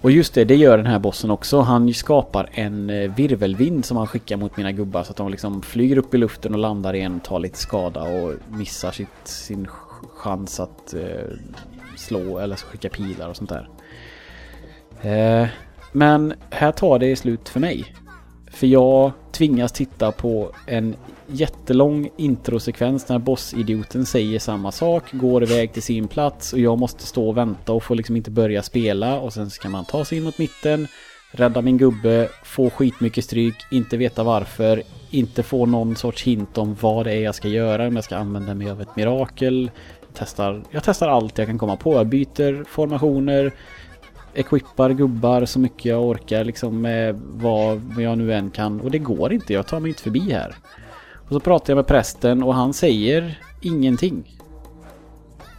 Och 0.01 0.11
just 0.11 0.35
det, 0.35 0.45
det 0.45 0.57
gör 0.57 0.77
den 0.77 0.87
här 0.87 0.99
bossen 0.99 1.31
också. 1.31 1.61
Han 1.61 1.95
skapar 1.95 2.49
en 2.53 2.91
eh, 2.91 3.15
virvelvind 3.15 3.85
som 3.85 3.97
han 3.97 4.07
skickar 4.07 4.37
mot 4.37 4.57
mina 4.57 4.73
gubbar. 4.73 5.03
Så 5.03 5.11
att 5.11 5.17
de 5.17 5.31
liksom 5.31 5.63
flyger 5.63 5.99
upp 5.99 6.15
i 6.15 6.19
luften 6.19 6.55
och 6.55 6.61
landar 6.61 6.95
igen, 6.95 7.21
tar 7.21 7.39
lite 7.39 7.59
skada 7.59 8.03
och 8.03 8.33
missar 8.49 8.91
sitt, 8.91 9.09
sin 9.25 9.67
chans 10.15 10.61
att 10.61 10.95
eh, 10.95 11.31
slå 11.97 12.39
eller 12.39 12.57
skicka 12.57 12.89
pilar 12.89 13.29
och 13.29 13.37
sånt 13.37 13.51
där. 13.51 13.69
Eh, 15.05 15.49
men 15.93 16.35
här 16.51 16.73
tar 16.73 16.99
det 16.99 17.17
slut 17.17 17.49
för 17.49 17.61
mig. 17.61 17.95
För 18.51 18.67
jag 18.67 19.13
tvingas 19.33 19.73
titta 19.73 20.13
på 20.13 20.51
en 20.67 20.97
jättelång 21.27 22.09
introsekvens 22.17 23.09
när 23.09 23.19
bossidioten 23.19 24.07
säger 24.07 24.39
samma 24.39 24.73
sak, 24.73 25.13
går 25.13 25.43
iväg 25.43 25.73
till 25.73 25.83
sin 25.83 26.09
plats 26.09 26.53
och 26.53 26.59
jag 26.59 26.79
måste 26.79 27.07
stå 27.07 27.29
och 27.29 27.37
vänta 27.37 27.73
och 27.73 27.83
får 27.83 27.95
liksom 27.95 28.17
inte 28.17 28.31
börja 28.31 28.63
spela 28.63 29.21
och 29.21 29.33
sen 29.33 29.51
ska 29.51 29.69
man 29.69 29.85
ta 29.85 30.05
sig 30.05 30.19
in 30.19 30.25
mot 30.25 30.39
mitten, 30.39 30.89
rädda 31.31 31.63
min 31.63 31.79
gubbe, 31.79 32.29
få 32.45 32.71
skitmycket 32.71 33.25
stryk, 33.25 33.55
inte 33.71 33.97
veta 33.97 34.23
varför, 34.23 34.83
inte 35.11 35.43
få 35.43 35.67
någon 35.67 35.97
sorts 35.97 36.23
hint 36.23 36.59
om 36.59 36.77
vad 36.81 37.07
det 37.07 37.13
är 37.13 37.21
jag 37.21 37.35
ska 37.35 37.49
göra, 37.49 37.87
om 37.87 37.95
jag 37.95 38.05
ska 38.05 38.17
använda 38.17 38.55
mig 38.55 38.71
av 38.71 38.81
ett 38.81 38.97
mirakel. 38.97 39.71
Testar, 40.15 40.63
jag 40.71 40.83
testar 40.85 41.09
allt 41.09 41.39
jag 41.39 41.47
kan 41.47 41.59
komma 41.59 41.77
på, 41.77 41.95
jag 41.95 42.07
byter 42.07 42.65
formationer, 42.65 43.53
equippar 44.35 44.91
gubbar 44.91 45.45
så 45.45 45.59
mycket 45.59 45.85
jag 45.85 46.03
orkar 46.03 46.45
liksom 46.45 46.81
med 46.81 47.21
vad 47.33 47.81
jag 47.99 48.19
nu 48.19 48.33
än 48.33 48.51
kan. 48.51 48.81
Och 48.81 48.91
det 48.91 48.99
går 48.99 49.33
inte, 49.33 49.53
jag 49.53 49.67
tar 49.67 49.81
mig 49.81 49.89
inte 49.89 50.03
förbi 50.03 50.33
här. 50.33 50.55
Och 51.15 51.33
så 51.33 51.41
pratar 51.41 51.71
jag 51.71 51.77
med 51.77 51.87
prästen 51.87 52.43
och 52.43 52.55
han 52.55 52.73
säger 52.73 53.39
ingenting. 53.61 54.39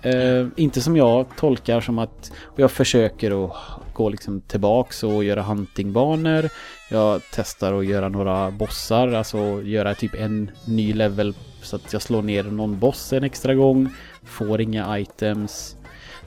Eh, 0.01 0.47
inte 0.55 0.81
som 0.81 0.97
jag 0.97 1.25
tolkar 1.37 1.81
som 1.81 1.99
att 1.99 2.31
och 2.43 2.59
jag 2.59 2.71
försöker 2.71 3.45
att 3.45 3.51
gå 3.93 4.09
liksom 4.09 4.41
tillbaks 4.41 5.03
och 5.03 5.23
göra 5.23 5.41
huntingbanor. 5.41 6.49
Jag 6.91 7.21
testar 7.31 7.73
att 7.73 7.85
göra 7.85 8.09
några 8.09 8.51
bossar, 8.51 9.07
alltså 9.07 9.61
göra 9.61 9.95
typ 9.95 10.15
en 10.15 10.51
ny 10.65 10.93
level 10.93 11.33
så 11.61 11.75
att 11.75 11.93
jag 11.93 12.01
slår 12.01 12.21
ner 12.21 12.43
någon 12.43 12.79
boss 12.79 13.13
en 13.13 13.23
extra 13.23 13.55
gång. 13.55 13.89
Får 14.23 14.61
inga 14.61 14.99
items. 14.99 15.77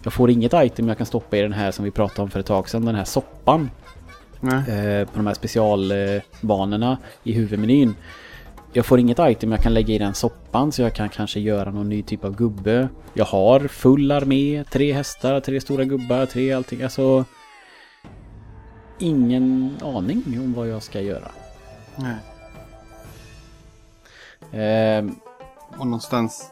Jag 0.03 0.13
får 0.13 0.31
inget 0.31 0.53
item 0.55 0.89
jag 0.89 0.97
kan 0.97 1.07
stoppa 1.07 1.37
i 1.37 1.43
den 1.43 1.53
här 1.53 1.71
som 1.71 1.85
vi 1.85 1.91
pratade 1.91 2.23
om 2.23 2.31
för 2.31 2.41
ett 2.41 2.47
tag 2.47 2.69
sedan, 2.69 2.85
den 2.85 2.95
här 2.95 3.05
soppan. 3.05 3.71
Eh, 4.43 5.09
på 5.09 5.17
de 5.17 5.27
här 5.27 5.35
specialbanorna 5.35 6.99
i 7.23 7.33
huvudmenyn. 7.33 7.95
Jag 8.73 8.87
får 8.87 8.99
inget 9.01 9.19
item 9.21 9.53
jag 9.53 9.61
kan 9.61 9.75
lägga 9.75 9.95
i 9.95 9.99
den 9.99 10.15
soppan 10.15 10.73
så 10.73 10.83
jag 10.83 10.95
kan 10.95 11.09
kanske 11.09 11.41
göra 11.41 11.71
någon 11.71 11.89
ny 11.89 12.03
typ 12.03 12.25
av 12.25 12.37
gubbe. 12.37 12.89
Jag 13.15 13.25
har 13.25 13.61
full 13.61 14.13
armé, 14.13 14.65
tre 14.65 14.93
hästar, 14.93 15.41
tre 15.41 15.61
stora 15.61 15.85
gubbar, 15.85 16.27
tre 16.27 16.53
allting. 16.53 16.83
Alltså... 16.83 17.25
Ingen 19.01 19.77
aning 19.83 20.23
om 20.27 20.55
vad 20.55 20.69
jag 20.69 20.83
ska 20.83 21.01
göra. 21.01 21.31
Nej. 21.97 22.17
Eh, 24.63 25.05
och 25.79 25.87
någonstans 25.87 26.51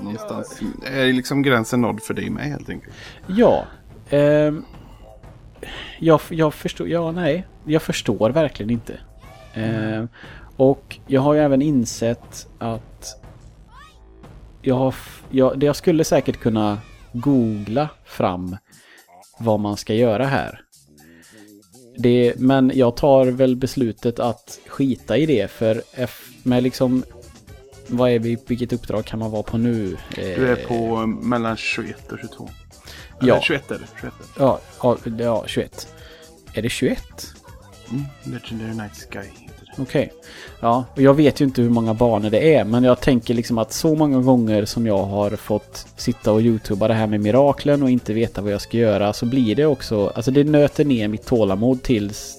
Någonstans 0.00 0.60
ja. 0.60 0.88
är 0.88 1.12
liksom 1.12 1.42
gränsen 1.42 1.80
nådd 1.80 2.02
för 2.02 2.14
dig 2.14 2.30
med 2.30 2.44
helt 2.44 2.70
enkelt. 2.70 2.94
Ja. 3.26 3.64
Eh, 4.10 4.54
jag, 5.98 6.20
jag 6.28 6.54
förstår, 6.54 6.88
ja 6.88 7.12
nej. 7.12 7.46
Jag 7.64 7.82
förstår 7.82 8.30
verkligen 8.30 8.70
inte. 8.70 9.00
Eh, 9.54 10.04
och 10.56 10.98
jag 11.06 11.20
har 11.20 11.34
ju 11.34 11.40
även 11.40 11.62
insett 11.62 12.48
att 12.58 13.22
jag 14.62 14.74
har, 14.74 14.94
jag, 15.30 15.62
jag 15.62 15.76
skulle 15.76 16.04
säkert 16.04 16.36
kunna 16.36 16.78
googla 17.12 17.88
fram 18.04 18.56
vad 19.38 19.60
man 19.60 19.76
ska 19.76 19.94
göra 19.94 20.26
här. 20.26 20.60
Det, 21.98 22.34
men 22.38 22.72
jag 22.74 22.96
tar 22.96 23.26
väl 23.26 23.56
beslutet 23.56 24.18
att 24.18 24.60
skita 24.66 25.16
i 25.16 25.26
det 25.26 25.50
för 25.50 25.82
F, 25.94 26.28
med 26.42 26.62
liksom 26.62 27.04
vad 27.88 28.10
är 28.10 28.18
vi, 28.18 28.38
vilket 28.46 28.72
uppdrag 28.72 29.04
kan 29.04 29.18
man 29.18 29.30
vara 29.30 29.42
på 29.42 29.58
nu? 29.58 29.96
Du 30.14 30.48
är 30.48 30.56
på 30.56 31.06
mellan 31.06 31.56
21 31.56 32.12
och 32.12 32.18
22. 32.18 32.50
Ja. 33.20 33.34
Eller 33.34 33.40
21 33.40 33.70
är 33.70 33.74
det. 33.74 33.86
21 34.00 34.02
är 34.02 34.06
det. 34.06 34.44
Ja, 34.44 34.60
ja, 34.82 34.96
ja 35.18 35.44
21. 35.46 35.88
Är 36.54 36.62
det 36.62 36.68
21? 36.68 37.02
Mm. 37.90 38.04
Legendary 38.24 38.74
Night 38.74 38.94
Sky 38.94 39.18
heter 39.18 39.66
det. 39.76 39.82
Okej. 39.82 40.12
Ja, 40.60 40.84
och 40.94 41.02
jag 41.02 41.14
vet 41.14 41.40
ju 41.40 41.44
inte 41.44 41.62
hur 41.62 41.70
många 41.70 41.94
banor 41.94 42.30
det 42.30 42.54
är, 42.54 42.64
men 42.64 42.84
jag 42.84 43.00
tänker 43.00 43.34
liksom 43.34 43.58
att 43.58 43.72
så 43.72 43.94
många 43.94 44.20
gånger 44.20 44.64
som 44.64 44.86
jag 44.86 45.04
har 45.04 45.30
fått 45.30 45.86
sitta 45.96 46.32
och 46.32 46.40
youtuba 46.40 46.88
det 46.88 46.94
här 46.94 47.06
med 47.06 47.20
miraklen 47.20 47.82
och 47.82 47.90
inte 47.90 48.12
veta 48.12 48.42
vad 48.42 48.52
jag 48.52 48.60
ska 48.60 48.76
göra 48.76 49.12
så 49.12 49.26
blir 49.26 49.54
det 49.54 49.66
också, 49.66 50.12
alltså 50.14 50.30
det 50.30 50.44
nöter 50.44 50.84
ner 50.84 51.08
mitt 51.08 51.26
tålamod 51.26 51.82
tills 51.82 52.36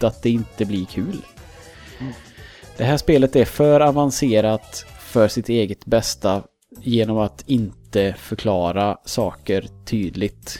att 0.00 0.22
det 0.22 0.30
inte 0.30 0.64
blir 0.64 0.84
kul. 0.84 1.16
Det 2.76 2.84
här 2.84 2.96
spelet 2.96 3.36
är 3.36 3.44
för 3.44 3.80
avancerat 3.80 4.86
för 5.00 5.28
sitt 5.28 5.48
eget 5.48 5.84
bästa 5.86 6.42
genom 6.80 7.18
att 7.18 7.44
inte 7.46 8.14
förklara 8.18 8.98
saker 9.04 9.66
tydligt. 9.84 10.58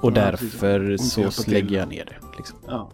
Och 0.00 0.10
Ja, 0.10 0.14
därför 0.14 0.96
så 0.96 1.20
hjälpa 1.20 1.42
till. 1.42 1.52
lägger 1.52 1.78
jag 1.78 1.88
ner 1.88 2.04
det. 2.04 2.36
Liksom. 2.36 2.58
Ja. 2.66 2.90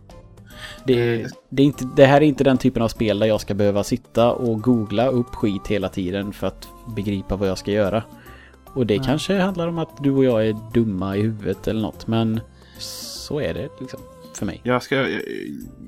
Det, 0.86 1.26
det, 1.48 1.62
är 1.62 1.66
inte, 1.66 1.88
det 1.96 2.06
här 2.06 2.16
är 2.16 2.26
inte 2.26 2.44
den 2.44 2.58
typen 2.58 2.82
av 2.82 2.88
spel 2.88 3.18
där 3.18 3.26
jag 3.26 3.40
ska 3.40 3.54
behöva 3.54 3.84
sitta 3.84 4.32
och 4.32 4.60
googla 4.62 5.06
upp 5.08 5.34
skit 5.34 5.66
hela 5.66 5.88
tiden 5.88 6.32
för 6.32 6.46
att 6.46 6.68
begripa 6.96 7.36
vad 7.36 7.48
jag 7.48 7.58
ska 7.58 7.70
göra. 7.70 8.02
Och 8.74 8.86
det 8.86 8.96
Nej. 8.96 9.06
kanske 9.06 9.38
handlar 9.38 9.68
om 9.68 9.78
att 9.78 10.02
du 10.02 10.10
och 10.10 10.24
jag 10.24 10.46
är 10.48 10.56
dumma 10.74 11.16
i 11.16 11.22
huvudet 11.22 11.68
eller 11.68 11.82
något, 11.82 12.06
men 12.06 12.40
så 12.78 13.40
är 13.40 13.54
det 13.54 13.68
liksom 13.80 14.00
för 14.38 14.46
mig. 14.46 14.60
Jag 14.64 14.82
ska, 14.82 14.94
jag- 14.96 15.22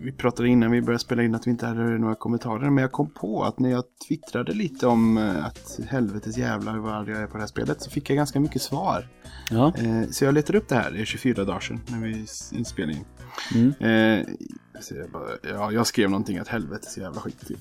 vi 0.02 0.12
pratade 0.12 0.48
innan 0.48 0.70
vi 0.70 0.82
började 0.82 0.98
spela 0.98 1.22
in 1.22 1.34
att 1.34 1.46
vi 1.46 1.50
inte 1.50 1.66
hade 1.66 1.82
några 1.98 2.14
kommentarer. 2.14 2.70
Men 2.70 2.82
jag 2.82 2.92
kom 2.92 3.10
på 3.10 3.44
att 3.44 3.58
när 3.58 3.70
jag 3.70 3.84
twittrade 4.08 4.52
lite 4.52 4.86
om 4.86 5.18
eh, 5.18 5.46
att 5.46 5.80
helvetes 5.88 6.36
jävlar 6.38 6.76
vad 6.78 6.94
arg 6.94 7.10
jag 7.10 7.22
är 7.22 7.26
på 7.26 7.32
det 7.36 7.42
här 7.42 7.46
spelet. 7.48 7.82
Så 7.82 7.90
fick 7.90 8.10
jag 8.10 8.16
ganska 8.16 8.40
mycket 8.40 8.62
svar. 8.62 9.08
Ja, 9.50 9.72
Eh, 9.78 10.08
så 10.10 10.24
jag 10.24 10.34
letade 10.34 10.58
upp 10.58 10.68
det 10.68 10.74
här. 10.74 10.90
Det 10.90 11.00
är 11.00 11.04
24 11.04 11.44
dagar 11.44 11.60
sedan 11.60 11.80
när 11.86 11.98
vi 11.98 12.22
s- 12.22 12.52
inspelning. 12.52 13.04
mm. 13.54 13.72
Eh, 13.80 14.26
jag, 14.90 15.10
bara, 15.12 15.28
ja, 15.42 15.72
jag 15.72 15.86
skrev 15.86 16.10
någonting 16.10 16.38
att 16.38 16.48
helvetes 16.48 16.98
jävla 16.98 17.20
skit 17.20 17.46
typ. 17.46 17.58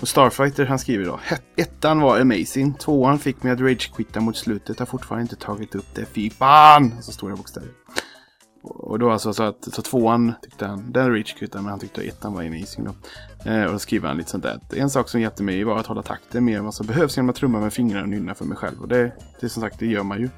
Och 0.00 0.08
Starfighter 0.08 0.66
han 0.66 0.78
skriver 0.78 1.04
då. 1.04 1.20
"Het- 1.22 1.42
Ettan 1.56 2.00
var 2.00 2.20
amazing. 2.20 2.74
Tvåan 2.74 3.18
fick 3.18 3.42
mig 3.42 3.52
att 3.52 3.60
rage-quitta 3.60 4.20
mot 4.20 4.36
slutet. 4.36 4.78
Har 4.78 4.86
fortfarande 4.86 5.22
inte 5.22 5.36
tagit 5.36 5.74
upp 5.74 5.94
det. 5.94 6.04
Fy 6.04 6.30
fan! 6.30 7.02
Så 7.02 7.12
stora 7.12 7.36
bokstäver. 7.36 7.68
Och 8.66 8.98
då 8.98 9.10
alltså 9.10 9.32
så 9.32 9.42
att 9.42 9.74
så 9.74 9.82
tvåan 9.82 10.32
tyckte 10.42 10.66
han, 10.66 10.92
den 10.92 11.10
rage-quittade 11.10 11.62
men 11.62 11.70
han 11.70 11.78
tyckte 11.78 12.00
att 12.00 12.06
ettan 12.06 12.32
var 12.32 12.42
amazing 12.42 12.84
då. 12.84 12.94
Eh, 13.50 13.64
och 13.64 13.72
då 13.72 13.78
skriver 13.78 14.08
han 14.08 14.16
lite 14.16 14.30
sånt 14.30 14.42
där. 14.42 14.60
En 14.76 14.90
sak 14.90 15.08
som 15.08 15.20
hjälpte 15.20 15.42
mig 15.42 15.64
var 15.64 15.78
att 15.78 15.86
hålla 15.86 16.02
takten 16.02 16.44
mer 16.44 16.58
än 16.58 16.64
vad 16.64 16.74
som 16.74 16.86
behövs 16.86 17.16
genom 17.16 17.30
att 17.30 17.36
trumma 17.36 17.60
med 17.60 17.72
fingrarna 17.72 18.02
och 18.02 18.08
nynna 18.08 18.34
för 18.34 18.44
mig 18.44 18.56
själv. 18.56 18.80
Och 18.80 18.88
det, 18.88 19.12
det 19.40 19.48
som 19.48 19.62
sagt, 19.62 19.78
det 19.78 19.86
gör 19.86 20.02
man 20.02 20.20
ju. 20.20 20.28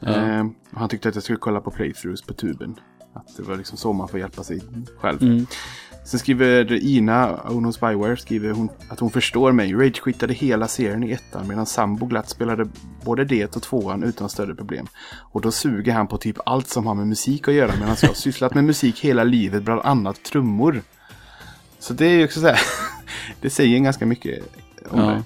Ja. 0.00 0.08
Eh, 0.08 0.46
och 0.72 0.80
han 0.80 0.88
tyckte 0.88 1.08
att 1.08 1.14
jag 1.14 1.24
skulle 1.24 1.38
kolla 1.38 1.60
på 1.60 1.70
playthroughs 1.70 2.22
på 2.22 2.34
tuben. 2.34 2.74
Att 3.14 3.36
det 3.36 3.42
var 3.42 3.56
liksom 3.56 3.78
så 3.78 3.92
man 3.92 4.08
får 4.08 4.20
hjälpa 4.20 4.42
sig 4.42 4.60
själv. 4.98 5.22
Mm. 5.22 5.46
Sen 6.04 6.20
skriver 6.20 6.72
Ina, 6.72 7.40
Ono 7.50 7.72
Spyware, 7.72 8.16
skriver 8.16 8.50
hon 8.52 8.68
att 8.88 9.00
hon 9.00 9.10
förstår 9.10 9.52
mig. 9.52 9.72
Rage-quittade 9.74 10.32
hela 10.32 10.68
serien 10.68 11.04
i 11.04 11.10
ettan 11.10 11.48
medan 11.48 11.66
Sambo 11.66 12.06
glatt 12.06 12.28
spelade 12.28 12.66
både 13.04 13.24
det 13.24 13.56
och 13.56 13.62
tvåan 13.62 14.02
utan 14.02 14.28
större 14.28 14.54
problem. 14.54 14.86
Och 15.32 15.40
då 15.40 15.50
suger 15.50 15.92
han 15.92 16.06
på 16.06 16.16
typ 16.18 16.36
allt 16.46 16.68
som 16.68 16.86
har 16.86 16.94
med 16.94 17.06
musik 17.06 17.48
att 17.48 17.54
göra 17.54 17.72
medan 17.72 17.96
jag 18.00 18.08
har 18.08 18.14
sysslat 18.14 18.54
med 18.54 18.64
musik 18.64 19.00
hela 19.00 19.24
livet, 19.24 19.62
bland 19.62 19.80
annat 19.80 20.22
trummor. 20.22 20.82
Så 21.78 21.94
det 21.94 22.06
är 22.06 22.16
ju 22.16 22.24
också 22.24 22.40
så 22.40 22.46
här, 22.46 22.60
det 23.40 23.50
säger 23.50 23.78
ganska 23.78 24.06
mycket 24.06 24.44
om 24.90 25.00
Ja. 25.00 25.22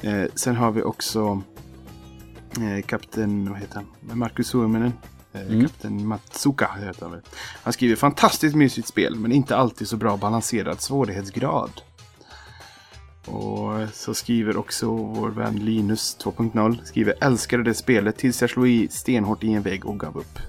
det. 0.00 0.10
Eh, 0.22 0.28
sen 0.34 0.56
har 0.56 0.70
vi 0.70 0.82
också 0.82 1.42
eh, 2.56 2.82
kapten, 2.86 3.50
vad 3.50 3.58
heter 3.58 3.74
han, 3.74 4.18
Marcus 4.18 4.46
Suominen. 4.48 4.92
Eh, 5.32 5.40
Mm. 5.40 5.62
Kapten 5.62 6.06
Matsuka 6.06 6.70
heter 6.86 7.02
han 7.02 7.10
väl. 7.10 7.20
Han 7.62 7.72
skriver 7.72 7.96
fantastiskt 7.96 8.56
mysigt 8.56 8.88
spel 8.88 9.14
men 9.16 9.32
inte 9.32 9.56
alltid 9.56 9.88
så 9.88 9.96
bra 9.96 10.16
balanserad 10.16 10.80
svårighetsgrad. 10.80 11.70
Och 13.26 13.72
så 13.92 14.14
skriver 14.14 14.56
också 14.56 14.86
vår 14.90 15.28
vän 15.30 15.56
Linus 15.56 16.16
2.0 16.20 16.84
skriver 16.84 17.14
älskade 17.20 17.62
det 17.62 17.74
spelet 17.74 18.16
tills 18.16 18.40
jag 18.40 18.50
slog 18.50 18.68
i 18.68 18.88
stenhårt 18.88 19.44
i 19.44 19.52
en 19.52 19.62
vägg 19.62 19.86
och 19.86 20.00
gav 20.00 20.16
upp. 20.18 20.38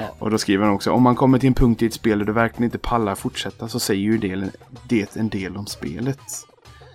Ja. 0.00 0.14
Och 0.18 0.30
då 0.30 0.38
skriver 0.38 0.64
han 0.64 0.74
också 0.74 0.90
om 0.92 1.02
man 1.02 1.16
kommer 1.16 1.38
till 1.38 1.46
en 1.46 1.54
punkt 1.54 1.82
i 1.82 1.86
ett 1.86 1.94
spel 1.94 2.18
där 2.18 2.26
du 2.26 2.32
verkligen 2.32 2.64
inte 2.64 2.78
pallar 2.78 3.14
fortsätta 3.14 3.68
så 3.68 3.80
säger 3.80 4.02
ju 4.02 4.18
det, 4.18 4.50
det 4.88 5.16
en 5.16 5.28
del 5.28 5.56
om 5.56 5.66
spelet. 5.66 6.20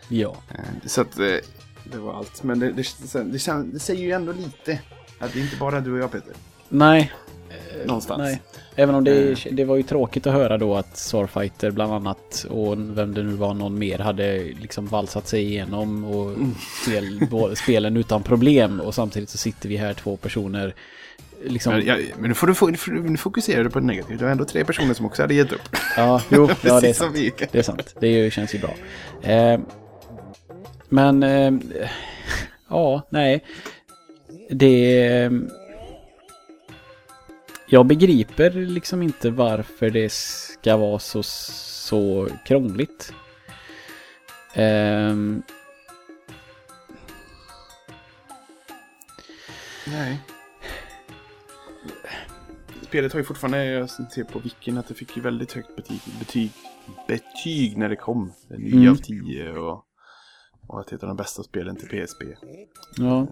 ja. 0.10 0.36
Eh, 0.50 0.60
Så 0.86 1.02
att 1.02 1.20
eh, 1.20 1.26
det 1.92 1.98
var 1.98 2.14
allt. 2.14 2.44
Men 2.44 2.60
det, 2.60 2.72
det, 2.72 2.88
det, 3.14 3.24
det 3.72 3.80
säger 3.80 4.04
ju 4.04 4.12
ändå 4.12 4.32
lite. 4.32 4.80
Att 5.20 5.34
det 5.34 5.40
är 5.40 5.44
inte 5.44 5.56
bara 5.58 5.80
du 5.80 5.92
och 5.94 6.00
jag 6.00 6.12
Peter. 6.12 6.34
Nej. 6.70 7.12
Någonstans. 7.86 8.20
Nej. 8.20 8.42
Även 8.76 8.96
om 8.96 9.04
det, 9.04 9.36
det 9.52 9.66
var 9.66 9.76
ju 9.76 9.84
tråkigt 9.84 10.28
att 10.28 10.34
höra 10.34 10.58
då 10.58 10.76
att 10.76 10.98
Starfighter 10.98 11.72
bland 11.72 11.94
annat 11.94 12.46
och 12.50 12.78
vem 12.98 13.14
det 13.14 13.24
nu 13.24 13.34
var 13.34 13.54
någon 13.54 13.80
mer 13.80 14.00
hade 14.00 14.38
liksom 14.44 14.88
valsat 14.88 15.28
sig 15.28 15.42
igenom 15.44 16.06
och 16.06 16.38
spel, 16.84 17.28
bo- 17.32 17.56
spelen 17.56 17.98
utan 17.98 18.24
problem 18.24 18.80
och 18.80 18.96
samtidigt 18.96 19.30
så 19.30 19.38
sitter 19.38 19.70
vi 19.70 19.78
här 19.78 19.94
två 19.94 20.18
personer 20.18 20.76
liksom. 21.44 21.74
Men, 21.74 21.86
ja, 21.86 21.98
men 22.20 22.28
nu, 22.30 22.34
får 22.36 22.92
du, 22.92 23.10
nu 23.10 23.18
fokuserar 23.18 23.64
du 23.64 23.70
på 23.70 23.80
det 23.80 23.86
negativa. 23.86 24.18
Det 24.18 24.24
var 24.26 24.32
ändå 24.32 24.46
tre 24.46 24.66
personer 24.66 24.94
som 24.94 25.06
också 25.06 25.22
hade 25.22 25.34
gett 25.34 25.52
upp. 25.54 25.70
Ja, 25.98 26.22
jo, 26.30 26.50
ja 26.62 26.80
det 26.80 26.90
är 26.90 26.94
sant. 26.94 27.16
Det 27.52 27.56
är 27.60 27.62
sant. 27.64 27.96
Det 28.00 28.08
ju- 28.08 28.32
känns 28.32 28.56
ju 28.56 28.60
bra. 28.60 28.74
Eh, 29.32 29.60
men, 30.90 31.24
eh, 31.24 31.54
ja, 32.70 33.02
nej. 33.10 33.44
Det... 34.50 35.08
eh, 35.08 35.32
Jag 37.68 37.86
begriper 37.86 38.52
liksom 38.52 39.02
inte 39.02 39.30
varför 39.30 39.90
det 39.90 40.12
ska 40.12 40.78
vara 40.78 41.00
så, 41.00 41.24
så 41.24 42.28
krångligt. 42.46 43.14
Ehm, 44.54 45.42
Nej. 49.88 50.20
Spelet 52.82 53.14
har 53.14 53.20
ju 53.20 53.24
fortfarande, 53.24 53.66
jag 53.66 53.90
ser 53.90 54.24
på 54.24 54.40
Wikin 54.40 54.78
att 54.78 54.88
det 54.88 54.94
fick 54.94 55.18
ju 55.18 55.24
väldigt 55.24 55.54
högt 55.54 55.76
betyg, 55.76 56.00
betyg, 56.20 56.52
betyg 57.08 57.78
när 57.78 57.90
det 57.90 57.96
kom. 57.96 58.34
9 58.50 58.74
Mm. 58.76 58.92
av 58.92 58.96
10 58.96 59.52
och, 59.52 59.86
och 60.68 60.80
att 60.80 60.88
det 60.88 60.94
är 60.94 60.98
ett 60.98 61.04
av 61.04 61.08
de 61.10 61.18
bästa 61.18 61.44
spelen 61.44 61.76
till 61.76 61.88
PSP. 61.88 62.24
ja, 62.98 63.28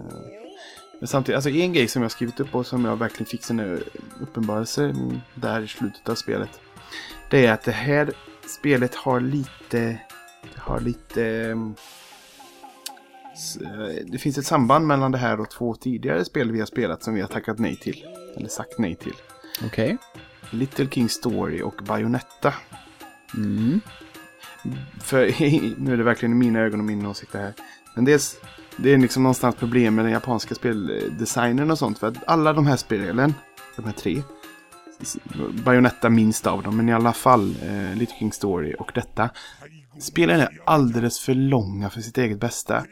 Men 1.00 1.08
samtidigt, 1.08 1.36
alltså 1.36 1.50
en 1.50 1.74
grej 1.74 1.88
som 1.88 2.02
jag 2.02 2.12
skrivit 2.12 2.40
upp 2.40 2.56
och 2.56 2.66
som 2.68 2.86
jag 2.86 2.96
verkligen 2.96 3.26
fick 3.26 3.50
en 3.50 3.84
uppenbarelse 4.22 4.96
där 5.36 5.62
i 5.62 5.68
slutet 5.68 6.10
av 6.10 6.16
spelet. 6.16 6.60
Det 7.30 7.46
är 7.46 7.54
att 7.54 7.64
det 7.64 7.72
här 7.72 8.14
spelet 8.62 8.96
har 8.96 9.20
lite, 9.20 9.98
har 10.56 10.80
lite, 10.80 11.56
s- 13.34 13.58
eh, 13.58 14.06
det 14.06 14.18
finns 14.18 14.38
ett 14.38 14.46
samband 14.46 14.88
mellan 14.88 15.12
det 15.12 15.18
här 15.18 15.40
och 15.40 15.50
två 15.50 15.76
tidigare 15.76 16.26
spel 16.26 16.52
vi 16.52 16.60
har 16.60 16.66
spelat 16.66 17.04
som 17.04 17.14
vi 17.14 17.22
har 17.22 17.28
tackat 17.28 17.60
nej 17.60 17.76
till. 17.76 18.06
Eller 18.38 18.48
sagt 18.50 18.78
nej 18.80 18.96
till. 18.96 19.14
okej. 19.66 19.98
Little 20.50 20.88
King 20.90 21.10
Story 21.10 21.62
och 21.62 21.82
Bayonetta. 21.88 22.54
Mm. 23.36 23.82
För 25.02 25.26
nu 25.80 25.94
är 25.94 25.98
det 25.98 26.04
verkligen 26.04 26.32
i 26.32 26.36
mina 26.36 26.60
ögon 26.60 26.80
och 26.80 26.86
min 26.86 27.06
åsikt 27.06 27.32
det 27.32 27.38
här. 27.40 27.54
Men 27.96 28.06
dels, 28.06 28.36
det 28.78 28.94
är 28.94 28.98
liksom 28.98 29.24
någonstans 29.24 29.56
problem 29.56 29.96
med 29.96 30.06
den 30.06 30.12
japanska 30.12 30.56
speldesignen 30.56 31.72
och 31.72 31.80
sånt. 31.80 32.00
För 32.00 32.08
att 32.08 32.28
alla 32.28 32.54
de 32.54 32.68
här 32.68 32.78
spelen, 32.78 33.34
de 33.76 33.86
här 33.86 33.92
tre, 33.92 34.22
Bayonetta 35.66 36.10
minst 36.10 36.48
av 36.48 36.64
dem, 36.64 36.78
men 36.78 36.90
i 36.90 36.94
alla 36.94 37.14
fall 37.14 37.56
eh, 37.64 37.96
Little 37.96 38.16
King 38.20 38.34
Story 38.34 38.76
och 38.80 38.92
detta. 38.96 39.30
Spelen 40.00 40.40
är 40.40 40.62
alldeles 40.66 41.20
för 41.20 41.34
långa 41.34 41.90
för 41.90 42.02
sitt 42.02 42.18
eget 42.18 42.40
bästa. 42.40 42.86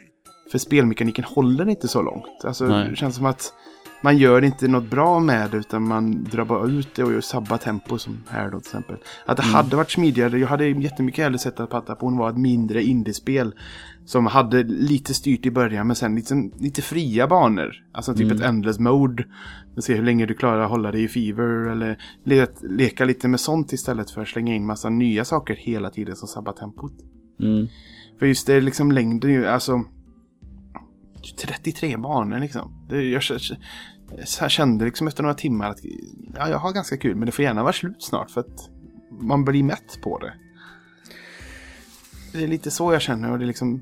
För 0.52 0.58
spelmekaniken 0.58 1.24
håller 1.24 1.70
inte 1.70 1.88
så 1.88 2.02
långt. 2.02 2.46
Alltså, 2.46 2.66
Nej. 2.66 2.90
det 2.90 2.96
känns 2.96 3.16
som 3.16 3.26
att 3.26 3.54
man 4.02 4.18
gör 4.18 4.44
inte 4.44 4.68
något 4.68 4.90
bra 4.90 5.20
med 5.20 5.52
det 5.52 5.58
utan 5.58 5.88
man 5.88 6.24
drar 6.24 6.46
bara 6.46 6.68
ut 6.68 6.96
det 6.96 7.04
och 7.04 7.14
gör 7.14 7.22
sabba 7.22 7.58
tempo 7.58 7.98
som 7.98 8.18
här 8.30 8.46
då 8.46 8.60
till 8.60 8.68
exempel. 8.68 8.98
Att 9.26 9.38
det 9.38 9.44
hade 9.44 9.76
varit 9.76 9.92
smidigare, 9.92 10.40
jag 10.40 10.48
hade 10.48 10.68
jättemycket 10.68 11.24
hellre 11.24 11.40
sett 11.40 11.60
att 11.60 11.70
Patapon 11.70 12.18
var 12.18 12.30
ett 12.30 12.38
mindre 12.38 12.84
indiespel. 12.84 13.54
Som 14.06 14.26
hade 14.26 14.64
lite 14.64 15.14
styrt 15.14 15.46
i 15.46 15.52
början 15.52 15.88
men 15.88 15.96
sen 15.96 16.16
lite, 16.16 16.50
lite 16.60 16.82
fria 16.82 17.28
banor. 17.28 17.72
Alltså 17.92 18.14
typ 18.14 18.32
ett 18.32 18.42
endless 18.42 18.80
mode. 18.80 19.24
Se 19.78 19.96
hur 19.96 20.04
länge 20.04 20.26
du 20.26 20.34
klarar 20.34 20.64
att 20.64 20.70
hålla 20.70 20.92
dig 20.92 21.04
i 21.04 21.08
fever 21.08 21.72
eller 21.72 21.98
le 22.24 22.48
leka 22.62 23.06
lite 23.06 23.28
med 23.28 23.40
sånt 23.40 23.74
istället 23.74 24.12
för 24.12 24.22
att 24.22 24.28
slänga 24.28 24.56
in 24.56 24.66
massa 24.66 24.90
nya 24.90 25.26
saker 25.26 25.56
hela 25.56 25.90
tiden 25.90 26.16
som 26.16 26.28
sabbar 26.28 26.54
tempot. 26.54 26.94
Mm. 27.40 27.68
För 28.20 28.26
just 28.26 28.48
det, 28.48 28.62
liksom 28.62 28.92
längden 28.92 29.32
ju, 29.32 29.48
alltså... 29.48 29.84
33 31.42 31.98
banor 31.98 32.40
liksom. 32.40 32.88
Det, 32.90 33.02
jag, 33.02 33.22
jag 34.40 34.52
kände 34.52 34.86
liksom 34.86 35.08
efter 35.08 35.24
några 35.24 35.36
timmar 35.36 35.70
att 35.70 35.80
ja, 36.36 36.50
jag 36.50 36.58
har 36.58 36.74
ganska 36.74 36.98
kul 36.98 37.16
men 37.16 37.26
det 37.26 37.32
får 37.32 37.46
gärna 37.46 37.64
vara 37.64 37.74
slut 37.74 38.04
snart 38.04 38.32
för 38.32 38.42
att 38.42 38.70
man 39.22 39.46
blir 39.46 39.64
mätt 39.64 40.00
på 40.02 40.20
det. 40.20 40.34
Det 42.34 42.44
är 42.44 42.48
lite 42.48 42.72
så 42.72 42.94
jag 42.94 43.02
känner 43.02 43.32
och 43.32 43.40
det 43.40 43.46
är 43.46 43.48
liksom 43.48 43.82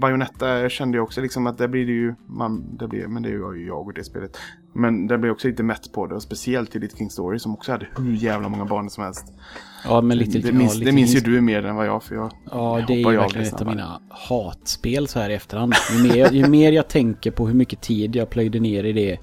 Bayonetta 0.00 0.68
kände 0.68 0.98
jag 0.98 1.04
också 1.04 1.20
liksom 1.20 1.46
att 1.46 1.58
där 1.58 1.68
blir 1.68 1.86
det 1.86 1.92
ju 1.92 2.14
man, 2.26 2.76
det 2.78 2.88
blir, 2.88 3.06
men 3.06 3.22
det 3.22 3.28
är 3.28 3.32
ju 3.32 3.66
jag 3.66 3.86
och 3.86 3.94
det 3.94 4.04
spelet. 4.04 4.36
Men 4.72 5.06
där 5.06 5.18
blir 5.18 5.28
jag 5.28 5.34
också 5.34 5.48
lite 5.48 5.62
mätt 5.62 5.92
på 5.92 6.06
det 6.06 6.14
och 6.14 6.22
speciellt 6.22 6.76
i 6.76 6.78
Little 6.78 6.98
King 6.98 7.10
Story 7.10 7.38
som 7.38 7.54
också 7.54 7.72
hade 7.72 7.86
hur 7.96 8.14
jävla 8.14 8.48
många 8.48 8.64
barn 8.64 8.90
som 8.90 9.04
helst. 9.04 9.24
Ja, 9.84 10.00
men 10.00 10.18
lite, 10.18 10.38
det, 10.38 10.52
minns, 10.52 10.74
ja, 10.78 10.84
det 10.84 10.92
minns 10.92 11.16
ju 11.16 11.20
du 11.20 11.40
mer 11.40 11.66
än 11.66 11.76
vad 11.76 11.86
jag 11.86 12.02
för 12.02 12.14
jag 12.14 12.32
Ja, 12.50 12.84
det 12.86 12.92
är 12.92 13.10
ju 13.10 13.16
verkligen 13.16 13.46
ett 13.46 13.60
av 13.60 13.66
mina 13.66 14.00
hatspel 14.08 15.08
så 15.08 15.18
här 15.18 15.30
i 15.30 15.34
efterhand. 15.34 15.74
Ju 15.92 16.02
mer, 16.02 16.32
ju 16.32 16.48
mer 16.48 16.72
jag 16.72 16.88
tänker 16.88 17.30
på 17.30 17.46
hur 17.46 17.54
mycket 17.54 17.80
tid 17.80 18.16
jag 18.16 18.30
plöjde 18.30 18.60
ner 18.60 18.84
i 18.84 18.92
det 18.92 19.18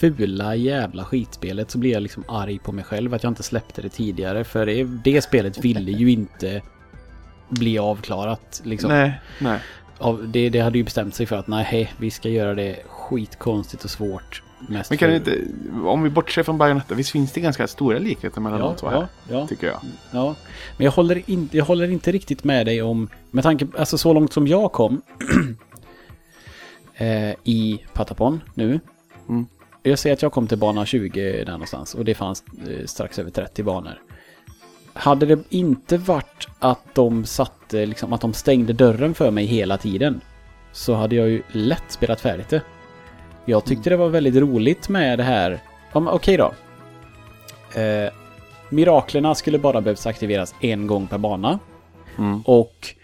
fula 0.00 0.54
jävla 0.54 1.04
skitspelet 1.04 1.70
så 1.70 1.78
blir 1.78 1.92
jag 1.92 2.02
liksom 2.02 2.24
arg 2.28 2.58
på 2.58 2.72
mig 2.72 2.84
själv 2.84 3.14
att 3.14 3.22
jag 3.22 3.30
inte 3.30 3.42
släppte 3.42 3.82
det 3.82 3.88
tidigare. 3.88 4.44
För 4.44 4.66
det, 4.66 4.84
det 4.84 5.22
spelet 5.22 5.64
ville 5.64 5.90
ju 5.90 6.10
inte 6.10 6.62
bli 7.50 7.78
avklarat. 7.78 8.60
Liksom. 8.64 8.90
Nej, 8.90 9.20
nej. 9.38 9.58
Av, 9.98 10.28
det, 10.28 10.48
det 10.48 10.60
hade 10.60 10.78
ju 10.78 10.84
bestämt 10.84 11.14
sig 11.14 11.26
för 11.26 11.36
att 11.36 11.46
nej, 11.46 11.92
vi 11.96 12.10
ska 12.10 12.28
göra 12.28 12.54
det 12.54 12.76
skitkonstigt 12.86 13.84
och 13.84 13.90
svårt. 13.90 14.42
Mest 14.68 14.90
Men 14.90 14.98
kan 14.98 15.08
för... 15.08 15.16
inte, 15.16 15.38
om 15.84 16.02
vi 16.02 16.10
bortser 16.10 16.42
från 16.42 16.58
Bayonetta, 16.58 16.94
visst 16.94 17.10
finns 17.10 17.32
det 17.32 17.40
ganska 17.40 17.66
stora 17.66 17.98
likheter 17.98 18.40
mellan 18.40 18.60
ja, 18.60 18.66
de 18.66 18.76
två 18.76 18.88
här? 18.88 19.06
Ja. 19.28 19.46
Tycker 19.46 19.66
jag. 19.66 19.80
Ja, 20.10 20.34
men 20.76 20.84
jag 20.84 20.92
håller, 20.92 21.30
in, 21.30 21.48
jag 21.52 21.64
håller 21.64 21.90
inte 21.90 22.12
riktigt 22.12 22.44
med 22.44 22.66
dig 22.66 22.82
om, 22.82 23.08
med 23.30 23.44
tanke, 23.44 23.66
alltså 23.78 23.98
så 23.98 24.12
långt 24.12 24.32
som 24.32 24.46
jag 24.46 24.72
kom 24.72 25.02
eh, 26.94 27.30
i 27.44 27.84
Patapon 27.92 28.40
nu. 28.54 28.80
Mm. 29.28 29.46
Jag 29.82 29.98
ser 29.98 30.12
att 30.12 30.22
jag 30.22 30.32
kom 30.32 30.46
till 30.46 30.58
bana 30.58 30.86
20 30.86 31.44
där 31.44 31.52
någonstans 31.52 31.94
och 31.94 32.04
det 32.04 32.14
fanns 32.14 32.44
eh, 32.68 32.86
strax 32.86 33.18
över 33.18 33.30
30 33.30 33.62
banor. 33.62 33.98
Hade 34.92 35.26
det 35.26 35.38
inte 35.48 35.96
varit 35.96 36.48
att 36.58 36.94
de 36.94 37.24
satte, 37.24 37.86
liksom, 37.86 38.12
att 38.12 38.20
de 38.20 38.32
stängde 38.32 38.72
dörren 38.72 39.14
för 39.14 39.30
mig 39.30 39.44
hela 39.46 39.78
tiden 39.78 40.20
så 40.72 40.94
hade 40.94 41.16
jag 41.16 41.28
ju 41.28 41.42
lätt 41.48 41.84
spelat 41.88 42.20
färdigt 42.20 42.48
det. 42.48 42.62
Jag 43.44 43.64
tyckte 43.64 43.90
mm. 43.90 43.98
det 43.98 44.04
var 44.04 44.10
väldigt 44.10 44.34
roligt 44.34 44.88
med 44.88 45.18
det 45.18 45.24
här. 45.24 45.60
Okej 45.92 46.14
okay 46.14 46.36
då. 46.36 46.52
Eh, 47.80 48.12
miraklerna 48.68 49.34
skulle 49.34 49.58
bara 49.58 49.80
behövs 49.80 50.06
aktiveras 50.06 50.54
en 50.60 50.86
gång 50.86 51.06
per 51.06 51.18
bana. 51.18 51.58
Mm. 52.18 52.42
Och 52.42 52.94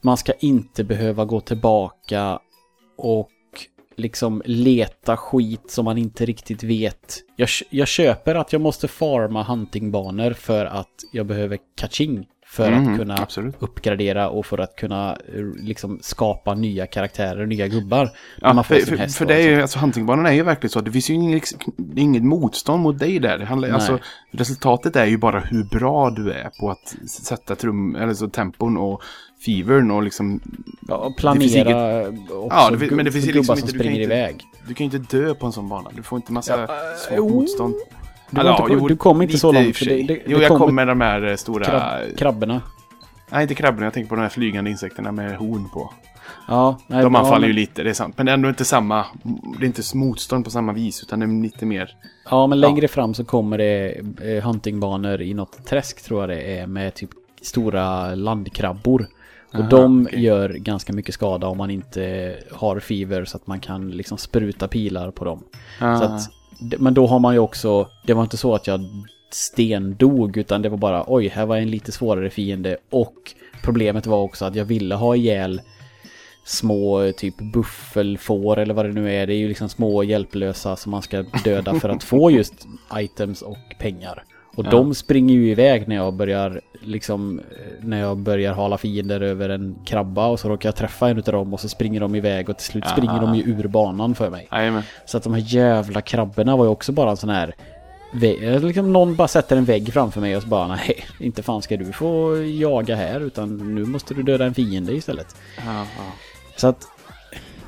man 0.00 0.16
ska 0.16 0.32
inte 0.32 0.84
behöva 0.84 1.24
gå 1.24 1.40
tillbaka 1.40 2.38
och 2.96 3.28
liksom 3.98 4.42
leta 4.44 5.16
skit 5.16 5.70
som 5.70 5.84
man 5.84 5.98
inte 5.98 6.26
riktigt 6.26 6.62
vet. 6.62 7.18
Jag, 7.36 7.48
jag 7.70 7.88
köper 7.88 8.34
att 8.34 8.52
jag 8.52 8.62
måste 8.62 8.88
farma 8.88 9.42
huntingbanor 9.42 10.32
för 10.32 10.66
att 10.66 10.94
jag 11.12 11.26
behöver 11.26 11.58
kaching. 11.76 12.26
För 12.50 12.72
mm, 12.72 12.92
att 12.92 12.98
kunna 12.98 13.16
absolut. 13.18 13.54
uppgradera 13.58 14.28
och 14.28 14.46
för 14.46 14.58
att 14.58 14.76
kunna 14.76 15.12
eh, 15.12 15.44
liksom 15.56 15.98
skapa 16.02 16.54
nya 16.54 16.86
karaktärer, 16.86 17.46
nya 17.46 17.68
gubbar. 17.68 18.10
Ja, 18.40 18.62
för, 18.62 18.80
för, 18.80 18.96
för 19.08 19.26
det 19.26 19.34
är 19.34 19.48
ju, 19.48 19.62
alltså 19.62 19.78
huntingbanorna 19.78 20.28
är 20.28 20.34
ju 20.34 20.42
verkligen 20.42 20.70
så. 20.70 20.80
Det 20.80 20.92
finns 20.92 21.10
ju 21.10 21.14
inget, 21.14 21.44
inget 21.96 22.22
motstånd 22.22 22.82
mot 22.82 22.98
dig 22.98 23.18
där. 23.18 23.38
Det 23.38 23.44
handlar, 23.44 23.70
alltså, 23.70 23.98
resultatet 24.30 24.96
är 24.96 25.06
ju 25.06 25.18
bara 25.18 25.40
hur 25.40 25.64
bra 25.64 26.10
du 26.10 26.32
är 26.32 26.50
på 26.60 26.70
att 26.70 26.96
sätta 27.08 27.56
trum, 27.56 27.96
eller 27.96 28.14
så 28.14 28.28
tempon 28.28 28.76
och 28.76 29.02
fevern 29.44 29.90
och 29.90 30.02
liksom... 30.02 30.40
Ja, 30.88 31.14
planera 31.16 32.08
inget, 32.08 32.30
också 32.30 32.56
ja, 32.56 32.70
det, 32.70 32.90
men 32.90 33.04
det 33.04 33.12
finns 33.12 33.26
liksom 33.26 33.56
inte, 33.56 33.60
som 33.60 33.68
springer 33.68 33.98
du 33.98 34.02
iväg. 34.02 34.32
Inte, 34.32 34.44
du 34.68 34.74
kan 34.74 34.88
ju 34.88 34.96
inte 34.96 35.16
dö 35.16 35.34
på 35.34 35.46
en 35.46 35.52
sån 35.52 35.68
bana. 35.68 35.90
Du 35.96 36.02
får 36.02 36.16
inte 36.16 36.32
massa 36.32 36.60
ja, 36.60 36.68
svårt 36.96 37.30
uh, 37.30 37.36
motstånd. 37.36 37.74
Du, 38.30 38.40
alltså, 38.40 38.62
inte, 38.62 38.74
jo, 38.74 38.88
du 38.88 38.96
kom 38.96 39.22
inte 39.22 39.38
så 39.38 39.52
långt. 39.52 39.78
Det, 39.80 40.02
det, 40.02 40.22
jo, 40.26 40.38
jag 40.38 40.58
kom 40.58 40.74
med 40.74 40.88
de 40.88 41.00
här 41.00 41.22
eh, 41.26 41.36
stora... 41.36 41.64
Krab, 41.64 42.16
krabborna. 42.16 42.62
Nej, 43.30 43.42
inte 43.42 43.54
krabborna. 43.54 43.86
Jag 43.86 43.92
tänker 43.92 44.08
på 44.08 44.14
de 44.14 44.22
här 44.22 44.28
flygande 44.28 44.70
insekterna 44.70 45.12
med 45.12 45.36
horn 45.36 45.68
på. 45.68 45.92
Ja, 46.48 46.78
nej, 46.86 47.02
de 47.02 47.14
anfaller 47.14 47.40
men... 47.40 47.48
ju 47.48 47.54
lite, 47.54 47.82
det 47.82 47.90
är 47.90 47.94
sant. 47.94 48.14
Men 48.16 48.26
det 48.26 48.32
är 48.32 48.34
ändå 48.34 48.48
inte 48.48 48.64
samma... 48.64 49.04
Det 49.58 49.64
är 49.64 49.66
inte 49.66 49.82
motstånd 49.94 50.44
på 50.44 50.50
samma 50.50 50.72
vis, 50.72 51.02
utan 51.02 51.20
det 51.20 51.26
är 51.26 51.42
lite 51.42 51.66
mer... 51.66 51.90
Ja, 52.30 52.46
men 52.46 52.60
längre 52.60 52.84
ja. 52.84 52.88
fram 52.88 53.14
så 53.14 53.24
kommer 53.24 53.58
det 53.58 54.00
eh, 54.22 54.44
huntingbanor 54.44 55.20
i 55.22 55.34
något 55.34 55.66
träsk, 55.66 56.02
tror 56.02 56.20
jag 56.20 56.28
det 56.28 56.58
är, 56.58 56.66
med 56.66 56.94
typ 56.94 57.10
stora 57.42 58.14
landkrabbor. 58.14 59.06
Och 59.48 59.60
Aha, 59.60 59.68
de 59.68 60.02
okay. 60.02 60.20
gör 60.20 60.48
ganska 60.48 60.92
mycket 60.92 61.14
skada 61.14 61.46
om 61.46 61.58
man 61.58 61.70
inte 61.70 62.34
har 62.52 62.80
fever 62.80 63.24
så 63.24 63.36
att 63.36 63.46
man 63.46 63.60
kan 63.60 63.90
liksom 63.90 64.18
spruta 64.18 64.68
pilar 64.68 65.10
på 65.10 65.24
dem. 65.24 65.44
Så 65.78 66.04
att 66.04 66.30
men 66.78 66.94
då 66.94 67.06
har 67.06 67.18
man 67.18 67.34
ju 67.34 67.40
också, 67.40 67.88
det 68.06 68.14
var 68.14 68.22
inte 68.22 68.36
så 68.36 68.54
att 68.54 68.66
jag 68.66 68.80
stendog 69.30 70.36
utan 70.36 70.62
det 70.62 70.68
var 70.68 70.78
bara 70.78 71.04
oj, 71.06 71.28
här 71.28 71.46
var 71.46 71.56
en 71.56 71.70
lite 71.70 71.92
svårare 71.92 72.30
fiende 72.30 72.76
och 72.90 73.34
problemet 73.62 74.06
var 74.06 74.22
också 74.22 74.44
att 74.44 74.54
jag 74.54 74.64
ville 74.64 74.94
ha 74.94 75.16
ihjäl 75.16 75.60
små 76.44 77.12
typ 77.16 77.34
buffelfår 77.52 78.58
eller 78.58 78.74
vad 78.74 78.84
det 78.84 78.92
nu 78.92 79.14
är. 79.14 79.26
Det 79.26 79.34
är 79.34 79.38
ju 79.38 79.48
liksom 79.48 79.68
små 79.68 80.02
hjälplösa 80.02 80.76
som 80.76 80.90
man 80.90 81.02
ska 81.02 81.24
döda 81.44 81.80
för 81.80 81.88
att 81.88 82.04
få 82.04 82.30
just 82.30 82.54
items 82.94 83.42
och 83.42 83.58
pengar. 83.78 84.24
Och 84.58 84.66
ja. 84.66 84.70
de 84.70 84.94
springer 84.94 85.34
ju 85.34 85.50
iväg 85.50 85.88
när 85.88 85.96
jag 85.96 86.14
börjar 86.14 86.60
liksom 86.80 87.40
när 87.80 88.00
jag 88.00 88.18
börjar 88.18 88.52
hala 88.52 88.78
fiender 88.78 89.20
över 89.20 89.48
en 89.48 89.76
krabba 89.84 90.26
och 90.26 90.40
så 90.40 90.48
råkar 90.48 90.68
jag 90.68 90.76
träffa 90.76 91.08
en 91.08 91.16
av 91.16 91.22
dem 91.22 91.54
och 91.54 91.60
så 91.60 91.68
springer 91.68 92.00
de 92.00 92.14
iväg 92.14 92.48
och 92.48 92.56
till 92.56 92.66
slut 92.66 92.84
Aha. 92.84 92.92
springer 92.96 93.20
de 93.20 93.34
ju 93.34 93.42
ur 93.42 93.68
banan 93.68 94.14
för 94.14 94.30
mig. 94.30 94.46
Amen. 94.50 94.82
Så 95.06 95.16
att 95.16 95.22
de 95.22 95.34
här 95.34 95.42
jävla 95.46 96.00
krabborna 96.00 96.56
var 96.56 96.64
ju 96.64 96.70
också 96.70 96.92
bara 96.92 97.10
en 97.10 97.16
sån 97.16 97.30
här 97.30 97.54
Liksom 98.62 98.92
någon 98.92 99.16
bara 99.16 99.28
sätter 99.28 99.56
en 99.56 99.64
vägg 99.64 99.92
framför 99.92 100.20
mig 100.20 100.36
och 100.36 100.42
så 100.42 100.48
bara 100.48 100.66
nej, 100.68 101.04
inte 101.20 101.42
fan 101.42 101.62
ska 101.62 101.76
du 101.76 101.92
få 101.92 102.42
jaga 102.44 102.96
här 102.96 103.20
utan 103.20 103.74
nu 103.74 103.84
måste 103.84 104.14
du 104.14 104.22
döda 104.22 104.44
en 104.44 104.54
fiende 104.54 104.92
istället. 104.92 105.36
Aha. 105.66 105.86
Så 106.56 106.66
att 106.66 106.88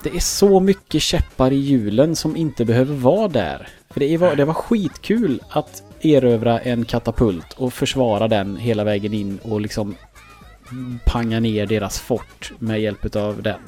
det 0.02 0.10
är 0.16 0.20
så 0.20 0.60
mycket 0.60 1.02
käppar 1.02 1.52
i 1.52 1.56
hjulen 1.56 2.16
som 2.16 2.36
inte 2.36 2.64
behöver 2.64 2.94
vara 2.94 3.28
där. 3.28 3.68
För 3.90 4.00
det 4.00 4.16
var, 4.16 4.36
det 4.36 4.44
var 4.44 4.54
skitkul 4.54 5.40
att 5.50 5.82
erövra 6.02 6.60
en 6.60 6.84
katapult 6.84 7.52
och 7.52 7.72
försvara 7.72 8.28
den 8.28 8.56
hela 8.56 8.84
vägen 8.84 9.14
in 9.14 9.38
och 9.42 9.60
liksom 9.60 9.94
panga 11.04 11.40
ner 11.40 11.66
deras 11.66 12.00
fort 12.00 12.52
med 12.58 12.80
hjälp 12.80 13.16
av 13.16 13.42
den. 13.42 13.60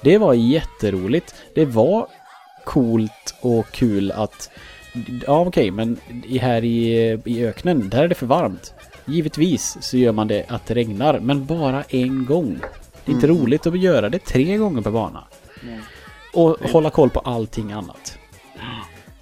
Det 0.00 0.18
var 0.18 0.34
jätteroligt. 0.34 1.34
Det 1.54 1.64
var 1.64 2.06
coolt 2.64 3.34
och 3.40 3.66
kul 3.70 4.12
att 4.12 4.50
ja 5.26 5.40
okej, 5.40 5.48
okay, 5.48 5.70
men 5.70 6.00
här 6.40 6.64
i, 6.64 6.92
i 7.24 7.46
öknen, 7.46 7.88
där 7.88 8.02
är 8.02 8.08
det 8.08 8.14
för 8.14 8.26
varmt. 8.26 8.74
Givetvis 9.04 9.78
så 9.80 9.96
gör 9.96 10.12
man 10.12 10.28
det 10.28 10.44
att 10.48 10.66
det 10.66 10.74
regnar, 10.74 11.20
men 11.20 11.46
bara 11.46 11.82
en 11.82 12.24
gång. 12.24 12.58
Det 13.04 13.12
är 13.12 13.14
inte 13.14 13.26
mm. 13.26 13.38
roligt 13.38 13.66
att 13.66 13.78
göra 13.78 14.08
det 14.08 14.18
tre 14.18 14.56
gånger 14.56 14.82
per 14.82 14.90
bana. 14.90 15.24
Mm. 15.62 15.80
Och 16.34 16.70
hålla 16.72 16.90
koll 16.90 17.10
på 17.10 17.20
allting 17.20 17.72
annat. 17.72 18.18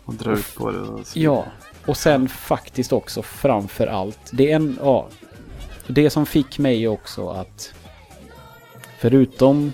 Och 0.05 0.15
dra 0.15 0.33
ut 0.33 0.55
på 0.55 0.71
det. 0.71 0.79
Och 0.79 1.01
ja, 1.15 1.47
och 1.87 1.97
sen 1.97 2.29
faktiskt 2.29 2.93
också 2.93 3.23
framför 3.23 3.87
allt. 3.87 4.31
Det 4.33 4.53
är 4.53 4.57
en, 4.57 4.79
ja, 4.83 5.09
det 5.87 6.11
som 6.11 6.27
fick 6.27 6.59
mig 6.59 6.89
också 6.89 7.29
att 7.29 7.75
förutom 8.99 9.73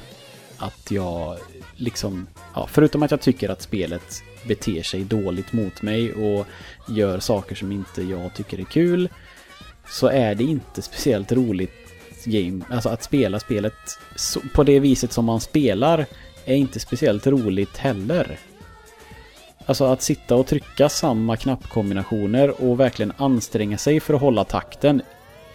att 0.56 0.90
jag 0.90 1.38
liksom, 1.76 2.26
ja, 2.54 2.66
förutom 2.70 3.02
att 3.02 3.10
jag 3.10 3.20
tycker 3.20 3.48
att 3.48 3.62
spelet 3.62 4.22
beter 4.48 4.82
sig 4.82 5.04
dåligt 5.04 5.52
mot 5.52 5.82
mig 5.82 6.12
och 6.12 6.46
gör 6.88 7.18
saker 7.18 7.54
som 7.54 7.72
inte 7.72 8.02
jag 8.02 8.34
tycker 8.34 8.60
är 8.60 8.64
kul 8.64 9.08
så 9.88 10.06
är 10.06 10.34
det 10.34 10.44
inte 10.44 10.82
speciellt 10.82 11.32
roligt 11.32 11.72
game, 12.24 12.64
alltså 12.70 12.88
att 12.88 13.02
spela 13.02 13.40
spelet 13.40 13.74
på 14.54 14.62
det 14.62 14.80
viset 14.80 15.12
som 15.12 15.24
man 15.24 15.40
spelar 15.40 16.06
är 16.44 16.54
inte 16.54 16.80
speciellt 16.80 17.26
roligt 17.26 17.76
heller. 17.76 18.38
Alltså 19.70 19.84
att 19.84 20.02
sitta 20.02 20.34
och 20.34 20.46
trycka 20.46 20.88
samma 20.88 21.36
knappkombinationer 21.36 22.64
och 22.64 22.80
verkligen 22.80 23.12
anstränga 23.16 23.78
sig 23.78 24.00
för 24.00 24.14
att 24.14 24.20
hålla 24.20 24.44
takten 24.44 25.02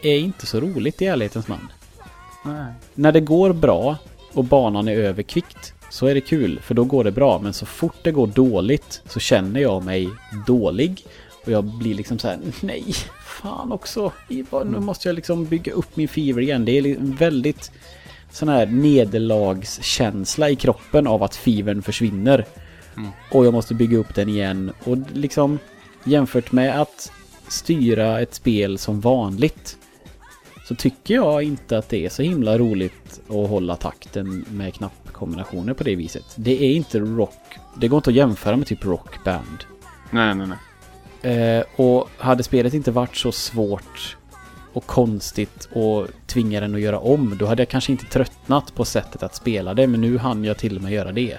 är 0.01 0.17
inte 0.17 0.45
så 0.45 0.59
roligt 0.59 1.01
i 1.01 1.05
ärlighetens 1.05 1.47
namn. 1.47 1.67
Nej. 2.45 2.73
När 2.93 3.11
det 3.11 3.19
går 3.19 3.53
bra 3.53 3.97
och 4.33 4.43
banan 4.43 4.87
är 4.87 4.95
över 4.95 5.23
kvickt 5.23 5.73
så 5.89 6.07
är 6.07 6.13
det 6.13 6.21
kul 6.21 6.59
för 6.59 6.73
då 6.73 6.83
går 6.83 7.03
det 7.03 7.11
bra. 7.11 7.39
Men 7.39 7.53
så 7.53 7.65
fort 7.65 7.95
det 8.03 8.11
går 8.11 8.27
dåligt 8.27 9.01
så 9.05 9.19
känner 9.19 9.59
jag 9.59 9.83
mig 9.83 10.09
dålig. 10.47 11.05
Och 11.45 11.51
jag 11.51 11.63
blir 11.63 11.95
liksom 11.95 12.19
så 12.19 12.27
här, 12.27 12.39
nej, 12.61 12.85
fan 13.25 13.71
också. 13.71 14.11
Nu 14.65 14.79
måste 14.79 15.09
jag 15.09 15.15
liksom 15.15 15.45
bygga 15.45 15.73
upp 15.73 15.95
min 15.95 16.07
fever 16.07 16.41
igen. 16.41 16.65
Det 16.65 16.71
är 16.77 16.95
väldigt 16.99 17.71
sån 18.31 18.49
här 18.49 18.65
nederlagskänsla 18.65 20.49
i 20.49 20.55
kroppen 20.55 21.07
av 21.07 21.23
att 21.23 21.35
fivern 21.35 21.81
försvinner. 21.81 22.45
Mm. 22.97 23.09
Och 23.31 23.45
jag 23.45 23.53
måste 23.53 23.73
bygga 23.73 23.97
upp 23.97 24.15
den 24.15 24.29
igen. 24.29 24.71
Och 24.83 24.97
liksom 25.13 25.59
jämfört 26.03 26.51
med 26.51 26.81
att 26.81 27.11
styra 27.47 28.21
ett 28.21 28.33
spel 28.33 28.77
som 28.77 28.99
vanligt 28.99 29.77
så 30.67 30.75
tycker 30.75 31.15
jag 31.15 31.43
inte 31.43 31.77
att 31.77 31.89
det 31.89 32.05
är 32.05 32.09
så 32.09 32.21
himla 32.21 32.57
roligt 32.57 33.21
att 33.27 33.49
hålla 33.49 33.75
takten 33.75 34.45
med 34.49 34.73
knapp 34.73 35.05
spelkombinationer 35.15 35.73
på 35.73 35.83
det 35.83 35.95
viset. 35.95 36.23
Det 36.35 36.63
är 36.63 36.75
inte 36.75 36.99
rock. 36.99 37.59
Det 37.77 37.87
går 37.87 37.97
inte 37.97 38.09
att 38.09 38.15
jämföra 38.15 38.57
med 38.57 38.67
typ 38.67 38.85
rockband. 38.85 39.65
Nej, 40.11 40.35
nej, 40.35 40.47
nej. 40.47 41.57
Eh, 41.57 41.63
och 41.75 42.09
hade 42.17 42.43
spelet 42.43 42.73
inte 42.73 42.91
varit 42.91 43.15
så 43.15 43.31
svårt 43.31 44.17
och 44.73 44.85
konstigt 44.85 45.69
och 45.73 46.07
tvinga 46.27 46.59
den 46.59 46.75
att 46.75 46.81
göra 46.81 46.99
om, 46.99 47.37
då 47.39 47.45
hade 47.45 47.61
jag 47.61 47.69
kanske 47.69 47.91
inte 47.91 48.05
tröttnat 48.05 48.75
på 48.75 48.85
sättet 48.85 49.23
att 49.23 49.35
spela 49.35 49.73
det, 49.73 49.87
men 49.87 50.01
nu 50.01 50.17
hann 50.17 50.43
jag 50.43 50.57
till 50.57 50.75
och 50.75 50.83
med 50.83 50.91
göra 50.91 51.11
det. 51.11 51.37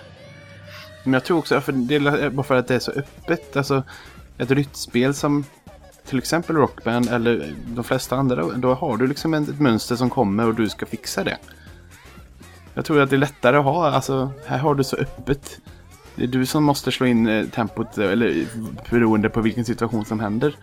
Men 1.06 1.12
jag 1.12 1.24
tror 1.24 1.38
också, 1.38 1.60
för 1.60 1.72
det 1.72 1.94
är 1.94 2.30
bara 2.30 2.42
för 2.42 2.56
att 2.56 2.68
det 2.68 2.74
är 2.74 2.78
så 2.78 2.90
öppet, 2.90 3.56
alltså 3.56 3.82
ett 4.38 4.50
rytmspel 4.50 5.14
som 5.14 5.44
till 6.06 6.18
exempel 6.18 6.56
Rockband 6.56 7.08
eller 7.08 7.54
de 7.66 7.84
flesta 7.84 8.16
andra, 8.16 8.42
då 8.42 8.74
har 8.74 8.96
du 8.96 9.06
liksom 9.06 9.34
ett 9.34 9.60
mönster 9.60 9.96
som 9.96 10.10
kommer 10.10 10.46
och 10.46 10.54
du 10.54 10.68
ska 10.68 10.86
fixa 10.86 11.24
det. 11.24 11.38
Jag 12.74 12.84
tror 12.84 13.00
att 13.00 13.10
det 13.10 13.16
är 13.16 13.18
lättare 13.18 13.56
att 13.56 13.64
ha, 13.64 13.90
alltså 13.90 14.30
här 14.46 14.58
har 14.58 14.74
du 14.74 14.84
så 14.84 14.96
öppet. 14.96 15.60
Det 16.14 16.22
är 16.22 16.28
du 16.28 16.46
som 16.46 16.64
måste 16.64 16.92
slå 16.92 17.06
in 17.06 17.28
eh, 17.28 17.46
tempot, 17.46 17.98
eller 17.98 18.46
beroende 18.90 19.28
på 19.30 19.40
vilken 19.40 19.64
situation 19.64 20.04
som 20.04 20.20
händer. 20.20 20.56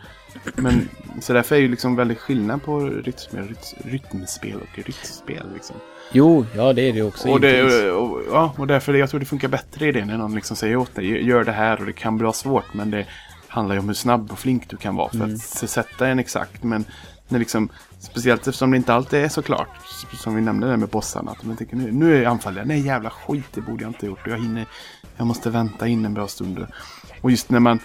Men 0.56 0.90
så 1.22 1.34
därför 1.34 1.56
är 1.56 1.60
ju 1.60 1.68
liksom 1.68 1.96
väldigt 1.96 2.20
skillnad 2.20 2.64
på 2.64 2.80
rytmspel, 2.80 3.56
rytmspel 3.86 4.56
och 4.56 4.78
rytmspel 4.86 5.46
liksom. 5.54 5.76
Jo, 6.14 6.46
ja 6.56 6.74
det 6.74 6.82
är 6.90 6.94
det 6.94 7.02
också. 7.04 7.30
Och, 7.32 7.40
det, 7.42 7.92
och, 7.92 8.22
ja, 8.32 8.54
och 8.58 8.68
därför 8.68 8.94
jag 8.94 9.10
tror 9.10 9.20
det 9.20 9.26
funkar 9.26 9.48
bättre 9.48 9.88
i 9.88 9.92
det 9.92 10.06
när 10.06 10.18
någon 10.18 10.36
liksom 10.36 10.56
säger 10.58 10.76
åt 10.76 10.96
dig, 10.96 11.26
gör 11.28 11.44
det 11.44 11.52
här 11.52 11.80
och 11.80 11.86
det 11.86 11.94
kan 11.94 12.18
bli 12.18 12.34
svårt 12.34 12.74
men 12.74 12.92
det 12.92 13.06
handlar 13.48 13.76
ju 13.76 13.80
om 13.80 13.88
hur 13.88 13.94
snabb 13.96 14.32
och 14.32 14.40
flink 14.40 14.70
du 14.70 14.78
kan 14.78 14.96
vara 14.96 15.10
för 15.10 15.18
Mm. 15.18 15.34
att 15.36 15.70
sätta 15.70 16.08
en 16.08 16.20
exakt. 16.20 16.64
Men 16.64 16.86
när 17.28 17.40
liksom, 17.40 17.70
speciellt 18.00 18.48
eftersom 18.48 18.72
det 18.72 18.78
inte 18.78 18.94
alltid 18.94 19.20
är 19.20 19.30
så 19.30 19.42
klart, 19.42 19.70
som 20.14 20.36
vi 20.36 20.42
nämnde 20.42 20.68
där 20.68 20.78
med 20.78 20.90
bossarna, 20.90 21.32
att 21.32 21.44
man 21.44 21.58
tänker 21.58 21.76
nu, 21.76 21.92
nu 21.92 22.16
är 22.18 22.22
jag 22.22 22.32
anfallen, 22.32 22.68
nej 22.68 22.86
jävla 22.86 23.10
skit, 23.10 23.46
det 23.54 23.62
borde 23.62 23.84
jag 23.84 23.90
inte 23.90 24.06
ha 24.06 24.10
gjort 24.10 24.28
jag 24.28 24.38
hinner, 24.38 24.66
jag 25.18 25.28
måste 25.28 25.50
vänta 25.50 25.88
in 25.88 26.06
en 26.06 26.14
bra 26.14 26.28
stund. 26.28 26.68
Och 27.22 27.32
just 27.32 27.50
när 27.50 27.60
man 27.60 27.80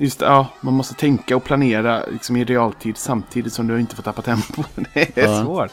Just 0.00 0.20
ja, 0.20 0.46
man 0.60 0.74
måste 0.74 0.94
tänka 0.94 1.36
och 1.36 1.44
planera 1.44 2.02
liksom, 2.12 2.36
i 2.36 2.44
realtid 2.44 2.96
samtidigt 2.96 3.52
som 3.52 3.66
du 3.66 3.80
inte 3.80 3.96
får 3.96 4.02
tappa 4.02 4.22
tempo. 4.22 4.62
Det 4.94 5.18
är 5.18 5.28
Ja. 5.28 5.42
svårt. 5.44 5.70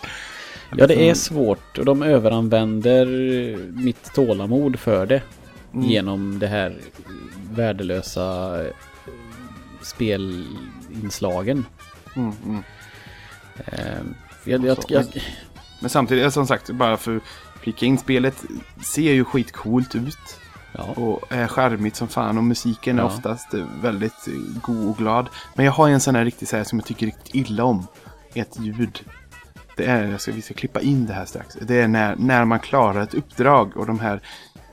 Ja, 0.78 0.88
det 0.88 0.94
är 0.94 1.08
Liksom, 1.10 1.36
svårt 1.36 1.78
och 1.78 1.86
de 1.86 2.04
överanvänder 2.04 3.06
mitt 3.84 4.14
tålamod 4.14 4.80
för 4.80 5.06
det. 5.06 5.22
Mm. 5.74 5.86
Genom 5.88 6.40
det 6.40 6.48
här 6.48 6.76
värdelösa 7.54 8.60
eh, 8.66 8.72
spelinslagen. 9.82 11.66
Mm, 12.16 12.32
mm. 12.46 12.64
Ehm, 13.66 14.16
Jag, 14.44 14.66
jag, 14.66 14.78
jag, 14.88 15.06
Men 15.82 15.90
samtidigt, 15.90 16.34
som 16.34 16.48
sagt, 16.48 16.70
bara 16.70 16.98
för 16.98 17.16
att 17.16 17.22
flika 17.62 17.86
in 17.86 17.98
spelet 17.98 18.44
ser 18.84 19.12
ju 19.14 19.24
skitcoolt 19.26 19.96
ut. 19.96 20.18
ja. 20.72 20.84
Och 20.84 21.32
är 21.34 21.48
charmigt 21.48 21.96
som 21.96 22.08
fan 22.08 22.38
och 22.38 22.44
musiken 22.44 23.00
är 23.00 23.04
Ja. 23.04 23.08
oftast 23.08 23.54
eh, 23.54 23.66
väldigt 23.82 24.28
eh, 24.28 24.62
god 24.62 24.90
och 24.90 24.98
glad. 24.98 25.28
Men 25.56 25.66
jag 25.66 25.74
har 25.74 25.90
en 25.90 26.00
sån 26.00 26.16
här 26.16 26.26
riktigt 26.26 26.50
så 26.50 26.58
här 26.58 26.64
som 26.64 26.80
jag 26.80 26.86
tycker 26.86 27.06
riktigt 27.06 27.36
illa 27.36 27.64
om. 27.64 27.88
Ett 28.34 28.60
ljud. 28.60 29.00
Det 29.76 29.86
är, 29.86 30.04
jag 30.12 30.22
ska, 30.22 30.32
vi 30.32 30.42
ska 30.42 30.54
klippa 30.54 30.82
in 30.82 31.06
det 31.06 31.14
här 31.14 31.26
strax. 31.26 31.58
Det 31.62 31.82
är 31.82 31.88
när, 31.88 32.16
när 32.16 32.46
man 32.46 32.60
klarar 32.60 33.02
ett 33.02 33.14
uppdrag 33.14 33.78
och 33.78 33.86
de 33.86 34.00
här 34.00 34.22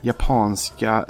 japanska 0.01 0.93
eh, 0.97 1.03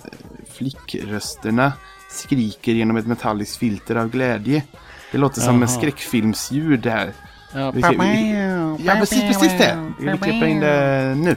flickrösterna 0.54 1.74
skriker 2.10 2.72
genom 2.72 2.98
ett 2.98 3.08
metalliskt 3.08 3.58
filter 3.58 3.96
av 3.96 4.10
glädje. 4.10 4.64
Det 5.12 5.18
låter 5.18 5.42
som 5.42 5.62
en 5.62 5.68
skräckfilmsljud 5.70 6.80
det 6.80 6.92
här. 6.92 7.12
Ja, 7.54 7.72
Vi 7.72 7.82
vi- 7.82 8.86
Ja, 8.86 8.94
precis, 9.00 9.22
precis 9.22 9.58
det. 9.58 9.94
Vi 10.00 10.06
vill 10.10 10.20
klippa 10.20 10.48
in 10.48 10.60
det 10.60 11.16
nu. 11.18 11.36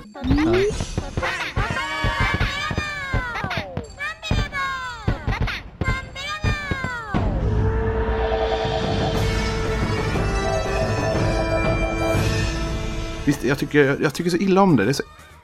Visst, 13.26 13.44
jag 13.44 13.58
tycker, 13.58 13.98
jag 14.02 14.14
tycker 14.14 14.30
så 14.30 14.36
illa 14.36 14.62
om 14.62 14.76
det. 14.76 14.84
Det 14.84 14.90
är 14.90 14.92
så 14.92 15.02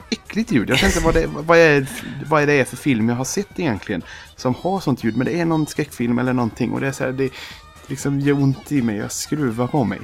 äckligt 0.09 0.51
ljud. 0.51 0.69
Jag 0.69 0.83
inte 0.83 0.99
vad 0.99 1.13
det, 1.13 1.27
vad, 1.27 1.57
är, 1.57 1.87
vad 2.29 2.41
är 2.41 2.47
det 2.47 2.53
är 2.53 2.65
för 2.65 2.77
film 2.77 3.09
jag 3.09 3.15
har 3.15 3.25
sett 3.25 3.59
egentligen. 3.59 4.01
Som 4.35 4.55
har 4.55 4.79
sånt 4.79 5.03
ljud. 5.03 5.17
Men 5.17 5.25
det 5.25 5.39
är 5.39 5.45
någon 5.45 5.67
skräckfilm 5.67 6.19
eller 6.19 6.33
någonting. 6.33 6.71
Och 6.71 6.81
det 6.81 6.87
är 6.87 6.91
så 6.91 7.03
här, 7.03 7.11
det 7.11 7.29
liksom 7.87 8.19
gör 8.19 8.33
ont 8.33 8.71
i 8.71 8.81
mig. 8.81 8.97
Jag 8.97 9.11
skruvar 9.11 9.67
på 9.67 9.83
mig. 9.83 9.99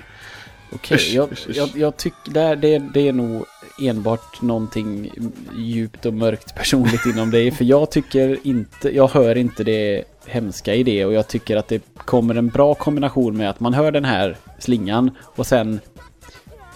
Okej, 0.71 0.95
Usch, 0.95 1.13
jag, 1.13 1.29
jag, 1.47 1.69
jag 1.75 1.97
tycker 1.97 2.31
det, 2.31 2.55
det, 2.55 2.79
det 2.93 3.07
är 3.07 3.13
nog 3.13 3.45
enbart 3.81 4.41
någonting 4.41 5.11
djupt 5.55 6.05
och 6.05 6.13
mörkt 6.13 6.55
personligt 6.55 7.05
inom 7.13 7.31
dig. 7.31 7.51
För 7.51 7.65
jag 7.65 7.91
tycker 7.91 8.37
inte, 8.43 8.95
jag 8.95 9.07
hör 9.07 9.37
inte 9.37 9.63
det 9.63 10.03
hemska 10.25 10.73
i 10.73 10.83
det 10.83 11.05
och 11.05 11.13
jag 11.13 11.27
tycker 11.27 11.57
att 11.57 11.67
det 11.67 11.83
kommer 11.95 12.35
en 12.35 12.47
bra 12.47 12.73
kombination 12.73 13.37
med 13.37 13.49
att 13.49 13.59
man 13.59 13.73
hör 13.73 13.91
den 13.91 14.05
här 14.05 14.37
slingan 14.59 15.11
och 15.21 15.47
sen 15.47 15.79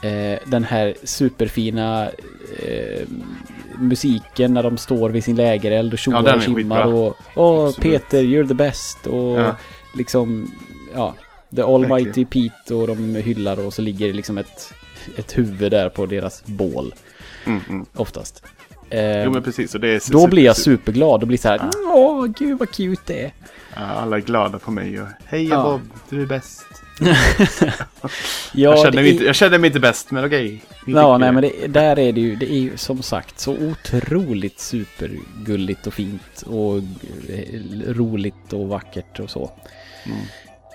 eh, 0.04 0.40
den 0.46 0.64
här 0.64 0.94
superfina 1.04 2.10
eh, 2.60 3.08
musiken 3.80 4.54
när 4.54 4.64
de 4.64 4.78
står 4.78 5.10
vid 5.10 5.24
sin 5.24 5.36
lägereld 5.36 5.94
och 5.94 6.00
Ja, 6.00 6.02
tjoar 6.04 6.24
är 6.24 6.36
och 6.36 6.42
tjimmar 6.42 6.86
och 6.86 7.18
Åh 7.36 7.68
Absolut. 7.68 7.92
Peter, 8.02 8.22
you're 8.24 8.48
the 8.48 8.54
best 8.54 9.08
och 9.08 9.40
Ja. 9.40 9.56
liksom 9.98 10.52
ja, 10.94 11.16
The 11.56 11.62
Almighty 11.62 12.26
Pete 12.26 12.74
och 12.76 12.88
de 12.88 13.16
hyllar 13.16 13.66
och 13.66 13.74
så 13.74 13.82
ligger 13.82 14.08
det 14.08 14.14
liksom 14.14 14.38
ett, 14.38 14.74
ett 15.18 15.38
huvud 15.38 15.72
där 15.72 15.90
på 15.90 16.06
deras 16.06 16.46
bål 16.46 16.94
Mm, 17.46 17.60
mm. 17.70 17.86
oftast. 17.94 18.44
Eh, 18.90 19.24
Jo 19.24 19.32
men 19.32 19.44
precis. 19.44 19.76
Och 19.76 19.82
det 19.82 19.88
är 19.88 20.12
då 20.12 20.28
blir 20.28 20.44
jag 20.44 20.58
superglad 20.58 21.22
och 21.22 21.28
blir 21.28 21.38
så 21.38 21.48
här, 21.48 21.62
åh 21.86 22.26
gud 22.26 22.60
vad 22.60 22.72
cute 22.72 23.02
det 23.14 23.24
är. 23.26 23.34
Ja, 23.76 23.82
alla 23.82 24.16
är 24.18 24.22
glada 24.22 24.60
på 24.60 24.72
mig 24.72 25.02
och 25.02 25.08
hej 25.26 25.48
Ja. 25.48 25.64
Bob, 25.64 25.82
du 26.10 26.22
är 26.22 26.26
bäst. 26.26 26.66
Ja, 28.02 28.10
jag, 28.52 28.80
känner 28.80 28.92
mig 29.02 29.08
är- 29.10 29.12
inte, 29.14 29.24
jag 29.26 29.36
känner 29.36 29.58
mig 29.58 29.68
inte 29.68 29.80
bäst, 29.80 30.12
men 30.12 30.26
okej. 30.26 30.64
Ni 30.86 30.94
Ja, 30.94 31.18
nej 31.18 31.32
men 31.32 31.42
det, 31.42 31.68
där 31.68 32.00
är 32.00 32.12
det 32.14 32.22
ju, 32.22 32.36
det 32.36 32.52
är 32.52 32.60
ju 32.60 32.78
som 32.78 33.02
sagt 33.02 33.40
så 33.40 33.54
otroligt 33.58 34.60
supergulligt 34.60 35.88
och 35.88 35.94
fint 35.94 36.42
och 36.46 36.78
eh, 36.78 37.60
roligt 37.94 38.54
och 38.54 38.68
vackert 38.68 39.20
och 39.20 39.30
så. 39.30 39.52
Mm. 40.06 40.18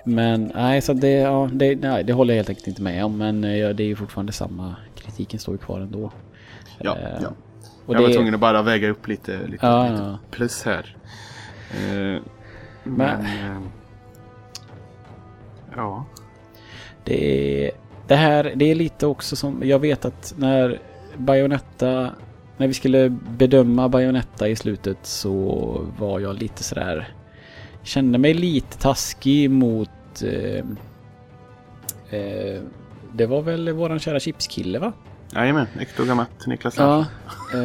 Men 0.03 0.51
nej, 0.55 0.81
så 0.81 0.93
det, 0.93 1.09
ja, 1.11 1.49
det, 1.53 1.75
nej, 1.75 2.03
det 2.03 2.13
håller 2.13 2.33
jag 2.33 2.37
helt 2.37 2.49
enkelt 2.49 2.67
inte 2.67 2.81
med 2.81 3.05
om. 3.05 3.17
Men 3.17 3.43
eh, 3.43 3.57
ja, 3.57 3.73
det 3.73 3.83
är 3.83 3.87
ju 3.87 3.95
fortfarande 3.95 4.31
samma, 4.31 4.75
kritiken 4.95 5.39
står 5.39 5.53
ju 5.55 5.59
kvar 5.59 5.79
ändå. 5.79 6.11
Ja, 6.79 6.97
Eh, 6.97 7.19
ja. 7.21 7.31
Jag 7.87 8.01
var 8.01 8.07
det, 8.07 8.13
tvungen 8.13 8.33
att 8.33 8.39
bara 8.39 8.61
väga 8.61 8.89
upp 8.89 9.07
lite, 9.07 9.39
lite, 9.47 9.65
Ja, 9.65 9.89
lite 9.91 10.17
plus 10.31 10.63
här. 10.65 10.95
Eh, 11.71 12.21
men... 12.83 13.21
eh, 13.21 13.61
ja. 15.75 16.05
Det 17.03 17.65
är, 17.65 17.71
det 18.07 18.15
här, 18.15 18.53
det 18.55 18.71
är 18.71 18.75
lite 18.75 19.07
också 19.07 19.35
som, 19.35 19.61
jag 19.63 19.79
vet 19.79 20.05
att 20.05 20.33
när 20.37 20.81
Bayonetta, 21.17 22.11
när 22.57 22.67
vi 22.67 22.73
skulle 22.73 23.09
bedöma 23.09 23.89
Bayonetta 23.89 24.47
i 24.47 24.55
slutet 24.55 24.97
så 25.01 25.87
var 25.97 26.19
jag 26.19 26.35
lite 26.35 26.63
sådär, 26.63 27.13
kände 27.83 28.17
mig 28.17 28.33
lite 28.33 28.77
taskig 28.77 29.49
mot, 29.49 30.23
eh, 30.23 30.65
eh, 32.19 32.61
det 33.13 33.25
var 33.25 33.41
väl 33.41 33.71
våran 33.71 33.99
kära 33.99 34.19
chipskille 34.19 34.79
va? 34.79 34.93
Jajamän, 35.33 35.67
Ektor 35.79 36.05
Gamat, 36.05 36.29
Niklas 36.47 36.77
Larsson. 36.77 36.99
Ja. 36.99 37.05
Eh, 37.53 37.57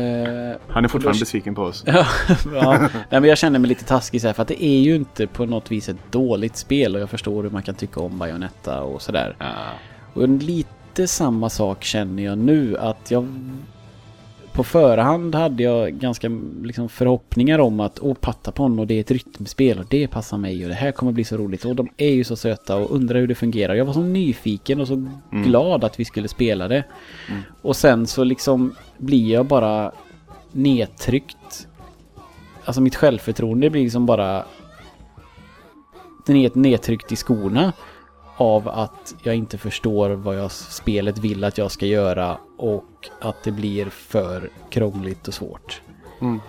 Han 0.68 0.84
är 0.84 0.88
fortfarande 0.88 1.08
Och 1.08 1.14
då- 1.14 1.20
besviken 1.20 1.54
på 1.54 1.62
oss. 1.62 1.84
Ja, 1.86 2.06
ja. 2.54 2.78
Nej, 2.78 2.90
men 3.20 3.24
jag 3.24 3.38
känner 3.38 3.58
mig 3.58 3.68
lite 3.68 3.84
taskig 3.84 4.20
så 4.20 4.26
här, 4.26 4.34
för 4.34 4.42
att 4.42 4.48
det 4.48 4.64
är 4.64 4.80
ju 4.80 4.94
inte 4.96 5.26
på 5.26 5.46
något 5.46 5.70
vis 5.70 5.88
ett 5.88 5.96
dåligt 6.12 6.56
spel 6.56 6.94
och 6.94 7.00
jag 7.00 7.10
förstår 7.10 7.42
hur 7.42 7.50
man 7.50 7.62
kan 7.62 7.74
tycka 7.74 8.00
om 8.00 8.18
Bayonetta 8.18 8.82
och 8.82 9.02
sådär. 9.02 9.36
Ja. 9.38 9.52
Och 10.14 10.28
lite 10.28 11.06
samma 11.06 11.50
sak 11.50 11.84
känner 11.84 12.22
jag 12.22 12.38
nu 12.38 12.76
att 12.78 13.10
jag 13.10 13.28
på 14.54 14.64
förhand 14.64 15.34
hade 15.34 15.62
jag 15.62 15.92
ganska 15.92 16.30
liksom, 16.62 16.88
förhoppningar 16.88 17.58
om 17.58 17.80
att 17.80 17.98
åh, 18.02 18.14
Patapon 18.14 18.78
och 18.78 18.86
det 18.86 18.94
är 18.94 19.00
ett 19.00 19.10
rytmspel 19.10 19.78
och 19.78 19.84
det 19.88 20.08
passar 20.08 20.38
mig 20.38 20.62
och 20.62 20.68
det 20.68 20.74
här 20.74 20.92
kommer 20.92 21.12
bli 21.12 21.24
så 21.24 21.36
roligt 21.36 21.64
och 21.64 21.76
de 21.76 21.88
är 21.96 22.10
ju 22.10 22.24
så 22.24 22.36
söta 22.36 22.76
och 22.76 22.90
undrar 22.94 23.18
hur 23.20 23.26
det 23.26 23.34
fungerar. 23.34 23.74
Jag 23.74 23.84
var 23.84 23.92
så 23.92 24.02
nyfiken 24.02 24.80
och 24.80 24.88
så 24.88 25.08
glad 25.30 25.84
att 25.84 26.00
vi 26.00 26.04
skulle 26.04 26.28
spela 26.28 26.68
det. 26.68 26.84
Och 27.62 27.76
sen 27.76 28.06
så 28.06 28.24
liksom 28.24 28.74
blir 28.98 29.32
jag 29.32 29.46
bara 29.46 29.92
nedtryckt. 30.52 31.68
Alltså 32.64 32.80
mitt 32.80 32.96
självförtroende 32.96 33.70
blir 33.70 33.82
liksom 33.82 34.06
bara 34.06 34.44
ned- 36.26 36.56
nedtryckt 36.56 37.12
i 37.12 37.16
skorna 37.16 37.72
av 38.36 38.68
att 38.68 39.14
jag 39.22 39.34
inte 39.34 39.58
förstår 39.58 40.10
vad 40.10 40.38
jag, 40.38 40.52
spelet 40.52 41.18
vill 41.18 41.44
att 41.44 41.58
jag 41.58 41.70
ska 41.70 41.86
göra 41.86 42.38
och 42.58 43.08
att 43.20 43.44
det 43.44 43.50
blir 43.50 43.86
för 43.86 44.50
krångligt 44.70 45.28
och 45.28 45.34
svårt. 45.34 45.80
Mm. 46.20 46.40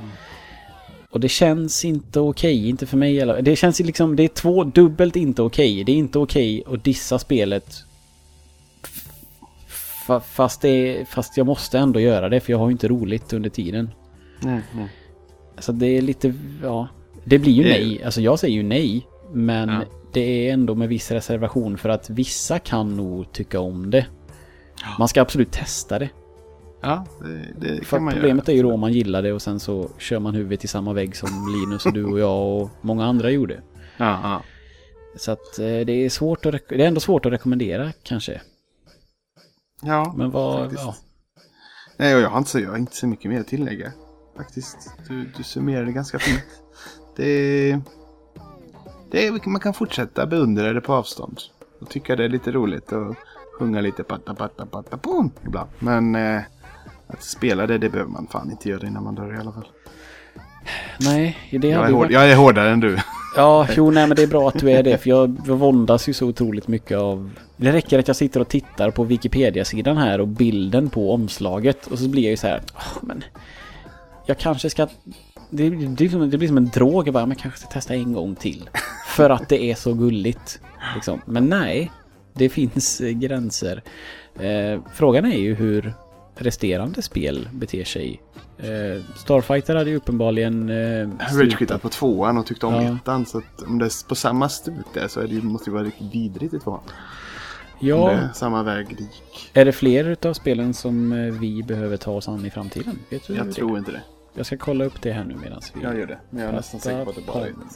Och 1.10 1.20
det 1.20 1.30
känns 1.30 1.86
inte 1.86 2.20
okej, 2.20 2.70
inte 2.70 2.86
för 2.86 2.98
mig 2.98 3.20
eller 3.20 3.42
Det 3.42 3.56
känns 3.56 3.80
liksom, 3.80 4.16
det 4.16 4.24
är 4.24 4.28
två 4.28 4.64
dubbelt 4.64 5.16
inte 5.16 5.42
okej. 5.42 5.84
Det 5.84 5.92
är 5.92 5.96
inte 5.96 6.20
okej 6.20 6.64
att 6.68 6.84
dissa 6.84 7.20
spelet 7.20 7.84
Fa- 10.08 10.20
fast, 10.20 10.62
det 10.62 11.06
fast 11.10 11.38
jag 11.38 11.46
måste 11.48 11.80
ändå 11.80 12.00
göra 12.00 12.30
det 12.30 12.40
för 12.40 12.52
jag 12.52 12.58
har 12.58 12.68
ju 12.68 12.72
inte 12.72 12.88
roligt 12.88 13.34
under 13.34 13.50
tiden. 13.50 13.90
Nej, 14.42 14.62
nej. 14.76 14.90
Alltså 15.56 15.72
det 15.72 15.88
är 15.88 16.02
lite, 16.02 16.34
ja. 16.64 16.88
Det 17.24 17.40
blir 17.40 17.54
ju 17.54 17.64
nej. 17.64 18.04
Alltså 18.04 18.22
jag 18.22 18.40
säger 18.40 18.56
ju 18.56 18.64
nej. 18.64 19.08
Men 19.34 19.70
Ja. 19.70 19.82
Det 20.16 20.50
är 20.50 20.54
ändå 20.54 20.76
med 20.76 20.90
viss 20.90 21.12
reservation 21.12 21.78
för 21.78 21.90
att 21.90 22.10
vissa 22.10 22.60
kan 22.60 22.98
nog 22.98 23.32
tycka 23.32 23.60
om 23.60 23.92
det. 23.92 24.06
Man 25.00 25.08
ska 25.08 25.22
absolut 25.22 25.52
testa 25.52 26.00
det. 26.00 26.10
Ja, 26.82 27.06
det, 27.60 27.68
det 27.78 27.86
För 27.86 27.98
kan 27.98 28.04
man 28.04 28.14
problemet 28.14 28.48
göra. 28.48 28.54
är 28.54 28.58
ju 28.58 28.64
då 28.64 28.74
om 28.74 28.80
man 28.80 28.94
gillar 28.94 29.22
det 29.22 29.34
och 29.34 29.42
sen 29.42 29.60
så 29.60 29.90
kör 29.98 30.20
man 30.20 30.34
huvudet 30.36 30.64
i 30.64 30.68
samma 30.68 30.94
vägg 30.94 31.16
som 31.16 31.30
Linus 31.60 31.86
och 31.86 31.94
du 31.94 32.06
och 32.06 32.20
jag 32.20 32.62
och 32.62 32.70
många 32.82 33.06
andra 33.06 33.30
gjorde. 33.30 33.62
Ja, 33.98 34.20
ja. 34.24 34.42
Så 35.18 35.32
att 35.32 35.60
eh, 35.60 35.66
det 35.66 35.92
är 36.06 36.10
svårt 36.10 36.46
att, 36.46 36.54
det 36.70 36.84
är 36.84 36.88
ändå 36.88 37.00
svårt 37.00 37.26
att 37.26 37.32
rekommendera 37.32 37.92
kanske. 38.04 38.42
ja 39.82 40.14
Men 40.18 40.32
vad, 40.32 40.60
faktiskt. 40.60 40.84
ja. 40.84 40.96
Nej, 41.98 42.12
jag 42.12 42.30
har 42.30 42.38
inte 42.38 42.50
så, 42.50 42.60
jag 42.60 42.70
har 42.70 42.78
inte 42.78 42.96
så 42.96 43.08
mycket 43.08 43.32
mer 43.32 43.40
att 43.40 43.48
tillägga. 43.48 43.92
Faktiskt. 44.38 44.78
Du, 45.08 45.32
du 45.38 45.44
summerar 45.44 45.86
det 45.86 45.92
ganska 45.92 46.20
fint. 46.20 46.44
Det, 47.16 47.72
det 47.72 47.82
är, 49.12 49.50
man 49.50 49.60
kan 49.60 49.74
fortsätta 49.74 50.26
beundra 50.26 50.74
det 50.74 50.82
på 50.82 50.94
avstånd. 50.94 51.40
Och 51.82 51.90
tycka 51.90 52.16
det 52.16 52.24
är 52.24 52.30
lite 52.30 52.52
roligt 52.52 52.92
och 52.92 53.16
sjunga 53.60 53.82
lite 53.82 54.04
patta 54.04 54.36
patta 54.36 54.66
patta 54.66 54.98
boom 54.98 55.32
ibland. 55.46 55.70
Men 55.80 56.16
eh, 56.16 56.42
att 57.08 57.24
spela 57.24 57.68
det, 57.68 57.78
det 57.78 57.90
behöver 57.90 58.12
man 58.12 58.28
fan 58.28 58.52
inte 58.52 58.70
göra 58.70 58.88
innan 58.88 59.04
man 59.04 59.16
dör 59.16 59.36
i 59.36 59.38
alla 59.38 59.52
fall. 59.52 59.68
Nej, 61.00 61.38
det 61.52 61.68
Jag 61.68 61.86
är, 61.88 61.92
hård, 61.92 62.00
varit... 62.00 62.12
jag 62.12 62.32
är 62.32 62.36
hårdare 62.36 62.70
än 62.70 62.80
du. 62.80 62.98
Ja, 63.36 63.68
jo, 63.76 63.92
nej 63.92 64.08
men 64.08 64.16
det 64.16 64.24
är 64.24 64.28
bra 64.28 64.48
att 64.48 64.60
du 64.60 64.72
är 64.72 64.84
det. 64.84 64.98
För 64.98 65.10
jag, 65.10 65.48
våndas 65.48 66.10
ju 66.10 66.14
så 66.14 66.28
otroligt 66.28 66.68
mycket 66.68 66.98
av... 66.98 67.32
Det 67.58 67.72
räcker 67.72 68.00
att 68.00 68.08
jag 68.08 68.18
sitter 68.18 68.40
och 68.40 68.48
tittar 68.48 68.92
på 68.92 69.04
Wikipedia-sidan 69.04 69.98
här 69.98 70.22
och 70.22 70.28
bilden 70.28 70.90
på 70.90 71.14
omslaget. 71.14 71.88
Och 71.88 72.00
så 72.00 72.10
blir 72.10 72.24
jag 72.24 72.30
ju 72.32 72.38
så 72.38 72.48
här, 72.48 72.62
"Åh, 72.76 72.98
men... 73.02 73.24
Jag 74.26 74.38
kanske 74.38 74.70
ska... 74.70 74.88
Det, 75.50 75.70
det, 75.70 75.76
blir 75.88 76.10
som, 76.10 76.30
det 76.30 76.38
blir 76.38 76.48
som 76.48 76.58
en 76.58 76.70
drog. 76.70 77.08
Jag 77.08 77.14
bara, 77.14 77.26
men 77.26 77.38
kanske 77.38 77.60
ska 77.60 77.70
testa 77.70 77.94
en 77.96 78.14
gång 78.14 78.36
till. 78.36 78.70
För 79.08 79.30
att 79.30 79.50
det 79.50 79.64
är 79.64 79.76
så 79.76 79.94
gulligt. 79.94 80.60
Liksom. 80.96 81.22
Men 81.26 81.46
nej, 81.46 81.92
det 82.34 82.50
finns 82.50 83.02
eh, 83.02 83.10
gränser. 83.12 83.84
Eh, 84.40 84.82
frågan 84.94 85.26
är 85.26 85.38
ju 85.38 85.56
hur 85.56 85.94
resterande 86.36 87.02
spel 87.02 87.50
beter 87.52 87.84
sig. 87.84 88.22
Eh, 88.58 89.04
Starfighter 89.16 89.76
hade 89.76 89.90
ju 89.90 89.96
uppenbarligen... 89.96 90.70
Eh, 90.70 91.10
Rage 91.38 91.58
quittat 91.58 91.82
på 91.82 91.90
tvåan 91.90 92.38
och 92.38 92.46
tyckte 92.46 92.66
om 92.66 92.74
Ja. 92.74 92.96
ettan. 92.96 93.26
Så 93.26 93.38
att 93.38 93.62
om 93.68 93.80
det 93.80 93.86
är 93.86 94.08
på 94.08 94.16
samma 94.16 94.50
stuk 94.50 94.86
där 94.94 95.08
så 95.08 95.20
är 95.20 95.28
det, 95.28 95.34
ju- 95.34 95.42
måste 95.42 95.70
det 95.70 95.74
vara 95.74 95.84
riktigt 95.84 96.16
vidrigt 96.16 96.54
i 96.54 96.60
tvåan. 96.60 96.80
Ja, 97.80 98.10
det 98.12 98.30
samma 98.34 98.64
väg 98.64 98.88
dit. 98.98 99.10
Är 99.54 99.66
det 99.66 99.72
fler 99.72 100.06
utav 100.10 100.34
spelen 100.34 100.74
som 100.74 101.12
eh, 101.14 101.34
vi 101.34 101.64
behöver 101.64 101.98
ta 101.98 102.12
oss 102.12 102.28
an 102.28 102.46
i 102.46 102.50
framtiden? 102.50 103.00
Vet 103.10 103.28
du 103.28 103.36
Jag 103.36 103.46
det? 103.48 103.54
tror 103.54 103.78
inte 103.78 103.92
det. 103.92 104.02
Jag 104.38 104.46
ska 104.46 104.58
kolla 104.58 104.86
upp 104.86 105.02
det 105.02 105.12
här 105.12 105.24
nu 105.24 105.36
medan 105.36 105.62
vi 105.74 105.82
Jag 105.82 105.98
gör 105.98 106.08
det. 106.08 106.20
Men 106.30 106.42
jag 106.44 106.50
är 106.52 106.56
nästan 106.56 106.80
säker 106.80 107.04
på 107.04 107.10
att 107.10 107.16
det 107.16 107.22
bara 107.22 107.48
är 107.48 107.52
Patapon. 107.52 107.70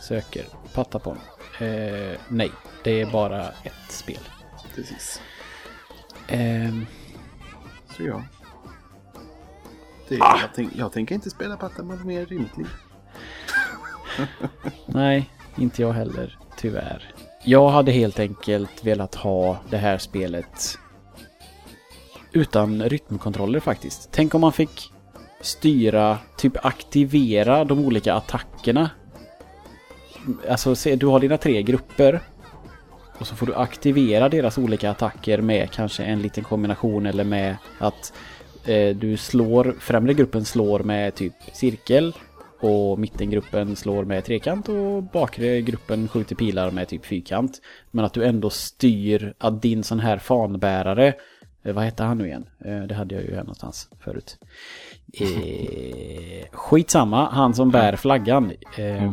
söker. 0.00 0.44
Patapon. 0.74 1.18
Eh, 1.60 2.20
nej, 2.28 2.50
det 2.84 3.00
är 3.00 3.10
bara 3.12 3.48
ett 3.48 3.72
spel. 3.92 4.18
Precis. 4.74 5.20
Ehm, 6.28 6.86
Så 7.96 8.02
ja. 8.02 8.22
Det, 10.08 10.14
jag, 10.16 10.40
tänk, 10.54 10.76
jag 10.76 10.92
tänker 10.92 11.14
inte 11.14 11.30
spela 11.30 11.56
Pattamon 11.56 12.06
mer 12.06 12.32
i 12.32 12.38
mitt 12.38 12.56
liv. 12.56 12.68
nej, 14.86 15.30
inte 15.56 15.82
jag 15.82 15.92
heller. 15.92 16.38
Tyvärr. 16.56 17.14
Jag 17.44 17.68
hade 17.68 17.92
helt 17.92 18.18
enkelt 18.18 18.84
velat 18.84 19.14
ha 19.14 19.58
det 19.70 19.76
här 19.76 19.98
spelet 19.98 20.78
utan 22.32 22.82
rytmkontroller 22.82 23.60
faktiskt. 23.60 24.08
Tänk 24.12 24.34
om 24.34 24.40
man 24.40 24.52
fick 24.52 24.92
styra, 25.44 26.18
typ 26.36 26.64
aktivera 26.64 27.64
de 27.64 27.78
olika 27.78 28.14
attackerna. 28.14 28.90
Alltså, 30.50 30.74
se, 30.74 30.96
du 30.96 31.06
har 31.06 31.20
dina 31.20 31.36
tre 31.36 31.62
grupper. 31.62 32.20
Och 33.18 33.26
så 33.26 33.34
får 33.34 33.46
du 33.46 33.54
aktivera 33.54 34.28
deras 34.28 34.58
olika 34.58 34.90
attacker 34.90 35.40
med 35.40 35.70
kanske 35.70 36.04
en 36.04 36.22
liten 36.22 36.44
kombination 36.44 37.06
eller 37.06 37.24
med 37.24 37.56
att 37.78 38.12
eh, 38.64 38.96
du 38.96 39.16
slår, 39.16 39.74
främre 39.80 40.14
gruppen 40.14 40.44
slår 40.44 40.80
med 40.80 41.14
typ 41.14 41.34
cirkel 41.52 42.14
och 42.60 42.98
mittengruppen 42.98 43.76
slår 43.76 44.04
med 44.04 44.24
trekant 44.24 44.68
och 44.68 45.02
bakre 45.02 45.60
gruppen 45.60 46.08
skjuter 46.08 46.36
pilar 46.36 46.70
med 46.70 46.88
typ 46.88 47.06
fyrkant. 47.06 47.60
Men 47.90 48.04
att 48.04 48.12
du 48.12 48.24
ändå 48.24 48.50
styr 48.50 49.34
att 49.38 49.62
din 49.62 49.84
sån 49.84 50.00
här 50.00 50.18
fanbärare, 50.18 51.14
eh, 51.62 51.74
vad 51.74 51.84
hette 51.84 52.02
han 52.02 52.18
nu 52.18 52.26
igen? 52.26 52.46
Eh, 52.64 52.82
det 52.82 52.94
hade 52.94 53.14
jag 53.14 53.24
ju 53.24 53.30
här 53.30 53.42
någonstans 53.42 53.88
förut. 54.00 54.38
Eh, 55.20 56.46
skitsamma, 56.52 57.28
han 57.30 57.54
som 57.54 57.70
bär 57.70 57.96
flaggan. 57.96 58.52
Eh, 58.78 59.12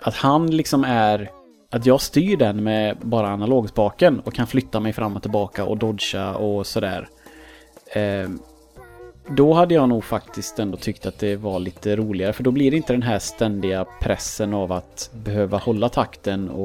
Att 0.00 0.14
han 0.14 0.50
liksom 0.50 0.84
är 0.84 1.30
att 1.70 1.86
jag 1.86 2.00
styr 2.00 2.36
den 2.36 2.62
med 2.64 2.96
bara 3.02 3.28
analogspaken 3.28 4.20
och 4.20 4.34
kan 4.34 4.46
flytta 4.46 4.80
mig 4.80 4.92
fram 4.92 5.16
och 5.16 5.22
tillbaka 5.22 5.64
och 5.64 5.76
dodga 5.78 6.34
och 6.34 6.66
sådär. 6.66 7.08
Eh, 7.94 8.28
då 9.30 9.52
hade 9.52 9.74
jag 9.74 9.88
nog 9.88 10.04
faktiskt 10.04 10.58
ändå 10.58 10.76
tyckt 10.76 11.06
att 11.06 11.18
det 11.18 11.36
var 11.36 11.58
lite 11.58 11.96
roligare 11.96 12.32
för 12.32 12.42
då 12.44 12.50
blir 12.50 12.70
det 12.70 12.76
inte 12.76 12.92
den 12.92 13.02
här 13.02 13.18
ständiga 13.18 13.84
pressen 14.00 14.54
av 14.54 14.72
att 14.72 15.10
behöva 15.14 15.58
hålla 15.58 15.88
takten 15.88 16.48
och 16.50 16.64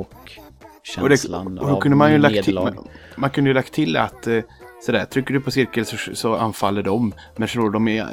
Och, 1.01 1.09
det, 1.09 1.17
känslan 1.17 1.59
och 1.59 1.69
av 1.69 1.79
kunde 1.81 1.97
man 1.97 2.11
ju 2.11 2.17
lagt 2.17 2.43
till, 2.43 2.55
nederlag. 2.55 2.75
man, 2.75 2.87
man 3.15 3.29
kunde 3.29 3.49
ju 3.49 3.53
lagt 3.53 3.73
till 3.73 3.97
att 3.97 4.27
eh, 4.27 4.39
sådär, 4.85 5.05
trycker 5.05 5.33
du 5.33 5.41
på 5.41 5.51
cirkel 5.51 5.85
så, 5.85 5.97
så 6.15 6.35
anfaller 6.35 6.83
de. 6.83 7.13
Men 7.35 7.47
slår 7.47 7.69
de 7.69 7.87
i, 7.87 8.03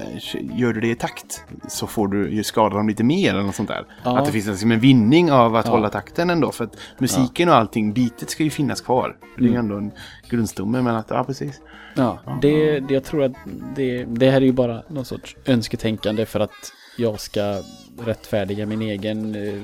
gör 0.55 0.73
du 0.73 0.81
det 0.81 0.89
i 0.89 0.95
takt 0.95 1.45
så 1.69 1.87
får 1.87 2.09
du 2.09 2.31
ju 2.31 2.43
skada 2.45 2.77
dem 2.77 2.89
lite 2.89 3.05
mer 3.05 3.31
eller 3.31 3.43
något 3.43 3.55
sånt 3.55 3.69
där. 3.69 3.85
Ja. 4.05 4.19
Att 4.19 4.27
det 4.27 4.33
finns 4.33 4.47
liksom 4.47 4.73
en 4.73 4.81
vinning 4.81 5.33
av 5.33 5.57
att 5.57 5.67
Ja. 5.67 5.73
hålla 5.73 5.89
takten 5.89 6.31
ändå. 6.31 6.53
För 6.53 6.65
att 6.65 6.77
musiken 6.99 7.49
och 7.49 7.55
allting, 7.55 7.93
bitet 7.93 8.31
ska 8.31 8.43
ju 8.43 8.51
finnas 8.51 8.81
kvar. 8.81 9.17
Det 9.39 9.45
är 9.45 9.49
ju 9.49 9.55
ändå 9.57 9.77
en 9.77 9.91
grundstomme 10.29 10.83
men 10.83 10.95
att, 10.97 11.07
ja 11.11 11.25
precis. 11.25 11.61
Ja, 11.95 12.19
det, 12.43 12.81
det, 12.81 12.95
jag 12.95 13.05
tror 13.05 13.23
att 13.23 13.33
det, 13.77 14.05
det 14.05 14.31
här 14.31 14.37
är 14.41 14.47
ju 14.47 14.53
bara 14.53 14.83
någon 14.89 15.05
sorts 15.05 15.37
önsketänkande 15.47 16.27
för 16.27 16.41
att 16.41 16.73
jag 16.99 17.21
ska 17.21 17.63
rättfärdiga 18.05 18.67
min 18.67 18.83
egen 18.83 19.35
eh, 19.35 19.55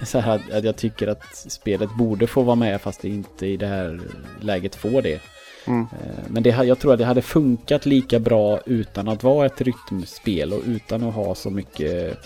så 0.04 0.18
här 0.18 0.42
att 0.52 0.64
jag 0.64 0.76
tycker 0.76 1.06
att 1.08 1.36
spelet 1.36 1.90
borde 1.98 2.26
få 2.26 2.42
vara 2.42 2.56
med 2.56 2.80
fast 2.80 3.02
det 3.02 3.08
inte 3.08 3.46
i 3.46 3.56
det 3.56 3.66
här 3.66 4.00
läget 4.40 4.74
får 4.74 5.02
det. 5.02 5.20
Mm. 5.66 5.86
Men 6.28 6.42
det, 6.42 6.50
jag 6.50 6.78
tror 6.78 6.92
att 6.92 6.98
det 6.98 7.04
hade 7.04 7.22
funkat 7.22 7.86
lika 7.86 8.18
bra 8.18 8.60
utan 8.66 9.08
att 9.08 9.22
vara 9.22 9.46
ett 9.46 9.60
rytmspel 9.60 10.52
och 10.52 10.62
utan 10.66 11.02
att 11.02 11.14
ha 11.14 11.34
så 11.34 11.50
mycket 11.50 12.18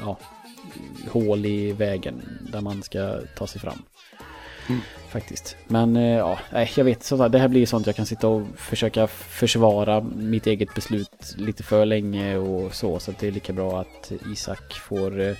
ja, 0.00 0.18
hål 1.10 1.46
i 1.46 1.72
vägen 1.72 2.22
där 2.52 2.60
man 2.60 2.82
ska 2.82 3.18
ta 3.36 3.46
sig 3.46 3.60
fram. 3.60 3.82
Faktiskt. 5.08 5.56
Men 5.68 5.96
eh, 5.96 6.02
ja, 6.02 6.38
jag 6.76 6.84
vet. 6.84 7.04
Så 7.04 7.28
det 7.28 7.38
här 7.38 7.48
blir 7.48 7.66
sånt 7.66 7.86
jag 7.86 7.96
kan 7.96 8.06
sitta 8.06 8.28
och 8.28 8.42
försöka 8.56 9.06
försvara 9.06 10.00
mitt 10.00 10.46
eget 10.46 10.74
beslut 10.74 11.34
lite 11.36 11.62
för 11.62 11.86
länge 11.86 12.36
och 12.36 12.74
så. 12.74 12.98
Så 12.98 13.12
det 13.20 13.26
är 13.26 13.32
lika 13.32 13.52
bra 13.52 13.80
att 13.80 14.12
Isak 14.32 14.72
får 14.72 15.20
eh, 15.20 15.36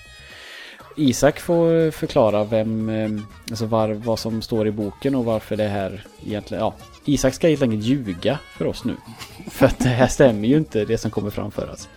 Isak 0.97 1.41
får 1.41 1.91
förklara 1.91 2.45
vem, 2.45 2.89
ehm, 2.89 3.27
alltså 3.51 3.67
var, 3.67 3.89
vad 3.89 4.19
som 4.19 4.43
står 4.43 4.67
i 4.67 4.71
boken 4.71 5.15
och 5.15 5.25
varför 5.25 5.57
det 5.57 5.69
här 5.69 6.07
egentligen, 6.27 6.65
ja. 6.65 6.75
Isak 7.05 7.35
ska 7.35 7.49
helt 7.49 7.63
enkelt 7.63 7.83
ljuga 7.83 8.39
för 8.59 8.67
oss 8.67 8.85
nu. 8.85 8.97
För 9.51 9.67
att 9.67 9.79
det 9.79 9.89
här 9.89 10.07
stämmer 10.07 10.49
ju 10.49 10.57
inte 10.57 10.85
det 10.85 10.99
som 10.99 11.11
kommer 11.11 11.31
framför 11.31 11.71
oss. 11.71 11.89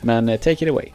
Men 0.00 0.28
eh, 0.28 0.40
take 0.40 0.64
it 0.64 0.70
away. 0.70 0.88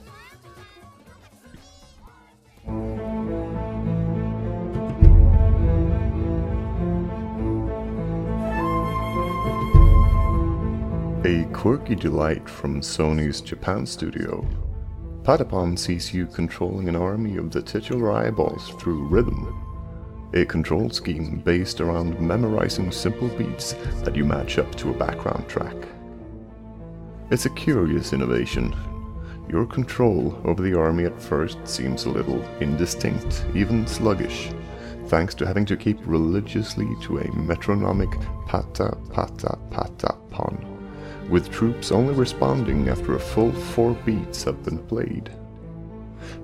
A 11.26 11.46
quirky 11.54 11.96
delight 11.96 12.50
from 12.50 12.82
Sony's 12.82 13.42
Japan 13.52 13.86
studio. 13.86 14.69
Patapon 15.24 15.78
sees 15.78 16.14
you 16.14 16.26
controlling 16.26 16.90
an 16.90 16.96
army 16.96 17.38
of 17.38 17.52
the 17.52 17.62
titular 17.62 18.12
eyeballs 18.12 18.70
through 18.80 19.08
rhythm. 19.08 19.66
A 20.34 20.46
control 20.46 20.90
scheme 20.90 21.40
based 21.40 21.82
around 21.82 22.20
memorizing 22.20 22.92
simple 22.92 23.28
beats 23.30 23.74
that 24.04 24.16
you 24.16 24.26
match 24.26 24.58
up 24.58 24.74
to 24.76 24.92
a 24.92 24.98
background 24.98 25.48
track. 25.48 25.76
It's 27.32 27.46
a 27.46 27.52
curious 27.52 28.14
innovation. 28.14 28.76
Your 29.50 29.66
control 29.66 30.40
over 30.46 30.64
the 30.64 30.78
army 30.78 31.06
at 31.06 31.22
first 31.22 31.58
seems 31.68 32.06
a 32.06 32.10
little 32.10 32.42
indistinct, 32.60 33.46
even 33.56 33.86
sluggish, 33.88 34.52
thanks 35.08 35.34
to 35.36 35.48
having 35.48 35.66
to 35.66 35.76
keep 35.76 35.98
religiously 36.06 36.88
to 37.02 37.18
a 37.18 37.36
metronomic 37.36 38.10
pata 38.46 38.96
pata 39.12 39.58
pata 39.72 40.16
pon, 40.30 40.79
with 41.30 41.52
troops 41.52 41.92
only 41.92 42.14
responding 42.14 42.90
after 42.90 43.16
a 43.16 43.20
full 43.20 43.52
four 43.52 43.94
beats 44.06 44.44
have 44.44 44.64
been 44.64 44.80
played. 44.80 45.30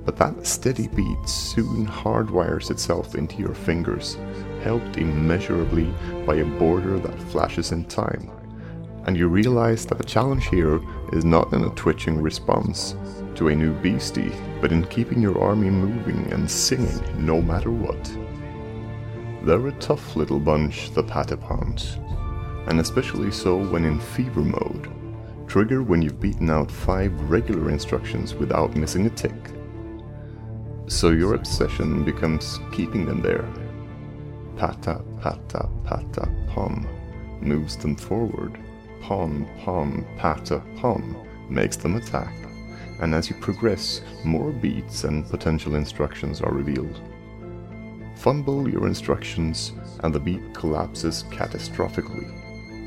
But 0.06 0.18
that 0.18 0.46
steady 0.46 0.88
beat 0.88 1.28
soon 1.28 1.86
hardwires 1.86 2.70
itself 2.72 3.16
into 3.16 3.38
your 3.38 3.56
fingers, 3.56 4.18
helped 4.64 4.98
immeasurably 4.98 5.94
by 6.26 6.36
a 6.36 6.46
border 6.46 7.00
that 7.00 7.22
flashes 7.24 7.72
in 7.72 7.86
time, 7.86 8.30
and 9.06 9.18
you 9.18 9.28
realize 9.28 9.86
that 9.86 9.98
the 9.98 10.04
challenge 10.04 10.48
here 10.48 10.80
is 11.14 11.26
not 11.26 11.54
in 11.54 11.64
a 11.64 11.70
twitching 11.72 12.22
response 12.22 12.96
to 13.36 13.50
a 13.50 13.56
new 13.56 13.74
beastie, 13.74 14.32
but 14.62 14.72
in 14.72 14.86
keeping 14.86 15.22
your 15.22 15.42
army 15.42 15.70
moving 15.70 16.32
and 16.32 16.50
singing 16.50 17.02
no 17.18 17.42
matter 17.42 17.72
what. 17.72 18.04
They're 19.44 19.68
a 19.68 19.72
tough 19.74 20.16
little 20.16 20.40
bunch, 20.40 20.92
the 20.92 21.04
Patapons, 21.04 21.98
and 22.68 22.80
especially 22.80 23.32
so 23.32 23.58
when 23.58 23.86
in 23.86 24.00
fever 24.00 24.42
mode. 24.42 24.92
Trigger 25.48 25.84
when 25.84 26.02
you've 26.02 26.20
beaten 26.20 26.50
out 26.50 26.72
five 26.72 27.14
regular 27.30 27.70
instructions 27.70 28.34
without 28.34 28.76
missing 28.76 29.06
a 29.06 29.10
tick. 29.10 29.52
So 30.88 31.10
your 31.10 31.36
obsession 31.36 32.04
becomes 32.04 32.60
keeping 32.72 33.06
them 33.06 33.22
there. 33.22 33.48
Pata, 34.58 35.02
pata, 35.22 35.70
pata, 35.84 36.30
pom 36.48 36.88
moves 37.42 37.78
them 37.78 37.96
forward. 37.96 38.60
Pom, 39.02 39.48
pom, 39.60 40.06
pata, 40.18 40.62
pom 40.78 41.16
makes 41.50 41.76
them 41.78 41.96
attack. 41.96 42.34
And 43.02 43.14
as 43.14 43.30
you 43.30 43.36
progress, 43.36 44.02
more 44.24 44.52
beats 44.52 45.04
and 45.04 45.28
potential 45.30 45.76
instructions 45.76 46.42
are 46.42 46.54
revealed. 46.54 47.02
Fumble 48.16 48.70
your 48.70 48.88
instructions, 48.88 49.74
and 50.04 50.16
the 50.16 50.20
beat 50.20 50.54
collapses 50.54 51.24
catastrophically, 51.24 52.34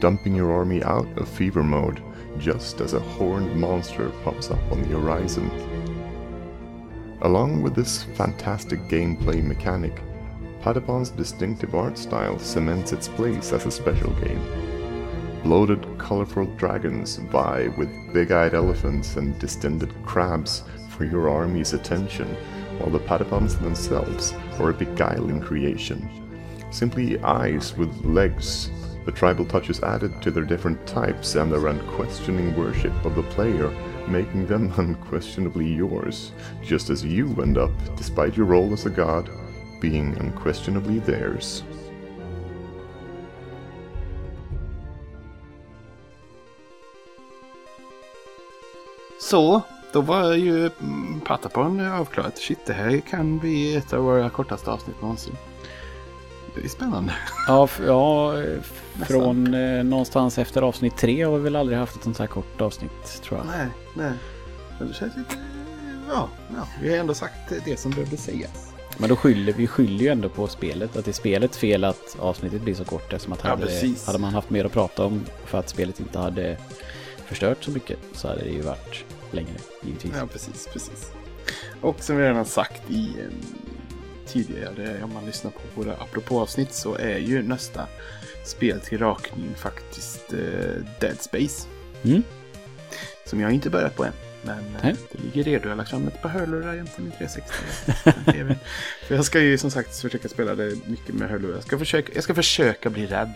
dumping 0.01 0.35
your 0.35 0.53
army 0.53 0.83
out 0.83 1.07
of 1.19 1.29
fever 1.29 1.63
mode 1.63 2.03
just 2.39 2.81
as 2.81 2.95
a 2.95 3.01
horned 3.01 3.55
monster 3.57 4.11
pops 4.23 4.51
up 4.51 4.61
on 4.71 4.83
the 4.83 4.89
horizon. 4.89 5.51
Along 7.23 7.63
with 7.63 7.75
this 7.75 8.05
fantastic 8.15 8.81
gameplay 8.83 9.43
mechanic, 9.43 10.01
Padapon's 10.63 11.11
distinctive 11.11 11.75
art 11.75 11.99
style 11.99 12.39
cements 12.39 12.93
its 12.93 13.09
place 13.09 13.53
as 13.53 13.67
a 13.67 13.71
special 13.71 14.11
game. 14.15 14.43
Bloated, 15.43 15.87
colorful 15.99 16.47
dragons 16.57 17.17
vie 17.17 17.69
with 17.77 17.89
big 18.13 18.33
eyed 18.33 18.55
elephants 18.55 19.17
and 19.17 19.39
distended 19.39 19.93
crabs 20.05 20.63
for 20.91 21.05
your 21.05 21.29
army's 21.29 21.73
attention, 21.73 22.27
while 22.79 22.91
the 22.91 22.99
Padapons 23.01 23.59
themselves 23.61 24.33
are 24.59 24.71
a 24.71 24.75
beguiling 24.75 25.41
creation. 25.41 26.09
Simply 26.71 27.19
eyes 27.21 27.77
with 27.77 27.93
legs, 28.05 28.71
the 29.09 29.13
tribal 29.13 29.47
touches 29.47 29.83
added 29.83 30.21
to 30.21 30.31
their 30.31 30.45
different 30.45 30.87
types 30.87 31.35
and 31.35 31.51
their 31.51 31.69
unquestioning 31.69 32.55
worship 32.55 32.93
of 33.07 33.15
the 33.15 33.23
player, 33.23 33.71
making 34.07 34.45
them 34.45 34.71
unquestionably 34.77 35.67
yours, 35.67 36.33
just 36.63 36.91
as 36.91 37.03
you 37.03 37.35
end 37.41 37.57
up, 37.57 37.71
despite 37.97 38.37
your 38.37 38.45
role 38.45 38.71
as 38.75 38.85
a 38.85 38.91
god, 38.91 39.31
being 39.81 40.15
unquestionably 40.19 40.99
theirs. 40.99 41.63
Så, 49.21 49.63
då 49.93 50.01
var 50.01 50.33
ju 50.33 50.71
mm, 50.81 51.21
Patapon 51.21 51.81
avklarat. 51.81 52.39
Shit, 52.39 52.67
det 52.67 52.73
här 52.73 53.01
kan 53.01 53.39
bli 53.39 53.77
ett 53.77 53.93
av 53.93 54.05
våra 54.05 54.31
kortaste 54.31 54.71
avsnitt 54.71 55.03
någonsin. 55.03 55.37
Det 56.55 56.65
är 56.65 56.69
spännande. 56.69 57.15
Ja, 57.47 57.65
f- 57.65 57.81
ja 57.87 58.35
från 59.07 59.55
eh, 59.55 59.85
någonstans 59.85 60.39
efter 60.39 60.63
avsnitt 60.63 60.97
tre 60.97 61.23
har 61.23 61.37
vi 61.37 61.43
väl 61.43 61.57
aldrig 61.57 61.79
haft 61.79 61.97
ett 61.97 62.03
sånt 62.03 62.19
här 62.19 62.27
kort 62.27 62.61
avsnitt 62.61 63.23
tror 63.23 63.39
jag. 63.39 63.47
Nej, 63.47 63.67
nej. 63.95 64.13
Men 64.79 64.89
det 64.89 64.95
känns 64.95 65.17
lite... 65.17 65.35
Ja, 66.09 66.29
ja, 66.57 66.69
vi 66.83 66.91
har 66.91 66.97
ändå 66.97 67.15
sagt 67.15 67.53
det 67.65 67.81
som 67.81 67.91
behövde 67.91 68.17
sägas. 68.17 68.73
Men 68.99 69.09
då 69.09 69.17
skyller 69.17 69.53
vi 69.53 69.67
skyller 69.67 70.05
ju 70.05 70.09
ändå 70.09 70.29
på 70.29 70.47
spelet. 70.47 70.97
Att 70.97 71.05
det 71.05 71.11
är 71.11 71.13
spelets 71.13 71.59
fel 71.59 71.85
att 71.85 72.17
avsnittet 72.19 72.63
blir 72.63 72.75
så 72.75 72.85
kort. 72.85 73.13
Eftersom 73.13 73.33
att 73.33 73.41
Ja, 73.43 73.51
hade, 73.51 73.67
precis. 73.67 74.07
hade 74.07 74.19
man 74.19 74.35
haft 74.35 74.51
mer 74.51 74.65
att 74.65 74.73
prata 74.73 75.05
om 75.05 75.25
för 75.47 75.59
att 75.59 75.69
spelet 75.69 76.01
inte 76.01 76.19
hade 76.19 76.57
förstört 77.27 77.65
så 77.65 77.71
mycket 77.71 77.99
så 78.13 78.29
hade 78.29 78.41
det 78.41 78.51
ju 78.51 78.61
varit 78.61 79.05
längre 79.31 79.51
givetvis. 79.83 80.13
Ja, 80.21 80.27
precis, 80.27 80.69
precis. 80.73 81.11
Och 81.81 82.03
som 82.03 82.17
vi 82.17 82.23
redan 82.23 82.45
sagt 82.45 82.91
i 82.91 83.05
eh, 83.09 83.35
tidigare, 84.27 85.03
om 85.05 85.13
man 85.15 85.27
lyssnar 85.27 85.51
på 85.51 85.61
våra 85.83 85.93
apropå-avsnitt, 85.93 86.73
så 86.73 86.95
är 86.95 87.19
ju 87.19 87.43
nästa 87.43 87.87
spel 88.49 88.81
till 88.81 88.99
rakning 88.99 89.55
faktiskt 89.57 90.33
eh, 90.33 90.39
Dead 91.01 91.21
Space. 91.21 91.67
Mm. 92.05 92.23
Som 93.25 93.41
jag 93.41 93.53
inte 93.53 93.71
börjat 93.71 93.97
på 93.97 94.05
än. 94.05 94.13
Men 94.43 94.59
eh, 94.59 94.81
Nej. 94.83 94.97
det 95.13 95.19
ligger 95.23 95.43
redo. 95.45 95.65
Jag 95.65 95.71
har 95.71 95.77
lagt 95.77 95.91
fram 95.91 96.09
ett 96.09 96.23
par 96.23 96.29
hörlurar 96.29 96.75
jämte 96.75 97.01
min 97.01 97.11
360. 97.11 97.53
TVn. 98.33 98.57
För 99.07 99.15
jag 99.15 99.25
ska 99.25 99.41
ju 99.41 99.59
som 99.59 99.71
sagt 99.71 100.01
försöka 100.01 100.29
spela 100.29 100.55
det 100.55 100.77
mycket 100.87 101.15
med 101.15 101.31
hörlurar. 101.31 101.55
Jag 101.55 101.65
ska 101.65 101.79
försöka, 101.79 102.13
jag 102.15 102.25
ska 102.25 102.35
försöka 102.35 102.91
bli 102.91 103.07
rädd. 103.07 103.33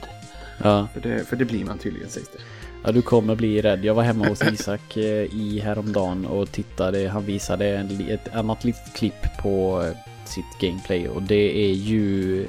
Ja. 0.63 0.89
För 0.95 1.01
det, 1.01 1.29
för 1.29 1.37
det 1.37 1.45
blir 1.45 1.65
man 1.65 1.79
tydligen 1.79 2.09
sägs 2.09 2.29
det. 2.29 2.39
ja, 2.85 2.93
du 2.93 3.03
kommer 3.03 3.35
bli 3.35 3.63
rädd. 3.63 3.85
Jag 3.85 3.95
var 3.95 4.03
hemma 4.03 4.29
hos 4.29 4.43
Isak 4.43 4.97
eh, 4.97 5.35
i 5.35 5.61
häromdagen 5.65 6.27
och 6.27 6.53
tittade. 6.53 7.09
Han 7.09 7.25
visade 7.25 7.67
ett 8.09 8.35
annat 8.35 8.65
litet 8.65 8.95
klipp 8.95 9.39
på 9.43 9.83
eh, 9.83 9.97
sitt 10.25 10.59
gameplay 10.61 11.09
och 11.09 11.23
det 11.23 11.71
är 11.71 11.73
ju 11.73 12.47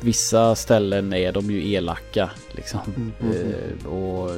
Vissa 0.00 0.54
ställen 0.54 1.12
är 1.12 1.32
de 1.32 1.50
ju 1.50 1.72
elaka 1.72 2.30
liksom. 2.52 2.80
Mm, 2.96 3.12
mm, 3.20 3.54
Eh, 3.82 3.86
och 3.92 4.30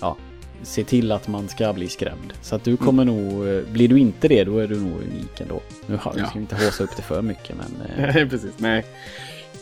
ja, 0.00 0.16
se 0.62 0.84
till 0.84 1.12
att 1.12 1.28
man 1.28 1.48
ska 1.48 1.72
bli 1.72 1.88
skrämd. 1.88 2.32
Så 2.42 2.56
att 2.56 2.64
du 2.64 2.76
kommer 2.76 3.04
nog, 3.04 3.48
eh, 3.48 3.62
blir 3.72 3.88
du 3.88 3.98
inte 3.98 4.28
det 4.28 4.44
då 4.44 4.58
är 4.58 4.66
du 4.66 4.80
nog 4.80 4.92
unik 5.02 5.40
ändå. 5.40 5.60
Nu 5.86 5.96
har 5.96 6.14
Ja. 6.18 6.24
ska 6.24 6.34
vi 6.34 6.40
inte 6.40 6.54
håsa 6.64 6.84
upp 6.84 6.96
det 6.96 7.02
för 7.02 7.22
mycket 7.22 7.56
men 7.56 7.98
eh, 8.04 8.14
precis. 8.28 8.52
Nej. 8.56 8.84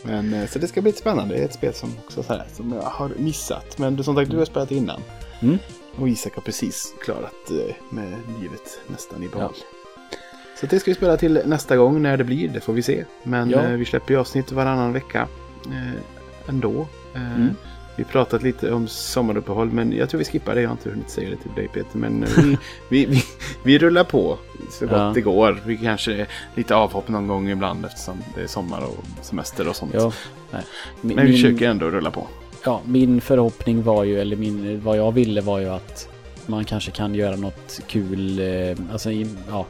Men, 0.03 0.33
eh, 0.33 0.47
så 0.49 0.59
det 0.59 0.67
ska 0.67 0.81
bli 0.81 0.91
spännande. 0.91 1.35
Det 1.35 1.41
är 1.41 1.45
ett 1.45 1.53
spel 1.53 1.73
som 1.73 1.89
också 2.05 2.23
så 2.23 2.33
här, 2.33 2.45
som 2.55 2.73
jag 2.73 2.81
har 2.81 3.11
missat. 3.17 3.77
Men 3.77 3.95
du- 3.95 4.03
som 4.03 4.15
sagt, 4.15 4.31
du 4.31 4.37
har 4.37 4.45
spelat 4.45 4.71
innan. 4.71 5.01
Mm. 5.41 5.57
Och 5.95 6.09
Isak 6.09 6.35
har 6.35 6.41
precis 6.41 6.93
klarat 7.03 7.49
eh, 7.51 7.75
med 7.89 8.13
livet 8.41 8.79
nästan 8.87 9.23
i 9.23 9.27
behåll. 9.27 9.53
Så 10.59 10.65
det 10.65 10.79
ska 10.79 10.91
vi 10.91 10.95
spela 10.95 11.17
till 11.17 11.41
nästa 11.45 11.77
gång. 11.77 12.01
När 12.01 12.17
det 12.17 12.23
blir, 12.23 12.47
det 12.49 12.59
får 12.59 12.73
vi 12.73 12.81
se. 12.81 13.03
Men 13.23 13.49
Ja. 13.49 13.59
eh, 13.63 13.69
vi 13.71 13.85
släpper 13.85 14.13
ju 14.13 14.19
avsnitt 14.19 14.51
varannan 14.51 14.93
vecka 14.93 15.27
eh, 15.65 15.99
ändå. 16.49 16.87
Eh, 17.15 17.35
Mm. 17.35 17.55
Vi 17.95 18.05
pratat 18.05 18.43
lite 18.43 18.71
om 18.73 18.87
sommaruppehåll, 18.87 19.71
men 19.71 19.91
jag 19.91 20.09
tror 20.09 20.19
vi 20.19 20.25
skippar 20.25 20.55
det. 20.55 20.61
Jag 20.61 20.69
har 20.69 20.73
inte 20.75 20.89
hunnit 20.89 21.09
säga 21.09 21.29
det 21.29 21.35
till 21.35 21.51
dig 21.55 21.67
Peter. 21.67 21.97
Men 21.97 22.25
vi, 22.37 22.57
vi, 22.89 23.05
vi, 23.05 23.23
vi 23.63 23.77
rullar 23.79 24.03
på 24.03 24.37
så 24.71 24.85
gott 24.85 24.95
Ja. 24.97 25.11
det 25.15 25.21
går. 25.21 25.61
Vi 25.65 25.77
kanske 25.77 26.13
är 26.13 26.27
lite 26.55 26.75
avhopp 26.75 27.07
någon 27.09 27.27
gång 27.27 27.49
ibland 27.49 27.85
eftersom 27.85 28.17
det 28.35 28.41
är 28.41 28.47
sommar 28.47 28.81
och 28.81 29.05
semester 29.25 29.67
och 29.67 29.75
sånt. 29.75 29.91
ja. 29.93 30.11
Nej. 30.51 30.63
Men 31.01 31.15
vi 31.15 31.23
min- 31.23 31.31
försöker 31.33 31.69
ändå 31.69 31.89
rulla 31.89 32.11
på. 32.11 32.27
Ja, 32.65 32.81
min 32.85 33.21
förhoppning 33.21 33.83
var 33.83 34.03
ju, 34.03 34.19
eller 34.19 34.35
min, 34.35 34.81
vad 34.83 34.97
jag 34.97 35.11
ville 35.11 35.41
var 35.41 35.59
ju 35.59 35.69
att 35.69 36.09
man 36.45 36.65
kanske 36.65 36.91
kan 36.91 37.15
göra 37.15 37.35
något 37.35 37.81
kul, 37.87 38.41
alltså 38.91 39.11
ja. 39.49 39.65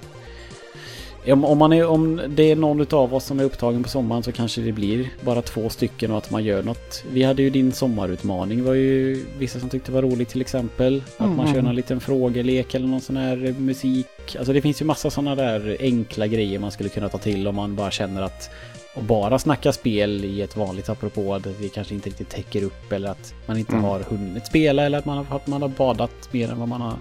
Om, 1.32 1.46
om, 1.46 1.58
man 1.58 1.74
är, 1.74 1.88
om 1.88 2.22
det 2.30 2.52
är 2.52 2.56
någon 2.56 2.86
av 2.92 3.14
oss 3.16 3.26
som 3.26 3.40
är 3.40 3.44
upptagen 3.44 3.84
på 3.84 3.90
sommaren 3.90 4.24
så 4.24 4.32
kanske 4.32 4.62
det 4.62 4.72
blir 4.72 5.10
bara 5.22 5.42
två 5.42 5.70
stycken 5.70 6.12
och 6.12 6.18
att 6.18 6.32
man 6.32 6.44
gör 6.44 6.64
något. 6.64 7.04
Vi 7.12 7.24
hade 7.24 7.42
ju 7.42 7.50
din 7.50 7.72
sommarutmaning 7.72 8.64
var 8.64 8.74
ju 8.74 9.26
vissa 9.38 9.60
som 9.60 9.70
tyckte 9.70 9.92
var 9.92 10.02
roligt 10.02 10.30
till 10.30 10.42
exempel. 10.42 11.04
Att 11.18 11.30
man 11.30 11.40
Mm. 11.40 11.54
kör 11.54 11.62
någon 11.62 11.76
liten 11.76 12.00
frågelek 12.00 12.76
eller 12.76 12.88
någon 12.88 13.02
sån 13.02 13.18
här 13.18 13.56
musik. 13.60 14.36
Alltså 14.38 14.54
det 14.54 14.62
finns 14.62 14.82
ju 14.82 14.86
massa 14.86 15.10
sådana 15.10 15.36
där 15.36 15.78
enkla 15.80 16.28
grejer 16.28 16.60
man 16.60 16.72
skulle 16.72 16.90
kunna 16.90 17.10
ta 17.10 17.18
till 17.18 17.48
om 17.48 17.56
man 17.56 17.76
bara 17.76 17.92
känner 17.92 18.22
att 18.22 18.50
och 18.96 19.04
bara 19.04 19.40
snacka 19.40 19.72
spel 19.72 20.26
i 20.26 20.42
ett 20.42 20.58
vanligt 20.58 20.90
apropå 20.90 21.34
att 21.36 21.44
det 21.44 21.70
kanske 21.74 21.94
inte 21.94 22.10
riktigt 22.10 22.30
täcker 22.30 22.64
upp 22.64 22.92
eller 22.92 23.10
att 23.10 23.34
man 23.46 23.58
inte 23.58 23.72
Mm. 23.72 23.84
har 23.84 24.00
hunnit 24.00 24.46
spela 24.46 24.84
eller 24.86 24.98
att 24.98 25.06
man 25.06 25.18
har, 25.26 25.36
att 25.36 25.48
man 25.48 25.62
har 25.62 25.70
badat 25.70 26.12
mer 26.34 26.50
än 26.52 26.60
vad 26.60 26.68
man 26.68 26.82
har 26.82 26.94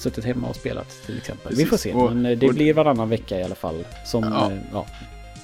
suttit 0.00 0.24
hemma 0.24 0.48
och 0.48 0.56
spelat 0.56 1.02
till 1.06 1.18
exempel. 1.18 1.54
Vi 1.56 1.64
får 1.64 1.70
Precis. 1.70 1.92
se, 1.92 1.98
Och- 1.98 2.12
men 2.16 2.26
eh, 2.26 2.38
det 2.38 2.48
och- 2.48 2.54
blir 2.54 2.74
varannan 2.74 3.08
vecka 3.08 3.40
i 3.40 3.42
alla 3.42 3.54
fall. 3.54 3.84
Som, 4.06 4.24
Ja. 4.24 4.50
ja. 4.52 4.58
ja. 4.72 4.86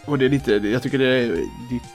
Och 0.09 0.19
det 0.19 0.25
är 0.25 0.29
lite, 0.29 0.53
jag 0.53 0.83
tycker 0.83 0.99
det 0.99 1.07
är, 1.07 1.33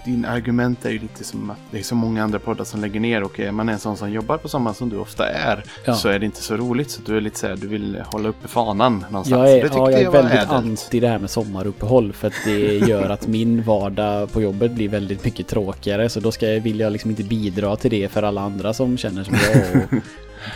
din 0.06 0.26
argument 0.26 0.86
är 0.86 0.90
ju 0.90 1.00
lite 1.00 1.24
som 1.24 1.50
att 1.50 1.58
det 1.72 1.80
är 1.80 1.84
så 1.84 1.96
många 1.96 2.24
andra 2.24 2.40
poddar 2.40 2.64
som 2.66 2.82
lägger 2.82 3.00
ner 3.00 3.24
och 3.24 3.40
är 3.40 3.52
man 3.52 3.70
en 3.70 3.80
sån 3.80 3.98
som 3.98 4.12
jobbar 4.12 4.38
på 4.38 4.48
sommaren 4.50 4.76
som 4.76 4.90
du 4.90 4.98
ofta 4.98 5.30
är 5.30 5.64
Ja. 5.86 5.94
så 5.94 6.10
är 6.10 6.20
det 6.20 6.26
inte 6.26 6.42
så 6.42 6.58
roligt. 6.58 6.92
Så 6.92 7.02
du 7.06 7.18
är 7.18 7.22
lite 7.22 7.40
så 7.40 7.48
här, 7.48 7.56
du 7.56 7.68
vill 7.68 8.04
hålla 8.06 8.30
uppe 8.30 8.48
fanan 8.48 9.06
någonstans. 9.10 9.30
Jag 9.30 9.52
är, 9.52 9.70
ja, 9.74 9.92
jag 9.92 10.02
är 10.02 10.10
väldigt 10.12 10.34
ädelt. 10.34 10.52
anti 10.52 11.00
det 11.00 11.08
här 11.08 11.20
med 11.20 11.30
sommaruppehåll 11.30 12.14
för 12.14 12.28
att 12.28 12.34
det 12.46 12.78
gör 12.88 13.10
att 13.10 13.28
min 13.28 13.64
vardag 13.64 14.32
på 14.32 14.42
jobbet 14.42 14.72
blir 14.72 14.90
väldigt 14.90 15.26
mycket 15.26 15.48
tråkigare 15.48 16.10
så 16.10 16.20
då 16.20 16.32
ska 16.32 16.48
jag, 16.54 16.62
vill 16.62 16.80
jag 16.80 16.92
liksom 16.92 17.10
inte 17.12 17.24
bidra 17.24 17.76
till 17.76 17.92
det 17.92 18.12
för 18.12 18.24
alla 18.24 18.42
andra 18.42 18.74
som 18.74 18.98
känner 18.98 19.24
som 19.24 19.36
jag 19.36 19.84
och 19.84 20.04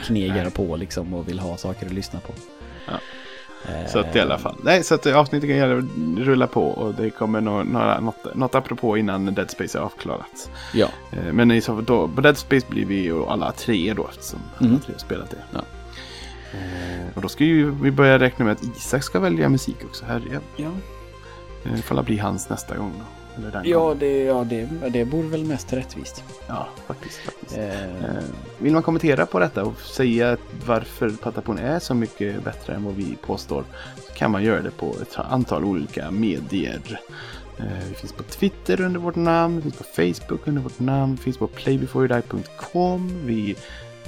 knegar 0.06 0.50
på 0.50 0.76
liksom 0.76 1.14
och 1.14 1.28
vill 1.30 1.40
ha 1.40 1.58
saker 1.58 1.86
att 1.86 1.94
lyssna 1.94 2.20
på. 2.20 2.34
Ja. 2.88 2.94
Eh, 3.74 3.88
Så 3.92 4.00
att 4.00 4.16
i 4.16 4.20
alla 4.20 4.38
fall. 4.38 4.56
Nej, 4.64 4.84
så 4.84 4.96
att 4.96 5.06
avsnittet 5.06 5.50
kan 5.50 5.90
rulla 6.26 6.48
på 6.48 6.64
och 6.68 6.94
det 6.94 7.10
kommer 7.10 7.42
nå- 7.42 7.64
några, 7.64 8.00
något, 8.00 8.36
något 8.36 8.56
apropå 8.56 8.98
innan 8.98 9.26
Dead 9.36 9.52
Space 9.52 9.78
är 9.78 9.82
avklarat. 9.82 10.50
Ja, 10.74 10.88
Eh, 11.12 11.34
Men 11.34 11.52
i 11.52 11.62
så 11.62 11.82
då, 11.82 12.08
på 12.08 12.22
Dead 12.22 12.38
Space 12.38 12.66
blir 12.70 12.86
vi 12.86 12.96
ju 13.04 13.26
alla 13.26 13.52
tre 13.52 13.94
då 13.94 14.08
eftersom 14.08 14.40
alla 14.58 14.68
Mm. 14.70 14.82
tre 14.82 14.94
har 14.94 15.00
spelat 15.00 15.30
det. 15.30 15.38
Ja. 15.54 15.62
Eh, 16.54 17.08
Och 17.16 17.22
då 17.22 17.28
ska 17.28 17.44
ju 17.44 17.72
vi 17.72 17.92
börja 17.92 18.20
räkna 18.20 18.46
med 18.46 18.52
att 18.52 18.64
Isak 18.64 19.04
ska 19.04 19.20
välja 19.20 19.50
musik 19.50 19.78
också. 19.86 20.06
Här, 20.06 20.22
ja. 20.32 20.40
ja. 20.56 20.70
Eh, 21.66 21.72
Det 21.76 21.82
får 21.82 22.04
bli 22.04 22.18
hans 22.18 22.50
nästa 22.50 22.78
gång 22.78 22.94
då. 23.00 23.06
Eller 23.38 23.62
Ja, 23.66 23.96
det, 24.00 24.24
ja 24.24 24.44
det, 24.44 24.68
det 24.90 25.04
vore 25.04 25.28
väl 25.28 25.46
mest 25.46 25.74
rättvist. 25.74 26.24
ja 26.48 26.68
faktiskt. 26.88 27.20
faktiskt. 27.20 27.58
Eh, 27.58 27.84
Eh, 27.84 28.24
Vill 28.58 28.74
man 28.74 28.84
kommentera 28.84 29.26
på 29.26 29.40
detta 29.40 29.64
och 29.64 29.82
säga 29.82 30.38
varför 30.66 31.10
Patapon 31.10 31.58
är 31.60 31.80
så 31.80 31.94
mycket 31.94 32.44
bättre 32.44 32.74
än 32.74 32.84
vad 32.84 32.96
vi 32.96 33.18
påstår 33.26 33.64
så 34.08 34.14
kan 34.14 34.32
man 34.32 34.44
göra 34.44 34.62
det 34.62 34.72
på 34.72 34.96
ett 35.02 35.18
antal 35.20 35.64
olika 35.66 36.12
medier. 36.12 37.00
Eh, 37.60 37.66
Vi 37.90 37.96
finns 37.96 38.14
på 38.14 38.24
Twitter 38.24 38.82
under 38.82 39.00
vårt 39.00 39.16
namn, 39.16 39.56
vi 39.56 39.62
finns 39.62 39.76
på 39.78 39.84
Facebook 39.84 40.48
under 40.48 40.62
vårt 40.62 40.80
namn, 40.80 41.16
vi 41.16 41.22
finns 41.22 41.38
på 41.38 41.48
playbeforeyoudie.com. 41.48 43.12
Vi, 43.26 43.56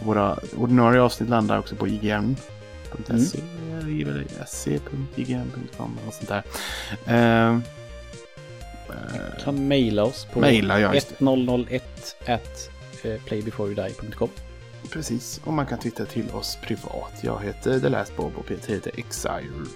våra 0.06 0.38
ordinarie 0.58 1.02
avsnitt 1.02 1.30
landar 1.30 1.60
också 1.60 1.76
på 1.76 1.88
ign.se, 1.88 3.40
eller 3.82 4.26
se.ign.com 4.48 5.98
och 6.08 6.14
sånt 6.14 6.30
där. 6.30 6.44
Eh, 8.90 9.16
eh, 9.16 9.44
kan 9.44 9.68
mejla 9.68 10.04
oss 10.04 10.28
på 10.34 10.40
Maila, 10.40 10.80
ja, 10.80 10.94
just 10.94 11.10
det. 11.10 11.16
1001 11.16 12.16
at 12.26 12.70
eh, 13.04 13.22
playbeforeyoudie.com. 13.26 14.30
Precis, 14.92 15.42
och 15.44 15.54
man 15.54 15.66
kan 15.66 15.80
twittra 15.80 16.06
till 16.06 16.32
oss 16.32 16.58
privat. 16.64 17.14
Jag 17.22 17.44
heter 17.44 17.80
The 17.80 17.90
Last 17.90 18.16
Bob 18.16 18.38
och 18.38 18.46
Peter 18.46 18.74
heter 18.74 18.92
Exiled. 18.98 19.68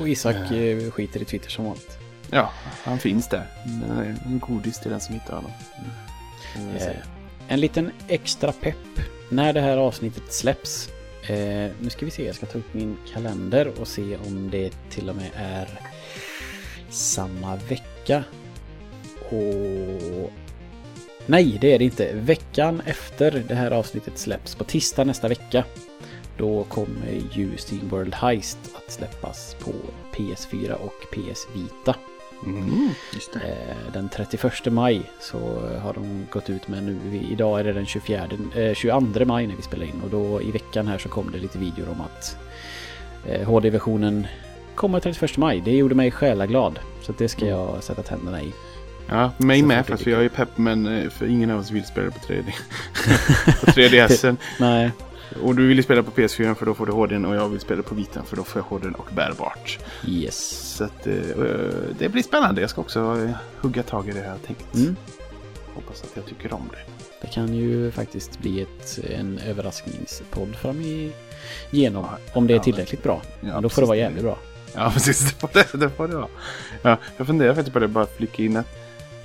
Och 0.00 0.08
Isak 0.08 0.50
eh, 0.50 0.90
skiter 0.90 1.22
i 1.22 1.24
Twitter 1.24 1.50
som 1.50 1.64
vanligt. 1.64 1.98
Ja, 2.30 2.50
han 2.84 2.98
finns 2.98 3.28
där. 3.28 3.46
En- 3.64 4.38
godis 4.38 4.80
till 4.80 4.90
den 4.90 5.00
som 5.00 5.14
hittar 5.14 5.34
honom. 5.34 5.50
Eh, 6.74 6.78
säga. 6.82 7.02
en 7.48 7.60
liten 7.60 7.90
extra 8.08 8.52
pepp 8.52 8.76
när 9.28 9.52
det 9.52 9.60
här 9.60 9.76
avsnittet 9.76 10.32
släpps. 10.32 10.88
Eh, 11.28 11.70
nu 11.80 11.90
ska 11.90 12.04
vi 12.04 12.10
se, 12.10 12.26
jag 12.26 12.34
ska 12.34 12.46
ta 12.46 12.58
upp 12.58 12.74
min 12.74 12.96
kalender 13.12 13.80
och 13.80 13.88
se 13.88 14.16
om 14.26 14.50
det 14.50 14.72
till 14.90 15.08
och 15.10 15.16
med 15.16 15.30
är 15.34 15.68
samma 16.90 17.56
vecka. 17.56 17.84
Och... 19.30 20.32
Nej, 21.26 21.58
det 21.60 21.74
är 21.74 21.78
det 21.78 21.84
inte. 21.84 22.12
Veckan 22.14 22.82
efter 22.86 23.44
det 23.48 23.54
här 23.54 23.70
avsnittet 23.70 24.18
släpps, 24.18 24.54
på 24.54 24.64
tisdag 24.64 25.04
nästa 25.04 25.28
vecka, 25.28 25.64
då 26.36 26.64
kommer 26.64 27.20
ju 27.32 27.56
SteamWorld 27.56 28.14
Heist 28.14 28.58
att 28.74 28.92
släppas 28.92 29.56
på 29.60 29.72
PS4 30.12 30.72
och 30.72 30.94
PS 31.12 31.46
Vita. 31.54 31.94
Mm. 32.46 32.88
Eh, 33.34 33.92
Den 33.92 34.08
31 34.08 34.72
maj 34.72 35.02
så 35.20 35.38
har 35.82 35.94
de 35.94 36.26
gått 36.30 36.50
ut 36.50 36.68
med 36.68 36.82
nu. 36.82 37.20
Idag 37.30 37.60
är 37.60 37.64
det 37.64 37.72
den 37.72 37.86
24, 37.86 38.28
eh, 38.56 38.74
22 38.74 39.24
maj 39.24 39.46
när 39.46 39.56
vi 39.56 39.62
spelar 39.62 39.86
in 39.86 40.00
och 40.04 40.10
då 40.10 40.42
i 40.42 40.50
veckan 40.50 40.86
här 40.86 40.98
så 40.98 41.08
kom 41.08 41.30
det 41.32 41.38
lite 41.38 41.58
videor 41.58 41.88
om 41.88 42.00
att 42.00 42.36
eh, 43.26 43.48
HD-versionen 43.48 44.26
kommer 44.80 45.00
31 45.00 45.36
maj. 45.36 45.62
Det 45.64 45.70
gjorde 45.70 45.94
mig 45.94 46.10
själaglad. 46.10 46.78
Så 47.02 47.12
det 47.18 47.28
ska 47.28 47.46
jag 47.46 47.82
sätta 47.82 48.02
tänderna 48.02 48.42
i. 48.42 48.52
Ja, 49.08 49.30
mig 49.36 49.62
med. 49.62 49.86
Fast 49.86 50.06
jag 50.06 50.24
är 50.24 50.28
pepp, 50.28 50.58
men 50.58 50.86
eh, 50.86 51.10
för 51.10 51.26
ingen 51.26 51.50
av 51.50 51.60
oss 51.60 51.70
vill 51.70 51.84
spela 51.84 52.10
på 52.10 52.18
3D. 52.18 52.44
på 53.60 53.66
3DSen. 53.66 54.36
Nej, 54.60 54.90
Och 55.42 55.54
du 55.54 55.66
vill 55.66 55.76
ju 55.76 55.82
spela 55.82 56.02
på 56.02 56.10
PS4 56.10 56.54
för 56.54 56.66
då 56.66 56.74
får 56.74 56.86
du 56.86 56.92
HDn 56.92 57.24
och 57.24 57.36
jag 57.36 57.48
vill 57.48 57.60
spela 57.60 57.82
på 57.82 57.94
Vitan 57.94 58.24
för 58.24 58.36
då 58.36 58.44
får 58.44 58.62
jag 58.62 58.78
HDn 58.78 58.94
och 58.94 59.08
bärbart. 59.14 59.78
yes. 60.08 60.36
Så 60.76 60.84
att, 60.84 61.06
eh, 61.06 61.14
eh, 61.14 61.44
det 61.98 62.08
blir 62.08 62.22
spännande. 62.22 62.60
Jag 62.60 62.70
ska 62.70 62.80
också 62.80 63.28
hugga 63.60 63.82
tag 63.82 64.08
i 64.08 64.12
det 64.12 64.28
har 64.28 64.38
tänkt. 64.46 64.74
Mm. 64.74 64.96
Hoppas 65.74 66.02
att 66.02 66.10
jag 66.14 66.26
tycker 66.26 66.54
om 66.54 66.68
det. 66.70 66.92
Det 67.20 67.34
kan 67.34 67.54
ju 67.54 67.90
faktiskt 67.90 68.38
bli 68.38 68.60
ett, 68.60 68.98
en 69.10 69.38
överraskningspodd 69.38 70.56
fram 70.56 70.80
i, 70.80 71.12
igenom. 71.70 72.06
Om 72.32 72.46
det 72.46 72.54
är 72.54 72.56
Ja, 72.56 72.62
tillräckligt 72.62 73.02
bra. 73.02 73.22
Ja, 73.40 73.52
Men 73.52 73.62
då 73.62 73.68
får 73.68 73.82
det 73.82 73.88
vara 73.88 73.98
jävligt 73.98 74.22
bra. 74.22 74.38
Ja, 74.74 74.90
precis. 74.94 75.20
Det 75.32 75.40
får 75.40 75.50
det, 75.52 75.78
det, 75.78 75.90
får 75.90 76.08
det 76.08 76.16
vara. 76.16 76.28
Ja, 76.82 76.96
jag 77.16 77.26
funderar 77.26 77.54
faktiskt 77.54 77.72
på 77.72 77.78
det, 77.78 77.88
bara 77.88 78.06
flika 78.06 78.42
in 78.42 78.56
att 78.56 78.66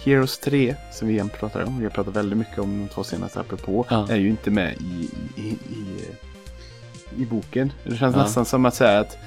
Heroes 0.04 0.38
3, 0.38 0.76
som 0.92 1.08
vi 1.08 1.14
igen 1.14 1.30
pratar 1.30 1.64
om, 1.64 1.78
vi 1.80 1.84
har 1.86 1.92
pratat 1.92 2.16
väldigt 2.16 2.38
mycket 2.38 2.60
om 2.60 2.80
de 2.80 2.88
två 2.94 3.04
senaste 3.04 3.40
apropå, 3.40 3.86
Ja. 3.90 4.08
är 4.10 4.16
ju 4.16 4.30
inte 4.30 4.52
med 4.52 4.74
i, 4.74 5.10
i, 5.36 5.48
i, 5.50 5.86
i, 7.22 7.26
boken. 7.26 7.72
Det 7.84 7.98
känns 7.98 8.16
Ja. 8.16 8.22
nästan 8.24 8.46
som 8.46 8.66
att 8.66 8.76
säga 8.76 9.00
att 9.00 9.18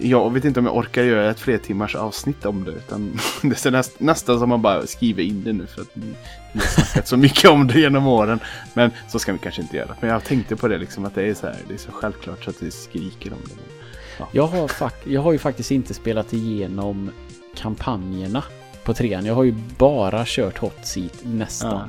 jag 0.00 0.32
vet 0.32 0.44
inte 0.44 0.60
om 0.60 0.66
jag 0.66 0.76
orkar 0.76 1.02
göra 1.02 1.30
ett 1.30 1.40
fler 1.40 1.58
timmars 1.58 1.94
avsnitt 1.94 2.46
om 2.46 2.64
det. 2.64 2.70
Utan 2.70 3.20
det 3.42 3.66
är 3.66 3.70
näst, 3.70 4.00
nästan 4.00 4.34
som 4.34 4.42
att 4.42 4.48
man 4.48 4.62
bara 4.62 4.86
skriver 4.86 5.22
in 5.22 5.44
det 5.44 5.52
nu 5.52 5.66
för 5.66 5.82
att 5.82 5.96
ni, 5.96 6.06
ni 6.52 6.60
har 6.60 6.66
snackat 6.66 7.08
så 7.08 7.16
mycket 7.16 7.50
om 7.50 7.66
det 7.66 7.80
genom 7.80 8.06
åren. 8.06 8.40
Men 8.74 8.90
så 9.08 9.18
ska 9.18 9.32
vi 9.32 9.38
kanske 9.38 9.62
inte 9.62 9.76
göra. 9.76 9.96
Men 10.00 10.10
jag 10.10 10.24
tänkte 10.24 10.56
på 10.56 10.68
det 10.68 10.78
liksom 10.78 11.04
att 11.04 11.14
det 11.14 11.22
är 11.22 11.34
så 11.34 11.46
här, 11.46 11.56
det 11.68 11.74
är 11.74 11.78
så 11.78 11.92
självklart 11.92 12.44
så 12.44 12.50
att 12.50 12.60
det 12.60 12.70
skriker 12.70 13.32
om 13.32 13.38
det. 13.44 13.83
Jag 14.32 14.46
har, 14.46 14.70
jag 15.04 15.20
har 15.20 15.32
ju 15.32 15.38
faktiskt 15.38 15.70
inte 15.70 15.94
spelat 15.94 16.32
igenom 16.32 17.10
kampanjerna 17.56 18.44
på 18.84 18.94
trean. 18.94 19.26
Jag 19.26 19.34
har 19.34 19.44
ju 19.44 19.54
bara 19.78 20.24
kört 20.26 20.58
Hot 20.58 20.86
Seat 20.86 21.18
nästan. 21.22 21.88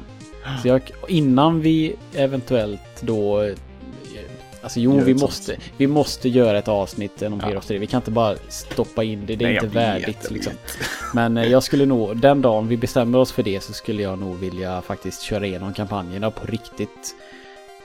Så 0.61 0.67
jag, 0.67 0.81
innan 1.07 1.61
vi 1.61 1.95
eventuellt 2.13 3.01
då... 3.01 3.49
Alltså 4.61 4.79
jo, 4.79 4.99
vi 4.99 5.13
måste, 5.13 5.45
sånt. 5.45 5.63
vi 5.77 5.87
måste 5.87 6.29
göra 6.29 6.57
ett 6.57 6.67
avsnitt 6.67 7.21
om 7.21 7.39
Ja. 7.41 7.47
Heroes 7.47 7.65
3. 7.65 7.77
Vi 7.77 7.87
kan 7.87 7.97
inte 7.97 8.11
bara 8.11 8.35
stoppa 8.49 9.03
in 9.03 9.25
det. 9.25 9.35
Det 9.35 9.45
är 9.45 9.47
Nej, 9.47 9.55
inte 9.55 9.67
vet, 9.67 9.75
värdigt 9.75 10.31
liksom. 10.31 10.53
vet. 10.53 10.77
Men 11.13 11.37
eh, 11.37 11.47
jag 11.47 11.63
skulle 11.63 11.85
nog, 11.85 12.17
den 12.17 12.41
dagen 12.41 12.67
vi 12.67 12.77
bestämmer 12.77 13.17
oss 13.17 13.31
för 13.31 13.43
det 13.43 13.63
så 13.63 13.73
skulle 13.73 14.01
jag 14.01 14.19
nog 14.19 14.39
vilja 14.39 14.81
faktiskt 14.81 15.21
köra 15.21 15.45
igenom 15.45 15.73
kampanjerna 15.73 16.31
på 16.31 16.45
riktigt. 16.45 17.15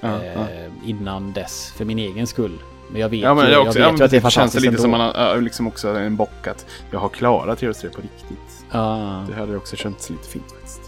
Ja, 0.01 0.23
eh, 0.23 0.33
ja. 0.35 0.47
Innan 0.87 1.33
dess, 1.33 1.73
för 1.77 1.85
min 1.85 1.99
egen 1.99 2.27
skull. 2.27 2.59
Men 2.93 3.01
jag 3.01 3.09
vet 3.09 3.21
Ja 3.21 3.35
men 3.35 3.45
ju, 3.45 3.51
det, 3.51 3.53
jag 3.53 3.67
också, 3.67 3.79
vet 3.79 3.89
ja, 3.89 3.97
ju 3.99 4.05
att 4.05 4.11
det 4.11 4.17
är 4.17 4.21
det 4.21 4.21
känns 4.23 4.35
fantastiskt 4.35 4.67
lite 4.67 4.83
som 4.83 4.91
man 4.91 5.01
har, 5.01 5.41
liksom 5.41 5.67
också 5.67 5.89
en 5.89 6.17
bock 6.17 6.47
att 6.47 6.67
jag 6.91 6.99
har 6.99 7.09
klarat 7.09 7.61
Heroes 7.61 7.79
3 7.79 7.91
på 7.91 8.01
riktigt. 8.01 8.65
Ja. 8.71 9.25
Det 9.29 9.35
hade 9.35 9.57
också 9.57 9.77
känts 9.77 10.11
lite 10.11 10.29
fint 10.29 10.53
faktiskt. 10.53 10.81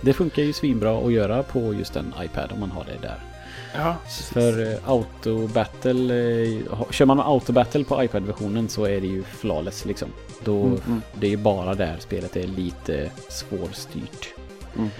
Det 0.00 0.12
funkar 0.12 0.42
ju 0.42 0.52
svinbra 0.52 0.98
att 0.98 1.12
göra 1.12 1.42
på 1.42 1.74
just 1.74 1.96
en 1.96 2.14
iPad 2.22 2.52
om 2.52 2.60
man 2.60 2.70
har 2.70 2.84
det 2.84 3.06
där. 3.08 3.18
Ja, 3.74 3.96
För 4.32 4.72
eh, 4.72 4.78
auto 4.90 5.46
battle, 5.46 6.14
eh, 6.14 6.90
kör 6.90 7.04
man 7.06 7.16
med 7.16 7.26
auto 7.26 7.52
battle 7.52 7.84
på 7.84 8.04
iPad-versionen 8.04 8.68
så 8.68 8.84
är 8.84 9.00
det 9.00 9.06
ju 9.06 9.22
flawless 9.22 9.84
liksom. 9.84 10.08
Då, 10.44 10.62
Mm, 10.62 10.80
mm. 10.86 11.02
Det 11.14 11.26
är 11.26 11.30
ju 11.30 11.36
bara 11.36 11.74
där 11.74 11.96
spelet 11.98 12.36
är 12.36 12.46
lite 12.46 13.10
svårstyrt. 13.28 14.34
Mm. 14.76 14.90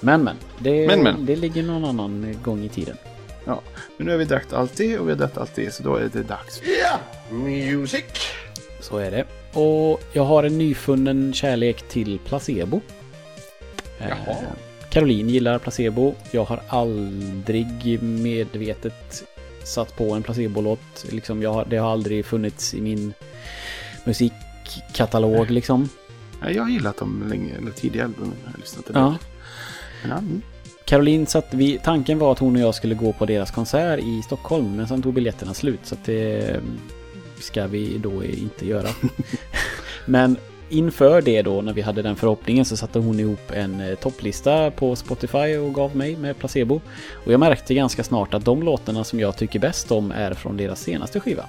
Men 0.00 0.22
men, 0.24 0.36
det, 0.58 0.86
Men, 0.86 1.02
men. 1.02 1.26
det 1.26 1.36
ligger 1.36 1.62
någon 1.62 1.84
annan 1.84 2.36
gång 2.42 2.64
i 2.64 2.68
tiden. 2.68 2.96
Men 3.96 4.06
nu 4.06 4.10
har 4.10 4.18
vi 4.18 4.24
drack 4.24 4.52
allt 4.52 4.76
det 4.76 4.98
och 4.98 5.08
vi 5.08 5.12
har 5.12 5.18
dött 5.18 5.38
allt 5.38 5.54
det 5.54 5.74
så 5.74 5.82
då 5.82 5.96
är 5.96 6.10
det 6.12 6.22
dags. 6.22 6.62
Music! 7.30 8.04
Så 8.80 8.98
är 8.98 9.10
det. 9.10 9.24
Och 9.58 10.00
jag 10.12 10.24
har 10.24 10.44
en 10.44 10.58
nyfunnen 10.58 11.32
kärlek 11.32 11.88
till 11.88 12.18
placebo. 12.18 12.80
Eh, 13.98 14.08
Jaha. 14.08 14.36
Caroline 14.90 15.28
gillar 15.28 15.58
placebo. 15.58 16.14
Jag 16.30 16.44
har 16.44 16.62
aldrig 16.68 18.02
medvetet 18.02 19.24
satt 19.64 19.96
på 19.96 20.14
en 20.14 20.22
placebo-låt. 20.22 21.06
Liksom 21.10 21.42
jag 21.42 21.68
det 21.68 21.76
har 21.76 21.92
aldrig 21.92 22.26
funnits 22.26 22.74
i 22.74 22.80
min 22.80 23.12
musikkatalog 24.04 25.50
liksom. 25.50 25.88
Ja, 26.42 26.50
jag 26.50 26.62
har 26.62 26.70
gillat 26.70 26.96
dem 26.96 27.28
länge, 27.28 27.54
eller 27.56 27.70
tidigare 27.70 28.06
album. 28.06 28.32
Jag 28.44 28.50
har 28.50 28.58
lyssnat 28.58 28.86
till 28.86 28.94
Ja. 28.94 29.16
Men, 30.02 30.10
ja, 30.10 30.18
mm. 30.18 30.42
Caroline 30.90 31.26
satt 31.26 31.54
vi, 31.54 31.78
tanken 31.78 32.18
var 32.18 32.32
att 32.32 32.38
hon 32.38 32.56
och 32.56 32.62
jag 32.62 32.74
skulle 32.74 32.94
gå 32.94 33.12
på 33.12 33.26
deras 33.26 33.50
konsert 33.50 34.00
i 34.00 34.22
Stockholm 34.22 34.76
men 34.76 34.88
sen 34.88 35.02
tog 35.02 35.14
biljetterna 35.14 35.54
slut 35.54 35.80
så 35.82 35.94
att 35.94 36.04
det 36.04 36.60
ska 37.38 37.66
vi 37.66 37.98
då 37.98 38.24
inte 38.24 38.66
göra. 38.66 38.88
men 40.06 40.36
inför 40.68 41.22
det 41.22 41.42
då 41.42 41.62
när 41.62 41.72
vi 41.72 41.80
hade 41.80 42.02
den 42.02 42.16
förhoppningen 42.16 42.64
så 42.64 42.76
satte 42.76 42.98
hon 42.98 43.20
ihop 43.20 43.50
en 43.52 43.80
eh, 43.80 43.94
topplista 43.94 44.70
på 44.70 44.96
Spotify 44.96 45.56
och 45.56 45.74
gav 45.74 45.96
mig 45.96 46.16
med 46.16 46.38
placebo. 46.38 46.80
Och 47.24 47.32
jag 47.32 47.40
märkte 47.40 47.74
ganska 47.74 48.04
snart 48.04 48.34
att 48.34 48.44
de 48.44 48.62
låtarna 48.62 49.04
som 49.04 49.20
jag 49.20 49.36
tycker 49.36 49.58
bäst 49.58 49.92
om 49.92 50.12
är 50.12 50.34
från 50.34 50.56
deras 50.56 50.80
senaste 50.80 51.20
skiva. 51.20 51.44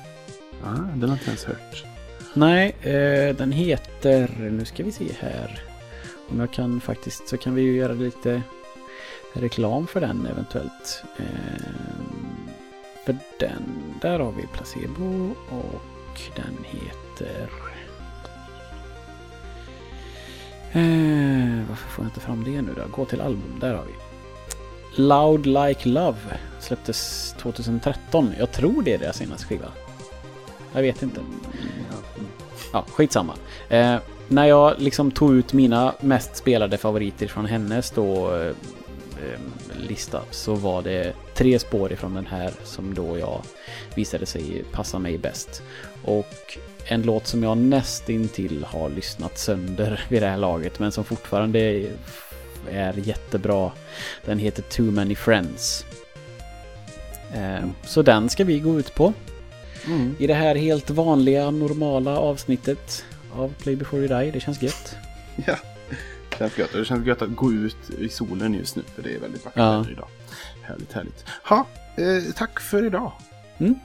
ah, 0.64 0.76
den 0.76 1.02
har 1.02 1.08
jag 1.08 1.16
inte 1.16 1.28
ens 1.28 1.44
hört. 1.44 1.86
Nej, 2.34 2.76
eh, 2.82 3.36
den 3.36 3.52
heter, 3.52 4.50
nu 4.52 4.66
ska 4.66 4.84
vi 4.84 4.92
se 4.92 5.06
här. 5.20 5.64
Om 6.30 6.40
jag 6.40 6.54
kan 6.54 6.82
faktiskt 6.82 7.28
så 7.28 7.38
kan 7.38 7.56
vi 7.56 7.62
ju 7.62 7.76
göra 7.76 7.94
lite 7.94 8.42
reklam 9.34 9.88
för 9.88 10.02
den 10.02 10.26
eventuellt. 10.26 11.04
Eh, 11.18 11.66
för 13.06 13.18
den, 13.40 13.94
där 14.02 14.20
har 14.20 14.32
vi 14.32 14.48
Placebo 14.48 15.32
och 15.50 16.22
den 16.36 16.58
heter... 16.64 17.50
Eh, 20.74 21.70
varför 21.70 21.90
får 21.90 22.06
jag 22.06 22.10
inte 22.10 22.20
fram 22.20 22.44
det 22.44 22.62
nu 22.62 22.74
då? 22.76 22.82
Gå 22.92 23.06
till 23.06 23.22
album, 23.22 23.58
där 23.60 23.74
har 23.74 23.84
vi. 23.84 23.94
Loud 24.96 25.46
Like 25.46 25.90
Love 25.90 26.18
släpptes 26.60 27.32
2013. 27.38 28.34
Jag 28.40 28.52
tror 28.52 28.84
det 28.84 28.94
är 28.94 28.98
deras 28.98 29.18
senaste 29.18 29.48
skiva. 29.48 29.68
Jag 30.74 30.82
vet 30.82 31.04
inte. 31.04 31.22
Ja, 32.74 32.86
skitsamma. 32.90 33.34
Eh, 33.70 33.96
när 34.28 34.46
jag 34.46 34.74
liksom 34.78 35.12
tog 35.12 35.34
ut 35.34 35.54
mina 35.54 35.94
mest 36.00 36.36
spelade 36.36 36.78
favoriter 36.78 37.28
från 37.28 37.46
hennes 37.46 37.92
då 37.92 38.36
eh, 38.36 38.56
lista 39.88 40.22
så 40.32 40.56
var 40.56 40.82
det 40.82 41.14
tre 41.34 41.60
spår 41.60 41.92
ifrån 41.92 42.14
den 42.14 42.26
här 42.26 42.54
som 42.64 42.94
då 42.94 43.18
jag 43.18 43.42
visade 43.96 44.26
sig 44.26 44.64
passa 44.72 45.00
mig 45.00 45.18
bäst. 45.18 45.62
Och 46.04 46.58
en 46.86 47.02
låt 47.02 47.28
som 47.28 47.44
jag 47.44 47.58
nästintill 47.58 48.64
har 48.64 48.90
lyssnat 48.90 49.38
sönder 49.38 50.06
vid 50.10 50.22
det 50.22 50.28
här 50.28 50.38
laget 50.38 50.80
men 50.80 50.92
som 50.92 51.04
fortfarande 51.04 51.60
är 52.70 52.94
jättebra. 52.98 53.72
Den 54.26 54.40
heter 54.40 54.64
Too 54.64 54.92
Many 54.92 55.16
Friends. 55.16 55.86
Eh, 57.34 57.66
så 57.84 58.02
den 58.02 58.30
ska 58.30 58.44
vi 58.44 58.60
gå 58.60 58.80
ut 58.80 58.96
på. 58.96 59.14
Mm. 59.86 60.16
I 60.20 60.28
det 60.28 60.34
här 60.34 60.56
helt 60.56 60.90
vanliga, 60.90 61.52
normala 61.52 62.18
avsnittet 62.18 63.06
av 63.34 63.54
Play 63.60 63.76
before 63.76 64.02
you 64.02 64.22
die. 64.22 64.32
Det 64.32 64.40
känns 64.40 64.62
gött. 64.62 64.96
Ja, 65.46 65.56
känns 66.42 66.58
gött. 66.58 66.72
Och 66.74 66.80
det 66.80 66.86
känns 66.86 67.08
gött 67.08 67.22
att 67.22 67.36
gå 67.36 67.52
ut 67.52 67.90
i 68.00 68.10
solen 68.10 68.54
just 68.54 68.76
nu 68.76 68.84
för 68.96 69.02
det 69.04 69.16
är 69.16 69.20
väldigt 69.20 69.46
vackert 69.46 69.58
Ja. 69.60 69.86
idag. 69.92 70.08
Härligt, 70.64 70.94
härligt. 70.94 71.26
Ha, 71.44 71.66
eh, 71.96 72.24
tack 72.36 72.60
för 72.60 72.86
idag. 72.86 73.12
Mm. 73.58 73.76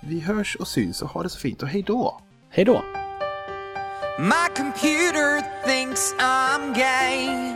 Vi 0.00 0.20
hörs 0.20 0.56
och 0.56 0.68
syns 0.68 1.02
och 1.02 1.08
ha 1.08 1.22
det 1.22 1.28
så 1.28 1.38
fint 1.38 1.62
och 1.62 1.68
hej 1.68 1.82
då. 1.82 2.20
Hej 2.50 2.64
då! 2.64 2.84
My 4.18 4.48
computer 4.56 5.42
thinks 5.66 6.14
I'm 6.18 6.74
gay. 6.74 7.54